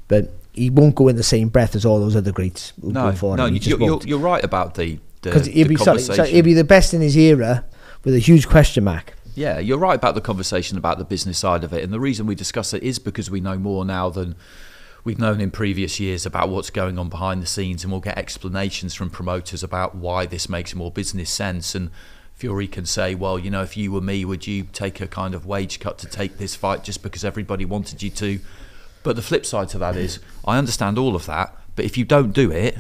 but 0.07 0.31
he 0.53 0.69
won't 0.69 0.95
go 0.95 1.07
in 1.07 1.15
the 1.15 1.23
same 1.23 1.49
breath 1.49 1.75
as 1.75 1.85
all 1.85 1.99
those 1.99 2.15
other 2.15 2.31
greats 2.31 2.73
who 2.81 2.91
No, 2.91 3.11
go 3.11 3.15
for 3.15 3.37
no. 3.37 3.45
He 3.45 3.59
just 3.59 3.79
you're, 3.79 3.99
you're, 4.03 4.19
right 4.19 4.43
about 4.43 4.73
the 4.75 4.99
Because 5.21 5.45
he'll 5.45 5.67
be 5.67 5.75
sorry, 5.75 5.99
conversation. 5.99 6.25
so 6.25 6.31
he'll 6.31 6.43
be 6.43 6.53
the 6.55 6.63
best 6.63 6.93
in 6.93 7.01
his 7.01 7.15
era 7.15 7.63
with 8.03 8.15
a 8.15 8.19
huge 8.19 8.47
question 8.47 8.83
mark. 8.83 9.13
Yeah, 9.35 9.59
you're 9.59 9.77
right 9.77 9.93
about 9.95 10.15
the 10.15 10.21
conversation 10.21 10.79
about 10.79 10.97
the 10.97 11.05
business 11.05 11.37
side 11.37 11.63
of 11.63 11.71
it. 11.71 11.83
And 11.83 11.93
the 11.93 11.99
reason 11.99 12.25
we 12.25 12.33
discuss 12.33 12.73
it 12.73 12.81
is 12.81 12.97
because 12.97 13.29
we 13.29 13.39
know 13.39 13.57
more 13.59 13.85
now 13.85 14.09
than 14.09 14.35
we've 15.03 15.19
known 15.19 15.39
in 15.41 15.51
previous 15.51 15.99
years 15.99 16.25
about 16.25 16.49
what's 16.49 16.69
going 16.69 16.97
on 16.99 17.09
behind 17.09 17.41
the 17.41 17.45
scenes. 17.47 17.83
And 17.83 17.91
we'll 17.91 18.01
get 18.01 18.17
explanations 18.17 18.93
from 18.93 19.09
promoters 19.09 19.63
about 19.63 19.95
why 19.95 20.25
this 20.25 20.49
makes 20.49 20.75
more 20.75 20.91
business 20.91 21.29
sense. 21.29 21.75
And 21.75 21.89
Fury 22.35 22.67
can 22.67 22.85
say, 22.85 23.15
well, 23.15 23.39
you 23.39 23.49
know, 23.49 23.63
if 23.63 23.75
you 23.77 23.91
were 23.91 24.01
me, 24.01 24.25
would 24.25 24.45
you 24.47 24.63
take 24.73 24.99
a 25.01 25.07
kind 25.07 25.33
of 25.33 25.45
wage 25.45 25.79
cut 25.79 25.97
to 25.99 26.07
take 26.07 26.37
this 26.37 26.55
fight 26.55 26.83
just 26.83 27.01
because 27.03 27.23
everybody 27.25 27.65
wanted 27.65 28.03
you 28.03 28.09
to? 28.11 28.39
But 29.03 29.15
the 29.15 29.21
flip 29.21 29.45
side 29.45 29.69
to 29.69 29.77
that 29.79 29.95
is, 29.95 30.19
I 30.45 30.57
understand 30.57 30.97
all 30.97 31.15
of 31.15 31.25
that. 31.27 31.55
But 31.75 31.85
if 31.85 31.97
you 31.97 32.03
don't 32.05 32.31
do 32.33 32.51
it, 32.51 32.77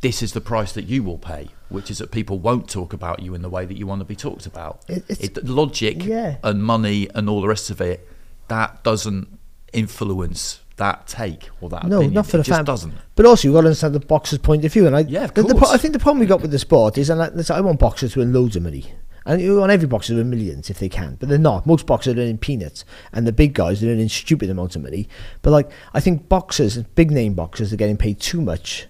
this 0.00 0.22
is 0.22 0.32
the 0.32 0.40
price 0.40 0.72
that 0.72 0.86
you 0.86 1.02
will 1.02 1.18
pay, 1.18 1.48
which 1.68 1.90
is 1.90 1.98
that 1.98 2.10
people 2.10 2.38
won't 2.38 2.68
talk 2.68 2.92
about 2.92 3.20
you 3.20 3.34
in 3.34 3.42
the 3.42 3.50
way 3.50 3.66
that 3.66 3.76
you 3.76 3.86
want 3.86 4.00
to 4.00 4.04
be 4.06 4.16
talked 4.16 4.46
about. 4.46 4.80
It- 4.88 5.04
it's- 5.08 5.20
It, 5.20 5.44
logic 5.46 6.04
Yeah. 6.04 6.36
and 6.42 6.64
money 6.64 7.08
and 7.14 7.28
all 7.28 7.40
the 7.42 7.48
rest 7.48 7.68
of 7.70 7.80
it, 7.82 8.08
that 8.48 8.82
doesn't 8.82 9.28
influence 9.72 10.60
that 10.80 11.06
take 11.06 11.48
or 11.60 11.70
that 11.70 11.84
No, 11.86 11.98
opinion. 11.98 12.14
not 12.14 12.26
for 12.26 12.36
it 12.36 12.40
the 12.40 12.44
just 12.44 12.56
fan. 12.58 12.64
doesn't. 12.64 12.92
But 13.14 13.24
also, 13.26 13.46
you've 13.48 13.54
got 13.54 13.60
to 13.62 13.68
understand 13.68 13.94
the 13.94 14.00
boxer's 14.00 14.38
point 14.40 14.64
of 14.64 14.72
view. 14.72 14.86
And 14.86 14.96
I, 14.96 15.00
Yeah, 15.00 15.24
of 15.24 15.34
the, 15.34 15.42
the. 15.44 15.66
I 15.70 15.76
think 15.78 15.92
the 15.92 15.98
problem 16.00 16.18
we 16.20 16.26
got 16.26 16.40
with 16.42 16.50
the 16.50 16.58
sport 16.58 16.98
is, 16.98 17.08
and 17.08 17.22
I, 17.22 17.30
I 17.54 17.60
want 17.60 17.78
boxers 17.78 18.12
to 18.14 18.18
win 18.18 18.32
loads 18.32 18.56
of 18.56 18.62
money. 18.64 18.92
And 19.26 19.40
you 19.40 19.58
want 19.58 19.70
every 19.70 19.86
boxer 19.86 20.14
to 20.14 20.16
win 20.18 20.30
millions 20.30 20.70
if 20.70 20.78
they 20.78 20.88
can, 20.88 21.16
but 21.20 21.28
they're 21.28 21.38
not. 21.38 21.66
Most 21.66 21.86
boxers 21.86 22.16
are 22.16 22.20
earning 22.20 22.38
peanuts, 22.38 22.84
and 23.12 23.26
the 23.26 23.32
big 23.32 23.52
guys 23.54 23.82
are 23.84 23.88
earning 23.90 24.08
stupid 24.08 24.48
amounts 24.50 24.76
of 24.76 24.82
money. 24.82 25.08
But 25.42 25.50
like, 25.50 25.70
I 25.94 26.00
think 26.00 26.28
boxers, 26.28 26.78
big 26.78 27.10
name 27.10 27.34
boxers, 27.34 27.72
are 27.72 27.76
getting 27.76 27.98
paid 27.98 28.18
too 28.18 28.40
much 28.40 28.86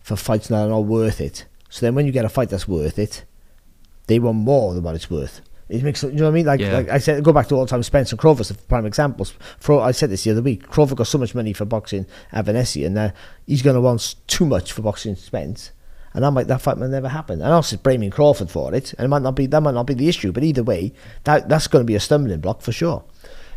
for 0.00 0.14
fights 0.16 0.48
that 0.48 0.56
are 0.64 0.68
not 0.68 0.84
worth 0.84 1.20
it. 1.20 1.44
So 1.68 1.84
then, 1.84 1.94
when 1.96 2.06
you 2.06 2.12
get 2.12 2.24
a 2.24 2.28
fight 2.30 2.50
that's 2.50 2.68
worth 2.68 2.98
it, 2.98 3.24
they 4.06 4.18
want 4.20 4.38
more 4.38 4.72
than 4.74 4.84
what 4.84 4.94
it's 4.94 5.10
worth. 5.10 5.40
It 5.68 5.82
makes 5.82 6.02
you 6.02 6.10
know 6.12 6.24
what 6.24 6.30
I 6.30 6.32
mean. 6.32 6.46
Like, 6.46 6.60
Yeah. 6.60 6.72
like 6.72 6.88
I 6.88 6.98
said, 6.98 7.22
go 7.22 7.32
back 7.32 7.48
to 7.48 7.54
all 7.54 7.66
time 7.66 7.82
Spence 7.82 8.10
and 8.10 8.18
Crawford, 8.18 8.46
for 8.46 8.54
prime 8.54 8.86
examples. 8.86 9.34
For 9.58 9.80
I 9.80 9.90
said 9.90 10.10
this 10.10 10.24
the 10.24 10.30
other 10.30 10.42
week. 10.42 10.66
Crawford 10.68 10.96
got 10.96 11.06
so 11.06 11.18
much 11.18 11.34
money 11.34 11.52
for 11.52 11.64
boxing 11.66 12.06
Avanesyan, 12.32 12.86
and 12.86 12.98
uh, 12.98 13.10
he's 13.46 13.62
going 13.62 13.74
to 13.74 13.80
want 13.80 14.14
too 14.26 14.46
much 14.46 14.72
for 14.72 14.80
boxing 14.80 15.14
Spence, 15.14 15.72
and 16.14 16.24
that 16.24 16.30
might 16.30 16.46
that 16.48 16.62
fight 16.62 16.78
might 16.78 16.88
never 16.88 17.08
happen. 17.08 17.42
And 17.42 17.52
also 17.52 17.76
blaming 17.76 18.10
Crawford 18.10 18.50
for 18.50 18.74
it, 18.74 18.94
and 18.94 19.04
it 19.04 19.08
might 19.08 19.22
not 19.22 19.34
be 19.34 19.46
that 19.46 19.60
might 19.60 19.74
not 19.74 19.86
be 19.86 19.94
the 19.94 20.08
issue. 20.08 20.32
But 20.32 20.42
either 20.42 20.62
way, 20.62 20.92
that 21.24 21.50
that's 21.50 21.66
going 21.66 21.84
to 21.84 21.86
be 21.86 21.94
a 21.96 22.00
stumbling 22.00 22.40
block 22.40 22.62
for 22.62 22.72
sure. 22.72 23.04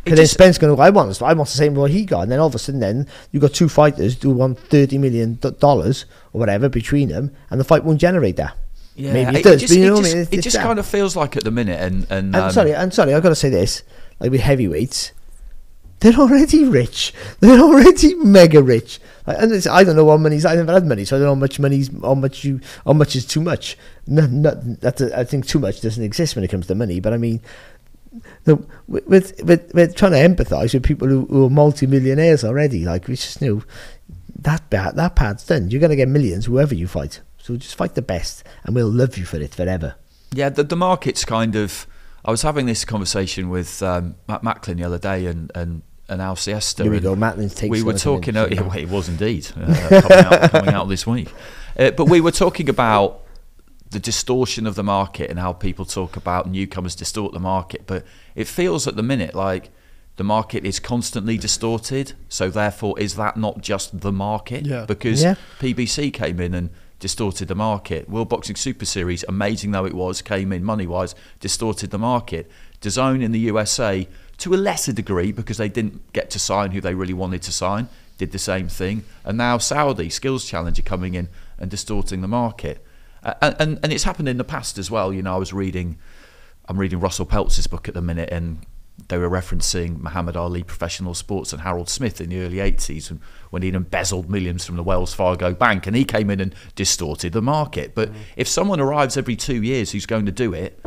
Because 0.04 0.18
then 0.18 0.26
Spence 0.26 0.58
going 0.58 0.72
to 0.72 0.76
go, 0.76 0.82
I 0.82 0.90
want 0.90 1.08
this, 1.10 1.22
I 1.22 1.32
want 1.32 1.48
the 1.48 1.56
same 1.56 1.76
what 1.76 1.92
he 1.92 2.04
got, 2.04 2.22
and 2.22 2.32
then 2.32 2.40
all 2.40 2.48
of 2.48 2.54
a 2.56 2.58
sudden, 2.58 2.80
then 2.80 3.06
you 3.30 3.38
got 3.38 3.54
two 3.54 3.68
fighters 3.68 4.20
who 4.20 4.32
want 4.32 4.58
thirty 4.58 4.98
million 4.98 5.38
dollars 5.60 6.04
or 6.32 6.40
whatever 6.40 6.68
between 6.68 7.08
them, 7.08 7.30
and 7.50 7.58
the 7.60 7.64
fight 7.64 7.84
won't 7.84 8.00
generate 8.00 8.36
that. 8.36 8.54
Maybe 8.96 9.38
it, 9.38 9.44
does, 9.44 9.60
just, 9.60 9.72
but 9.72 9.78
you 9.78 9.86
know 9.86 9.94
it 9.94 10.02
what 10.02 10.10
I 10.10 10.14
mean? 10.14 10.28
It 10.30 10.42
just 10.42 10.58
kind 10.58 10.78
of 10.78 10.86
feels 10.86 11.16
like 11.16 11.36
at 11.36 11.44
the 11.44 11.50
minute, 11.50 11.80
and 11.80 12.06
and 12.10 12.36
I'm 12.36 12.44
um, 12.44 12.50
sorry, 12.50 12.74
I'm 12.74 12.90
sorry, 12.90 13.14
I've 13.14 13.22
got 13.22 13.30
to 13.30 13.34
say 13.34 13.48
this. 13.48 13.82
Like 14.20 14.30
with 14.30 14.40
heavyweights, 14.40 15.12
they're 16.00 16.14
already 16.14 16.64
rich. 16.64 17.14
They're 17.40 17.60
already 17.60 18.14
mega 18.16 18.62
rich. 18.62 19.00
Like, 19.26 19.38
and 19.40 19.52
it's, 19.52 19.66
I 19.66 19.84
don't 19.84 19.96
know 19.96 20.10
how 20.10 20.16
money's. 20.16 20.44
I 20.44 20.56
never 20.56 20.72
had 20.72 20.86
money, 20.86 21.04
so 21.04 21.16
I 21.16 21.18
don't 21.18 21.26
know 21.26 21.34
how 21.34 21.40
much 21.40 21.58
money's 21.58 21.90
how 22.02 22.14
much 22.14 22.44
you 22.44 22.60
how 22.84 22.92
much 22.92 23.16
is 23.16 23.24
too 23.24 23.40
much. 23.40 23.78
No, 24.06 24.26
no, 24.26 24.50
that's 24.52 25.00
a, 25.00 25.18
I 25.18 25.24
think 25.24 25.46
too 25.46 25.58
much 25.58 25.80
doesn't 25.80 26.02
exist 26.02 26.36
when 26.36 26.44
it 26.44 26.48
comes 26.50 26.66
to 26.66 26.74
money. 26.74 27.00
But 27.00 27.12
I 27.12 27.18
mean, 27.18 27.40
the, 28.44 28.56
with, 28.88 29.06
with, 29.06 29.42
with 29.44 29.72
we're 29.74 29.92
trying 29.92 30.12
to 30.12 30.44
empathise 30.44 30.74
with 30.74 30.82
people 30.82 31.08
who, 31.08 31.26
who 31.26 31.46
are 31.46 31.50
multi-millionaires 31.50 32.44
already. 32.44 32.84
Like 32.84 33.08
we 33.08 33.14
just 33.14 33.40
knew 33.40 33.64
that 34.40 34.68
part, 34.70 34.96
that 34.96 35.16
part's 35.16 35.46
done. 35.46 35.70
You're 35.70 35.80
going 35.80 35.90
to 35.90 35.96
get 35.96 36.08
millions 36.08 36.46
whoever 36.46 36.74
you 36.74 36.88
fight. 36.88 37.20
So 37.42 37.56
just 37.56 37.74
fight 37.74 37.96
the 37.96 38.02
best, 38.02 38.44
and 38.64 38.74
we'll 38.74 38.88
love 38.88 39.18
you 39.18 39.24
for 39.24 39.36
it 39.38 39.52
forever. 39.52 39.96
Yeah, 40.32 40.48
the, 40.48 40.62
the 40.62 40.76
market's 40.76 41.24
kind 41.24 41.56
of. 41.56 41.86
I 42.24 42.30
was 42.30 42.42
having 42.42 42.66
this 42.66 42.84
conversation 42.84 43.48
with 43.50 43.82
um, 43.82 44.14
Matt 44.28 44.44
Macklin 44.44 44.76
the 44.76 44.84
other 44.84 44.98
day 44.98 45.26
and 45.26 45.50
and, 45.54 45.82
and 46.08 46.22
Al 46.22 46.36
Siesta. 46.36 46.84
Here 46.84 46.92
we 46.92 46.98
and 46.98 47.04
go, 47.04 47.16
Mattlin's 47.16 47.54
takes 47.54 47.70
We 47.70 47.82
were 47.82 47.94
gonna 47.94 47.98
come 48.00 48.14
in, 48.14 48.20
talking. 48.20 48.36
Uh, 48.36 48.46
now. 48.46 48.72
yeah, 48.74 48.82
it 48.82 48.88
was 48.88 49.08
indeed 49.08 49.48
uh, 49.56 50.00
coming, 50.02 50.24
out, 50.24 50.50
coming 50.52 50.74
out 50.74 50.88
this 50.88 51.04
week. 51.04 51.28
Uh, 51.76 51.90
but 51.90 52.08
we 52.08 52.20
were 52.20 52.30
talking 52.30 52.68
about 52.68 53.22
the 53.90 53.98
distortion 53.98 54.66
of 54.66 54.76
the 54.76 54.84
market 54.84 55.28
and 55.28 55.38
how 55.40 55.52
people 55.52 55.84
talk 55.84 56.16
about 56.16 56.48
newcomers 56.48 56.94
distort 56.94 57.32
the 57.32 57.40
market. 57.40 57.88
But 57.88 58.04
it 58.36 58.46
feels 58.46 58.86
at 58.86 58.94
the 58.94 59.02
minute 59.02 59.34
like 59.34 59.70
the 60.16 60.24
market 60.24 60.64
is 60.64 60.78
constantly 60.78 61.38
distorted. 61.38 62.12
So 62.28 62.50
therefore, 62.50 62.98
is 63.00 63.16
that 63.16 63.36
not 63.36 63.60
just 63.60 64.00
the 64.00 64.12
market? 64.12 64.64
Yeah. 64.64 64.84
Because 64.86 65.24
Yeah. 65.24 65.34
PBC 65.58 66.12
came 66.12 66.38
in 66.38 66.54
and 66.54 66.70
distorted 67.02 67.48
the 67.48 67.54
market. 67.56 68.08
World 68.08 68.28
Boxing 68.28 68.54
Super 68.54 68.84
Series, 68.84 69.24
amazing 69.26 69.72
though 69.72 69.84
it 69.84 69.92
was, 69.92 70.22
came 70.22 70.52
in 70.52 70.62
money 70.62 70.86
wise, 70.86 71.16
distorted 71.40 71.90
the 71.90 71.98
market. 71.98 72.48
DAZN 72.80 73.24
in 73.24 73.32
the 73.32 73.40
USA, 73.40 74.06
to 74.38 74.54
a 74.54 74.56
lesser 74.56 74.92
degree, 74.92 75.32
because 75.32 75.56
they 75.56 75.68
didn't 75.68 76.12
get 76.12 76.30
to 76.30 76.38
sign 76.38 76.70
who 76.70 76.80
they 76.80 76.94
really 76.94 77.12
wanted 77.12 77.42
to 77.42 77.50
sign, 77.50 77.88
did 78.18 78.30
the 78.30 78.38
same 78.38 78.68
thing. 78.68 79.02
And 79.24 79.36
now 79.36 79.58
Saudi, 79.58 80.10
Skills 80.10 80.44
Challenger, 80.44 80.82
coming 80.82 81.14
in 81.14 81.28
and 81.58 81.68
distorting 81.68 82.20
the 82.20 82.28
market. 82.28 82.86
And, 83.24 83.56
and, 83.58 83.80
and 83.82 83.92
it's 83.92 84.04
happened 84.04 84.28
in 84.28 84.36
the 84.36 84.44
past 84.44 84.78
as 84.78 84.88
well. 84.88 85.12
You 85.12 85.22
know, 85.22 85.34
I 85.34 85.38
was 85.38 85.52
reading, 85.52 85.98
I'm 86.68 86.78
reading 86.78 87.00
Russell 87.00 87.26
Peltz's 87.26 87.66
book 87.66 87.88
at 87.88 87.94
the 87.94 88.02
minute, 88.02 88.28
and 88.30 88.64
they 89.08 89.18
were 89.18 89.28
referencing 89.28 90.00
Muhammad 90.00 90.36
Ali 90.36 90.62
Professional 90.62 91.14
Sports 91.14 91.52
and 91.52 91.62
Harold 91.62 91.88
Smith 91.88 92.20
in 92.20 92.28
the 92.28 92.40
early 92.42 92.58
80s 92.58 93.10
when- 93.10 93.20
when 93.52 93.62
he'd 93.62 93.74
embezzled 93.74 94.30
millions 94.30 94.64
from 94.64 94.76
the 94.76 94.82
Wells 94.82 95.12
Fargo 95.12 95.52
Bank 95.52 95.86
and 95.86 95.94
he 95.94 96.04
came 96.04 96.30
in 96.30 96.40
and 96.40 96.54
distorted 96.74 97.34
the 97.34 97.42
market. 97.42 97.94
But 97.94 98.10
if 98.34 98.48
someone 98.48 98.80
arrives 98.80 99.18
every 99.18 99.36
two 99.36 99.62
years 99.62 99.92
who's 99.92 100.06
going 100.06 100.24
to 100.24 100.32
do 100.32 100.54
it, 100.54 100.82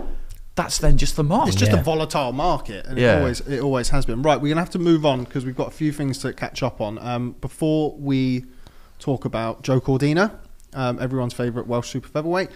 that's 0.56 0.80
then 0.80 0.98
just 0.98 1.16
the 1.16 1.24
market. 1.24 1.50
It's 1.50 1.58
just 1.60 1.72
Yeah. 1.74 1.80
a 1.80 1.84
volatile 1.84 2.32
market, 2.32 2.88
and 2.88 2.98
Yeah. 2.98 3.18
it 3.18 3.20
always 3.20 3.40
it 3.42 3.60
always 3.62 3.90
has 3.90 4.06
been. 4.08 4.24
Right, 4.24 4.42
we're 4.42 4.50
gonna 4.50 4.62
have 4.62 4.72
to 4.72 4.80
move 4.80 5.06
on 5.06 5.26
because 5.26 5.46
we've 5.46 5.56
got 5.56 5.68
a 5.68 5.72
few 5.72 5.92
things 5.92 6.18
to 6.20 6.34
catch 6.34 6.64
up 6.64 6.82
on. 6.82 6.98
Um, 7.00 7.36
before 7.40 7.94
we 8.00 8.46
talk 8.98 9.26
about 9.26 9.62
Joe 9.62 9.80
Cordina, 9.80 10.32
um, 10.74 10.98
everyone's 11.00 11.34
favourite 11.34 11.68
Welsh 11.68 11.90
super 11.90 12.08
featherweight. 12.08 12.50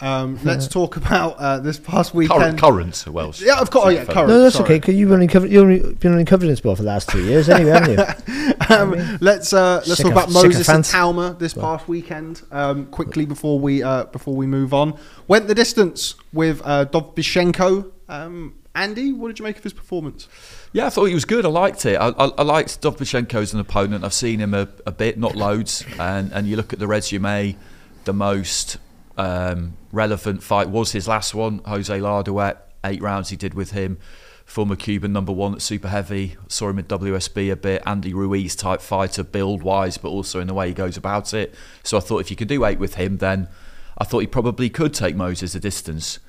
Um, 0.00 0.38
let's 0.44 0.68
talk 0.68 0.96
about 0.96 1.36
uh, 1.38 1.58
this 1.58 1.78
past 1.78 2.12
Current, 2.12 2.28
weekend. 2.30 2.58
current 2.58 3.06
Welsh. 3.08 3.40
Yeah, 3.40 3.60
of 3.60 3.70
course. 3.70 3.86
Oh, 3.86 3.88
yeah, 3.88 4.04
current. 4.04 4.28
No, 4.28 4.42
that's 4.42 4.56
sorry. 4.56 4.74
okay. 4.74 4.80
Cause 4.80 4.94
you've 4.94 5.10
only 5.12 5.26
covered, 5.26 5.50
you've 5.50 5.62
only 5.62 5.94
been 5.94 6.12
only 6.12 6.24
covering 6.24 6.50
this 6.50 6.58
sport 6.58 6.76
for 6.76 6.82
the 6.82 6.88
last 6.90 7.08
two 7.08 7.24
years, 7.24 7.48
anyway, 7.48 7.70
haven't 7.70 7.98
you? 7.98 8.34
Um, 8.68 9.18
let's 9.20 9.52
uh, 9.52 9.76
let's 9.86 9.88
talk 9.88 9.96
Sycophant- 9.98 10.12
about 10.12 10.30
Moses 10.32 10.68
and 10.68 10.84
sycophant. 10.84 11.16
Itauma 11.16 11.38
this 11.38 11.54
past 11.54 11.86
weekend. 11.86 12.42
Um, 12.50 12.86
quickly 12.86 13.24
before 13.24 13.60
we 13.60 13.82
uh, 13.82 14.04
before 14.06 14.34
we 14.34 14.46
move 14.46 14.72
on, 14.74 14.98
went 15.28 15.46
the 15.46 15.54
distance 15.54 16.14
with 16.32 16.60
uh, 16.64 16.86
Dovbyshchenko. 16.86 17.90
Um, 18.08 18.54
Andy, 18.74 19.12
what 19.12 19.28
did 19.28 19.38
you 19.38 19.44
make 19.44 19.56
of 19.56 19.62
his 19.62 19.72
performance? 19.72 20.28
Yeah, 20.72 20.86
I 20.86 20.90
thought 20.90 21.04
he 21.06 21.14
was 21.14 21.24
good. 21.24 21.44
I 21.44 21.48
liked 21.48 21.84
it. 21.86 21.96
I, 21.96 22.08
I, 22.08 22.24
I 22.26 22.42
liked 22.42 22.80
Dovbyshchenko 22.82 23.34
as 23.34 23.54
an 23.54 23.60
opponent. 23.60 24.04
I've 24.04 24.14
seen 24.14 24.40
him 24.40 24.52
a, 24.52 24.68
a 24.84 24.92
bit, 24.92 25.16
not 25.18 25.36
loads. 25.36 25.84
And, 25.98 26.32
and 26.32 26.46
you 26.48 26.56
look 26.56 26.72
at 26.72 26.78
the 26.78 26.86
resume, 26.86 27.56
the 28.04 28.12
most 28.12 28.78
um, 29.16 29.74
relevant 29.96 30.42
fight 30.42 30.68
was 30.68 30.92
his 30.92 31.08
last 31.08 31.34
one, 31.34 31.60
Jose 31.64 31.98
Larduet. 31.98 32.58
Eight 32.84 33.02
rounds 33.02 33.30
he 33.30 33.36
did 33.36 33.54
with 33.54 33.72
him. 33.72 33.98
Former 34.44 34.76
Cuban 34.76 35.12
number 35.12 35.32
one 35.32 35.54
at 35.54 35.62
super 35.62 35.88
heavy. 35.88 36.36
Saw 36.46 36.68
him 36.68 36.78
in 36.78 36.84
WSB 36.84 37.50
a 37.50 37.56
bit. 37.56 37.82
Andy 37.84 38.14
Ruiz 38.14 38.54
type 38.54 38.80
fighter, 38.80 39.24
build 39.24 39.62
wise, 39.64 39.98
but 39.98 40.10
also 40.10 40.38
in 40.38 40.46
the 40.46 40.54
way 40.54 40.68
he 40.68 40.74
goes 40.74 40.96
about 40.96 41.34
it. 41.34 41.52
So 41.82 41.96
I 41.96 42.00
thought 42.00 42.20
if 42.20 42.30
you 42.30 42.36
could 42.36 42.46
do 42.46 42.64
eight 42.64 42.78
with 42.78 42.94
him, 42.94 43.16
then 43.16 43.48
I 43.98 44.04
thought 44.04 44.20
he 44.20 44.28
probably 44.28 44.70
could 44.70 44.94
take 44.94 45.16
Moses 45.16 45.56
a 45.56 45.60
distance. 45.60 46.20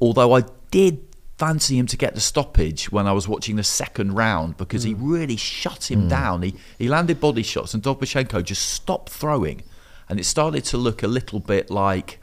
Although 0.00 0.36
I 0.36 0.44
did 0.70 1.02
fancy 1.38 1.76
him 1.76 1.86
to 1.86 1.96
get 1.96 2.14
the 2.14 2.20
stoppage 2.20 2.92
when 2.92 3.06
I 3.06 3.12
was 3.12 3.26
watching 3.26 3.56
the 3.56 3.64
second 3.64 4.12
round 4.12 4.56
because 4.56 4.84
he 4.84 4.92
hmm. 4.92 5.10
really 5.10 5.36
shut 5.36 5.90
him 5.90 6.02
hmm. 6.02 6.08
down. 6.08 6.42
He 6.42 6.54
he 6.78 6.88
landed 6.88 7.18
body 7.18 7.42
shots 7.42 7.74
and 7.74 7.82
Dobashenko 7.82 8.44
just 8.44 8.62
stopped 8.70 9.10
throwing, 9.10 9.62
and 10.08 10.20
it 10.20 10.24
started 10.24 10.64
to 10.66 10.76
look 10.76 11.02
a 11.02 11.08
little 11.08 11.40
bit 11.40 11.70
like 11.70 12.20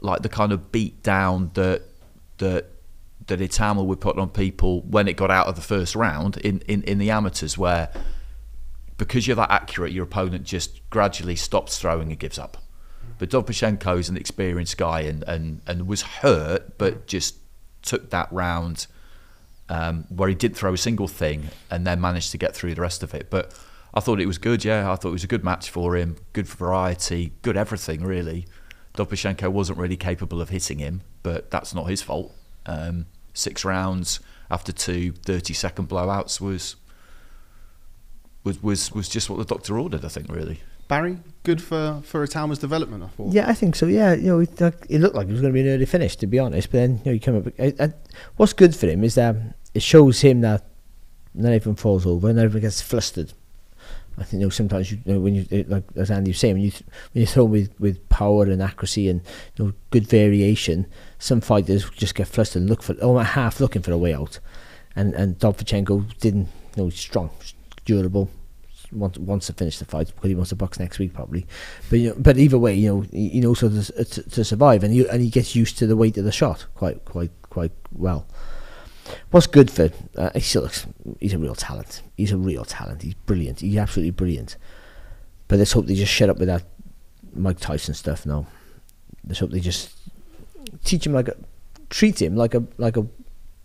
like 0.00 0.22
the 0.22 0.28
kind 0.28 0.52
of 0.52 0.72
beat 0.72 1.02
down 1.02 1.50
that 1.54 1.82
that 2.38 2.66
that 3.26 3.40
Itauma 3.40 3.84
would 3.84 4.00
put 4.00 4.18
on 4.18 4.30
people 4.30 4.82
when 4.82 5.08
it 5.08 5.16
got 5.16 5.30
out 5.30 5.46
of 5.46 5.56
the 5.56 5.62
first 5.62 5.96
round 5.96 6.36
in, 6.38 6.60
in, 6.68 6.82
in 6.84 6.98
the 6.98 7.10
amateurs 7.10 7.58
where 7.58 7.90
because 8.98 9.26
you're 9.26 9.36
that 9.36 9.50
accurate 9.50 9.92
your 9.92 10.04
opponent 10.04 10.44
just 10.44 10.88
gradually 10.90 11.34
stops 11.34 11.78
throwing 11.78 12.10
and 12.10 12.18
gives 12.18 12.38
up. 12.38 12.58
But 13.18 13.30
Dobashenko 13.30 13.98
is 13.98 14.08
an 14.08 14.16
experienced 14.16 14.76
guy 14.76 15.00
and, 15.00 15.24
and, 15.24 15.60
and 15.66 15.88
was 15.88 16.02
hurt 16.02 16.78
but 16.78 17.06
just 17.06 17.36
took 17.82 18.10
that 18.10 18.32
round 18.32 18.86
um, 19.68 20.04
where 20.08 20.28
he 20.28 20.34
did 20.34 20.54
throw 20.54 20.72
a 20.72 20.78
single 20.78 21.08
thing 21.08 21.48
and 21.70 21.86
then 21.86 22.00
managed 22.00 22.30
to 22.32 22.38
get 22.38 22.54
through 22.54 22.74
the 22.74 22.80
rest 22.80 23.02
of 23.02 23.14
it. 23.14 23.28
But 23.30 23.52
I 23.92 24.00
thought 24.00 24.20
it 24.20 24.26
was 24.26 24.38
good, 24.38 24.64
yeah. 24.64 24.90
I 24.90 24.96
thought 24.96 25.08
it 25.08 25.12
was 25.12 25.24
a 25.24 25.28
good 25.28 25.44
match 25.44 25.70
for 25.70 25.96
him, 25.96 26.16
good 26.32 26.46
variety, 26.46 27.32
good 27.42 27.56
everything, 27.56 28.04
really. 28.04 28.46
Dobashenko 28.96 29.48
wasn't 29.48 29.78
really 29.78 29.96
capable 29.96 30.40
of 30.40 30.48
hitting 30.48 30.78
him, 30.78 31.02
but 31.22 31.50
that's 31.50 31.74
not 31.74 31.84
his 31.84 32.02
fault. 32.02 32.34
Um, 32.66 33.06
six 33.32 33.64
rounds 33.64 34.20
after 34.50 34.72
two 34.72 35.12
30 35.12 35.54
second 35.54 35.88
blowouts 35.88 36.40
was, 36.40 36.76
was, 38.44 38.62
was, 38.62 38.92
was 38.92 39.08
just 39.08 39.28
what 39.30 39.38
the 39.38 39.44
doctor 39.44 39.78
ordered, 39.78 40.04
I 40.04 40.08
think, 40.08 40.28
really. 40.28 40.60
Barry, 40.88 41.18
good 41.42 41.60
for 41.60 42.00
for 42.04 42.24
Itauma's 42.24 42.60
development. 42.60 43.02
I 43.02 43.08
thought. 43.08 43.32
Yeah, 43.32 43.48
I 43.48 43.54
think 43.54 43.74
so. 43.74 43.86
Yeah, 43.86 44.14
you 44.14 44.28
know, 44.28 44.40
it, 44.40 44.60
it 44.88 45.00
looked 45.00 45.16
like 45.16 45.26
it 45.26 45.32
was 45.32 45.40
going 45.40 45.52
to 45.52 45.54
be 45.54 45.68
an 45.68 45.74
early 45.74 45.86
finish, 45.86 46.14
to 46.16 46.28
be 46.28 46.38
honest. 46.38 46.70
But 46.70 46.78
then, 46.78 46.90
you 46.98 47.04
know, 47.06 47.12
you 47.12 47.20
come 47.20 47.36
up. 47.38 47.48
I, 47.58 47.74
I, 47.80 47.92
what's 48.36 48.52
good 48.52 48.76
for 48.76 48.86
him 48.86 49.02
is 49.02 49.16
that 49.16 49.34
it 49.74 49.82
shows 49.82 50.20
him 50.20 50.42
that 50.42 50.64
not 51.34 51.52
everyone 51.52 51.76
falls 51.76 52.06
over, 52.06 52.32
not 52.32 52.44
everyone 52.44 52.62
gets 52.62 52.80
flustered. 52.80 53.32
I 54.18 54.24
think 54.24 54.40
you 54.40 54.46
know 54.46 54.50
sometimes 54.50 54.90
you, 54.90 54.98
you 55.04 55.14
know, 55.14 55.20
when 55.20 55.34
you 55.34 55.64
like 55.68 55.84
as 55.94 56.10
Andy 56.10 56.30
was 56.30 56.38
saying 56.38 56.54
when 56.54 56.62
you 56.62 56.72
when 57.12 57.20
you 57.20 57.26
throw 57.26 57.44
with 57.44 57.78
with 57.78 58.08
power 58.08 58.44
and 58.44 58.62
accuracy 58.62 59.08
and 59.08 59.20
you 59.56 59.66
know 59.66 59.72
good 59.90 60.06
variation, 60.06 60.86
some 61.18 61.40
fighters 61.40 61.88
just 61.90 62.14
get 62.14 62.28
flustered 62.28 62.62
and 62.62 62.70
look 62.70 62.82
for 62.82 62.96
oh 63.02 63.18
half 63.18 63.60
looking 63.60 63.82
for 63.82 63.92
a 63.92 63.98
way 63.98 64.14
out, 64.14 64.38
and 64.94 65.14
and 65.14 65.38
Dobchenko 65.38 66.18
didn't 66.18 66.48
you 66.76 66.84
know 66.84 66.90
strong, 66.90 67.30
durable, 67.84 68.30
wants 68.92 69.18
wants 69.18 69.46
to 69.48 69.52
finish 69.52 69.78
the 69.78 69.84
fight 69.84 70.08
because 70.14 70.28
he 70.28 70.34
wants 70.34 70.50
to 70.50 70.56
box 70.56 70.78
next 70.78 70.98
week 70.98 71.12
probably, 71.12 71.46
but 71.90 71.98
you 71.98 72.08
know, 72.10 72.16
but 72.18 72.38
either 72.38 72.58
way 72.58 72.74
you 72.74 72.88
know 72.88 73.00
he, 73.12 73.28
he 73.28 73.40
knows 73.40 73.60
how 73.60 73.68
to, 73.68 74.04
to, 74.04 74.22
to 74.30 74.44
survive 74.44 74.82
and 74.82 74.94
he 74.94 75.06
and 75.08 75.20
he 75.20 75.30
gets 75.30 75.54
used 75.54 75.78
to 75.78 75.86
the 75.86 75.96
weight 75.96 76.16
of 76.16 76.24
the 76.24 76.32
shot 76.32 76.66
quite 76.74 77.04
quite 77.04 77.30
quite 77.50 77.72
well. 77.92 78.26
What's 79.30 79.46
good 79.46 79.70
for? 79.70 79.90
Uh, 80.16 80.30
he 80.38 80.58
looks. 80.58 80.86
He's 81.20 81.34
a 81.34 81.38
real 81.38 81.54
talent. 81.54 82.02
He's 82.16 82.32
a 82.32 82.36
real 82.36 82.64
talent. 82.64 83.02
He's 83.02 83.14
brilliant. 83.14 83.60
He's 83.60 83.76
absolutely 83.76 84.10
brilliant. 84.10 84.56
But 85.48 85.58
let's 85.58 85.72
hope 85.72 85.86
they 85.86 85.94
just 85.94 86.12
shut 86.12 86.30
up 86.30 86.38
with 86.38 86.48
that 86.48 86.64
Mike 87.34 87.60
Tyson 87.60 87.94
stuff 87.94 88.26
now. 88.26 88.46
Let's 89.26 89.40
hope 89.40 89.50
they 89.50 89.60
just 89.60 89.96
teach 90.84 91.06
him 91.06 91.12
like 91.12 91.28
a, 91.28 91.36
treat 91.90 92.20
him 92.20 92.36
like 92.36 92.54
a 92.54 92.64
like 92.78 92.96
a 92.96 93.06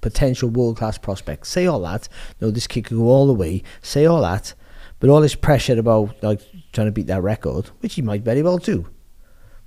potential 0.02 0.50
world 0.50 0.78
class 0.78 0.98
prospect. 0.98 1.48
Say 1.48 1.66
all 1.66 1.82
that. 1.82 2.08
No, 2.40 2.52
this 2.52 2.68
kid 2.68 2.86
could 2.86 2.98
go 2.98 3.06
all 3.06 3.28
the 3.28 3.34
way. 3.34 3.64
Say 3.82 4.06
all 4.06 4.22
that. 4.22 4.54
But 5.00 5.10
all 5.10 5.22
this 5.22 5.36
pressure 5.36 5.80
about 5.80 6.22
like 6.22 6.42
trying 6.74 6.88
to 6.88 6.92
beat 6.92 7.08
that 7.08 7.24
record, 7.24 7.68
which 7.80 7.96
he 7.96 8.02
might 8.02 8.22
very 8.22 8.44
well 8.44 8.58
do. 8.58 8.88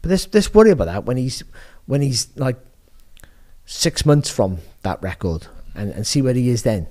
But 0.02 0.10
let's 0.10 0.32
let's 0.32 0.52
worry 0.52 0.70
about 0.70 0.86
that 0.86 1.04
when 1.04 1.16
he's 1.16 1.42
when 1.86 2.02
he's 2.02 2.36
like 2.36 2.58
six 3.64 4.04
months 4.04 4.30
from 4.30 4.58
that 4.82 5.02
record 5.02 5.46
and, 5.74 5.90
and 5.92 6.06
see 6.06 6.22
where 6.22 6.34
he 6.34 6.48
is 6.48 6.62
then. 6.62 6.86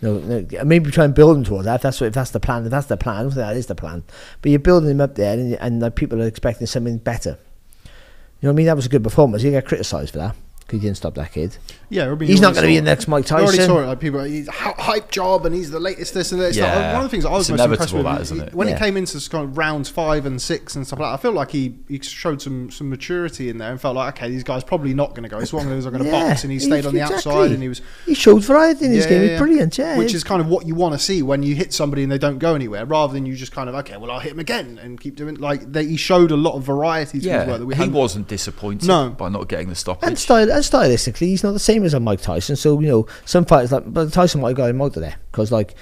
No, 0.00 0.46
maybe 0.64 0.90
try 0.90 1.04
and 1.04 1.14
build 1.14 1.36
him 1.36 1.44
towards 1.44 1.64
that. 1.64 1.76
If 1.76 1.82
that's 1.82 2.00
what, 2.00 2.08
if 2.08 2.14
that's 2.14 2.30
the 2.30 2.40
plan, 2.40 2.64
if 2.64 2.70
that's 2.70 2.86
the 2.86 2.96
plan, 2.96 3.26
if 3.26 3.34
that 3.34 3.56
is 3.56 3.66
the 3.66 3.74
plan. 3.74 4.04
But 4.42 4.50
you're 4.50 4.60
building 4.60 4.90
him 4.90 5.00
up 5.00 5.16
there, 5.16 5.38
and, 5.38 5.54
and 5.54 5.80
like, 5.80 5.96
people 5.96 6.22
are 6.22 6.26
expecting 6.26 6.66
something 6.66 6.98
better. 6.98 7.38
You 7.84 8.46
know 8.46 8.50
what 8.50 8.52
I 8.52 8.54
mean? 8.54 8.66
That 8.66 8.76
was 8.76 8.86
a 8.86 8.88
good 8.88 9.02
performance. 9.02 9.42
You 9.42 9.50
get 9.50 9.66
criticised 9.66 10.12
for 10.12 10.18
that 10.18 10.36
he 10.70 10.78
didn't 10.78 10.96
stop 10.98 11.14
that 11.14 11.32
kid. 11.32 11.56
Yeah, 11.90 12.14
He's 12.20 12.40
not 12.42 12.52
going 12.52 12.62
to 12.64 12.68
be 12.68 12.76
the 12.76 12.82
next 12.82 13.08
Mike 13.08 13.30
I 13.32 13.36
already 13.36 13.56
Tyson. 13.56 13.66
saw 13.70 13.80
it. 13.80 13.86
Like 13.86 14.00
people, 14.00 14.22
he's 14.22 14.48
a 14.48 14.52
hype 14.52 15.10
job, 15.10 15.46
and 15.46 15.54
he's 15.54 15.70
the 15.70 15.80
latest 15.80 16.12
this 16.12 16.32
and 16.32 16.40
that. 16.42 16.48
It's 16.48 16.58
like, 16.58 16.68
Yeah. 16.68 16.92
one 16.92 17.04
of 17.04 17.04
the 17.04 17.08
things 17.08 17.24
I 17.24 17.30
was 17.30 17.48
It's 17.48 17.58
most 17.58 17.64
impressed 17.70 17.92
with 17.94 18.04
that, 18.04 18.20
is 18.20 18.30
isn't 18.32 18.48
it? 18.48 18.54
when 18.54 18.68
Yeah. 18.68 18.74
he 18.74 18.80
came 18.84 18.96
into 18.98 19.18
kind 19.30 19.44
of 19.44 19.56
rounds 19.56 19.88
five 19.88 20.26
and 20.26 20.40
six 20.40 20.76
and 20.76 20.86
stuff 20.86 20.98
like 21.00 21.08
that. 21.10 21.14
I 21.14 21.22
feel 21.22 21.32
like 21.32 21.50
he, 21.50 21.76
he 21.88 21.98
showed 22.00 22.42
some 22.42 22.70
some 22.70 22.90
maturity 22.90 23.48
in 23.48 23.56
there 23.58 23.70
and 23.70 23.80
felt 23.80 23.96
like 23.96 24.16
okay, 24.18 24.28
these 24.28 24.44
guys 24.44 24.62
probably 24.62 24.92
not 24.92 25.10
going 25.10 25.22
to 25.22 25.28
go. 25.30 25.38
It's 25.38 25.52
one 25.52 25.64
of 25.64 25.70
those 25.70 25.86
are 25.86 25.90
going 25.90 26.04
to 26.04 26.10
box, 26.10 26.42
and 26.44 26.52
he 26.52 26.58
stayed 26.58 26.84
on 26.84 26.92
the 26.92 27.00
outside, 27.00 27.50
and 27.52 27.62
he 27.62 27.68
was 27.70 27.80
He 28.04 28.12
showed 28.14 28.42
variety 28.44 28.84
in 28.84 28.92
his 28.92 29.04
Yeah, 29.04 29.10
game. 29.10 29.22
yeah, 29.22 29.28
He's 29.30 29.38
brilliant. 29.40 29.78
Yeah, 29.78 29.96
which 29.96 30.12
is 30.12 30.22
kind 30.24 30.40
of 30.42 30.48
what 30.48 30.66
you 30.66 30.74
want 30.74 30.92
to 30.92 30.98
see 30.98 31.22
when 31.22 31.42
you 31.42 31.54
hit 31.54 31.72
somebody 31.72 32.02
and 32.02 32.12
they 32.12 32.18
don't 32.18 32.38
go 32.38 32.54
anywhere, 32.54 32.84
rather 32.84 33.14
than 33.14 33.24
you 33.24 33.34
just 33.34 33.52
kind 33.52 33.68
of 33.70 33.74
okay, 33.76 33.96
well 33.96 34.10
I'll 34.10 34.20
hit 34.20 34.32
him 34.32 34.38
again 34.40 34.78
and 34.82 35.00
keep 35.00 35.16
doing 35.16 35.36
like 35.36 35.72
they, 35.72 35.86
he 35.86 35.96
showed 35.96 36.30
a 36.30 36.36
lot 36.36 36.54
of 36.54 36.64
variety 36.64 37.12
to 37.12 37.16
his 37.18 37.24
Yeah, 37.24 37.46
work 37.46 37.58
that 37.60 37.66
we 37.66 37.74
he 37.74 37.78
hadn't- 37.78 37.94
wasn't 37.94 38.28
disappointed 38.28 38.86
No. 38.86 39.08
by 39.08 39.30
not 39.30 39.48
getting 39.48 39.68
the 39.68 39.70
And, 39.70 39.78
stoppage. 39.78 40.18
style, 40.18 40.57
and 40.58 40.66
stylistically, 40.66 41.28
he's 41.28 41.42
not 41.42 41.52
the 41.52 41.58
same 41.58 41.84
as 41.84 41.94
a 41.94 42.00
Mike 42.00 42.20
Tyson. 42.20 42.56
So 42.56 42.78
you 42.80 42.88
know, 42.88 43.06
some 43.24 43.44
fighters 43.44 43.72
like, 43.72 43.84
but 43.86 44.12
Tyson 44.12 44.40
might 44.40 44.48
have 44.48 44.56
got 44.56 44.70
him 44.70 44.82
out 44.82 44.96
of 44.96 45.02
there 45.02 45.16
because 45.30 45.50
like 45.52 45.74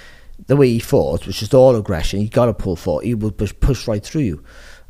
the 0.45 0.55
way 0.55 0.69
he 0.69 0.79
fought 0.79 1.25
was 1.25 1.39
just 1.39 1.53
all 1.53 1.75
aggression. 1.75 2.19
He 2.19 2.29
got 2.29 2.45
to 2.45 2.53
pull 2.53 2.75
for. 2.75 3.01
He 3.01 3.15
would 3.15 3.37
push, 3.37 3.53
push 3.59 3.87
right 3.87 4.03
through 4.03 4.21
you. 4.21 4.43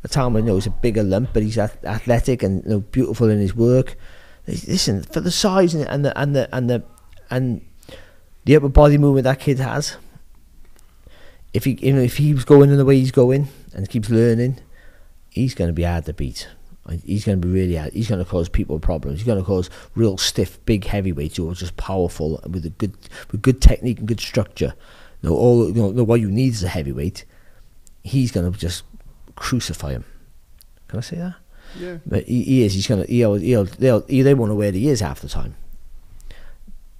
Itauma, 0.06 0.40
you 0.40 0.42
know, 0.42 0.54
he's 0.54 0.66
a 0.66 0.70
bigger 0.70 1.02
lump, 1.02 1.30
but 1.32 1.42
he's 1.42 1.58
ath- 1.58 1.84
athletic 1.84 2.42
and 2.42 2.62
you 2.64 2.70
know, 2.70 2.80
beautiful 2.80 3.28
in 3.28 3.40
his 3.40 3.54
work. 3.54 3.96
Listen, 4.46 5.02
for 5.02 5.20
the 5.20 5.30
size 5.30 5.74
and, 5.74 5.86
and 5.88 6.04
the 6.04 6.18
and 6.18 6.36
the 6.36 6.54
and 6.54 6.70
the 6.70 6.84
and 7.30 7.66
the 8.44 8.56
upper 8.56 8.68
body 8.68 8.98
movement 8.98 9.24
that 9.24 9.40
kid 9.40 9.58
has. 9.58 9.96
If 11.52 11.64
he, 11.64 11.78
you 11.80 11.94
know, 11.94 12.00
if 12.00 12.18
he 12.18 12.32
keeps 12.32 12.44
going 12.44 12.70
in 12.70 12.76
the 12.76 12.84
way 12.84 12.98
he's 12.98 13.10
going 13.10 13.48
and 13.74 13.88
keeps 13.88 14.10
learning, 14.10 14.60
he's 15.30 15.54
going 15.54 15.68
to 15.68 15.74
be 15.74 15.82
hard 15.82 16.04
to 16.06 16.12
beat. 16.12 16.48
He's 17.04 17.24
going 17.24 17.40
to 17.40 17.46
be 17.46 17.52
really 17.52 17.76
hard. 17.76 17.92
He's 17.92 18.08
going 18.08 18.24
to 18.24 18.30
cause 18.30 18.48
people 18.48 18.78
problems. 18.78 19.18
He's 19.18 19.26
going 19.26 19.38
to 19.38 19.44
cause 19.44 19.70
real 19.94 20.16
stiff, 20.16 20.64
big 20.64 20.84
heavyweights 20.84 21.36
who 21.36 21.50
are 21.50 21.54
just 21.54 21.76
powerful 21.76 22.40
with 22.48 22.64
a 22.64 22.70
good, 22.70 22.96
with 23.30 23.42
good 23.42 23.60
technique 23.60 23.98
and 23.98 24.08
good 24.08 24.20
structure. 24.20 24.74
You 25.22 25.30
know, 25.30 25.36
all 25.36 25.68
you 25.68 25.92
know, 25.92 26.04
what 26.04 26.20
you 26.20 26.30
need 26.30 26.52
is 26.54 26.62
a 26.62 26.68
heavyweight. 26.68 27.24
He's 28.02 28.32
going 28.32 28.50
to 28.50 28.58
just 28.58 28.84
crucify 29.36 29.92
him. 29.92 30.04
Can 30.88 30.98
I 30.98 31.02
say 31.02 31.16
that? 31.16 31.34
yeah. 31.78 31.98
But 32.06 32.24
he, 32.24 32.42
he 32.42 32.62
is. 32.62 32.74
He's 32.74 32.86
gonna. 32.86 33.04
He'll. 33.04 33.34
He'll. 33.34 33.64
They'll. 33.64 34.00
He, 34.02 34.22
they 34.22 34.34
won't 34.34 34.50
know 34.50 34.56
where 34.56 34.72
he 34.72 34.88
is 34.88 35.00
half 35.00 35.20
the 35.20 35.28
time. 35.28 35.54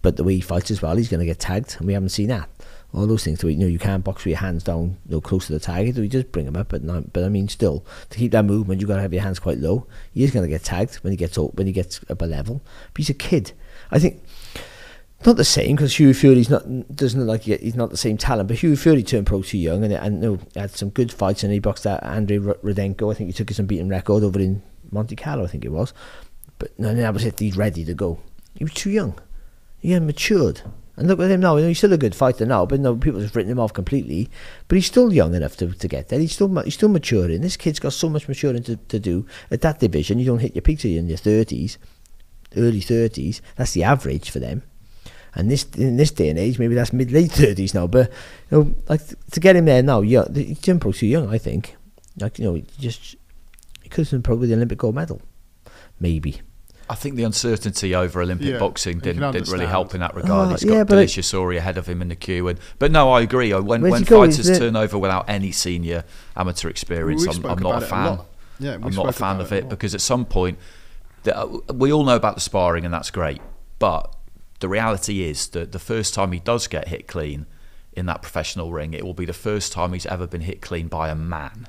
But 0.03 0.17
the 0.17 0.25
way 0.25 0.35
he 0.35 0.41
fights 0.41 0.71
as 0.71 0.81
well, 0.81 0.97
he's 0.97 1.09
going 1.09 1.21
to 1.21 1.27
get 1.27 1.39
tagged, 1.39 1.77
and 1.79 1.87
we 1.87 1.93
haven't 1.93 2.11
seen 2.11 2.29
that. 2.29 2.49
All 2.95 3.07
those 3.07 3.23
things. 3.25 3.41
So 3.41 3.49
you 3.49 3.57
know, 3.59 3.67
you 3.67 3.79
can't 3.79 4.03
box 4.03 4.25
with 4.25 4.31
your 4.31 4.39
hands 4.39 4.65
down, 4.65 4.97
you 5.07 5.17
know, 5.17 5.21
close 5.21 5.47
to 5.47 5.53
the 5.53 5.61
target. 5.61 5.97
you 5.97 6.09
just 6.09 6.33
bring 6.33 6.47
them 6.47 6.57
up, 6.57 6.69
but 6.71 6.83
not, 6.83 7.13
But 7.13 7.25
I 7.25 7.29
mean, 7.29 7.49
still, 7.49 7.85
to 8.11 8.19
keep 8.19 8.33
that 8.33 8.47
movement, 8.47 8.81
you've 8.81 8.89
got 8.89 8.97
to 8.97 9.03
have 9.03 9.13
your 9.13 9.23
hands 9.23 9.39
quite 9.39 9.59
low. 9.59 9.87
He 10.15 10.25
is 10.25 10.31
going 10.31 10.45
to 10.45 10.49
get 10.49 10.65
tagged 10.65 10.97
when 10.97 11.11
he 11.13 11.17
gets 11.17 11.37
up, 11.37 11.55
when 11.55 11.67
he 11.67 11.73
gets 11.73 12.01
up 12.09 12.23
a 12.23 12.25
level. 12.25 12.63
But 12.95 12.99
he's 12.99 13.11
a 13.11 13.15
kid. 13.15 13.53
I 13.91 13.99
think 13.99 14.23
not 15.27 15.37
the 15.37 15.45
same 15.45 15.77
because 15.77 15.99
Hughie 15.99 16.13
Fury's 16.15 16.49
not 16.49 16.95
doesn't 16.95 17.19
look 17.21 17.29
like 17.29 17.43
he- 17.43 17.57
he's 17.57 17.75
not 17.75 17.91
the 17.91 17.97
same 17.97 18.17
talent. 18.17 18.49
But 18.49 18.59
Hughie 18.59 18.77
Fury 18.77 19.03
turned 19.03 19.27
pro 19.27 19.43
too 19.43 19.59
young 19.59 19.85
and 19.85 19.93
and 19.93 20.23
you 20.23 20.31
know, 20.31 20.39
had 20.61 20.71
some 20.71 20.91
good 20.91 21.13
fights 21.13 21.43
and 21.43 21.53
he 21.53 21.59
boxed 21.59 21.85
that 21.85 22.03
Andrei 22.05 22.39
R- 22.39 22.55
Rudenko. 22.63 23.11
I 23.11 23.15
think 23.15 23.29
he 23.29 23.33
took 23.35 23.49
his 23.49 23.59
unbeaten 23.59 23.89
record 23.89 24.23
over 24.23 24.39
in 24.41 24.63
Monte 24.91 25.17
Carlo. 25.17 25.45
I 25.45 25.49
think 25.49 25.65
it 25.65 25.73
was. 25.73 25.93
But 26.59 26.79
no, 26.79 26.95
that 26.95 27.13
was 27.15 27.25
it. 27.25 27.39
He's 27.39 27.57
ready 27.57 27.85
to 27.85 27.95
go. 27.95 28.19
He 28.55 28.65
was 28.65 28.73
too 28.75 28.91
young. 28.91 29.19
He 29.79 29.91
hadn't 29.93 30.07
matured. 30.07 30.63
And 30.99 31.07
look 31.07 31.21
at 31.21 31.31
him 31.31 31.41
now. 31.41 31.57
He's 31.57 31.79
still 31.79 31.93
a 31.93 31.97
good 31.97 32.15
fighter 32.17 32.45
now, 32.45 32.67
but 32.67 32.81
no, 32.81 32.97
people 32.97 33.21
have 33.21 33.37
written 33.37 33.53
him 33.53 33.61
off 33.61 33.73
completely. 33.73 34.29
But 34.67 34.75
he's 34.75 34.87
still 34.87 35.13
young 35.13 35.33
enough 35.33 35.57
to, 35.59 35.73
to 35.73 35.89
get 35.89 36.09
there. 36.09 36.19
He's 36.19 36.33
still 36.33 36.53
he's 36.63 36.75
still 36.75 36.89
maturing. 36.89 37.41
This 37.41 37.57
kid's 37.57 37.79
got 37.79 37.93
so 37.93 38.09
much 38.09 38.27
maturing 38.27 38.65
to, 38.65 38.77
to 38.77 38.99
do 38.99 39.25
at 39.53 39.61
that 39.61 39.79
division. 39.79 40.19
You 40.19 40.27
don't 40.27 40.41
hit 40.41 40.57
your 40.57 40.63
peak 40.63 40.81
till 40.81 40.91
you're 40.91 40.99
in 40.99 41.07
your 41.09 41.17
thirties, 41.17 41.79
early 42.57 42.81
thirties. 42.81 43.41
That's 43.55 43.73
the 43.73 43.85
average 43.85 44.31
for 44.31 44.41
them. 44.41 44.63
And 45.37 45.49
this 45.49 45.65
in 45.77 45.99
this 45.99 46.11
day 46.11 46.31
and 46.31 46.39
age, 46.39 46.59
maybe 46.59 46.75
that's 46.75 46.93
mid 46.93 47.13
late 47.13 47.31
thirties 47.31 47.75
now. 47.75 47.87
But 47.87 48.11
you 48.51 48.59
know, 48.59 48.75
like 48.89 49.03
to 49.31 49.39
get 49.39 49.55
him 49.55 49.67
there 49.67 49.83
now, 49.85 50.01
yeah, 50.01 50.25
Jim 50.61 50.81
Pro's 50.81 50.99
too 50.99 51.07
young. 51.07 51.33
I 51.33 51.39
think. 51.39 51.77
Like 52.21 52.41
you 52.41 52.45
know, 52.45 52.55
he 52.55 52.65
just 52.81 53.15
he 53.83 53.89
could 53.89 54.07
have 54.07 54.11
been 54.11 54.23
probably 54.25 54.49
the 54.49 54.55
Olympic 54.55 54.79
gold 54.79 54.97
medal, 54.97 55.23
maybe. 56.01 56.41
I 56.91 56.95
think 56.95 57.17
the 57.17 57.25
uncertainty 57.25 57.95
over 57.95 58.23
Olympic 58.23 58.49
Yeah, 58.49 58.59
boxing 58.59 58.99
didn't, 58.99 59.33
didn't 59.33 59.51
really 59.51 59.67
help 59.67 59.95
in 59.95 60.01
that 60.01 60.15
regard. 60.15 60.49
Oh, 60.49 60.51
He's 60.53 60.65
yeah, 60.65 60.71
got 60.71 60.87
but 60.89 60.95
it- 60.95 60.97
Delicious 60.97 61.33
Orie 61.35 61.59
ahead 61.59 61.77
of 61.77 61.87
him 61.87 62.01
in 62.03 62.09
the 62.09 62.17
queue. 62.17 62.49
And, 62.49 62.59
but 62.79 62.91
no, 62.91 63.11
I 63.13 63.21
agree. 63.21 63.53
When, 63.53 63.83
Where's 63.83 63.93
when 63.93 64.05
fighters 64.05 64.59
turn 64.59 64.77
over 64.77 64.99
without 64.99 65.29
any 65.29 65.53
senior 65.53 66.05
amateur 66.37 66.69
experience, 66.69 67.27
I'm, 67.27 67.45
I'm 67.45 67.59
not 67.59 67.75
a 67.75 67.77
it 67.79 67.83
a 67.83 67.87
fan. 67.87 68.19
Yeah, 68.59 68.75
I'm 68.83 68.95
not 68.95 69.09
a 69.09 69.13
fan 69.13 69.41
of 69.41 69.53
it 69.53 69.65
it 69.65 69.69
because 69.69 69.95
at 69.95 70.01
some 70.01 70.25
point, 70.25 70.59
the, 71.23 71.37
uh, 71.39 71.47
we 71.73 71.93
all 71.93 72.05
know 72.05 72.17
about 72.17 72.35
the 72.35 72.41
sparring 72.41 72.85
and 72.85 72.93
that's 72.93 73.11
great. 73.11 73.41
But 73.79 74.15
the 74.61 74.69
reality 74.69 75.23
is 75.23 75.49
that 75.49 75.73
the 75.73 75.79
first 75.79 76.15
time 76.15 76.33
he 76.33 76.41
does 76.41 76.67
get 76.67 76.89
hit 76.89 77.07
clean 77.07 77.47
in 77.93 78.07
that 78.07 78.23
professional 78.23 78.73
ring, 78.73 78.95
it 78.95 79.05
will 79.05 79.15
be 79.15 79.25
the 79.27 79.33
first 79.33 79.73
time 79.73 79.93
he's 79.93 80.07
ever 80.07 80.27
been 80.27 80.41
hit 80.43 80.61
clean 80.61 80.89
by 80.89 81.09
a 81.09 81.15
man 81.15 81.69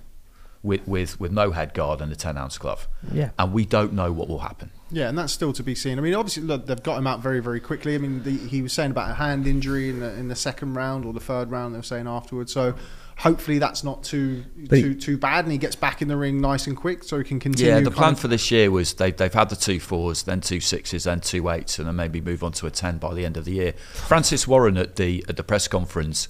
with, 0.64 0.88
with, 0.88 1.20
with 1.20 1.32
no 1.32 1.52
head 1.52 1.74
guard 1.74 2.02
and 2.02 2.12
a 2.12 2.16
10 2.16 2.38
ounce 2.38 2.58
glove. 2.58 2.88
Yeah. 3.12 3.30
And 3.38 3.54
we 3.54 3.66
don't 3.66 3.94
know 3.94 4.12
what 4.12 4.28
will 4.28 4.40
happen. 4.40 4.72
Yeah, 4.92 5.08
and 5.10 5.18
that's 5.18 5.32
still 5.34 5.54
to 5.54 5.62
be 5.64 5.76
seen. 5.76 6.00
I 6.00 6.02
mean, 6.02 6.16
obviously, 6.16 6.44
look, 6.44 6.66
they've 6.66 6.82
got 6.82 6.98
him 6.98 7.06
out 7.06 7.20
very, 7.22 7.42
very 7.42 7.60
quickly. 7.60 7.94
I 7.96 8.00
mean, 8.00 8.24
the, 8.24 8.32
he 8.32 8.62
was 8.64 8.74
saying 8.74 8.92
about 8.92 9.12
a 9.12 9.14
hand 9.14 9.46
injury 9.46 9.90
in 9.90 10.00
the, 10.00 10.12
in 10.14 10.28
the 10.30 10.36
second 10.36 10.74
round 10.74 11.06
or 11.06 11.14
the 11.14 11.20
third 11.20 11.52
round. 11.52 11.76
They 11.76 11.80
were 11.80 11.84
saying 11.84 12.08
afterwards. 12.08 12.52
So 12.52 12.74
hopefully 13.18 13.60
that's 13.60 13.84
not 13.84 14.04
too 14.04 14.44
But 14.68 14.78
he- 14.78 14.84
too 14.84 14.94
too 14.96 15.18
bad, 15.18 15.46
and 15.46 15.52
he 15.52 15.58
gets 15.60 15.76
back 15.76 16.02
in 16.02 16.08
the 16.08 16.18
ring 16.18 16.42
nice 16.42 16.66
and 16.66 16.76
quick, 16.76 17.04
so 17.04 17.18
he 17.20 17.24
can 17.24 17.40
continue. 17.40 17.72
Yeah, 17.72 17.82
the 17.82 17.92
plan 17.92 18.14
of- 18.14 18.20
for 18.20 18.28
this 18.30 18.50
year 18.50 18.72
was 18.72 18.94
they, 18.96 19.12
they've 19.12 19.32
had 19.34 19.50
the 19.50 19.56
two 19.56 19.80
fours, 19.80 20.24
then 20.24 20.42
two 20.42 20.60
sixes, 20.60 21.04
then 21.04 21.20
two 21.20 21.48
eights, 21.50 21.78
and 21.78 21.88
then 21.88 21.96
maybe 21.96 22.20
move 22.20 22.44
on 22.44 22.54
to 22.54 22.66
a 22.66 22.72
ten 22.72 22.98
by 22.98 23.14
the 23.14 23.26
end 23.26 23.38
of 23.38 23.46
the 23.46 23.52
year. 23.54 23.74
Francis 23.94 24.48
Warren 24.48 24.76
at 24.78 24.96
the 24.96 25.24
at 25.30 25.38
the 25.38 25.44
press 25.44 25.68
conference 25.68 26.28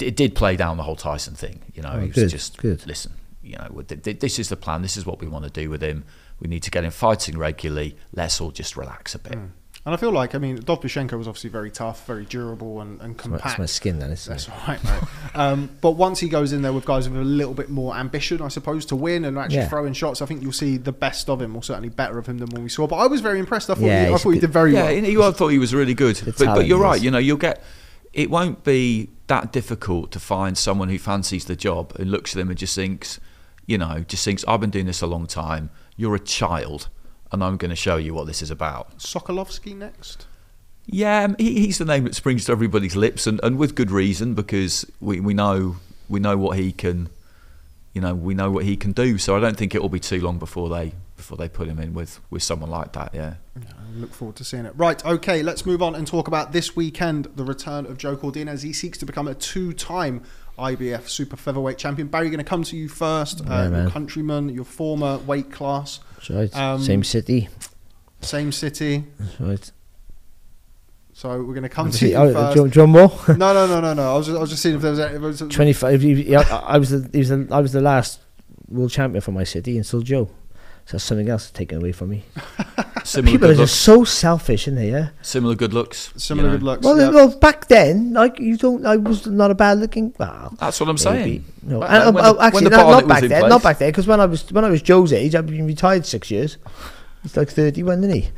it 0.00 0.16
did 0.16 0.34
play 0.34 0.56
down 0.56 0.76
the 0.76 0.82
whole 0.82 0.96
Tyson 0.96 1.34
thing. 1.34 1.60
You 1.74 1.82
know, 1.82 1.90
Oh, 1.94 2.00
he 2.00 2.06
was 2.06 2.14
good, 2.14 2.28
just 2.30 2.56
good. 2.58 2.86
listen. 2.86 3.12
You 3.42 3.56
know, 3.56 3.82
th- 3.86 4.02
th- 4.02 4.20
this 4.20 4.38
is 4.38 4.48
the 4.48 4.56
plan. 4.56 4.80
This 4.80 4.96
is 4.96 5.04
what 5.04 5.20
we 5.20 5.26
want 5.28 5.44
to 5.44 5.50
do 5.50 5.68
with 5.68 5.82
him. 5.82 6.04
We 6.40 6.48
need 6.48 6.62
to 6.64 6.70
get 6.70 6.84
him 6.84 6.90
fighting 6.90 7.38
regularly. 7.38 7.96
Let's 8.12 8.40
all 8.40 8.50
just 8.50 8.76
relax 8.76 9.14
a 9.14 9.18
bit. 9.18 9.38
And 9.86 9.92
I 9.92 9.98
feel 9.98 10.12
like, 10.12 10.34
I 10.34 10.38
mean, 10.38 10.56
Dovbyshchenko 10.58 11.12
was 11.12 11.28
obviously 11.28 11.50
very 11.50 11.70
tough, 11.70 12.06
very 12.06 12.24
durable, 12.24 12.80
and, 12.80 12.98
and 13.02 13.14
It's 13.16 13.24
my, 13.26 13.32
compact. 13.36 13.46
it's 13.52 13.58
my 13.58 13.66
skin 13.66 13.98
then. 13.98 14.10
It's, 14.12 14.24
That's 14.24 14.48
all 14.48 14.56
right, 14.66 14.82
mate. 14.82 15.02
um, 15.34 15.68
but 15.82 15.90
once 15.92 16.20
he 16.20 16.28
goes 16.30 16.54
in 16.54 16.62
there 16.62 16.72
with 16.72 16.86
guys 16.86 17.06
with 17.06 17.20
a 17.20 17.24
little 17.24 17.52
bit 17.52 17.68
more 17.68 17.94
ambition, 17.94 18.40
I 18.40 18.48
suppose, 18.48 18.86
to 18.86 18.96
win 18.96 19.26
and 19.26 19.36
actually 19.38 19.56
Yeah. 19.58 19.68
throw 19.68 19.84
in 19.84 19.92
shots, 19.92 20.22
I 20.22 20.26
think 20.26 20.40
you'll 20.42 20.52
see 20.52 20.78
the 20.78 20.90
best 20.92 21.28
of 21.28 21.42
him, 21.42 21.54
or 21.54 21.62
certainly 21.62 21.90
better 21.90 22.16
of 22.18 22.26
him 22.26 22.38
than 22.38 22.48
when 22.48 22.62
we 22.62 22.70
saw. 22.70 22.86
But 22.86 22.96
I 22.96 23.06
was 23.08 23.20
very 23.20 23.38
impressed. 23.38 23.68
I 23.68 23.74
thought, 23.74 23.82
Yeah, 23.84 24.06
he, 24.08 24.14
I 24.14 24.16
thought 24.16 24.30
he 24.30 24.40
did 24.40 24.50
very 24.50 24.72
yeah, 24.72 24.84
well. 24.84 24.96
and 24.96 25.06
you 25.06 25.22
I 25.22 25.32
thought 25.32 25.48
he 25.48 25.58
was 25.58 25.74
really 25.74 25.94
good. 25.94 26.18
But, 26.24 26.38
but 26.38 26.66
you're 26.66 26.80
right. 26.80 27.00
You 27.00 27.10
know, 27.10 27.18
you'll 27.18 27.36
get. 27.36 27.62
It 28.14 28.30
won't 28.30 28.64
be 28.64 29.10
that 29.26 29.52
difficult 29.52 30.12
to 30.12 30.18
find 30.20 30.56
someone 30.56 30.88
who 30.88 30.98
fancies 30.98 31.44
the 31.44 31.56
job 31.56 31.92
and 31.98 32.10
looks 32.10 32.34
at 32.34 32.38
them 32.38 32.48
and 32.48 32.56
just 32.58 32.74
thinks, 32.74 33.20
you 33.66 33.76
know, 33.76 34.00
just 34.08 34.24
thinks, 34.24 34.44
I've 34.48 34.60
been 34.60 34.70
doing 34.70 34.86
this 34.86 35.02
a 35.02 35.06
long 35.06 35.26
time. 35.26 35.68
You're 35.96 36.14
a 36.14 36.20
child, 36.20 36.88
and 37.30 37.42
I'm 37.42 37.56
going 37.56 37.70
to 37.70 37.76
show 37.76 37.96
you 37.96 38.14
what 38.14 38.26
this 38.26 38.42
is 38.42 38.50
about. 38.50 38.98
Sokolovsky 38.98 39.76
next. 39.76 40.26
Yeah, 40.86 41.24
um, 41.24 41.36
he, 41.38 41.66
he's 41.66 41.78
the 41.78 41.84
name 41.84 42.04
that 42.04 42.14
springs 42.14 42.44
to 42.46 42.52
everybody's 42.52 42.96
lips, 42.96 43.26
and, 43.26 43.40
and 43.42 43.56
with 43.56 43.74
good 43.74 43.90
reason 43.90 44.34
because 44.34 44.84
we, 45.00 45.20
we 45.20 45.34
know 45.34 45.76
we 46.08 46.20
know 46.20 46.36
what 46.36 46.58
he 46.58 46.72
can, 46.72 47.08
you 47.94 48.00
know, 48.00 48.14
we 48.14 48.34
know 48.34 48.50
what 48.50 48.64
he 48.64 48.76
can 48.76 48.92
do. 48.92 49.16
So 49.18 49.36
I 49.36 49.40
don't 49.40 49.56
think 49.56 49.74
it 49.74 49.80
will 49.80 49.88
be 49.88 50.00
too 50.00 50.20
long 50.20 50.38
before 50.38 50.68
they 50.68 50.92
before 51.16 51.38
they 51.38 51.48
put 51.48 51.68
him 51.68 51.78
in 51.78 51.94
with, 51.94 52.20
with 52.28 52.42
someone 52.42 52.70
like 52.70 52.92
that. 52.92 53.14
Yeah. 53.14 53.34
I 53.56 53.96
look 53.96 54.12
forward 54.12 54.36
to 54.36 54.44
seeing 54.44 54.66
it. 54.66 54.72
Right, 54.76 55.02
okay, 55.04 55.42
let's 55.42 55.64
move 55.64 55.80
on 55.80 55.94
and 55.94 56.06
talk 56.06 56.28
about 56.28 56.52
this 56.52 56.74
weekend 56.74 57.26
the 57.36 57.44
return 57.44 57.86
of 57.86 57.98
Joe 57.98 58.16
Cordina 58.16 58.48
as 58.48 58.62
he 58.62 58.72
seeks 58.72 58.98
to 58.98 59.06
become 59.06 59.28
a 59.28 59.34
two 59.34 59.72
time 59.72 60.22
IBF 60.58 61.08
super 61.08 61.36
featherweight 61.36 61.78
champion. 61.78 62.08
Barry, 62.08 62.28
going 62.28 62.38
to 62.38 62.44
come 62.44 62.62
to 62.64 62.76
you 62.76 62.88
first. 62.88 63.42
Yeah, 63.44 63.60
uh, 63.62 63.82
your 63.82 63.90
countryman, 63.90 64.48
your 64.48 64.64
former 64.64 65.18
weight 65.18 65.50
class, 65.50 66.00
That's 66.16 66.30
right. 66.30 66.56
Um, 66.56 66.80
Same 66.82 67.02
city. 67.04 67.48
same 68.20 68.52
city. 68.52 69.04
That's 69.18 69.40
right. 69.40 69.72
So 71.12 71.28
we're 71.42 71.54
going 71.54 71.62
to 71.62 71.68
come 71.68 71.90
to 71.90 71.96
See, 71.96 72.10
you 72.10 72.16
oh, 72.16 72.32
first. 72.32 72.56
John, 72.56 72.70
John 72.70 72.90
Moore. 72.90 73.12
No, 73.28 73.34
no, 73.54 73.66
no, 73.66 73.80
no, 73.80 73.94
no. 73.94 74.14
I 74.14 74.16
was 74.16 74.26
just, 74.26 74.36
I 74.36 74.40
was 74.40 74.50
just 74.50 74.62
seeing 74.62 74.74
if 74.74 74.82
there 74.82 74.90
was. 74.90 75.00
Any, 75.00 75.14
if 75.14 75.20
there 75.20 75.28
was 75.28 75.38
25. 75.40 76.00
he- 76.02 76.14
he- 76.22 76.36
I, 76.36 76.42
I 76.42 76.78
was 76.78 76.90
the, 76.90 77.08
he 77.12 77.18
was 77.18 77.28
the, 77.28 77.48
I 77.52 77.60
was 77.60 77.72
the 77.72 77.80
last 77.80 78.20
world 78.68 78.90
champion 78.90 79.20
for 79.20 79.30
my 79.32 79.44
city, 79.44 79.76
and 79.76 79.86
still 79.86 80.00
Joe. 80.02 80.28
So 80.86 80.92
that's 80.92 81.04
something 81.04 81.28
else 81.30 81.50
taken 81.50 81.78
away 81.78 81.92
from 81.92 82.10
me. 82.10 82.24
Similar 83.04 83.32
People 83.32 83.48
are 83.48 83.52
good 83.52 83.58
looks. 83.60 83.70
just 83.72 83.82
so 83.82 84.04
selfish, 84.04 84.68
in 84.68 84.76
here. 84.76 85.12
Similar 85.22 85.54
good 85.54 85.72
looks. 85.74 86.10
you 86.14 86.20
similar 86.20 86.48
know. 86.50 86.54
good 86.56 86.62
looks. 86.62 86.84
Well, 86.84 86.98
yeah. 87.00 87.08
well, 87.10 87.28
back 87.38 87.68
then, 87.68 88.12
like 88.12 88.38
you 88.38 88.56
don't, 88.56 88.84
I 88.86 88.96
was 88.96 89.26
not 89.26 89.50
a 89.50 89.54
bad 89.54 89.78
looking. 89.78 90.14
Well, 90.18 90.54
That's 90.58 90.78
what 90.80 90.88
I'm 90.88 90.94
maybe. 90.96 91.02
saying. 91.30 91.44
No, 91.62 91.80
But, 91.80 91.90
and, 91.90 91.96
uh, 91.96 92.00
uh, 92.00 92.12
when 92.12 92.14
well, 92.14 92.32
the- 92.32 92.38
when 92.38 92.46
actually, 92.46 92.64
the 92.64 92.70
not, 92.70 92.84
pilot 92.84 93.06
not 93.06 93.08
back 93.08 93.22
then. 93.28 93.48
Not 93.48 93.62
back 93.62 93.78
then, 93.78 93.88
because 93.90 94.06
when 94.06 94.20
I 94.20 94.26
was 94.26 94.52
when 94.52 94.64
I 94.64 94.68
was 94.70 94.82
Joe's 94.82 95.12
age, 95.12 95.34
I'd 95.34 95.46
been 95.46 95.66
retired 95.66 96.04
six 96.06 96.30
years. 96.30 96.56
He's 97.22 97.36
like 97.36 97.48
thirty-one, 97.50 98.04
isn't 98.04 98.14
he? 98.22 98.30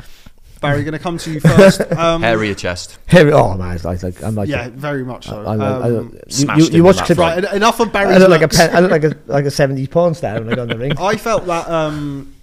Barry, 0.61 0.83
going 0.85 0.93
to 0.93 0.99
come 0.99 1.19
to 1.19 1.31
you 1.33 1.39
first. 1.41 1.83
Um, 1.97 2.23
Hairier 2.23 2.55
chest. 2.55 2.99
Harry, 3.07 3.31
oh 3.33 3.57
man, 3.59 3.75
it's 3.75 3.85
like, 3.85 4.03
like 4.03 4.23
I'm 4.25 4.35
like, 4.35 4.49
yeah, 4.49 4.71
very 4.73 5.05
much 5.05 5.27
so. 5.27 5.45
I, 5.45 5.55
I, 5.55 5.57
I, 5.57 5.83
Um, 5.99 6.13
you, 6.15 6.21
smashed 6.29 6.71
you, 6.73 6.77
you 6.79 6.85
watch 6.85 6.97
that 6.97 7.07
clips. 7.07 7.19
right, 7.19 7.45
enough 7.55 7.79
of 7.81 7.95
I 7.95 8.17
look 8.17 8.29
like 8.31 8.41
a 8.41 8.45
looks. 8.45 8.57
pen, 8.57 8.75
I 8.75 8.81
look 8.81 8.91
like 8.91 9.05
a 9.05 9.17
like 9.27 9.45
a 9.45 9.51
seventies 9.51 9.89
porn 9.89 10.15
star 10.15 10.35
when 10.41 10.51
I 10.53 10.57
go 10.57 10.63
in 10.63 10.69
the 10.71 10.79
ring. 10.85 10.93
I 10.99 11.17
felt 11.17 11.45
that 11.47 11.69
um, 11.69 12.33
Not 12.33 12.36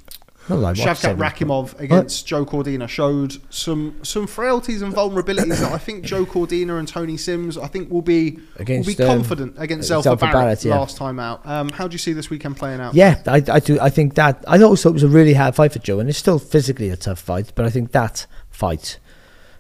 like 0.50 0.76
Shavkat 0.76 1.16
70s 1.16 1.18
Rakhimov 1.18 1.80
against 1.80 2.28
Joe 2.28 2.46
Cordina 2.46 2.88
showed 2.88 3.38
some 3.54 4.00
some 4.04 4.28
frailties 4.28 4.82
and 4.82 4.94
vulnerabilities 4.94 5.60
that 5.60 5.72
I 5.72 5.78
think 5.78 6.04
Joe 6.04 6.26
Cordina 6.34 6.80
and 6.80 6.88
Tony 6.88 7.18
Sims 7.18 7.58
I 7.58 7.68
think 7.68 7.90
will 7.90 8.02
be 8.02 8.40
Against, 8.58 8.88
will 8.88 8.96
be 8.96 9.04
um, 9.04 9.18
confident 9.20 9.56
against 9.58 9.90
against 9.90 10.08
Zelfa 10.08 10.20
Barrett, 10.20 10.64
yeah. 10.64 10.78
last 10.78 10.98
time 10.98 11.20
out. 11.20 11.46
Um, 11.46 11.70
how 11.70 11.88
do 11.88 11.94
you 11.94 12.00
see 12.00 12.14
this 12.14 12.30
weekend 12.30 12.58
playing 12.58 12.82
out? 12.82 12.94
Yeah, 12.94 13.22
I, 13.26 13.44
I 13.48 13.60
do. 13.60 13.80
I 13.80 13.90
think 13.90 14.16
that 14.16 14.44
I 14.48 14.62
also 14.62 14.90
thought 14.90 14.90
it 14.90 14.94
was 14.94 15.04
a 15.04 15.08
really 15.08 15.34
hard 15.34 15.56
fight 15.56 15.74
for 15.74 15.80
Joe, 15.80 16.00
and 16.00 16.10
it's 16.10 16.18
still 16.18 16.40
physically 16.40 16.90
a 16.90 16.98
tough 16.98 17.20
fight. 17.20 17.52
But 17.56 17.66
I 17.66 17.70
think 17.70 17.92
that 17.92 18.26
fight, 18.50 19.00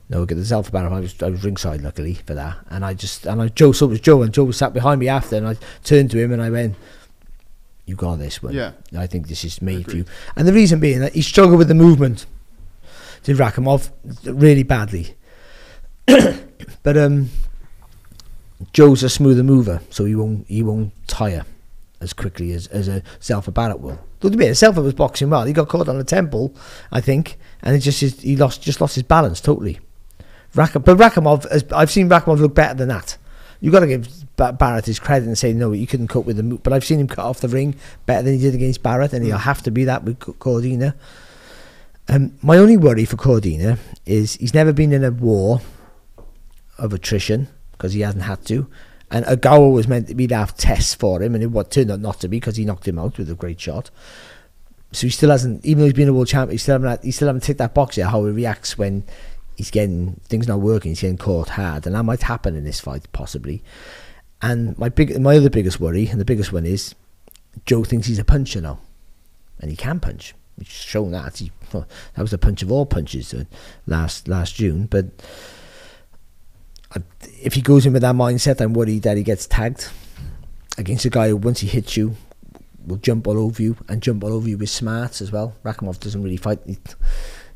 no, 0.09 0.25
get 0.25 0.35
the 0.35 0.41
Zelfa 0.41 0.71
Barrett. 0.71 0.91
I 0.91 0.99
was 0.99 1.21
I 1.21 1.29
was 1.29 1.43
ringside 1.43 1.81
luckily 1.81 2.15
for 2.15 2.33
that, 2.33 2.57
and 2.69 2.85
I 2.85 2.93
just 2.93 3.25
and 3.25 3.41
I 3.41 3.47
Joe 3.47 3.71
so 3.71 3.87
was 3.87 3.99
Joe, 3.99 4.21
and 4.21 4.33
Joe 4.33 4.43
was 4.43 4.57
sat 4.57 4.73
behind 4.73 4.99
me 4.99 5.07
after, 5.07 5.35
and 5.35 5.47
I 5.47 5.55
turned 5.83 6.11
to 6.11 6.19
him 6.19 6.31
and 6.31 6.41
I 6.41 6.49
went, 6.49 6.75
"You 7.85 7.95
got 7.95 8.17
this 8.17 8.41
one. 8.41 8.53
Yeah. 8.53 8.71
I 8.95 9.07
think 9.07 9.27
this 9.27 9.43
is 9.43 9.61
made 9.61 9.89
for 9.89 9.97
you." 9.97 10.05
And 10.35 10.47
the 10.47 10.53
reason 10.53 10.79
being 10.79 10.99
that 10.99 11.13
he 11.13 11.21
struggled 11.21 11.57
with 11.57 11.67
the 11.67 11.75
movement, 11.75 12.25
did 13.23 13.37
Rakhimov 13.37 13.91
really 14.25 14.63
badly. 14.63 15.15
but 16.05 16.97
um, 16.97 17.29
Joe's 18.73 19.03
a 19.03 19.09
smoother 19.09 19.43
mover, 19.43 19.81
so 19.89 20.05
he 20.05 20.15
won't 20.15 20.47
he 20.47 20.63
won't 20.63 20.91
tire 21.07 21.45
as 22.03 22.13
quickly 22.13 22.51
as, 22.51 22.67
as 22.67 22.87
a 22.87 23.01
Zelfa 23.21 23.53
Barrett 23.53 23.79
will. 23.79 23.99
To 24.21 24.29
be 24.29 24.37
fair, 24.37 24.51
Zelfa 24.51 24.83
was 24.83 24.93
boxing 24.93 25.29
well. 25.29 25.45
He 25.45 25.53
got 25.53 25.69
caught 25.69 25.87
on 25.87 25.97
the 25.97 26.03
temple, 26.03 26.53
I 26.91 27.01
think, 27.01 27.37
and 27.61 27.75
it 27.75 27.79
just 27.79 28.01
his, 28.01 28.19
he 28.21 28.35
lost 28.35 28.61
just 28.61 28.81
lost 28.81 28.95
his 28.95 29.03
balance 29.03 29.41
totally. 29.41 29.79
Rak- 30.53 30.73
but 30.73 30.97
Rakhimov, 30.97 31.49
has, 31.49 31.65
I've 31.73 31.89
seen 31.89 32.09
Rakhimov 32.09 32.39
look 32.39 32.53
better 32.53 32.75
than 32.75 32.89
that. 32.89 33.17
You 33.63 33.71
got 33.71 33.79
to 33.79 33.87
give 33.87 34.35
ba- 34.35 34.51
Barrett 34.51 34.87
his 34.87 34.99
credit 34.99 35.25
and 35.25 35.37
say 35.37 35.53
no, 35.53 35.71
you 35.71 35.87
couldn't 35.87 36.09
cope 36.09 36.25
with 36.25 36.35
the 36.35 36.43
move. 36.43 36.63
But 36.63 36.73
I've 36.73 36.83
seen 36.83 36.99
him 36.99 37.07
cut 37.07 37.23
off 37.23 37.39
the 37.39 37.47
ring 37.47 37.75
better 38.05 38.21
than 38.21 38.33
he 38.33 38.39
did 38.41 38.53
against 38.53 38.83
Barrett, 38.83 39.13
and 39.13 39.23
he'll 39.25 39.37
have 39.37 39.61
to 39.61 39.71
be 39.71 39.85
that 39.85 40.03
with 40.03 40.19
Cordina. 40.19 40.95
Um, 42.09 42.33
my 42.41 42.57
only 42.57 42.75
worry 42.75 43.05
for 43.05 43.15
Cordina 43.15 43.79
is 44.05 44.35
he's 44.35 44.53
never 44.53 44.73
been 44.73 44.91
in 44.91 45.05
a 45.05 45.11
war 45.11 45.61
of 46.77 46.91
attrition 46.91 47.47
because 47.71 47.93
he 47.93 48.01
hasn't 48.01 48.23
had 48.23 48.45
to. 48.47 48.67
And 49.09 49.23
Ogawa 49.27 49.71
was 49.71 49.87
meant 49.87 50.09
to 50.09 50.15
be 50.15 50.27
to 50.27 50.35
have 50.35 50.57
tests 50.57 50.93
for 50.93 51.23
him, 51.23 51.33
and 51.33 51.41
it 51.41 51.47
what 51.47 51.71
turned 51.71 51.89
out 51.89 52.01
not 52.01 52.19
to 52.19 52.27
be 52.27 52.41
because 52.41 52.57
he 52.57 52.65
knocked 52.65 52.85
him 52.85 52.99
out 52.99 53.17
with 53.17 53.31
a 53.31 53.35
great 53.35 53.61
shot. 53.61 53.91
So 54.91 55.07
he 55.07 55.11
still 55.11 55.29
hasn't, 55.29 55.65
even 55.65 55.79
though 55.79 55.85
he's 55.85 55.93
been 55.93 56.09
a 56.09 56.13
world 56.13 56.27
champion, 56.27 56.51
he 56.51 56.57
still 56.57 56.73
haven't, 56.73 56.89
had, 56.89 57.03
he 57.03 57.11
still 57.11 57.29
haven't 57.29 57.43
ticked 57.43 57.59
that 57.59 57.73
box 57.73 57.95
yet. 57.95 58.09
How 58.09 58.25
he 58.25 58.31
reacts 58.31 58.77
when 58.77 59.05
he's 59.55 59.71
getting 59.71 60.19
things 60.25 60.47
not 60.47 60.59
working, 60.59 60.91
he's 60.91 61.01
getting 61.01 61.17
caught 61.17 61.49
hard, 61.49 61.85
and 61.85 61.95
that 61.95 62.03
might 62.03 62.23
happen 62.23 62.55
in 62.55 62.63
this 62.63 62.79
fight 62.79 63.11
possibly. 63.11 63.63
And 64.41 64.77
my 64.77 64.89
big, 64.89 65.19
my 65.19 65.37
other 65.37 65.49
biggest 65.49 65.79
worry, 65.79 66.07
and 66.07 66.19
the 66.19 66.25
biggest 66.25 66.51
one 66.51 66.65
is, 66.65 66.95
Joe 67.65 67.83
thinks 67.83 68.07
he's 68.07 68.19
a 68.19 68.25
puncher 68.25 68.61
now, 68.61 68.79
and 69.59 69.71
he 69.71 69.77
can 69.77 69.99
punch. 69.99 70.35
He's 70.57 70.67
shown 70.67 71.11
that. 71.11 71.37
He, 71.37 71.51
well, 71.71 71.87
that 72.15 72.21
was 72.21 72.33
a 72.33 72.37
punch 72.37 72.61
of 72.61 72.71
all 72.71 72.85
punches 72.85 73.33
uh, 73.33 73.45
last 73.87 74.27
last 74.27 74.55
June, 74.55 74.87
but 74.87 75.07
if 77.41 77.53
he 77.53 77.61
goes 77.61 77.85
in 77.85 77.93
with 77.93 78.01
that 78.01 78.15
mindset, 78.15 78.61
I'm 78.61 78.73
worried 78.73 79.03
that 79.03 79.17
he 79.17 79.23
gets 79.23 79.47
tagged 79.47 79.89
against 80.77 81.05
a 81.05 81.09
guy 81.09 81.29
who, 81.29 81.37
once 81.37 81.59
he 81.59 81.67
hits 81.67 81.97
you, 81.97 82.15
will 82.85 82.97
jump 82.97 83.27
all 83.27 83.37
over 83.37 83.61
you 83.61 83.77
and 83.87 84.01
jump 84.01 84.23
all 84.23 84.33
over 84.33 84.47
you 84.47 84.57
with 84.57 84.69
smarts 84.69 85.21
as 85.21 85.31
well. 85.31 85.55
Rakhimov 85.63 85.99
doesn't 85.99 86.21
really 86.21 86.37
fight. 86.37 86.59
He 86.65 86.77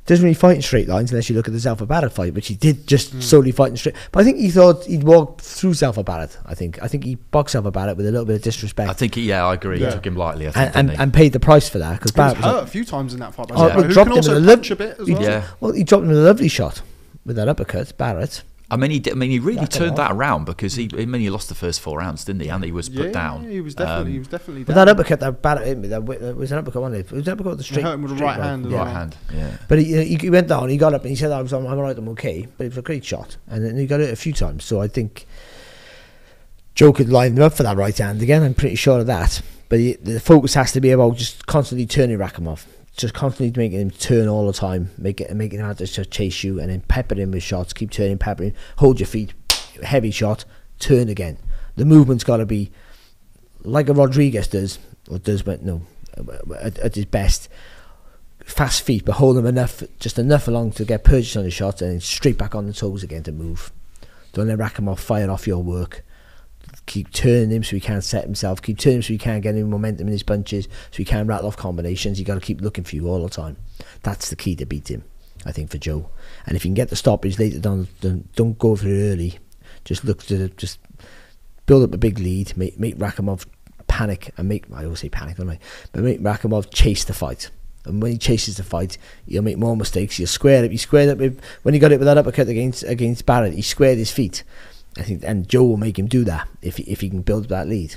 doesn't 0.07 0.23
really 0.23 0.33
fight 0.33 0.55
in 0.55 0.61
straight 0.61 0.87
lines 0.87 1.11
unless 1.11 1.29
you 1.29 1.35
look 1.35 1.47
at 1.47 1.53
the 1.53 1.59
Zelfa 1.59 1.87
Barrett 1.87 2.11
fight, 2.11 2.33
which 2.33 2.47
he 2.47 2.55
did 2.55 2.87
just 2.87 3.11
Hmm. 3.11 3.19
solely 3.21 3.51
fight 3.51 3.69
in 3.71 3.77
straight. 3.77 3.95
But 4.11 4.21
I 4.21 4.23
think 4.23 4.37
he 4.37 4.49
thought 4.49 4.83
he'd 4.85 5.03
walk 5.03 5.41
through 5.41 5.71
Zelfa 5.71 6.03
Barrett. 6.03 6.35
I 6.45 6.55
think 6.55 6.81
I 6.81 6.87
think 6.87 7.03
he 7.03 7.15
boxed 7.15 7.55
Zelfa 7.55 7.71
Barrett 7.71 7.95
with 7.97 8.07
a 8.07 8.11
little 8.11 8.25
bit 8.25 8.37
of 8.37 8.41
disrespect 8.41 8.89
I 8.89 8.93
think, 8.93 9.15
he, 9.15 9.21
yeah, 9.23 9.45
I 9.45 9.53
agree. 9.53 9.79
Yeah. 9.79 9.87
He 9.87 9.93
took 9.93 10.07
him 10.07 10.15
lightly. 10.15 10.47
I 10.47 10.51
think, 10.51 10.75
and, 10.75 10.89
and, 10.91 10.99
and 10.99 11.13
paid 11.13 11.33
the 11.33 11.39
price 11.39 11.69
for 11.69 11.77
that 11.79 11.93
because 11.99 12.11
Barrett 12.11 12.37
was 12.37 12.45
hurt 12.45 12.63
a 12.63 12.67
few 12.67 12.83
times 12.85 13.13
in 13.13 13.19
that 13.19 13.33
fight. 13.35 13.49
by 13.49 13.55
Oh, 13.55 13.57
Zelfa, 13.69 13.75
well, 13.75 13.83
who 13.83 13.93
dropped 13.93 14.07
can 14.07 14.11
him 14.13 14.17
also 14.17 14.31
in 14.31 14.37
a 14.37 14.45
lip- 14.45 14.59
punch 14.59 14.71
a 14.71 14.75
bit 14.75 14.97
as 14.99 15.07
he- 15.07 15.13
well. 15.13 15.23
Yeah. 15.23 15.43
well, 15.59 15.71
he 15.73 15.83
dropped 15.83 16.03
him 16.05 16.11
a 16.11 16.15
lovely 16.15 16.47
shot 16.47 16.81
with 17.25 17.35
that 17.35 17.47
uppercut, 17.47 17.97
Barrett. 17.97 18.43
I 18.69 18.75
mean, 18.75 18.91
he 18.91 18.99
did, 18.99 19.13
I 19.13 19.15
mean, 19.15 19.31
he 19.31 19.39
really 19.39 19.61
Back 19.61 19.69
turned 19.69 19.91
off. 19.91 19.97
that 19.97 20.11
around 20.11 20.43
because 20.45 20.75
he, 20.75 20.89
I 20.97 21.05
mean, 21.05 21.21
he 21.21 21.29
lost 21.29 21.47
the 21.47 21.55
first 21.55 21.79
four 21.79 21.99
rounds, 21.99 22.25
didn't 22.25 22.41
he? 22.41 22.49
And 22.49 22.61
he 22.65 22.73
was 22.73 22.89
put 22.89 23.13
down. 23.13 23.43
Yeah, 23.43 23.43
down. 23.43 23.49
he 23.51 23.61
was 23.61 23.75
definitely, 23.75 24.01
Um, 24.03 24.11
he 24.11 24.19
was 24.19 24.27
definitely 24.27 24.63
But 24.65 24.75
that 24.75 24.89
uppercut 24.89 25.19
that 25.21 25.41
Barrett 25.41 25.67
hit 25.67 25.77
me, 25.77 25.87
that, 25.87 26.05
that 26.05 26.35
was 26.35 26.51
an 26.51 26.57
uppercut, 26.57 26.81
wasn't 26.81 26.99
it? 26.99 27.11
It 27.11 27.15
was 27.15 27.27
an 27.27 27.33
uppercut 27.33 27.51
with 27.51 27.57
the 27.59 27.63
straight. 27.63 27.83
hurt 27.85 27.93
him 27.93 28.01
with 28.01 28.11
the 28.11 28.17
straight 28.17 28.27
right 28.27 28.39
hand 28.41 28.65
as 28.65 28.71
Yeah. 28.73 28.77
right 28.79 28.91
hand. 28.91 29.15
Yeah. 29.33 29.57
But 29.69 29.79
he, 29.79 30.03
he, 30.03 30.15
he 30.15 30.29
went 30.29 30.49
down, 30.49 30.67
he 30.67 30.75
got 30.75 30.93
up 30.93 31.01
and 31.03 31.09
he 31.11 31.15
said, 31.15 31.31
I 31.31 31.41
was, 31.41 31.53
I'm 31.53 31.65
all 31.65 31.77
right, 31.77 31.97
I'm 31.97 32.09
okay. 32.09 32.45
But 32.57 32.65
it 32.65 32.69
was 32.71 32.77
a 32.77 32.81
great 32.81 33.05
shot. 33.05 33.37
And 33.47 33.63
then 33.65 33.77
he 33.77 33.87
got 33.87 34.01
it 34.01 34.11
a 34.11 34.17
few 34.17 34.33
times. 34.33 34.65
So 34.65 34.81
I 34.81 34.89
think 34.89 35.25
Joe 36.75 36.91
could 36.91 37.07
line 37.09 37.37
him 37.37 37.43
up 37.43 37.53
for 37.53 37.63
that 37.63 37.77
right 37.77 37.97
hand 37.97 38.21
again. 38.21 38.43
I'm 38.43 38.53
pretty 38.53 38.75
sure 38.75 38.99
of 38.99 39.07
that. 39.07 39.41
But 39.69 39.79
he, 39.79 39.93
the 39.93 40.19
focus 40.19 40.55
has 40.55 40.73
to 40.73 40.81
be 40.81 40.91
about 40.91 41.15
just 41.15 41.45
constantly 41.47 41.85
turning 41.85 42.17
Rakhimov. 42.17 42.65
Just 42.97 43.13
constantly 43.13 43.53
making 43.55 43.79
him 43.79 43.91
turn 43.91 44.27
all 44.27 44.47
the 44.47 44.53
time, 44.53 44.89
make 44.97 45.21
it, 45.21 45.33
making 45.35 45.59
him 45.59 45.67
have 45.67 45.77
to 45.77 46.05
chase 46.05 46.43
you 46.43 46.59
and 46.59 46.71
then 46.71 46.81
pepper 46.81 47.15
him 47.15 47.31
with 47.31 47.43
shots. 47.43 47.71
Keep 47.71 47.91
turning, 47.91 48.17
peppering. 48.17 48.53
Hold 48.77 48.99
your 48.99 49.07
feet, 49.07 49.33
heavy 49.83 50.11
shot, 50.11 50.45
turn 50.79 51.07
again. 51.07 51.37
The 51.75 51.85
movement's 51.85 52.23
got 52.23 52.37
to 52.37 52.45
be 52.45 52.71
like 53.61 53.87
a 53.87 53.93
Rodriguez 53.93 54.47
does, 54.47 54.79
or 55.09 55.19
does, 55.19 55.43
but 55.43 55.61
no, 55.61 55.83
at, 56.59 56.79
at 56.79 56.95
his 56.95 57.05
best 57.05 57.49
fast 58.47 58.81
feet, 58.81 59.05
but 59.05 59.13
hold 59.13 59.35
them 59.35 59.45
enough, 59.45 59.83
just 59.99 60.17
enough 60.17 60.47
along 60.47 60.71
to 60.71 60.85
get 60.85 61.03
purchase 61.03 61.35
on 61.35 61.43
the 61.43 61.51
shot, 61.51 61.81
and 61.81 61.91
then 61.91 61.99
straight 61.99 62.37
back 62.37 62.55
on 62.55 62.65
the 62.65 62.73
toes 62.73 63.03
again 63.03 63.23
to 63.23 63.31
move. 63.31 63.71
Don't 64.33 64.47
let 64.47 64.57
Rakhimov 64.57 64.99
fire 64.99 65.29
off 65.29 65.47
your 65.47 65.61
work. 65.61 66.03
Keep 66.85 67.11
turning 67.11 67.51
him 67.51 67.63
so 67.63 67.75
he 67.75 67.79
can't 67.79 68.03
set 68.03 68.23
himself. 68.23 68.61
Keep 68.61 68.79
turning 68.79 68.97
him 68.97 69.01
so 69.03 69.09
he 69.09 69.17
can't 69.17 69.43
get 69.43 69.55
any 69.55 69.63
momentum 69.63 70.07
in 70.07 70.13
his 70.13 70.23
punches, 70.23 70.65
so 70.65 70.97
he 70.97 71.05
can't 71.05 71.27
rattle 71.27 71.47
off 71.47 71.57
combinations. 71.57 72.19
You 72.19 72.25
got 72.25 72.35
to 72.35 72.41
keep 72.41 72.61
looking 72.61 72.83
for 72.83 72.95
you 72.95 73.07
all 73.07 73.23
the 73.23 73.29
time. 73.29 73.57
That's 74.03 74.29
the 74.29 74.35
key 74.35 74.55
to 74.55 74.65
beat 74.65 74.89
him, 74.89 75.03
I 75.45 75.51
think, 75.51 75.69
for 75.69 75.77
Joe. 75.77 76.09
And 76.45 76.55
if 76.55 76.63
you 76.63 76.69
can 76.69 76.75
get 76.75 76.89
the 76.89 76.95
stoppage 76.95 77.39
later 77.39 77.59
down, 77.59 77.87
then 78.01 78.29
don't 78.35 78.57
go 78.57 78.75
for 78.75 78.87
it 78.87 79.11
early. 79.11 79.39
Just 79.83 80.03
look 80.03 80.23
to 80.23 80.49
just 80.49 80.79
build 81.65 81.83
up 81.83 81.93
a 81.93 81.97
big 81.97 82.19
lead, 82.19 82.55
make 82.57 82.79
make 82.79 82.97
Rakhimov 82.97 83.45
panic 83.87 84.33
and 84.37 84.47
make 84.47 84.65
I 84.73 84.83
always 84.83 84.99
say 84.99 85.09
panic, 85.09 85.37
don't 85.37 85.49
I? 85.49 85.59
But 85.91 86.03
make 86.03 86.21
Rakhimov 86.21 86.71
chase 86.73 87.03
the 87.03 87.13
fight. 87.13 87.49
And 87.85 88.01
when 88.01 88.11
he 88.11 88.17
chases 88.17 88.57
the 88.57 88.63
fight, 88.63 88.97
he'll 89.25 89.41
make 89.41 89.57
more 89.57 89.77
mistakes. 89.77 90.17
He'll 90.17 90.27
square 90.27 90.63
it. 90.65 90.71
He 90.71 90.77
squared 90.77 91.09
up 91.09 91.19
with, 91.19 91.41
when 91.63 91.73
he 91.73 91.79
got 91.79 91.93
it 91.93 91.99
with 91.99 92.05
that 92.05 92.17
uppercut 92.17 92.49
against 92.49 92.83
against 92.83 93.25
Barrett. 93.25 93.53
He 93.53 93.61
squared 93.61 93.97
his 93.97 94.11
feet. 94.11 94.43
I 94.97 95.03
think, 95.03 95.23
and 95.23 95.47
Joe 95.47 95.63
will 95.63 95.77
make 95.77 95.97
him 95.99 96.07
do 96.07 96.23
that 96.23 96.47
if 96.61 96.77
he, 96.77 96.83
if 96.83 97.01
he 97.01 97.09
can 97.09 97.21
build 97.21 97.49
that 97.49 97.67
lead. 97.67 97.95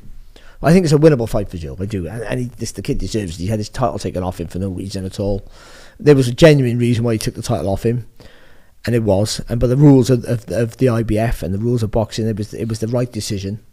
I 0.63 0.73
think 0.73 0.85
it's 0.85 0.93
a 0.93 0.99
winnable 0.99 1.29
fight 1.29 1.49
for 1.49 1.57
Joe. 1.57 1.77
I 1.81 1.87
do, 1.87 2.07
and, 2.07 2.23
and 2.23 2.41
he, 2.41 2.47
this, 2.47 2.73
the 2.73 2.83
kid 2.83 2.99
deserves. 2.99 3.37
it. 3.37 3.43
He 3.43 3.49
had 3.49 3.59
his 3.59 3.71
title 3.71 3.99
taken 3.99 4.23
off 4.23 4.39
him 4.39 4.49
for 4.49 4.59
no 4.59 4.69
reason 4.69 5.07
at 5.07 5.19
all. 5.19 5.47
There 5.99 6.15
was 6.15 6.29
a 6.29 6.35
genuine 6.35 6.79
reason 6.79 7.03
why 7.03 7.15
he 7.15 7.19
took 7.19 7.35
the 7.35 7.43
title 7.43 7.69
off 7.69 7.85
him, 7.85 8.07
and 8.85 8.95
it 8.95 9.03
was. 9.03 9.41
And 9.49 9.59
but 9.59 9.69
the 9.69 9.77
rules 9.77 10.11
of, 10.11 10.25
of, 10.25 10.51
of 10.51 10.77
the 10.77 10.87
IBF 10.87 11.43
and 11.43 11.55
the 11.55 11.59
rules 11.59 11.83
of 11.83 11.91
boxing, 11.91 12.29
it 12.29 12.37
was 12.37 12.53
it 12.53 12.69
was 12.69 12.81
the 12.81 12.89
right 12.89 13.11
decision. 13.11 13.65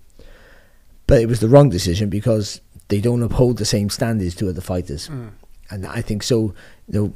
But 1.07 1.21
it 1.21 1.27
was 1.27 1.39
the 1.39 1.49
wrong 1.49 1.69
decision 1.69 2.09
because 2.09 2.61
they 2.87 3.01
don't 3.01 3.23
uphold 3.23 3.57
the 3.57 3.65
same 3.65 3.89
standards 3.89 4.35
to 4.35 4.49
other 4.49 4.61
fighters. 4.61 5.07
Hmm. 5.07 5.29
And 5.69 5.85
I 5.85 6.01
think 6.01 6.23
so. 6.23 6.53
You 6.87 6.93
know, 6.93 7.13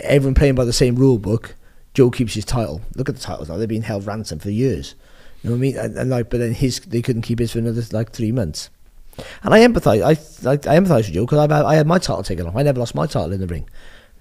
everyone 0.00 0.34
playing 0.34 0.54
by 0.54 0.64
the 0.64 0.72
same 0.72 0.96
rule 0.96 1.18
book. 1.18 1.54
Joe 1.92 2.10
keeps 2.10 2.32
his 2.32 2.46
title. 2.46 2.80
Look 2.96 3.10
at 3.10 3.16
the 3.16 3.20
titles 3.20 3.50
now; 3.50 3.58
they've 3.58 3.68
been 3.68 3.82
held 3.82 4.06
ransom 4.06 4.38
for 4.38 4.48
years. 4.48 4.94
You 5.42 5.50
know 5.50 5.56
what 5.56 5.58
I 5.58 5.60
mean? 5.60 5.76
And, 5.76 5.96
and 5.98 6.10
like, 6.10 6.30
but 6.30 6.38
then 6.38 6.52
his 6.52 6.80
they 6.80 7.02
couldn't 7.02 7.22
keep 7.22 7.38
his 7.38 7.52
for 7.52 7.58
another 7.58 7.82
like 7.92 8.12
three 8.12 8.32
months. 8.32 8.70
And 9.42 9.52
I 9.52 9.60
empathise. 9.60 10.02
I 10.02 10.50
I, 10.50 10.54
I 10.54 10.78
empathise 10.78 11.06
with 11.06 11.12
Joe 11.12 11.26
because 11.26 11.50
I 11.50 11.66
I 11.66 11.74
had 11.74 11.86
my 11.86 11.98
title 11.98 12.22
taken 12.22 12.46
off. 12.46 12.56
I 12.56 12.62
never 12.62 12.78
lost 12.78 12.94
my 12.94 13.06
title 13.06 13.32
in 13.32 13.40
the 13.40 13.46
ring. 13.46 13.68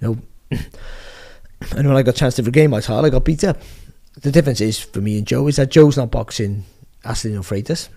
You 0.02 0.08
know, 0.08 0.58
and 1.76 1.88
when 1.88 1.96
I 1.96 2.02
got 2.02 2.16
a 2.16 2.18
chance 2.18 2.36
to 2.36 2.44
regain 2.44 2.72
my 2.72 2.80
title, 2.80 3.06
I 3.06 3.10
got 3.10 3.24
beat 3.24 3.44
up. 3.44 3.58
The 4.20 4.32
difference 4.32 4.62
is 4.62 4.80
for 4.80 5.00
me 5.00 5.18
and 5.18 5.28
Joe 5.28 5.48
is 5.48 5.56
that 5.56 5.72
Joe's 5.72 5.96
not 5.96 6.12
boxing 6.12 6.66
Acelino 7.06 7.40
Freitas, 7.40 7.90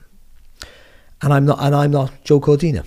and 1.22 1.32
I'm 1.32 1.46
not, 1.46 1.58
and 1.60 1.74
I'm 1.74 1.90
not 1.90 2.12
Joe 2.24 2.40
Cordina. 2.40 2.84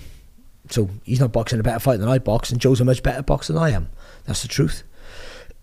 So 0.70 0.88
he's 1.04 1.20
not 1.20 1.32
boxing 1.32 1.60
a 1.60 1.62
better 1.62 1.78
fight 1.78 1.98
than 1.98 2.08
I 2.08 2.18
box, 2.18 2.50
and 2.50 2.60
Joe's 2.60 2.80
a 2.80 2.84
much 2.84 3.02
better 3.02 3.22
boxer 3.22 3.52
than 3.52 3.62
I 3.62 3.70
am. 3.70 3.88
That's 4.24 4.42
the 4.42 4.48
truth. 4.48 4.82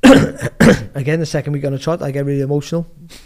Again, 0.95 1.19
the 1.19 1.25
second 1.25 1.53
week 1.53 1.65
on 1.65 1.73
a 1.73 1.79
trot, 1.79 2.01
I 2.01 2.11
get 2.11 2.25
really 2.25 2.41
emotional. 2.41 2.87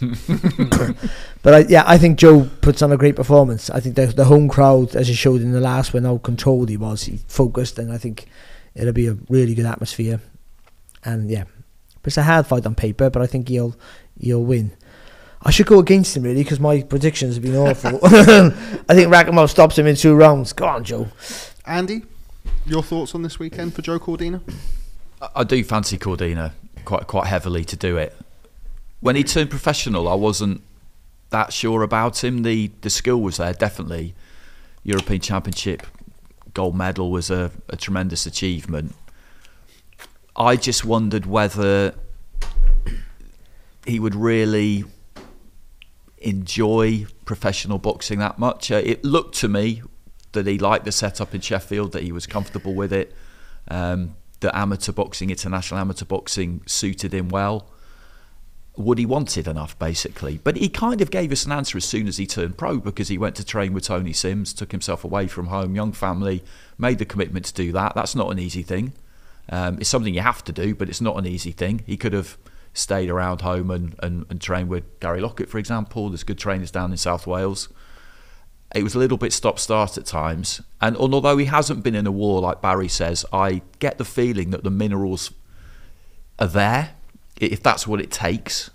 but 1.42 1.54
I, 1.54 1.58
yeah, 1.68 1.84
I 1.86 1.98
think 1.98 2.18
Joe 2.18 2.48
puts 2.60 2.82
on 2.82 2.92
a 2.92 2.96
great 2.96 3.16
performance. 3.16 3.70
I 3.70 3.80
think 3.80 3.96
the, 3.96 4.06
the 4.06 4.24
home 4.24 4.48
crowd, 4.48 4.96
as 4.96 5.08
he 5.08 5.14
showed 5.14 5.40
in 5.40 5.52
the 5.52 5.60
last 5.60 5.94
one, 5.94 6.04
how 6.04 6.18
controlled 6.18 6.68
he 6.68 6.76
was, 6.76 7.04
he 7.04 7.18
focused, 7.28 7.78
and 7.78 7.92
I 7.92 7.98
think 7.98 8.26
it'll 8.74 8.92
be 8.92 9.06
a 9.06 9.16
really 9.28 9.54
good 9.54 9.66
atmosphere. 9.66 10.20
And 11.04 11.30
yeah, 11.30 11.44
but 12.02 12.08
it's 12.08 12.16
a 12.16 12.22
hard 12.22 12.46
fight 12.46 12.66
on 12.66 12.74
paper, 12.74 13.10
but 13.10 13.22
I 13.22 13.26
think 13.26 13.48
he'll 13.48 13.76
he'll 14.18 14.42
win. 14.42 14.72
I 15.42 15.50
should 15.50 15.66
go 15.66 15.78
against 15.78 16.16
him 16.16 16.24
really 16.24 16.42
because 16.42 16.60
my 16.60 16.82
predictions 16.82 17.36
have 17.36 17.42
been 17.42 17.56
awful. 17.56 17.98
I 18.04 18.94
think 18.94 19.12
Rakhimov 19.12 19.48
stops 19.48 19.78
him 19.78 19.86
in 19.86 19.96
two 19.96 20.14
rounds. 20.14 20.52
Go 20.52 20.66
on, 20.66 20.84
Joe. 20.84 21.08
Andy, 21.64 22.02
your 22.66 22.82
thoughts 22.82 23.14
on 23.14 23.22
this 23.22 23.38
weekend 23.38 23.74
for 23.74 23.80
Joe 23.80 23.98
Cordina? 23.98 24.42
I- 25.22 25.28
I 25.36 25.44
do 25.44 25.62
fancy 25.64 25.98
Cordina 25.98 26.52
quite 26.84 27.06
quite 27.06 27.26
heavily 27.26 27.64
to 27.64 27.76
do 27.76 27.96
it. 27.96 28.16
When 29.00 29.16
he 29.16 29.24
turned 29.24 29.50
professional, 29.50 30.08
I 30.08 30.14
wasn't 30.14 30.62
that 31.30 31.52
sure 31.52 31.82
about 31.82 32.24
him. 32.24 32.42
The 32.42 32.70
the 32.80 32.90
skill 32.90 33.20
was 33.20 33.36
there, 33.36 33.52
definitely. 33.52 34.14
European 34.82 35.20
Championship 35.20 35.86
gold 36.54 36.74
medal 36.74 37.10
was 37.10 37.30
a, 37.30 37.50
a 37.68 37.76
tremendous 37.76 38.26
achievement. 38.26 38.94
I 40.36 40.56
just 40.56 40.84
wondered 40.84 41.26
whether 41.26 41.94
he 43.86 44.00
would 44.00 44.14
really 44.14 44.84
enjoy 46.18 47.06
professional 47.24 47.78
boxing 47.78 48.18
that 48.18 48.38
much. 48.38 48.70
Uh, 48.70 48.80
it 48.84 49.04
looked 49.04 49.34
to 49.36 49.48
me 49.48 49.82
that 50.32 50.46
he 50.46 50.58
liked 50.58 50.84
the 50.84 50.92
setup 50.92 51.34
in 51.34 51.40
Sheffield, 51.40 51.92
that 51.92 52.02
he 52.02 52.12
was 52.12 52.26
comfortable 52.26 52.74
with 52.74 52.92
it, 52.92 53.14
um, 53.68 54.14
that 54.40 54.56
amateur 54.56 54.92
boxing, 54.92 55.30
international 55.30 55.80
amateur 55.80 56.04
boxing 56.04 56.62
suited 56.66 57.14
him 57.14 57.28
well. 57.28 57.68
Would 58.76 58.98
he 58.98 59.06
wanted 59.06 59.46
enough, 59.46 59.78
basically? 59.78 60.38
But 60.42 60.56
he 60.56 60.68
kind 60.68 61.00
of 61.00 61.10
gave 61.10 61.32
us 61.32 61.44
an 61.44 61.52
answer 61.52 61.76
as 61.76 61.84
soon 61.84 62.06
as 62.08 62.16
he 62.16 62.26
turned 62.26 62.56
pro 62.56 62.78
because 62.78 63.08
he 63.08 63.18
went 63.18 63.36
to 63.36 63.44
train 63.44 63.74
with 63.74 63.84
Tony 63.84 64.12
Sims, 64.12 64.54
took 64.54 64.70
himself 64.70 65.04
away 65.04 65.26
from 65.26 65.48
home, 65.48 65.74
young 65.74 65.92
family, 65.92 66.42
made 66.78 66.98
the 66.98 67.04
commitment 67.04 67.44
to 67.46 67.54
do 67.54 67.72
that. 67.72 67.94
That's 67.94 68.14
not 68.14 68.30
an 68.30 68.38
easy 68.38 68.62
thing. 68.62 68.92
Um, 69.50 69.78
it's 69.80 69.88
something 69.88 70.14
you 70.14 70.20
have 70.20 70.44
to 70.44 70.52
do, 70.52 70.74
but 70.74 70.88
it's 70.88 71.00
not 71.00 71.18
an 71.18 71.26
easy 71.26 71.52
thing. 71.52 71.82
He 71.86 71.96
could 71.96 72.12
have 72.12 72.38
stayed 72.72 73.10
around 73.10 73.40
home 73.40 73.70
and, 73.70 73.96
and, 73.98 74.24
and 74.30 74.40
trained 74.40 74.68
with 74.68 75.00
Gary 75.00 75.20
Lockett, 75.20 75.50
for 75.50 75.58
example. 75.58 76.08
There's 76.08 76.22
good 76.22 76.38
trainers 76.38 76.70
down 76.70 76.92
in 76.92 76.96
South 76.96 77.26
Wales. 77.26 77.68
It 78.74 78.84
was 78.84 78.94
a 78.94 78.98
little 78.98 79.18
bit 79.18 79.32
stop 79.32 79.58
start 79.58 79.98
at 79.98 80.06
times. 80.06 80.60
And 80.80 80.96
although 80.96 81.36
he 81.36 81.46
hasn't 81.46 81.82
been 81.82 81.94
in 81.94 82.06
a 82.06 82.12
war, 82.12 82.40
like 82.40 82.62
Barry 82.62 82.88
says, 82.88 83.24
I 83.32 83.62
get 83.80 83.98
the 83.98 84.04
feeling 84.04 84.50
that 84.50 84.62
the 84.62 84.70
minerals 84.70 85.32
are 86.38 86.46
there, 86.46 86.94
if 87.40 87.62
that's 87.62 87.86
what 87.86 88.00
it 88.00 88.10
takes. 88.10 88.70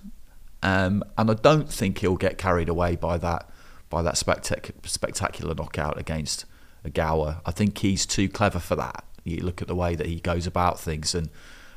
Um, 0.62 1.04
and 1.18 1.30
I 1.32 1.36
don't 1.36 1.72
think 1.72 2.00
he'll 2.00 2.18
get 2.18 2.38
carried 2.38 2.70
away 2.70 2.96
by 2.96 3.18
that 3.20 3.50
by 3.90 4.02
that 4.02 4.16
spectac- 4.16 4.72
spectacular 4.84 5.54
knockout 5.54 5.98
against 5.98 6.46
Ogawa. 6.84 7.40
I 7.46 7.52
think 7.52 7.78
he's 7.78 8.06
too 8.06 8.28
clever 8.28 8.60
for 8.60 8.76
that. 8.76 9.06
You 9.24 9.38
look 9.38 9.62
at 9.62 9.68
the 9.68 9.76
way 9.76 9.96
that 9.96 10.08
he 10.08 10.20
goes 10.20 10.48
about 10.48 10.80
things 10.80 11.16
and 11.16 11.30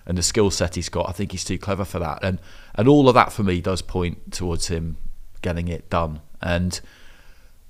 and 0.07 0.17
the 0.17 0.23
skill 0.23 0.51
set 0.51 0.75
he's 0.75 0.89
got. 0.89 1.09
I 1.09 1.13
think 1.13 1.33
he's 1.33 1.45
too 1.45 1.59
clever 1.59 1.85
for 1.85 1.99
that. 1.99 2.21
And 2.23 2.41
and 2.75 2.89
all 2.89 3.09
of 3.09 3.15
that 3.15 3.31
for 3.31 3.43
me 3.43 3.61
does 3.61 3.83
point 3.83 4.33
towards 4.33 4.69
him 4.69 4.97
getting 5.43 5.69
it 5.69 5.91
done. 5.91 6.21
And 6.41 6.81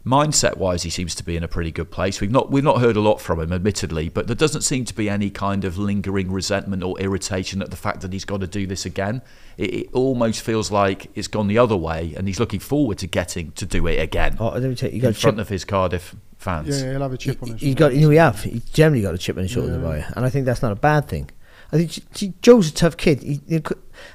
mindset 0.06 0.56
wise 0.56 0.84
he 0.84 0.90
seems 0.90 1.14
to 1.16 1.22
be 1.24 1.36
in 1.36 1.42
a 1.44 1.48
pretty 1.48 1.70
good 1.70 1.90
place. 1.90 2.20
We've 2.20 2.30
not 2.30 2.50
we've 2.50 2.64
not 2.64 2.80
heard 2.80 2.96
a 2.96 3.00
lot 3.00 3.20
from 3.20 3.40
him 3.40 3.52
admittedly, 3.52 4.08
but 4.08 4.26
there 4.26 4.36
doesn't 4.36 4.62
seem 4.62 4.84
to 4.86 4.94
be 4.94 5.08
any 5.10 5.28
kind 5.30 5.64
of 5.64 5.76
lingering 5.76 6.30
resentment 6.32 6.82
or 6.82 6.98
irritation 6.98 7.60
at 7.60 7.70
the 7.70 7.76
fact 7.76 8.00
that 8.02 8.12
he's 8.12 8.24
got 8.24 8.40
to 8.40 8.46
do 8.46 8.66
this 8.66 8.86
again. 8.86 9.22
It, 9.56 9.74
it 9.74 9.88
almost 9.92 10.40
feels 10.42 10.70
like 10.70 11.10
it's 11.14 11.28
gone 11.28 11.46
the 11.48 11.58
other 11.58 11.76
way 11.76 12.14
and 12.16 12.26
he's 12.28 12.40
looking 12.40 12.60
forward 12.60 12.98
to 12.98 13.06
getting 13.06 13.50
to 13.52 13.66
do 13.66 13.86
it 13.86 13.98
again 14.00 14.36
Oh, 14.40 14.50
let 14.50 14.62
me 14.62 14.74
tell 14.74 14.88
you, 14.88 14.96
you 14.96 15.02
in 15.02 15.02
got 15.02 15.16
a 15.16 15.20
front 15.20 15.36
chip. 15.36 15.42
of 15.42 15.48
his 15.48 15.64
Cardiff 15.64 16.14
fans. 16.38 16.80
Yeah, 16.82 16.92
he'll 16.92 17.02
have 17.02 17.12
a 17.12 17.18
chip 17.18 17.42
on 17.42 17.50
his 17.50 17.60
He 17.60 17.66
shoulder. 17.68 17.78
got, 17.80 17.94
you 17.94 18.00
know, 18.02 18.10
he 18.10 18.16
have. 18.18 18.42
He 18.42 18.62
generally 18.72 19.02
got 19.02 19.14
a 19.14 19.18
chip 19.18 19.36
on 19.36 19.42
his 19.42 19.50
shoulder 19.50 19.78
by 19.78 19.98
it, 19.98 20.04
and 20.16 20.24
I 20.24 20.30
think 20.30 20.46
that's 20.46 20.62
not 20.62 20.72
a 20.72 20.76
bad 20.76 21.08
thing. 21.08 21.28
I 21.72 21.76
think 21.76 21.90
J- 21.90 22.02
J- 22.14 22.32
Joe's 22.40 22.70
a 22.70 22.72
tough 22.72 22.96
kid. 22.96 23.22
He, 23.22 23.40
he 23.46 23.60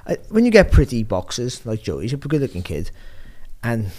uh, 0.08 0.16
when 0.30 0.44
you 0.46 0.50
get 0.50 0.72
pretty 0.72 1.04
boxers 1.04 1.64
like 1.68 1.84
Joe, 1.84 2.00
he's 2.00 2.14
a 2.14 2.18
good-looking 2.18 2.64
kid, 2.64 2.90
and 3.62 3.92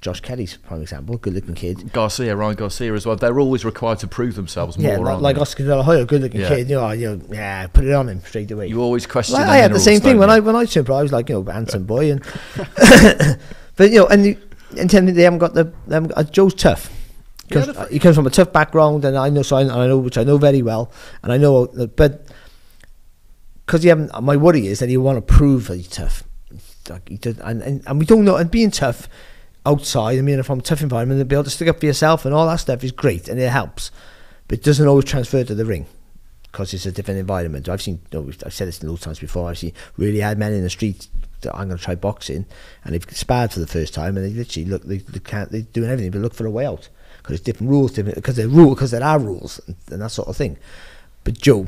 Josh 0.00 0.20
Kelly's 0.20 0.56
prime 0.56 0.80
example, 0.80 1.18
good 1.18 1.34
looking 1.34 1.54
kid. 1.54 1.92
Garcia, 1.92 2.34
Ryan 2.34 2.56
Garcia 2.56 2.94
as 2.94 3.04
well. 3.04 3.16
They're 3.16 3.38
always 3.38 3.66
required 3.66 3.98
to 3.98 4.06
prove 4.06 4.34
themselves 4.34 4.78
Yeah, 4.78 4.96
more. 4.96 5.04
like, 5.04 5.20
like? 5.20 5.38
Oscar 5.38 5.64
De 5.64 5.76
La 5.76 5.82
Hoya, 5.82 6.06
good 6.06 6.22
looking 6.22 6.40
Yeah. 6.40 6.48
kid. 6.48 6.70
You 6.70 6.76
know, 6.76 6.90
you 6.92 7.16
know, 7.16 7.20
yeah, 7.30 7.66
put 7.66 7.84
it 7.84 7.92
on 7.92 8.08
him 8.08 8.22
straight 8.24 8.50
away. 8.50 8.68
You 8.68 8.80
always 8.80 9.06
question. 9.06 9.34
The 9.38 9.42
I 9.46 9.56
had 9.56 9.74
the 9.74 9.80
same 9.80 10.00
thing 10.00 10.16
when 10.16 10.30
you? 10.30 10.36
I 10.36 10.40
when 10.40 10.56
I 10.56 10.64
turned 10.64 10.86
pro. 10.86 10.96
I 10.96 11.02
was 11.02 11.12
like, 11.12 11.28
you 11.28 11.34
know, 11.42 11.52
handsome 11.52 11.84
boy, 11.84 12.12
and 12.12 12.24
but 13.76 13.90
you 13.90 13.98
know, 13.98 14.06
and 14.06 14.24
they 14.74 15.22
haven't 15.22 15.38
got 15.38 15.52
the 15.52 15.64
they 15.86 15.94
haven't 15.96 16.14
got, 16.14 16.18
uh, 16.18 16.22
Joe's 16.30 16.54
tough. 16.54 16.90
Yeah, 17.50 17.64
Comes, 17.64 17.76
the- 17.76 17.86
he 17.90 17.98
comes 17.98 18.16
from 18.16 18.26
a 18.26 18.30
tough 18.30 18.52
background, 18.54 19.04
and 19.04 19.18
I 19.18 19.28
know 19.28 19.42
so 19.42 19.56
I, 19.56 19.62
I 19.62 19.86
know 19.86 19.98
which 19.98 20.16
I 20.16 20.24
know 20.24 20.38
very 20.38 20.62
well, 20.62 20.90
and 21.22 21.30
I 21.30 21.36
know, 21.36 21.66
but 21.96 22.24
because 23.66 23.82
he 23.82 23.90
haven't, 23.90 24.18
my 24.22 24.36
worry 24.38 24.66
is 24.66 24.78
that 24.78 24.88
he 24.88 24.96
want 24.96 25.16
to 25.18 25.22
prove 25.34 25.66
that 25.66 25.76
he's 25.76 25.88
tough, 25.88 26.24
like 26.88 27.06
he 27.06 27.18
and, 27.44 27.60
and 27.60 27.82
and 27.86 27.98
we 27.98 28.06
don't 28.06 28.24
know, 28.24 28.36
and 28.36 28.50
being 28.50 28.70
tough 28.70 29.06
outside, 29.66 30.18
I 30.18 30.22
mean, 30.22 30.42
from 30.42 30.60
a 30.60 30.62
tough 30.62 30.82
environment, 30.82 31.20
and 31.20 31.28
be 31.28 31.36
able 31.36 31.44
to 31.44 31.50
stick 31.50 31.68
up 31.68 31.80
for 31.80 31.86
yourself 31.86 32.24
and 32.24 32.34
all 32.34 32.46
that 32.46 32.56
stuff 32.56 32.84
is 32.84 32.92
great, 32.92 33.28
and 33.28 33.38
it 33.38 33.50
helps, 33.50 33.90
but 34.48 34.58
it 34.58 34.64
doesn't 34.64 34.86
always 34.86 35.04
transfer 35.04 35.44
to 35.44 35.54
the 35.54 35.64
ring 35.64 35.86
because 36.50 36.74
it's 36.74 36.86
a 36.86 36.92
different 36.92 37.20
environment. 37.20 37.68
I've 37.68 37.82
seen, 37.82 38.00
you 38.12 38.20
know, 38.20 38.32
I've 38.44 38.54
said 38.54 38.68
this 38.68 38.82
loads 38.82 39.00
of 39.00 39.04
times 39.04 39.20
before. 39.20 39.48
I've 39.48 39.58
seen 39.58 39.72
really 39.96 40.20
hard 40.20 40.38
men 40.38 40.52
in 40.52 40.62
the 40.62 40.70
street 40.70 41.08
that 41.42 41.54
I'm 41.54 41.68
going 41.68 41.78
to 41.78 41.84
try 41.84 41.94
boxing, 41.94 42.46
and 42.84 42.94
they've 42.94 43.16
sparred 43.16 43.52
for 43.52 43.60
the 43.60 43.66
first 43.66 43.94
time, 43.94 44.16
and 44.16 44.26
they 44.26 44.36
literally 44.36 44.68
look, 44.68 44.82
they, 44.84 44.98
they 44.98 45.20
can't, 45.20 45.50
they're 45.50 45.62
doing 45.62 45.90
everything 45.90 46.10
but 46.10 46.20
look 46.20 46.34
for 46.34 46.46
a 46.46 46.50
way 46.50 46.66
out 46.66 46.88
because 47.18 47.36
it's 47.36 47.44
different 47.44 47.70
rules, 47.70 47.92
different 47.92 48.16
because 48.16 48.36
they're 48.36 48.48
rule, 48.48 48.74
because 48.74 48.90
there 48.90 49.04
are 49.04 49.18
rules 49.18 49.60
and, 49.66 49.76
and 49.90 50.02
that 50.02 50.10
sort 50.10 50.28
of 50.28 50.36
thing. 50.36 50.56
But 51.22 51.38
Joe, 51.38 51.66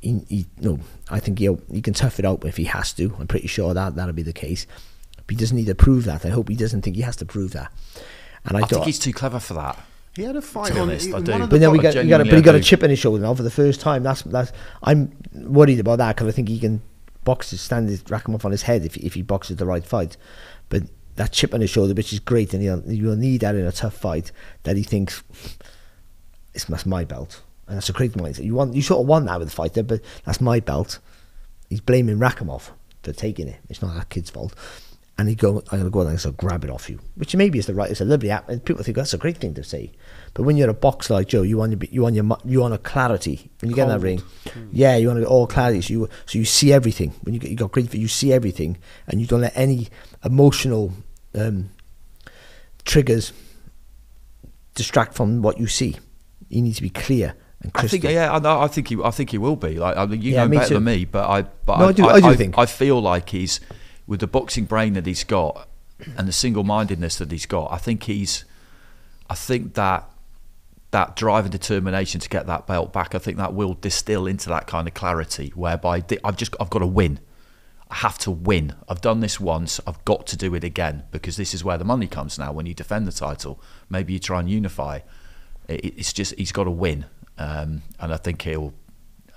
he, 0.00 0.20
he 0.28 0.46
no, 0.60 0.78
I 1.10 1.20
think 1.20 1.38
he'll, 1.38 1.60
he 1.70 1.82
can 1.82 1.94
tough 1.94 2.18
it 2.18 2.24
out 2.24 2.44
if 2.44 2.56
he 2.56 2.64
has 2.64 2.92
to. 2.94 3.14
I'm 3.18 3.26
pretty 3.26 3.48
sure 3.48 3.74
that 3.74 3.96
that'll 3.96 4.14
be 4.14 4.22
the 4.22 4.32
case. 4.32 4.66
But 5.26 5.36
he 5.36 5.40
doesn't 5.40 5.56
need 5.56 5.66
to 5.66 5.74
prove 5.74 6.04
that. 6.04 6.24
I 6.24 6.28
hope 6.28 6.48
he 6.48 6.56
doesn't 6.56 6.82
think 6.82 6.96
he 6.96 7.02
has 7.02 7.16
to 7.16 7.24
prove 7.24 7.52
that. 7.52 7.72
And 8.44 8.56
I, 8.56 8.60
I 8.60 8.62
thought, 8.62 8.70
think 8.70 8.84
he's 8.86 8.98
too 8.98 9.12
clever 9.12 9.40
for 9.40 9.54
that. 9.54 9.78
He 10.16 10.22
had 10.22 10.36
a 10.36 10.42
fight 10.42 10.72
on 10.72 10.78
honest, 10.78 11.12
I 11.12 11.20
do. 11.20 11.38
But 11.38 11.50
the 11.50 11.58
then 11.58 11.72
we 11.72 11.78
got, 11.78 11.94
got 11.94 12.20
a, 12.20 12.24
but 12.24 12.34
he 12.34 12.42
got 12.42 12.54
a 12.54 12.60
chip 12.60 12.82
in 12.82 12.90
his 12.90 12.98
shoulder 12.98 13.22
now 13.22 13.34
for 13.34 13.42
the 13.42 13.50
first 13.50 13.80
time. 13.80 14.02
That's 14.02 14.22
that's. 14.22 14.52
I'm 14.82 15.16
worried 15.32 15.80
about 15.80 15.98
that 15.98 16.14
because 16.14 16.28
I 16.28 16.32
think 16.32 16.48
he 16.48 16.60
can 16.60 16.82
box 17.24 17.50
his 17.50 17.60
stand, 17.60 17.88
his, 17.88 18.04
rack 18.08 18.28
him 18.28 18.34
off 18.34 18.44
on 18.44 18.52
his 18.52 18.62
head 18.62 18.84
if 18.84 18.96
if 18.96 19.14
he 19.14 19.22
boxes 19.22 19.56
the 19.56 19.66
right 19.66 19.84
fight. 19.84 20.16
But 20.68 20.84
that 21.16 21.32
chip 21.32 21.52
on 21.52 21.60
his 21.60 21.70
shoulder, 21.70 21.94
which 21.94 22.12
is 22.12 22.20
great, 22.20 22.54
and 22.54 22.62
he'll 22.62 22.82
you'll 22.86 23.16
need 23.16 23.40
that 23.40 23.56
in 23.56 23.66
a 23.66 23.72
tough 23.72 23.94
fight. 23.94 24.30
That 24.62 24.76
he 24.76 24.84
thinks 24.84 25.24
it's 26.54 26.66
that's 26.66 26.86
my 26.86 27.04
belt, 27.04 27.42
and 27.66 27.76
that's 27.76 27.88
a 27.88 27.92
great 27.92 28.12
mindset. 28.12 28.44
You 28.44 28.54
want 28.54 28.74
you 28.74 28.82
sort 28.82 29.00
of 29.00 29.08
want 29.08 29.26
that 29.26 29.40
with 29.40 29.48
a 29.48 29.52
fighter, 29.52 29.82
but 29.82 30.00
that's 30.24 30.40
my 30.40 30.60
belt. 30.60 31.00
He's 31.68 31.80
blaming 31.80 32.18
Rakhimov 32.18 32.70
for 33.02 33.12
taking 33.12 33.48
it. 33.48 33.56
It's 33.68 33.82
not 33.82 33.94
that 33.94 34.10
kid's 34.10 34.30
fault. 34.30 34.54
And 35.16 35.28
he 35.28 35.36
go, 35.36 35.58
I'm 35.70 35.78
going 35.78 35.84
to 35.84 35.90
go 35.90 36.00
and 36.00 36.18
I'll 36.26 36.32
grab 36.32 36.64
it 36.64 36.70
off 36.70 36.90
you, 36.90 36.98
which 37.14 37.36
maybe 37.36 37.60
is 37.60 37.66
the 37.66 37.74
right. 37.74 37.88
It's 37.88 38.00
a 38.00 38.04
lovely 38.04 38.30
app, 38.32 38.48
and 38.48 38.64
people 38.64 38.82
think 38.82 38.96
that's 38.96 39.14
a 39.14 39.18
great 39.18 39.36
thing 39.38 39.54
to 39.54 39.62
say. 39.62 39.92
But 40.34 40.42
when 40.42 40.56
you're 40.56 40.68
a 40.70 40.74
boxer 40.74 41.14
like 41.14 41.28
Joe, 41.28 41.42
you 41.42 41.56
want 41.58 41.70
your, 41.70 41.88
you 41.92 42.02
want 42.02 42.16
your, 42.16 42.36
you 42.44 42.60
want 42.60 42.74
a 42.74 42.78
clarity 42.78 43.48
when 43.60 43.70
you 43.70 43.76
get 43.76 43.82
in 43.82 43.88
that 43.90 43.94
Cold. 43.94 44.02
ring. 44.02 44.22
Yeah, 44.72 44.96
you 44.96 45.06
want 45.06 45.20
it 45.20 45.26
all 45.26 45.46
clarity, 45.46 45.82
so 45.82 45.92
you 45.92 46.08
so 46.26 46.36
you 46.36 46.44
see 46.44 46.72
everything. 46.72 47.12
When 47.22 47.32
you 47.32 47.38
get 47.38 47.48
you 47.50 47.56
got 47.56 47.70
great, 47.70 47.94
you 47.94 48.08
see 48.08 48.32
everything, 48.32 48.76
and 49.06 49.20
you 49.20 49.28
don't 49.28 49.40
let 49.42 49.52
any 49.56 49.86
emotional 50.24 50.92
um, 51.36 51.70
triggers 52.84 53.32
distract 54.74 55.14
from 55.14 55.42
what 55.42 55.58
you 55.58 55.66
see. 55.68 55.96
You 56.48 56.62
need 56.62 56.74
to 56.74 56.82
be 56.82 56.90
clear 56.90 57.34
and 57.62 57.70
I 57.76 57.86
think, 57.86 58.04
yeah, 58.04 58.30
I, 58.30 58.64
I 58.64 58.68
think 58.68 58.88
he, 58.88 58.98
I 59.02 59.10
think 59.10 59.30
he 59.30 59.38
will 59.38 59.56
be. 59.56 59.78
Like, 59.78 59.96
I 59.96 60.04
mean, 60.06 60.20
you 60.20 60.32
Yeah, 60.32 60.42
know 60.42 60.48
me 60.48 60.56
better 60.58 60.68
too. 60.68 60.74
than 60.74 60.84
me, 60.84 61.04
but 61.06 61.26
I, 61.28 61.42
but 61.42 61.78
No, 61.78 61.88
I 61.88 61.92
do- 61.92 62.08
I 62.08 62.20
do 62.20 62.34
think. 62.36 62.58
I 62.58 62.66
feel 62.66 63.00
like 63.00 63.30
he's 63.30 63.60
with 64.06 64.20
the 64.20 64.26
boxing 64.26 64.64
brain 64.64 64.94
that 64.94 65.06
he's 65.06 65.24
got 65.24 65.68
and 66.16 66.28
the 66.28 66.32
single-mindedness 66.32 67.16
that 67.18 67.30
he's 67.30 67.46
got. 67.46 67.72
I 67.72 67.78
think 67.78 68.04
he's, 68.04 68.44
I 69.30 69.34
think 69.34 69.74
that 69.74 70.10
that 70.90 71.16
drive 71.16 71.44
and 71.44 71.52
determination 71.52 72.20
to 72.20 72.28
get 72.28 72.46
that 72.46 72.66
belt 72.66 72.92
back. 72.92 73.14
I 73.14 73.18
think 73.18 73.36
that 73.38 73.52
will 73.52 73.74
distill 73.74 74.26
into 74.26 74.48
that 74.50 74.66
kind 74.66 74.86
of 74.86 74.94
clarity, 74.94 75.52
whereby 75.56 76.04
I've 76.22 76.36
just, 76.36 76.54
I've 76.60 76.70
got 76.70 76.78
to 76.80 76.86
win. 76.86 77.18
I 77.90 77.96
have 77.96 78.16
to 78.18 78.30
win. 78.30 78.74
I've 78.88 79.00
done 79.00 79.20
this 79.20 79.40
once. 79.40 79.80
I've 79.86 80.04
got 80.04 80.26
to 80.28 80.36
do 80.36 80.54
it 80.54 80.62
again 80.62 81.04
because 81.10 81.36
this 81.36 81.52
is 81.52 81.64
where 81.64 81.78
the 81.78 81.84
money 81.84 82.06
comes 82.06 82.38
now. 82.38 82.52
When 82.52 82.66
you 82.66 82.74
defend 82.74 83.06
the 83.06 83.12
title, 83.12 83.60
maybe 83.90 84.12
you 84.12 84.18
try 84.18 84.40
and 84.40 84.48
unify. 84.48 85.00
It's 85.68 86.12
just 86.12 86.34
he's 86.36 86.52
got 86.52 86.64
to 86.64 86.70
win, 86.70 87.06
um, 87.38 87.82
and 87.98 88.12
I 88.12 88.16
think 88.16 88.42
he'll. 88.42 88.72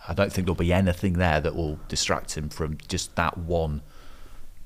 I 0.07 0.13
don't 0.13 0.31
think 0.31 0.45
there'll 0.45 0.55
be 0.55 0.71
anything 0.71 1.13
there 1.13 1.41
that 1.41 1.55
will 1.55 1.79
distract 1.87 2.37
him 2.37 2.49
from 2.49 2.77
just 2.87 3.15
that 3.15 3.37
one 3.37 3.81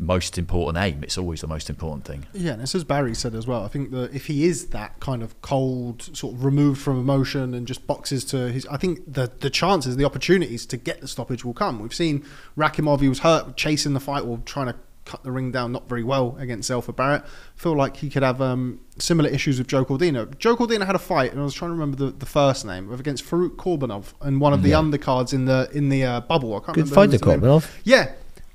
most 0.01 0.37
important 0.37 0.83
aim. 0.83 1.03
It's 1.03 1.17
always 1.17 1.41
the 1.41 1.47
most 1.47 1.69
important 1.69 2.05
thing. 2.05 2.25
Yeah, 2.33 2.53
and 2.53 2.61
it's 2.63 2.73
as 2.73 2.83
Barry 2.83 3.13
said 3.13 3.35
as 3.35 3.45
well. 3.45 3.63
I 3.63 3.67
think 3.67 3.91
that 3.91 4.13
if 4.13 4.25
he 4.25 4.45
is 4.45 4.67
that 4.69 4.99
kind 4.99 5.21
of 5.21 5.39
cold, 5.41 6.15
sort 6.17 6.33
of 6.33 6.43
removed 6.43 6.81
from 6.81 6.99
emotion 6.99 7.53
and 7.53 7.67
just 7.67 7.85
boxes 7.85 8.25
to 8.25 8.51
his, 8.51 8.65
I 8.67 8.77
think 8.77 9.13
the 9.13 9.31
the 9.39 9.49
chances, 9.49 9.95
the 9.95 10.05
opportunities 10.05 10.65
to 10.65 10.77
get 10.77 11.01
the 11.01 11.07
stoppage 11.07 11.45
will 11.45 11.53
come. 11.53 11.79
We've 11.79 11.93
seen 11.93 12.25
Rakhimov, 12.57 12.99
he 13.01 13.09
was 13.09 13.19
hurt 13.19 13.55
chasing 13.55 13.93
the 13.93 13.99
fight 13.99 14.23
or 14.23 14.39
trying 14.39 14.67
to 14.67 14.75
cut 15.05 15.23
the 15.23 15.31
ring 15.31 15.51
down 15.51 15.71
not 15.71 15.89
very 15.89 16.03
well 16.03 16.35
against 16.39 16.69
Zelfa 16.69 16.95
Barrett. 16.95 17.23
feel 17.55 17.75
like 17.75 17.97
he 17.97 18.09
could 18.09 18.23
have 18.23 18.41
um, 18.41 18.79
similar 18.97 19.29
issues 19.29 19.57
with 19.57 19.67
Joe 19.67 19.83
Cordina. 19.83 20.37
Joe 20.37 20.55
Cordina 20.55 20.85
had 20.85 20.95
a 20.95 20.99
fight, 20.99 21.31
and 21.31 21.39
I 21.39 21.43
was 21.43 21.53
trying 21.53 21.69
to 21.69 21.73
remember 21.73 21.97
the, 21.97 22.11
the 22.11 22.25
first 22.25 22.65
name, 22.65 22.91
of 22.91 22.99
against 22.99 23.25
Farouk 23.25 23.55
Korbanov 23.55 24.13
and 24.21 24.39
one 24.39 24.53
of 24.53 24.63
the 24.63 24.71
undercards 24.71 25.33
in 25.33 25.45
the 25.45 25.69
in 25.73 25.89
the 25.89 26.03
uh, 26.03 26.21
bubble. 26.21 26.55
I 26.55 26.59
can't 26.59 26.75
Good 26.75 26.89
remember. 26.89 26.95
fighter, 26.95 27.07
who 27.07 27.11
was 27.13 27.21
the 27.21 27.47
name. 27.47 27.61
Korbanov. 27.61 27.71
Yeah. 27.83 28.11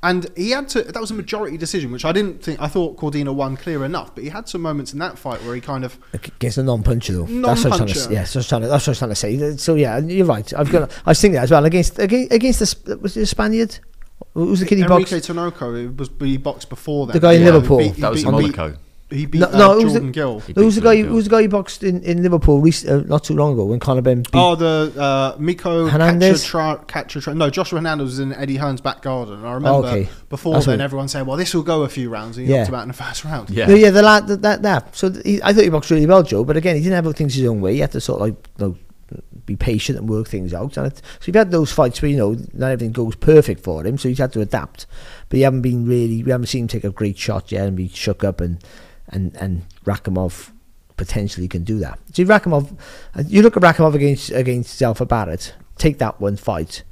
And 0.09 0.31
he 0.37 0.51
had 0.51 0.69
to. 0.71 0.83
That 0.83 1.01
was 1.01 1.11
a 1.11 1.15
majority 1.15 1.57
decision, 1.57 1.91
which 1.91 2.05
I 2.05 2.13
didn't 2.13 2.43
think. 2.43 2.61
I 2.61 2.69
thought 2.69 2.97
Cordina 2.97 3.35
won 3.35 3.57
clear 3.57 3.85
enough, 3.85 4.15
but 4.15 4.23
he 4.25 4.31
had 4.31 4.49
some 4.49 4.61
moments 4.63 4.93
in 4.93 4.99
that 5.01 5.19
fight 5.19 5.43
where 5.45 5.55
he 5.55 5.61
kind 5.61 5.85
of. 5.85 5.99
against 6.13 6.59
a 6.59 6.63
non-puncher 6.63 7.13
though. 7.13 7.25
That's 7.25 7.33
what 7.33 7.41
I 7.41 7.45
was 7.45 7.61
trying 7.61 7.71
to, 7.89 7.95
Non-puncher. 7.95 8.13
yeah, 8.13 8.21
that's 8.21 8.35
what 8.35 8.37
I 8.37 8.39
was 8.41 8.49
trying 8.49 8.61
to, 8.63 8.69
that's 8.69 8.85
what 8.87 8.89
I 8.89 8.93
was 8.93 8.99
trying 8.99 9.11
to 9.11 9.15
say. 9.17 9.57
So 9.57 9.75
yeah, 9.75 9.99
you're 9.99 10.27
right. 10.27 10.53
I've 10.55 10.71
got. 10.71 10.93
I 11.07 11.11
was 11.11 11.21
thinking 11.21 11.35
that 11.37 11.43
as 11.45 11.51
well 11.51 11.65
against 11.65 11.99
against, 11.99 12.33
against 12.33 12.85
the 12.87 12.97
was 12.99 13.17
it 13.17 13.23
a 13.23 13.27
Spaniard? 13.27 13.79
Who 14.35 14.47
was 14.47 14.61
the 14.61 14.67
kid 14.67 14.79
he 14.79 14.85
Enrique 14.85 15.17
boxed? 15.17 15.29
Tinoco, 15.31 15.85
it 15.85 15.97
was 15.97 16.09
he 16.21 16.37
boxed 16.37 16.69
before 16.69 17.07
that. 17.07 17.13
The 17.15 17.21
guy 17.21 17.33
in 17.35 17.43
Yeah, 17.43 17.51
Liverpool. 17.51 17.79
beat- 17.79 17.97
That 17.97 18.11
was 18.13 18.23
beat- 18.23 18.29
in 18.29 18.35
he 18.35 18.41
Monaco. 18.43 18.69
beat- 18.71 18.79
He 19.09 19.25
beat 19.25 19.39
No, 19.39 19.47
uh, 19.47 19.51
no, 19.57 19.79
it 19.79 19.83
Jordan 19.83 20.07
the- 20.07 20.13
Gill. 20.13 20.41
He 20.41 20.53
Who 20.55 20.65
was 20.65 20.75
the 20.75 20.81
guy? 20.81 20.95
Jordan 20.97 21.11
Who 21.11 21.15
was 21.15 21.25
the 21.27 21.31
guy 21.31 21.43
who 21.43 21.49
boxed 21.49 21.85
in, 21.85 22.03
in 22.03 22.25
Liverpool 22.25 22.61
rec- 22.61 22.85
uh, 22.89 23.03
not 23.07 23.23
too 23.23 23.35
long 23.35 23.53
ago 23.53 23.65
when 23.67 23.79
Conor 23.79 24.03
Benn 24.03 24.23
beat? 24.23 24.31
Oh, 24.35 24.57
the 24.57 24.93
uh, 25.01 25.37
Miko 25.39 25.87
Hernandez? 25.87 26.43
Cachatra- 26.45 26.87
Cachatra- 26.89 27.37
No, 27.37 27.49
Joshua 27.49 27.79
Hernandez 27.79 28.05
was 28.05 28.19
in 28.19 28.33
Eddie 28.33 28.57
Hearn's 28.57 28.81
back 28.81 29.03
garden. 29.03 29.45
I 29.45 29.53
remember 29.55 29.87
okay. 29.89 30.09
before 30.29 30.55
That's 30.55 30.67
then, 30.67 30.79
what- 30.81 30.85
everyone 30.85 31.07
saying, 31.07 31.25
"Well, 31.27 31.37
this 31.37 31.55
will 31.55 31.63
go 31.63 31.83
a 31.85 31.89
few 31.89 32.11
rounds." 32.11 32.37
And 32.37 32.47
he 32.49 32.53
Yeah. 32.53 32.59
knocked 32.61 32.69
him 32.71 32.75
out 32.75 32.83
in 32.83 32.89
the 32.89 32.95
first 32.95 33.25
round. 33.25 33.49
Yeah. 33.51 33.67
No, 33.69 33.75
yeah, 33.75 33.91
the 33.91 34.03
lad 34.03 34.27
that 34.27 34.43
that, 34.43 34.63
that. 34.63 34.97
So 34.97 35.09
th- 35.11 35.25
he, 35.25 35.41
I 35.43 35.53
thought 35.53 35.63
he 35.63 35.71
boxed 35.71 35.91
really 35.93 36.07
well, 36.07 36.25
Joe. 36.25 36.43
But 36.45 36.57
again, 36.57 36.75
he 36.75 36.83
didn't 36.83 37.05
have 37.05 37.15
things 37.15 37.35
his 37.35 37.47
own 37.47 37.61
way. 37.61 37.75
He 37.75 37.81
had 37.81 37.93
to 37.93 38.01
sort 38.01 38.21
of 38.21 38.27
like 38.29 38.49
you 38.59 38.67
know, 38.67 38.77
be 39.45 39.55
patient 39.55 39.99
and 40.01 40.09
work 40.09 40.27
things 40.27 40.53
out. 40.53 40.77
And 40.77 40.89
it, 40.89 40.97
so 41.21 41.27
you've 41.27 41.37
had 41.37 41.53
those 41.53 41.71
fights 41.71 42.03
where 42.03 42.11
you 42.11 42.17
know 42.17 42.37
not 42.55 42.73
everything 42.73 42.91
goes 42.91 43.15
perfect 43.15 43.63
for 43.63 43.87
him, 43.87 43.99
so 43.99 44.09
he's 44.09 44.19
had 44.19 44.33
to 44.33 44.41
adapt. 44.41 44.87
But 45.29 45.39
you 45.39 45.45
haven't 45.45 45.63
been 45.63 45.87
really, 45.87 46.25
we 46.25 46.33
haven't 46.33 46.49
seen 46.49 46.63
him 46.65 46.69
take 46.69 46.83
a 46.83 46.91
great 46.91 47.17
shot 47.17 47.53
yet 47.53 47.69
and 47.69 47.77
be 47.77 47.87
shook 47.87 48.25
up 48.25 48.41
and 48.41 48.59
and 49.09 49.37
and 49.37 49.63
Rakhimov 49.85 50.51
potentially 50.97 51.49
can 51.49 51.65
do 51.65 51.79
that. 51.79 51.99
See 52.13 52.25
Rakhimov, 52.25 52.77
uh, 53.15 53.23
you 53.27 53.43
look 53.43 53.57
at 53.57 53.63
Rakhimov 53.63 53.95
against 53.95 54.31
against 54.31 54.81
Zelfa 54.81 55.07
Barrett, 55.07 55.55
take 55.77 55.99
that 55.99 56.21
one 56.21 56.37
fight, 56.37 56.83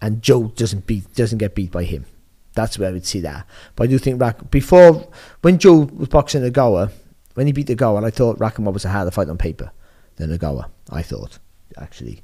and 0.00 0.22
Joe 0.22 0.48
doesn't 0.48 0.86
beat 0.86 1.12
doesn't 1.14 1.38
get 1.38 1.54
beat 1.54 1.70
by 1.70 1.84
him. 1.84 2.06
That's 2.54 2.78
where 2.78 2.92
would 2.92 3.06
see 3.06 3.20
that. 3.20 3.46
But 3.76 3.84
I 3.84 3.86
do 3.86 3.98
think 3.98 4.20
Rak 4.20 4.50
before 4.50 5.08
when 5.40 5.58
Joe 5.58 5.88
was 5.92 6.08
boxing 6.08 6.42
Ogawa, 6.42 6.92
when 7.34 7.46
he 7.46 7.52
beat 7.52 7.68
Ogawa, 7.68 8.04
I 8.04 8.10
thought 8.10 8.38
Rakhimov 8.38 8.74
was 8.74 8.84
a 8.84 8.90
harder 8.90 9.10
fight 9.10 9.28
on 9.28 9.38
paper 9.38 9.70
than 10.16 10.36
Ogawa. 10.36 10.68
I 10.90 11.02
thought 11.02 11.38
actually, 11.78 12.22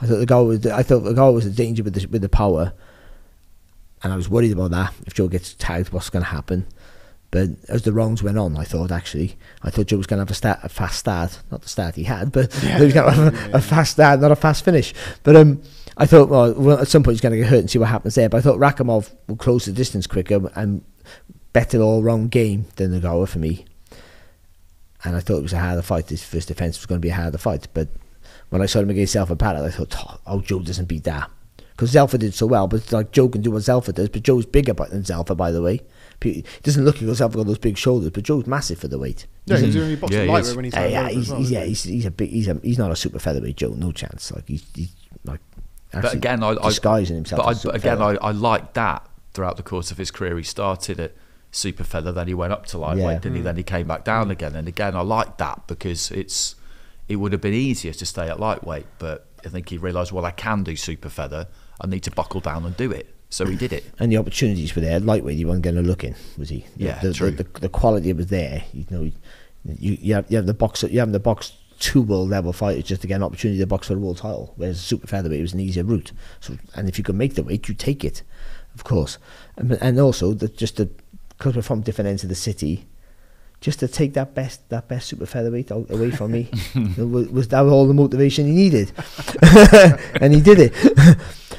I 0.00 0.06
thought 0.06 0.26
Ogawa 0.26 0.46
was 0.46 0.66
I 0.66 0.82
thought 0.82 1.04
Ogawa 1.04 1.34
was 1.34 1.46
a 1.46 1.50
danger 1.50 1.82
with 1.82 1.94
the 1.94 2.06
with 2.08 2.22
the 2.22 2.28
power, 2.28 2.72
and 4.02 4.12
I 4.12 4.16
was 4.16 4.28
worried 4.28 4.52
about 4.52 4.72
that. 4.72 4.94
If 5.06 5.14
Joe 5.14 5.28
gets 5.28 5.54
tagged, 5.54 5.92
what's 5.92 6.10
going 6.10 6.24
to 6.24 6.30
happen? 6.30 6.66
But 7.30 7.50
as 7.68 7.82
the 7.82 7.92
rounds 7.92 8.22
went 8.22 8.38
on, 8.38 8.56
I 8.56 8.64
thought 8.64 8.90
actually, 8.90 9.36
I 9.62 9.70
thought 9.70 9.86
Joe 9.86 9.98
was 9.98 10.06
going 10.06 10.18
to 10.18 10.22
have 10.22 10.30
a, 10.30 10.34
start, 10.34 10.60
a 10.62 10.68
fast 10.68 10.98
start. 10.98 11.40
Not 11.50 11.60
the 11.60 11.68
start 11.68 11.96
he 11.96 12.04
had, 12.04 12.32
but 12.32 12.52
he 12.54 12.84
was 12.84 12.94
going 12.94 13.12
to 13.14 13.20
have 13.20 13.54
a, 13.54 13.58
a 13.58 13.60
fast 13.60 13.92
start, 13.92 14.20
not 14.20 14.32
a 14.32 14.36
fast 14.36 14.64
finish. 14.64 14.94
But 15.24 15.36
um, 15.36 15.62
I 15.98 16.06
thought, 16.06 16.30
well, 16.30 16.54
well, 16.54 16.78
at 16.78 16.88
some 16.88 17.02
point 17.02 17.14
he's 17.14 17.20
going 17.20 17.32
to 17.32 17.38
get 17.38 17.48
hurt 17.48 17.58
and 17.58 17.70
see 17.70 17.78
what 17.78 17.88
happens 17.88 18.14
there. 18.14 18.30
But 18.30 18.38
I 18.38 18.40
thought 18.40 18.58
Rakhimov 18.58 19.10
will 19.26 19.36
close 19.36 19.66
the 19.66 19.72
distance 19.72 20.06
quicker 20.06 20.50
and 20.54 20.82
better 21.52 21.80
all 21.80 22.02
round 22.02 22.30
game 22.30 22.66
than 22.76 22.98
Nagawa 22.98 23.28
for 23.28 23.38
me. 23.38 23.66
And 25.04 25.14
I 25.14 25.20
thought 25.20 25.38
it 25.38 25.42
was 25.42 25.52
a 25.52 25.58
harder 25.58 25.82
fight. 25.82 26.08
His 26.08 26.24
first 26.24 26.48
defence 26.48 26.78
was 26.78 26.86
going 26.86 27.00
to 27.00 27.06
be 27.06 27.10
a 27.10 27.14
harder 27.14 27.38
fight. 27.38 27.68
But 27.74 27.88
when 28.48 28.62
I 28.62 28.66
saw 28.66 28.80
him 28.80 28.90
against 28.90 29.14
Zelfa 29.14 29.36
Barrett, 29.36 29.62
I 29.62 29.70
thought, 29.70 29.94
oh, 29.98 30.18
oh, 30.26 30.40
Joe 30.40 30.60
doesn't 30.60 30.86
beat 30.86 31.04
that. 31.04 31.30
Because 31.70 31.92
Zelfa 31.92 32.18
did 32.18 32.34
so 32.34 32.46
well, 32.46 32.66
but 32.66 32.90
like 32.90 33.12
Joe 33.12 33.28
can 33.28 33.42
do 33.42 33.50
what 33.50 33.62
Zelfa 33.62 33.94
does. 33.94 34.08
But 34.08 34.22
Joe's 34.22 34.46
bigger 34.46 34.72
than 34.72 35.02
Zelfa, 35.02 35.36
by 35.36 35.52
the 35.52 35.62
way. 35.62 35.82
Pe- 36.20 36.32
He 36.34 36.44
doesn't 36.62 36.84
look 36.84 37.00
like 37.00 37.10
Zelfa 37.10 37.34
got 37.36 37.46
those 37.46 37.58
big 37.58 37.76
shoulders, 37.78 38.10
but 38.10 38.24
Joe's 38.24 38.46
massive 38.46 38.78
for 38.78 38.88
the 38.88 38.98
weight. 38.98 39.26
Yeah, 39.46 39.56
He's 39.56 39.66
he's 39.66 39.74
a- 39.76 39.78
doing 39.78 39.90
he 39.96 40.14
Yeah, 40.14 40.22
yeah, 40.24 40.32
lightweight 40.32 40.56
when 40.56 40.64
he's 40.64 40.74
yeah, 40.74 40.86
yeah, 40.86 41.08
he's, 41.08 41.28
well, 41.30 41.38
he's, 41.38 41.50
yeah, 41.50 41.58
isn't 41.60 41.68
he's, 41.68 41.82
he's 41.84 42.06
a 42.06 42.10
big, 42.10 42.30
he's 42.30 42.48
a, 42.48 42.60
he's 42.62 42.78
not 42.78 42.90
a 42.90 42.96
super 42.96 43.18
featherweight 43.18 43.56
Joe, 43.56 43.68
no 43.76 43.92
chance. 43.92 44.32
Like 44.32 44.48
he's, 44.48 44.64
he's 44.74 44.92
like, 45.24 45.40
But 45.92 46.12
again, 46.14 46.42
I, 46.42 46.50
I 46.50 46.68
disguising 46.68 47.16
himself. 47.16 47.38
But, 47.42 47.46
I, 47.46 47.50
as 47.52 47.64
a 47.64 47.68
but 47.68 47.76
again, 47.76 48.02
I. 48.02 48.16
I 48.16 48.30
like 48.32 48.74
that 48.74 49.08
throughout 49.32 49.56
the 49.56 49.62
course 49.62 49.90
of 49.90 49.98
his 49.98 50.10
career. 50.10 50.36
He 50.36 50.42
started 50.42 50.98
at 51.00 51.12
super 51.50 51.84
feather, 51.84 52.12
then 52.12 52.26
he 52.28 52.34
went 52.34 52.52
up 52.52 52.66
to 52.66 52.78
lightweight, 52.78 53.04
Yeah. 53.06 53.14
didn't 53.18 53.34
he? 53.34 53.38
Hmm. 53.40 53.44
Then 53.44 53.56
he 53.56 53.62
came 53.62 53.86
back 53.86 54.04
down 54.04 54.30
again, 54.30 54.54
and 54.56 54.66
again, 54.68 54.94
I 54.96 55.00
like 55.02 55.38
that 55.38 55.66
because 55.66 56.10
it's 56.10 56.56
it 57.08 57.16
would 57.16 57.32
have 57.32 57.40
been 57.40 57.54
easier 57.54 57.92
to 57.94 58.04
stay 58.04 58.28
at 58.28 58.38
lightweight, 58.38 58.86
but 58.98 59.26
I 59.46 59.48
think 59.48 59.68
he 59.70 59.78
realised, 59.78 60.12
well, 60.12 60.26
I 60.26 60.30
can 60.32 60.62
do 60.64 60.76
super 60.76 61.08
feather. 61.08 61.46
I 61.80 61.86
need 61.86 62.02
to 62.02 62.10
buckle 62.10 62.40
down 62.40 62.66
and 62.66 62.76
do 62.76 62.90
it. 62.90 63.14
So 63.30 63.44
he 63.46 63.56
did 63.56 63.72
it. 63.72 63.84
And 63.98 64.10
the 64.10 64.16
opportunities 64.16 64.74
were 64.74 64.80
there. 64.80 64.98
Lightweight, 65.00 65.36
he 65.36 65.44
wasn't 65.44 65.64
going 65.64 65.76
to 65.76 65.82
look 65.82 66.02
in, 66.04 66.14
was 66.38 66.48
he? 66.48 66.64
The- 66.76 66.84
Yeah, 66.84 66.98
the, 67.00 67.12
true. 67.12 67.30
The, 67.30 67.42
the, 67.44 67.60
the 67.60 67.68
quality 67.68 68.12
was 68.12 68.28
there. 68.28 68.64
You 68.72 68.86
know, 68.90 69.02
you 69.78 69.98
you 70.00 70.14
have, 70.14 70.24
you 70.30 70.36
have 70.36 70.46
the 70.46 70.54
box 70.54 70.82
you 70.82 70.98
have 71.00 71.12
the 71.12 71.20
box 71.20 71.52
two 71.78 72.00
world 72.02 72.28
level 72.30 72.52
fighters 72.52 72.84
just 72.84 73.02
to 73.02 73.06
get 73.06 73.16
an 73.16 73.22
opportunity 73.22 73.58
to 73.60 73.66
box 73.66 73.86
for 73.88 73.94
the 73.94 74.00
world 74.00 74.16
title. 74.18 74.52
Whereas 74.56 74.80
super 74.80 75.06
featherweight 75.06 75.42
was 75.42 75.52
an 75.52 75.60
easier 75.60 75.84
route. 75.84 76.12
So 76.40 76.56
and 76.74 76.88
if 76.88 76.96
you 76.98 77.04
can 77.04 77.16
make 77.18 77.34
the 77.34 77.42
weight, 77.42 77.68
you 77.68 77.74
take 77.74 78.04
it, 78.04 78.22
of 78.74 78.84
course. 78.84 79.18
And, 79.56 79.72
and 79.72 80.00
also 80.00 80.32
the, 80.32 80.48
just 80.48 80.76
the 80.76 80.88
because 81.36 81.54
we're 81.54 81.62
from 81.62 81.82
different 81.82 82.08
ends 82.08 82.22
of 82.22 82.28
the 82.30 82.34
city. 82.34 82.86
Just 83.60 83.80
to 83.80 83.88
take 83.88 84.14
that 84.14 84.34
best 84.36 84.68
that 84.70 84.86
best 84.88 85.08
super 85.08 85.26
featherweight 85.26 85.70
away 85.72 86.12
from 86.12 86.30
me 86.30 86.48
was, 86.96 87.28
was 87.28 87.48
that 87.48 87.64
all 87.66 87.86
the 87.88 87.94
motivation 87.94 88.46
he 88.46 88.52
needed, 88.52 88.92
and 90.20 90.32
he 90.32 90.40
did 90.40 90.58
it. 90.60 90.72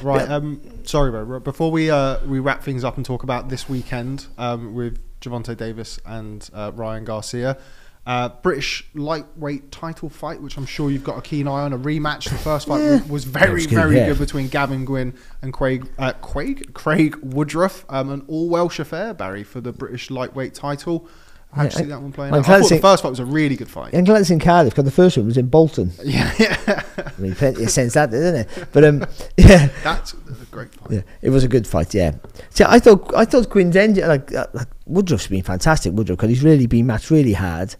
Right. 0.02 0.28
Um, 0.30 0.62
sorry, 0.90 1.10
bro. 1.10 1.38
Before 1.40 1.70
we 1.70 1.88
uh, 1.90 2.18
we 2.26 2.40
wrap 2.40 2.62
things 2.62 2.82
up 2.84 2.96
and 2.96 3.06
talk 3.06 3.22
about 3.22 3.48
this 3.48 3.68
weekend 3.68 4.26
um, 4.36 4.74
with 4.74 4.98
Gervonta 5.20 5.56
Davis 5.56 6.00
and 6.04 6.48
uh, 6.52 6.72
Ryan 6.74 7.04
Garcia, 7.04 7.58
uh, 8.06 8.30
British 8.42 8.88
lightweight 8.94 9.70
title 9.70 10.08
fight, 10.08 10.42
which 10.42 10.56
I'm 10.56 10.66
sure 10.66 10.90
you've 10.90 11.04
got 11.04 11.16
a 11.16 11.22
keen 11.22 11.46
eye 11.46 11.62
on. 11.62 11.72
A 11.72 11.78
rematch. 11.78 12.24
The 12.28 12.36
first 12.38 12.66
fight 12.66 12.82
Yeah. 12.82 13.02
was 13.08 13.24
very, 13.24 13.62
good, 13.62 13.70
very 13.70 13.96
yeah. 13.96 14.06
good 14.08 14.18
between 14.18 14.48
Gavin 14.48 14.84
Gwynn 14.84 15.14
and 15.42 15.52
Craig 15.52 15.88
uh, 15.96 16.12
Craig 16.14 16.74
Craig 16.74 17.16
Woodruff. 17.22 17.84
Um, 17.88 18.10
an 18.10 18.24
all 18.26 18.48
Welsh 18.48 18.80
affair, 18.80 19.14
Barry, 19.14 19.44
for 19.44 19.60
the 19.60 19.72
British 19.72 20.10
lightweight 20.10 20.54
title. 20.54 21.08
How 21.52 21.64
did 21.64 21.72
you 21.72 21.78
see 21.80 21.84
that 21.86 22.00
one 22.00 22.12
playing 22.12 22.32
out? 22.32 22.48
I 22.48 22.60
thought 22.60 22.68
the 22.68 22.78
first 22.78 23.02
fight 23.02 23.08
was 23.10 23.18
a 23.18 23.24
really 23.24 23.56
good 23.56 23.68
fight. 23.68 23.92
I'm 23.92 24.04
glad 24.04 24.20
it's 24.20 24.30
in 24.30 24.38
Cardiff 24.38 24.72
because 24.72 24.84
the 24.84 24.92
first 24.92 25.16
one 25.16 25.26
was 25.26 25.36
in 25.36 25.48
Bolton. 25.48 25.90
Yeah, 26.04 26.32
yeah. 26.38 26.82
I 26.96 27.20
mean, 27.20 27.34
plenty 27.34 27.64
of 27.64 27.70
sense 27.70 27.94
that, 27.94 28.12
didn't 28.12 28.34
it? 28.36 28.68
But 28.72 28.84
um, 28.84 29.04
yeah, 29.36 29.68
That's 29.82 30.12
a 30.12 30.44
great 30.52 30.72
fight. 30.72 30.90
yeah, 30.92 31.00
it 31.22 31.30
was 31.30 31.42
a 31.42 31.48
good 31.48 31.66
fight. 31.66 31.92
Yeah. 31.92 32.12
See, 32.50 32.62
I 32.64 32.78
thought 32.78 33.12
I 33.16 33.24
thought 33.24 33.50
Gwynn's 33.50 33.74
engine 33.74 34.06
like, 34.06 34.32
uh, 34.32 34.46
like 34.52 34.68
Woodruff's 34.86 35.26
been 35.26 35.42
fantastic. 35.42 35.92
Woodruff 35.92 36.18
because 36.18 36.28
he's 36.30 36.44
really 36.44 36.66
been 36.66 36.86
matched 36.86 37.10
really 37.10 37.32
hard. 37.32 37.74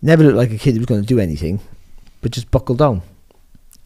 Never 0.00 0.24
looked 0.24 0.36
like 0.36 0.50
a 0.52 0.58
kid 0.58 0.72
who 0.72 0.80
was 0.80 0.86
going 0.86 1.02
to 1.02 1.06
do 1.06 1.20
anything, 1.20 1.60
but 2.22 2.32
just 2.32 2.50
buckled 2.50 2.78
down. 2.78 3.02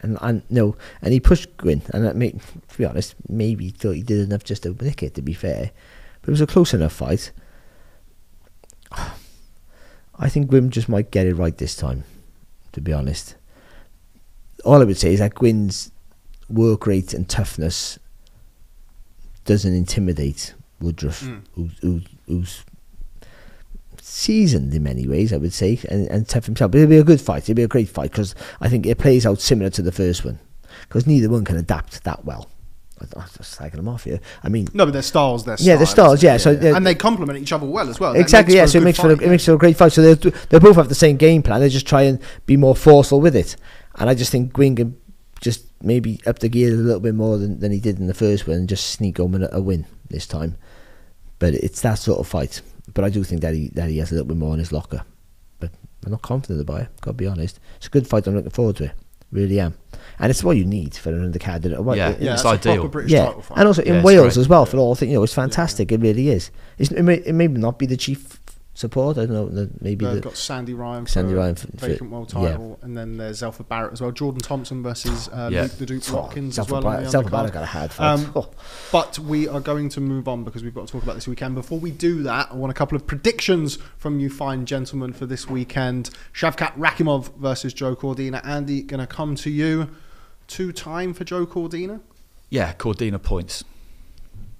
And 0.01 0.16
and 0.20 0.43
no, 0.48 0.77
and 1.02 1.12
he 1.12 1.19
pushed 1.19 1.56
Gwynn, 1.56 1.82
and 1.93 2.05
that 2.05 2.15
made, 2.15 2.40
to 2.69 2.78
be 2.78 2.85
honest, 2.85 3.16
maybe 3.28 3.65
he 3.65 3.70
thought 3.70 3.97
he 3.97 4.02
did 4.02 4.20
enough 4.20 4.44
just 4.44 4.62
to 4.62 4.77
nick 4.81 5.02
it. 5.02 5.15
To 5.15 5.23
be 5.23 5.32
fair, 5.32 5.73
but 6.20 6.28
it 6.28 6.31
was 6.31 6.40
a 6.40 6.47
close 6.47 6.73
enough 6.73 6.93
fight. 6.93 7.32
I 10.19 10.28
think 10.28 10.49
Gwynn 10.49 10.70
just 10.70 10.89
might 10.89 11.11
get 11.11 11.27
it 11.27 11.35
right 11.35 11.57
this 11.57 11.74
time. 11.77 12.05
To 12.73 12.81
be 12.81 12.93
honest, 12.93 13.36
all 14.65 14.81
I 14.81 14.85
would 14.85 14.97
say 14.99 15.12
is 15.12 15.20
that 15.20 15.35
Gwynn's 15.35 15.91
work 16.49 16.86
rate 16.86 17.15
and 17.15 17.28
toughness 17.28 17.99
doesn't 19.45 19.74
intimidate 19.74 20.55
Woodruff, 20.81 21.23
Mm. 21.23 21.41
who, 21.55 21.70
who, 21.81 22.01
who's 22.27 22.65
seasoned 24.01 24.74
in 24.74 24.82
many 24.82 25.07
ways, 25.07 25.32
I 25.32 25.36
would 25.36 25.53
say, 25.53 25.78
and, 25.89 26.09
and 26.09 26.28
tough 26.28 26.47
himself. 26.47 26.73
But 26.73 26.78
it'll 26.78 26.91
be 26.91 26.99
a 26.99 27.05
good 27.05 27.20
fight. 27.20 27.45
It'll 27.45 27.55
be 27.55 27.62
a 27.62 27.69
great 27.69 27.89
fight 27.89 28.11
because 28.11 28.35
I 28.61 28.69
think 28.69 28.86
it 28.86 28.99
plays 28.99 29.24
out 29.27 29.41
similar 29.41 29.70
to 29.70 29.82
the 29.82 29.93
first 29.93 30.24
one 30.24 30.39
because 30.82 31.07
neither 31.07 31.28
one 31.31 31.45
can 31.45 31.57
adapt 31.57 32.03
that 32.05 32.24
well. 32.24 32.49
I'm 33.16 33.24
just 33.36 33.59
slagging 33.59 33.76
them 33.76 33.89
off 33.89 34.05
here. 34.05 34.20
I 34.43 34.48
mean, 34.48 34.68
No, 34.74 34.85
but 34.86 34.93
their 34.93 35.02
styles, 35.02 35.44
their 35.44 35.56
Yeah, 35.59 35.74
styles, 35.76 35.90
styles, 35.90 36.22
yeah, 36.22 36.36
so 36.36 36.55
they're- 36.55 36.72
uh, 36.72 36.76
and 36.76 36.86
they 36.86 36.94
complement 36.94 37.39
each 37.39 37.52
other 37.52 37.66
well 37.66 37.89
as 37.89 37.98
well. 38.01 38.12
That 38.12 38.20
exactly, 38.20 38.56
yeah. 38.56 38.66
So 38.66 38.78
it 38.78 38.85
makes 38.85 38.98
for 38.98 39.10
a, 39.10 39.16
fight, 39.16 39.26
it 39.26 39.31
makes 39.31 39.44
for 39.44 39.55
a 39.55 39.59
great 39.59 39.76
fight. 39.76 39.93
So 39.93 40.02
they 40.14 40.31
they 40.48 40.59
both 40.59 40.76
have 40.76 40.89
the 40.89 40.94
same 40.94 41.16
game 41.16 41.43
plan. 41.43 41.60
They 41.60 41.68
just 41.68 41.86
try 41.86 42.02
and 42.02 42.18
be 42.47 42.56
more 42.56 42.74
forceful 42.76 43.20
with 43.20 43.36
it. 43.36 43.56
And 43.97 44.10
I 44.10 44.14
just 44.14 44.31
think 44.32 44.52
Gwynn 44.52 44.76
can 44.76 44.97
just 45.40 45.64
maybe 45.82 46.20
up 46.26 46.39
the 46.39 46.48
gear 46.48 46.72
a 46.72 46.76
little 46.76 47.01
bit 47.01 47.14
more 47.14 47.36
than, 47.39 47.60
than 47.60 47.70
he 47.70 47.78
did 47.78 47.98
in 47.98 48.06
the 48.06 48.14
first 48.14 48.47
one 48.48 48.56
and 48.56 48.68
just 48.68 48.86
sneak 48.90 49.18
home 49.18 49.35
a, 49.35 49.48
a 49.52 49.60
win 49.60 49.86
this 50.09 50.26
time. 50.26 50.56
But 51.39 51.55
it's 51.55 51.81
that 51.82 51.97
sort 51.98 52.18
of 52.20 52.26
fight. 52.26 52.62
But 52.93 53.05
I 53.05 53.10
do 53.10 53.22
think 53.24 53.43
that 53.43 53.55
he 53.55 53.68
that 53.74 53.90
he 53.90 53.98
has 53.98 54.10
a 54.10 54.14
little 54.14 54.28
bit 54.28 54.36
more 54.36 54.52
in 54.55 54.59
his 54.59 54.72
locker. 54.72 55.02
But 55.60 55.70
I'm 56.05 56.12
not 56.12 56.22
confident 56.22 56.60
about 56.60 56.82
it. 56.82 57.01
Got 57.01 57.12
to 57.12 57.16
be 57.16 57.26
honest. 57.26 57.60
It's 57.76 57.86
a 57.86 57.90
good 57.90 58.06
fight. 58.06 58.26
I'm 58.26 58.35
looking 58.35 58.51
forward 58.51 58.76
to 58.76 58.85
it. 58.85 58.93
Really 59.35 59.59
am. 59.61 59.74
And 60.20 60.31
it's 60.31 60.44
what 60.44 60.56
you 60.56 60.65
need 60.65 60.94
for 60.94 61.11
an 61.11 61.32
undercard. 61.32 61.78
Well, 61.81 61.97
Yeah. 61.97 62.11
it- 62.11 62.20
Yeah, 62.23 62.32
It's 62.35 62.43
that's 62.44 62.65
a 62.66 62.70
ideal. 62.70 62.89
British 62.89 63.11
yeah, 63.12 63.24
title 63.27 63.44
and 63.56 63.66
also 63.66 63.82
in 63.82 63.94
Yeah, 63.97 64.02
Wales 64.02 64.35
great. 64.35 64.40
as 64.43 64.48
well 64.48 64.65
for 64.65 64.77
all 64.78 64.94
things. 64.94 65.11
You 65.11 65.19
know, 65.19 65.24
it's 65.24 65.35
fantastic. 65.35 65.90
It 65.90 66.01
really 66.01 66.28
is. 66.31 66.51
It's, 66.78 66.93
it, 66.93 67.02
may, 67.02 67.16
it 67.16 67.35
may 67.35 67.48
not 67.48 67.78
be 67.81 67.86
the 67.86 67.97
chief 67.97 68.40
support. 68.74 69.16
I 69.18 69.26
don't 69.26 69.32
know. 69.34 69.48
the- 69.48 69.70
Maybe 69.80 70.05
They've 70.05 70.14
the, 70.16 70.20
got 70.20 70.36
Sandy 70.36 70.74
Ryan 70.74 71.06
Sandy 71.06 71.32
a 71.32 71.36
Ryan 71.36 71.55
for- 71.55 71.68
for- 71.68 71.86
vacant 71.88 72.10
world 72.10 72.32
yeah. 72.34 72.40
title, 72.51 72.78
and 72.82 72.96
then 72.96 73.16
there's 73.16 73.40
Zelfa 73.40 73.66
Barrett 73.66 73.92
as 73.92 74.01
well. 74.01 74.10
Jordan 74.10 74.40
Thompson 74.40 74.82
versus 74.82 75.28
uh, 75.28 75.48
Yeah. 75.52 75.62
Luke 75.62 75.72
the 75.78 75.86
Duke 75.86 76.12
Watkins 76.12 76.59
as 76.59 76.68
well. 76.68 76.86
on 76.86 77.02
the 77.05 77.10
Self 77.10 77.30
got 77.30 77.55
a 77.55 77.66
hard 77.66 77.92
fight. 77.92 78.06
Um, 78.14 78.32
Oh. 78.34 78.51
But 78.92 79.18
we 79.18 79.46
are 79.48 79.60
going 79.60 79.88
to 79.90 80.01
move 80.01 80.26
on 80.28 80.44
because 80.44 80.62
we've 80.64 80.74
got 80.74 80.86
to 80.86 80.92
talk 80.92 81.02
about 81.02 81.14
this 81.14 81.28
weekend. 81.28 81.55
Before 81.55 81.78
we 81.78 81.90
do 81.92 82.22
that, 82.24 82.48
I 82.51 82.55
want 82.55 82.70
a 82.70 82.74
couple 82.74 82.96
of 82.96 83.06
predictions 83.06 83.78
from 83.96 84.18
you 84.20 84.28
fine 84.28 84.66
gentlemen 84.66 85.12
for 85.12 85.26
this 85.26 85.48
weekend. 85.48 86.10
Shavkat 86.32 86.76
Rakhimov 86.76 87.34
versus 87.36 87.72
Joe 87.72 87.94
Cordina. 87.96 88.44
Andy, 88.44 88.82
going 88.82 89.01
to 89.01 89.06
come 89.06 89.34
to 89.36 89.51
you. 89.51 89.90
Two 90.48 90.72
time 90.72 91.14
for 91.14 91.24
Joe 91.24 91.46
Cordina. 91.46 92.01
Yeah, 92.51 92.72
Cordina 92.74 93.20
points. 93.22 93.64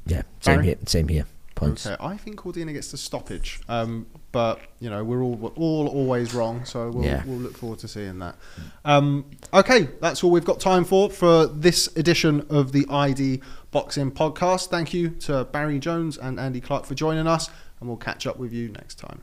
Yeah, 0.07 0.23
same 0.41 0.57
Barry? 0.57 0.67
here. 0.67 0.77
Same 0.87 1.09
here. 1.09 1.27
Points. 1.55 1.87
Okay, 1.87 1.97
I 2.01 2.17
think 2.17 2.37
Cordina 2.37 2.73
gets 2.73 2.91
the 2.91 2.97
stoppage, 2.97 3.61
um, 3.69 4.07
but 4.33 4.59
you 4.81 4.91
know 4.91 5.05
we're 5.05 5.23
all 5.23 5.35
we're 5.37 5.51
all 5.51 5.87
always 5.89 6.35
wrong, 6.35 6.65
so 6.65 6.91
we'll, 6.91 7.05
Yeah. 7.05 7.23
we'll 7.25 7.39
look 7.39 7.57
forward 7.57 7.79
to 7.81 7.89
seeing 7.89 8.19
that. 8.19 8.37
Um, 8.85 9.25
okay, 9.53 9.89
that's 10.01 10.25
all 10.25 10.31
we've 10.33 10.45
got 10.45 10.59
time 10.61 10.85
for 10.85 11.11
for 11.11 11.47
this 11.47 11.89
edition 11.97 12.45
of 12.51 12.73
the 12.73 12.87
ID 12.91 13.41
Boxing 13.71 14.11
Podcast. 14.11 14.69
Thank 14.69 14.93
you 14.93 15.11
to 15.21 15.45
Barry 15.45 15.79
Jones 15.79 16.17
and 16.19 16.41
Andy 16.41 16.61
Clark 16.61 16.87
for 16.87 16.95
joining 16.95 17.27
us, 17.29 17.49
and 17.79 17.89
we'll 17.89 17.99
catch 17.99 18.27
up 18.27 18.37
with 18.39 18.53
you 18.53 18.69
next 18.71 18.99
time. 18.99 19.23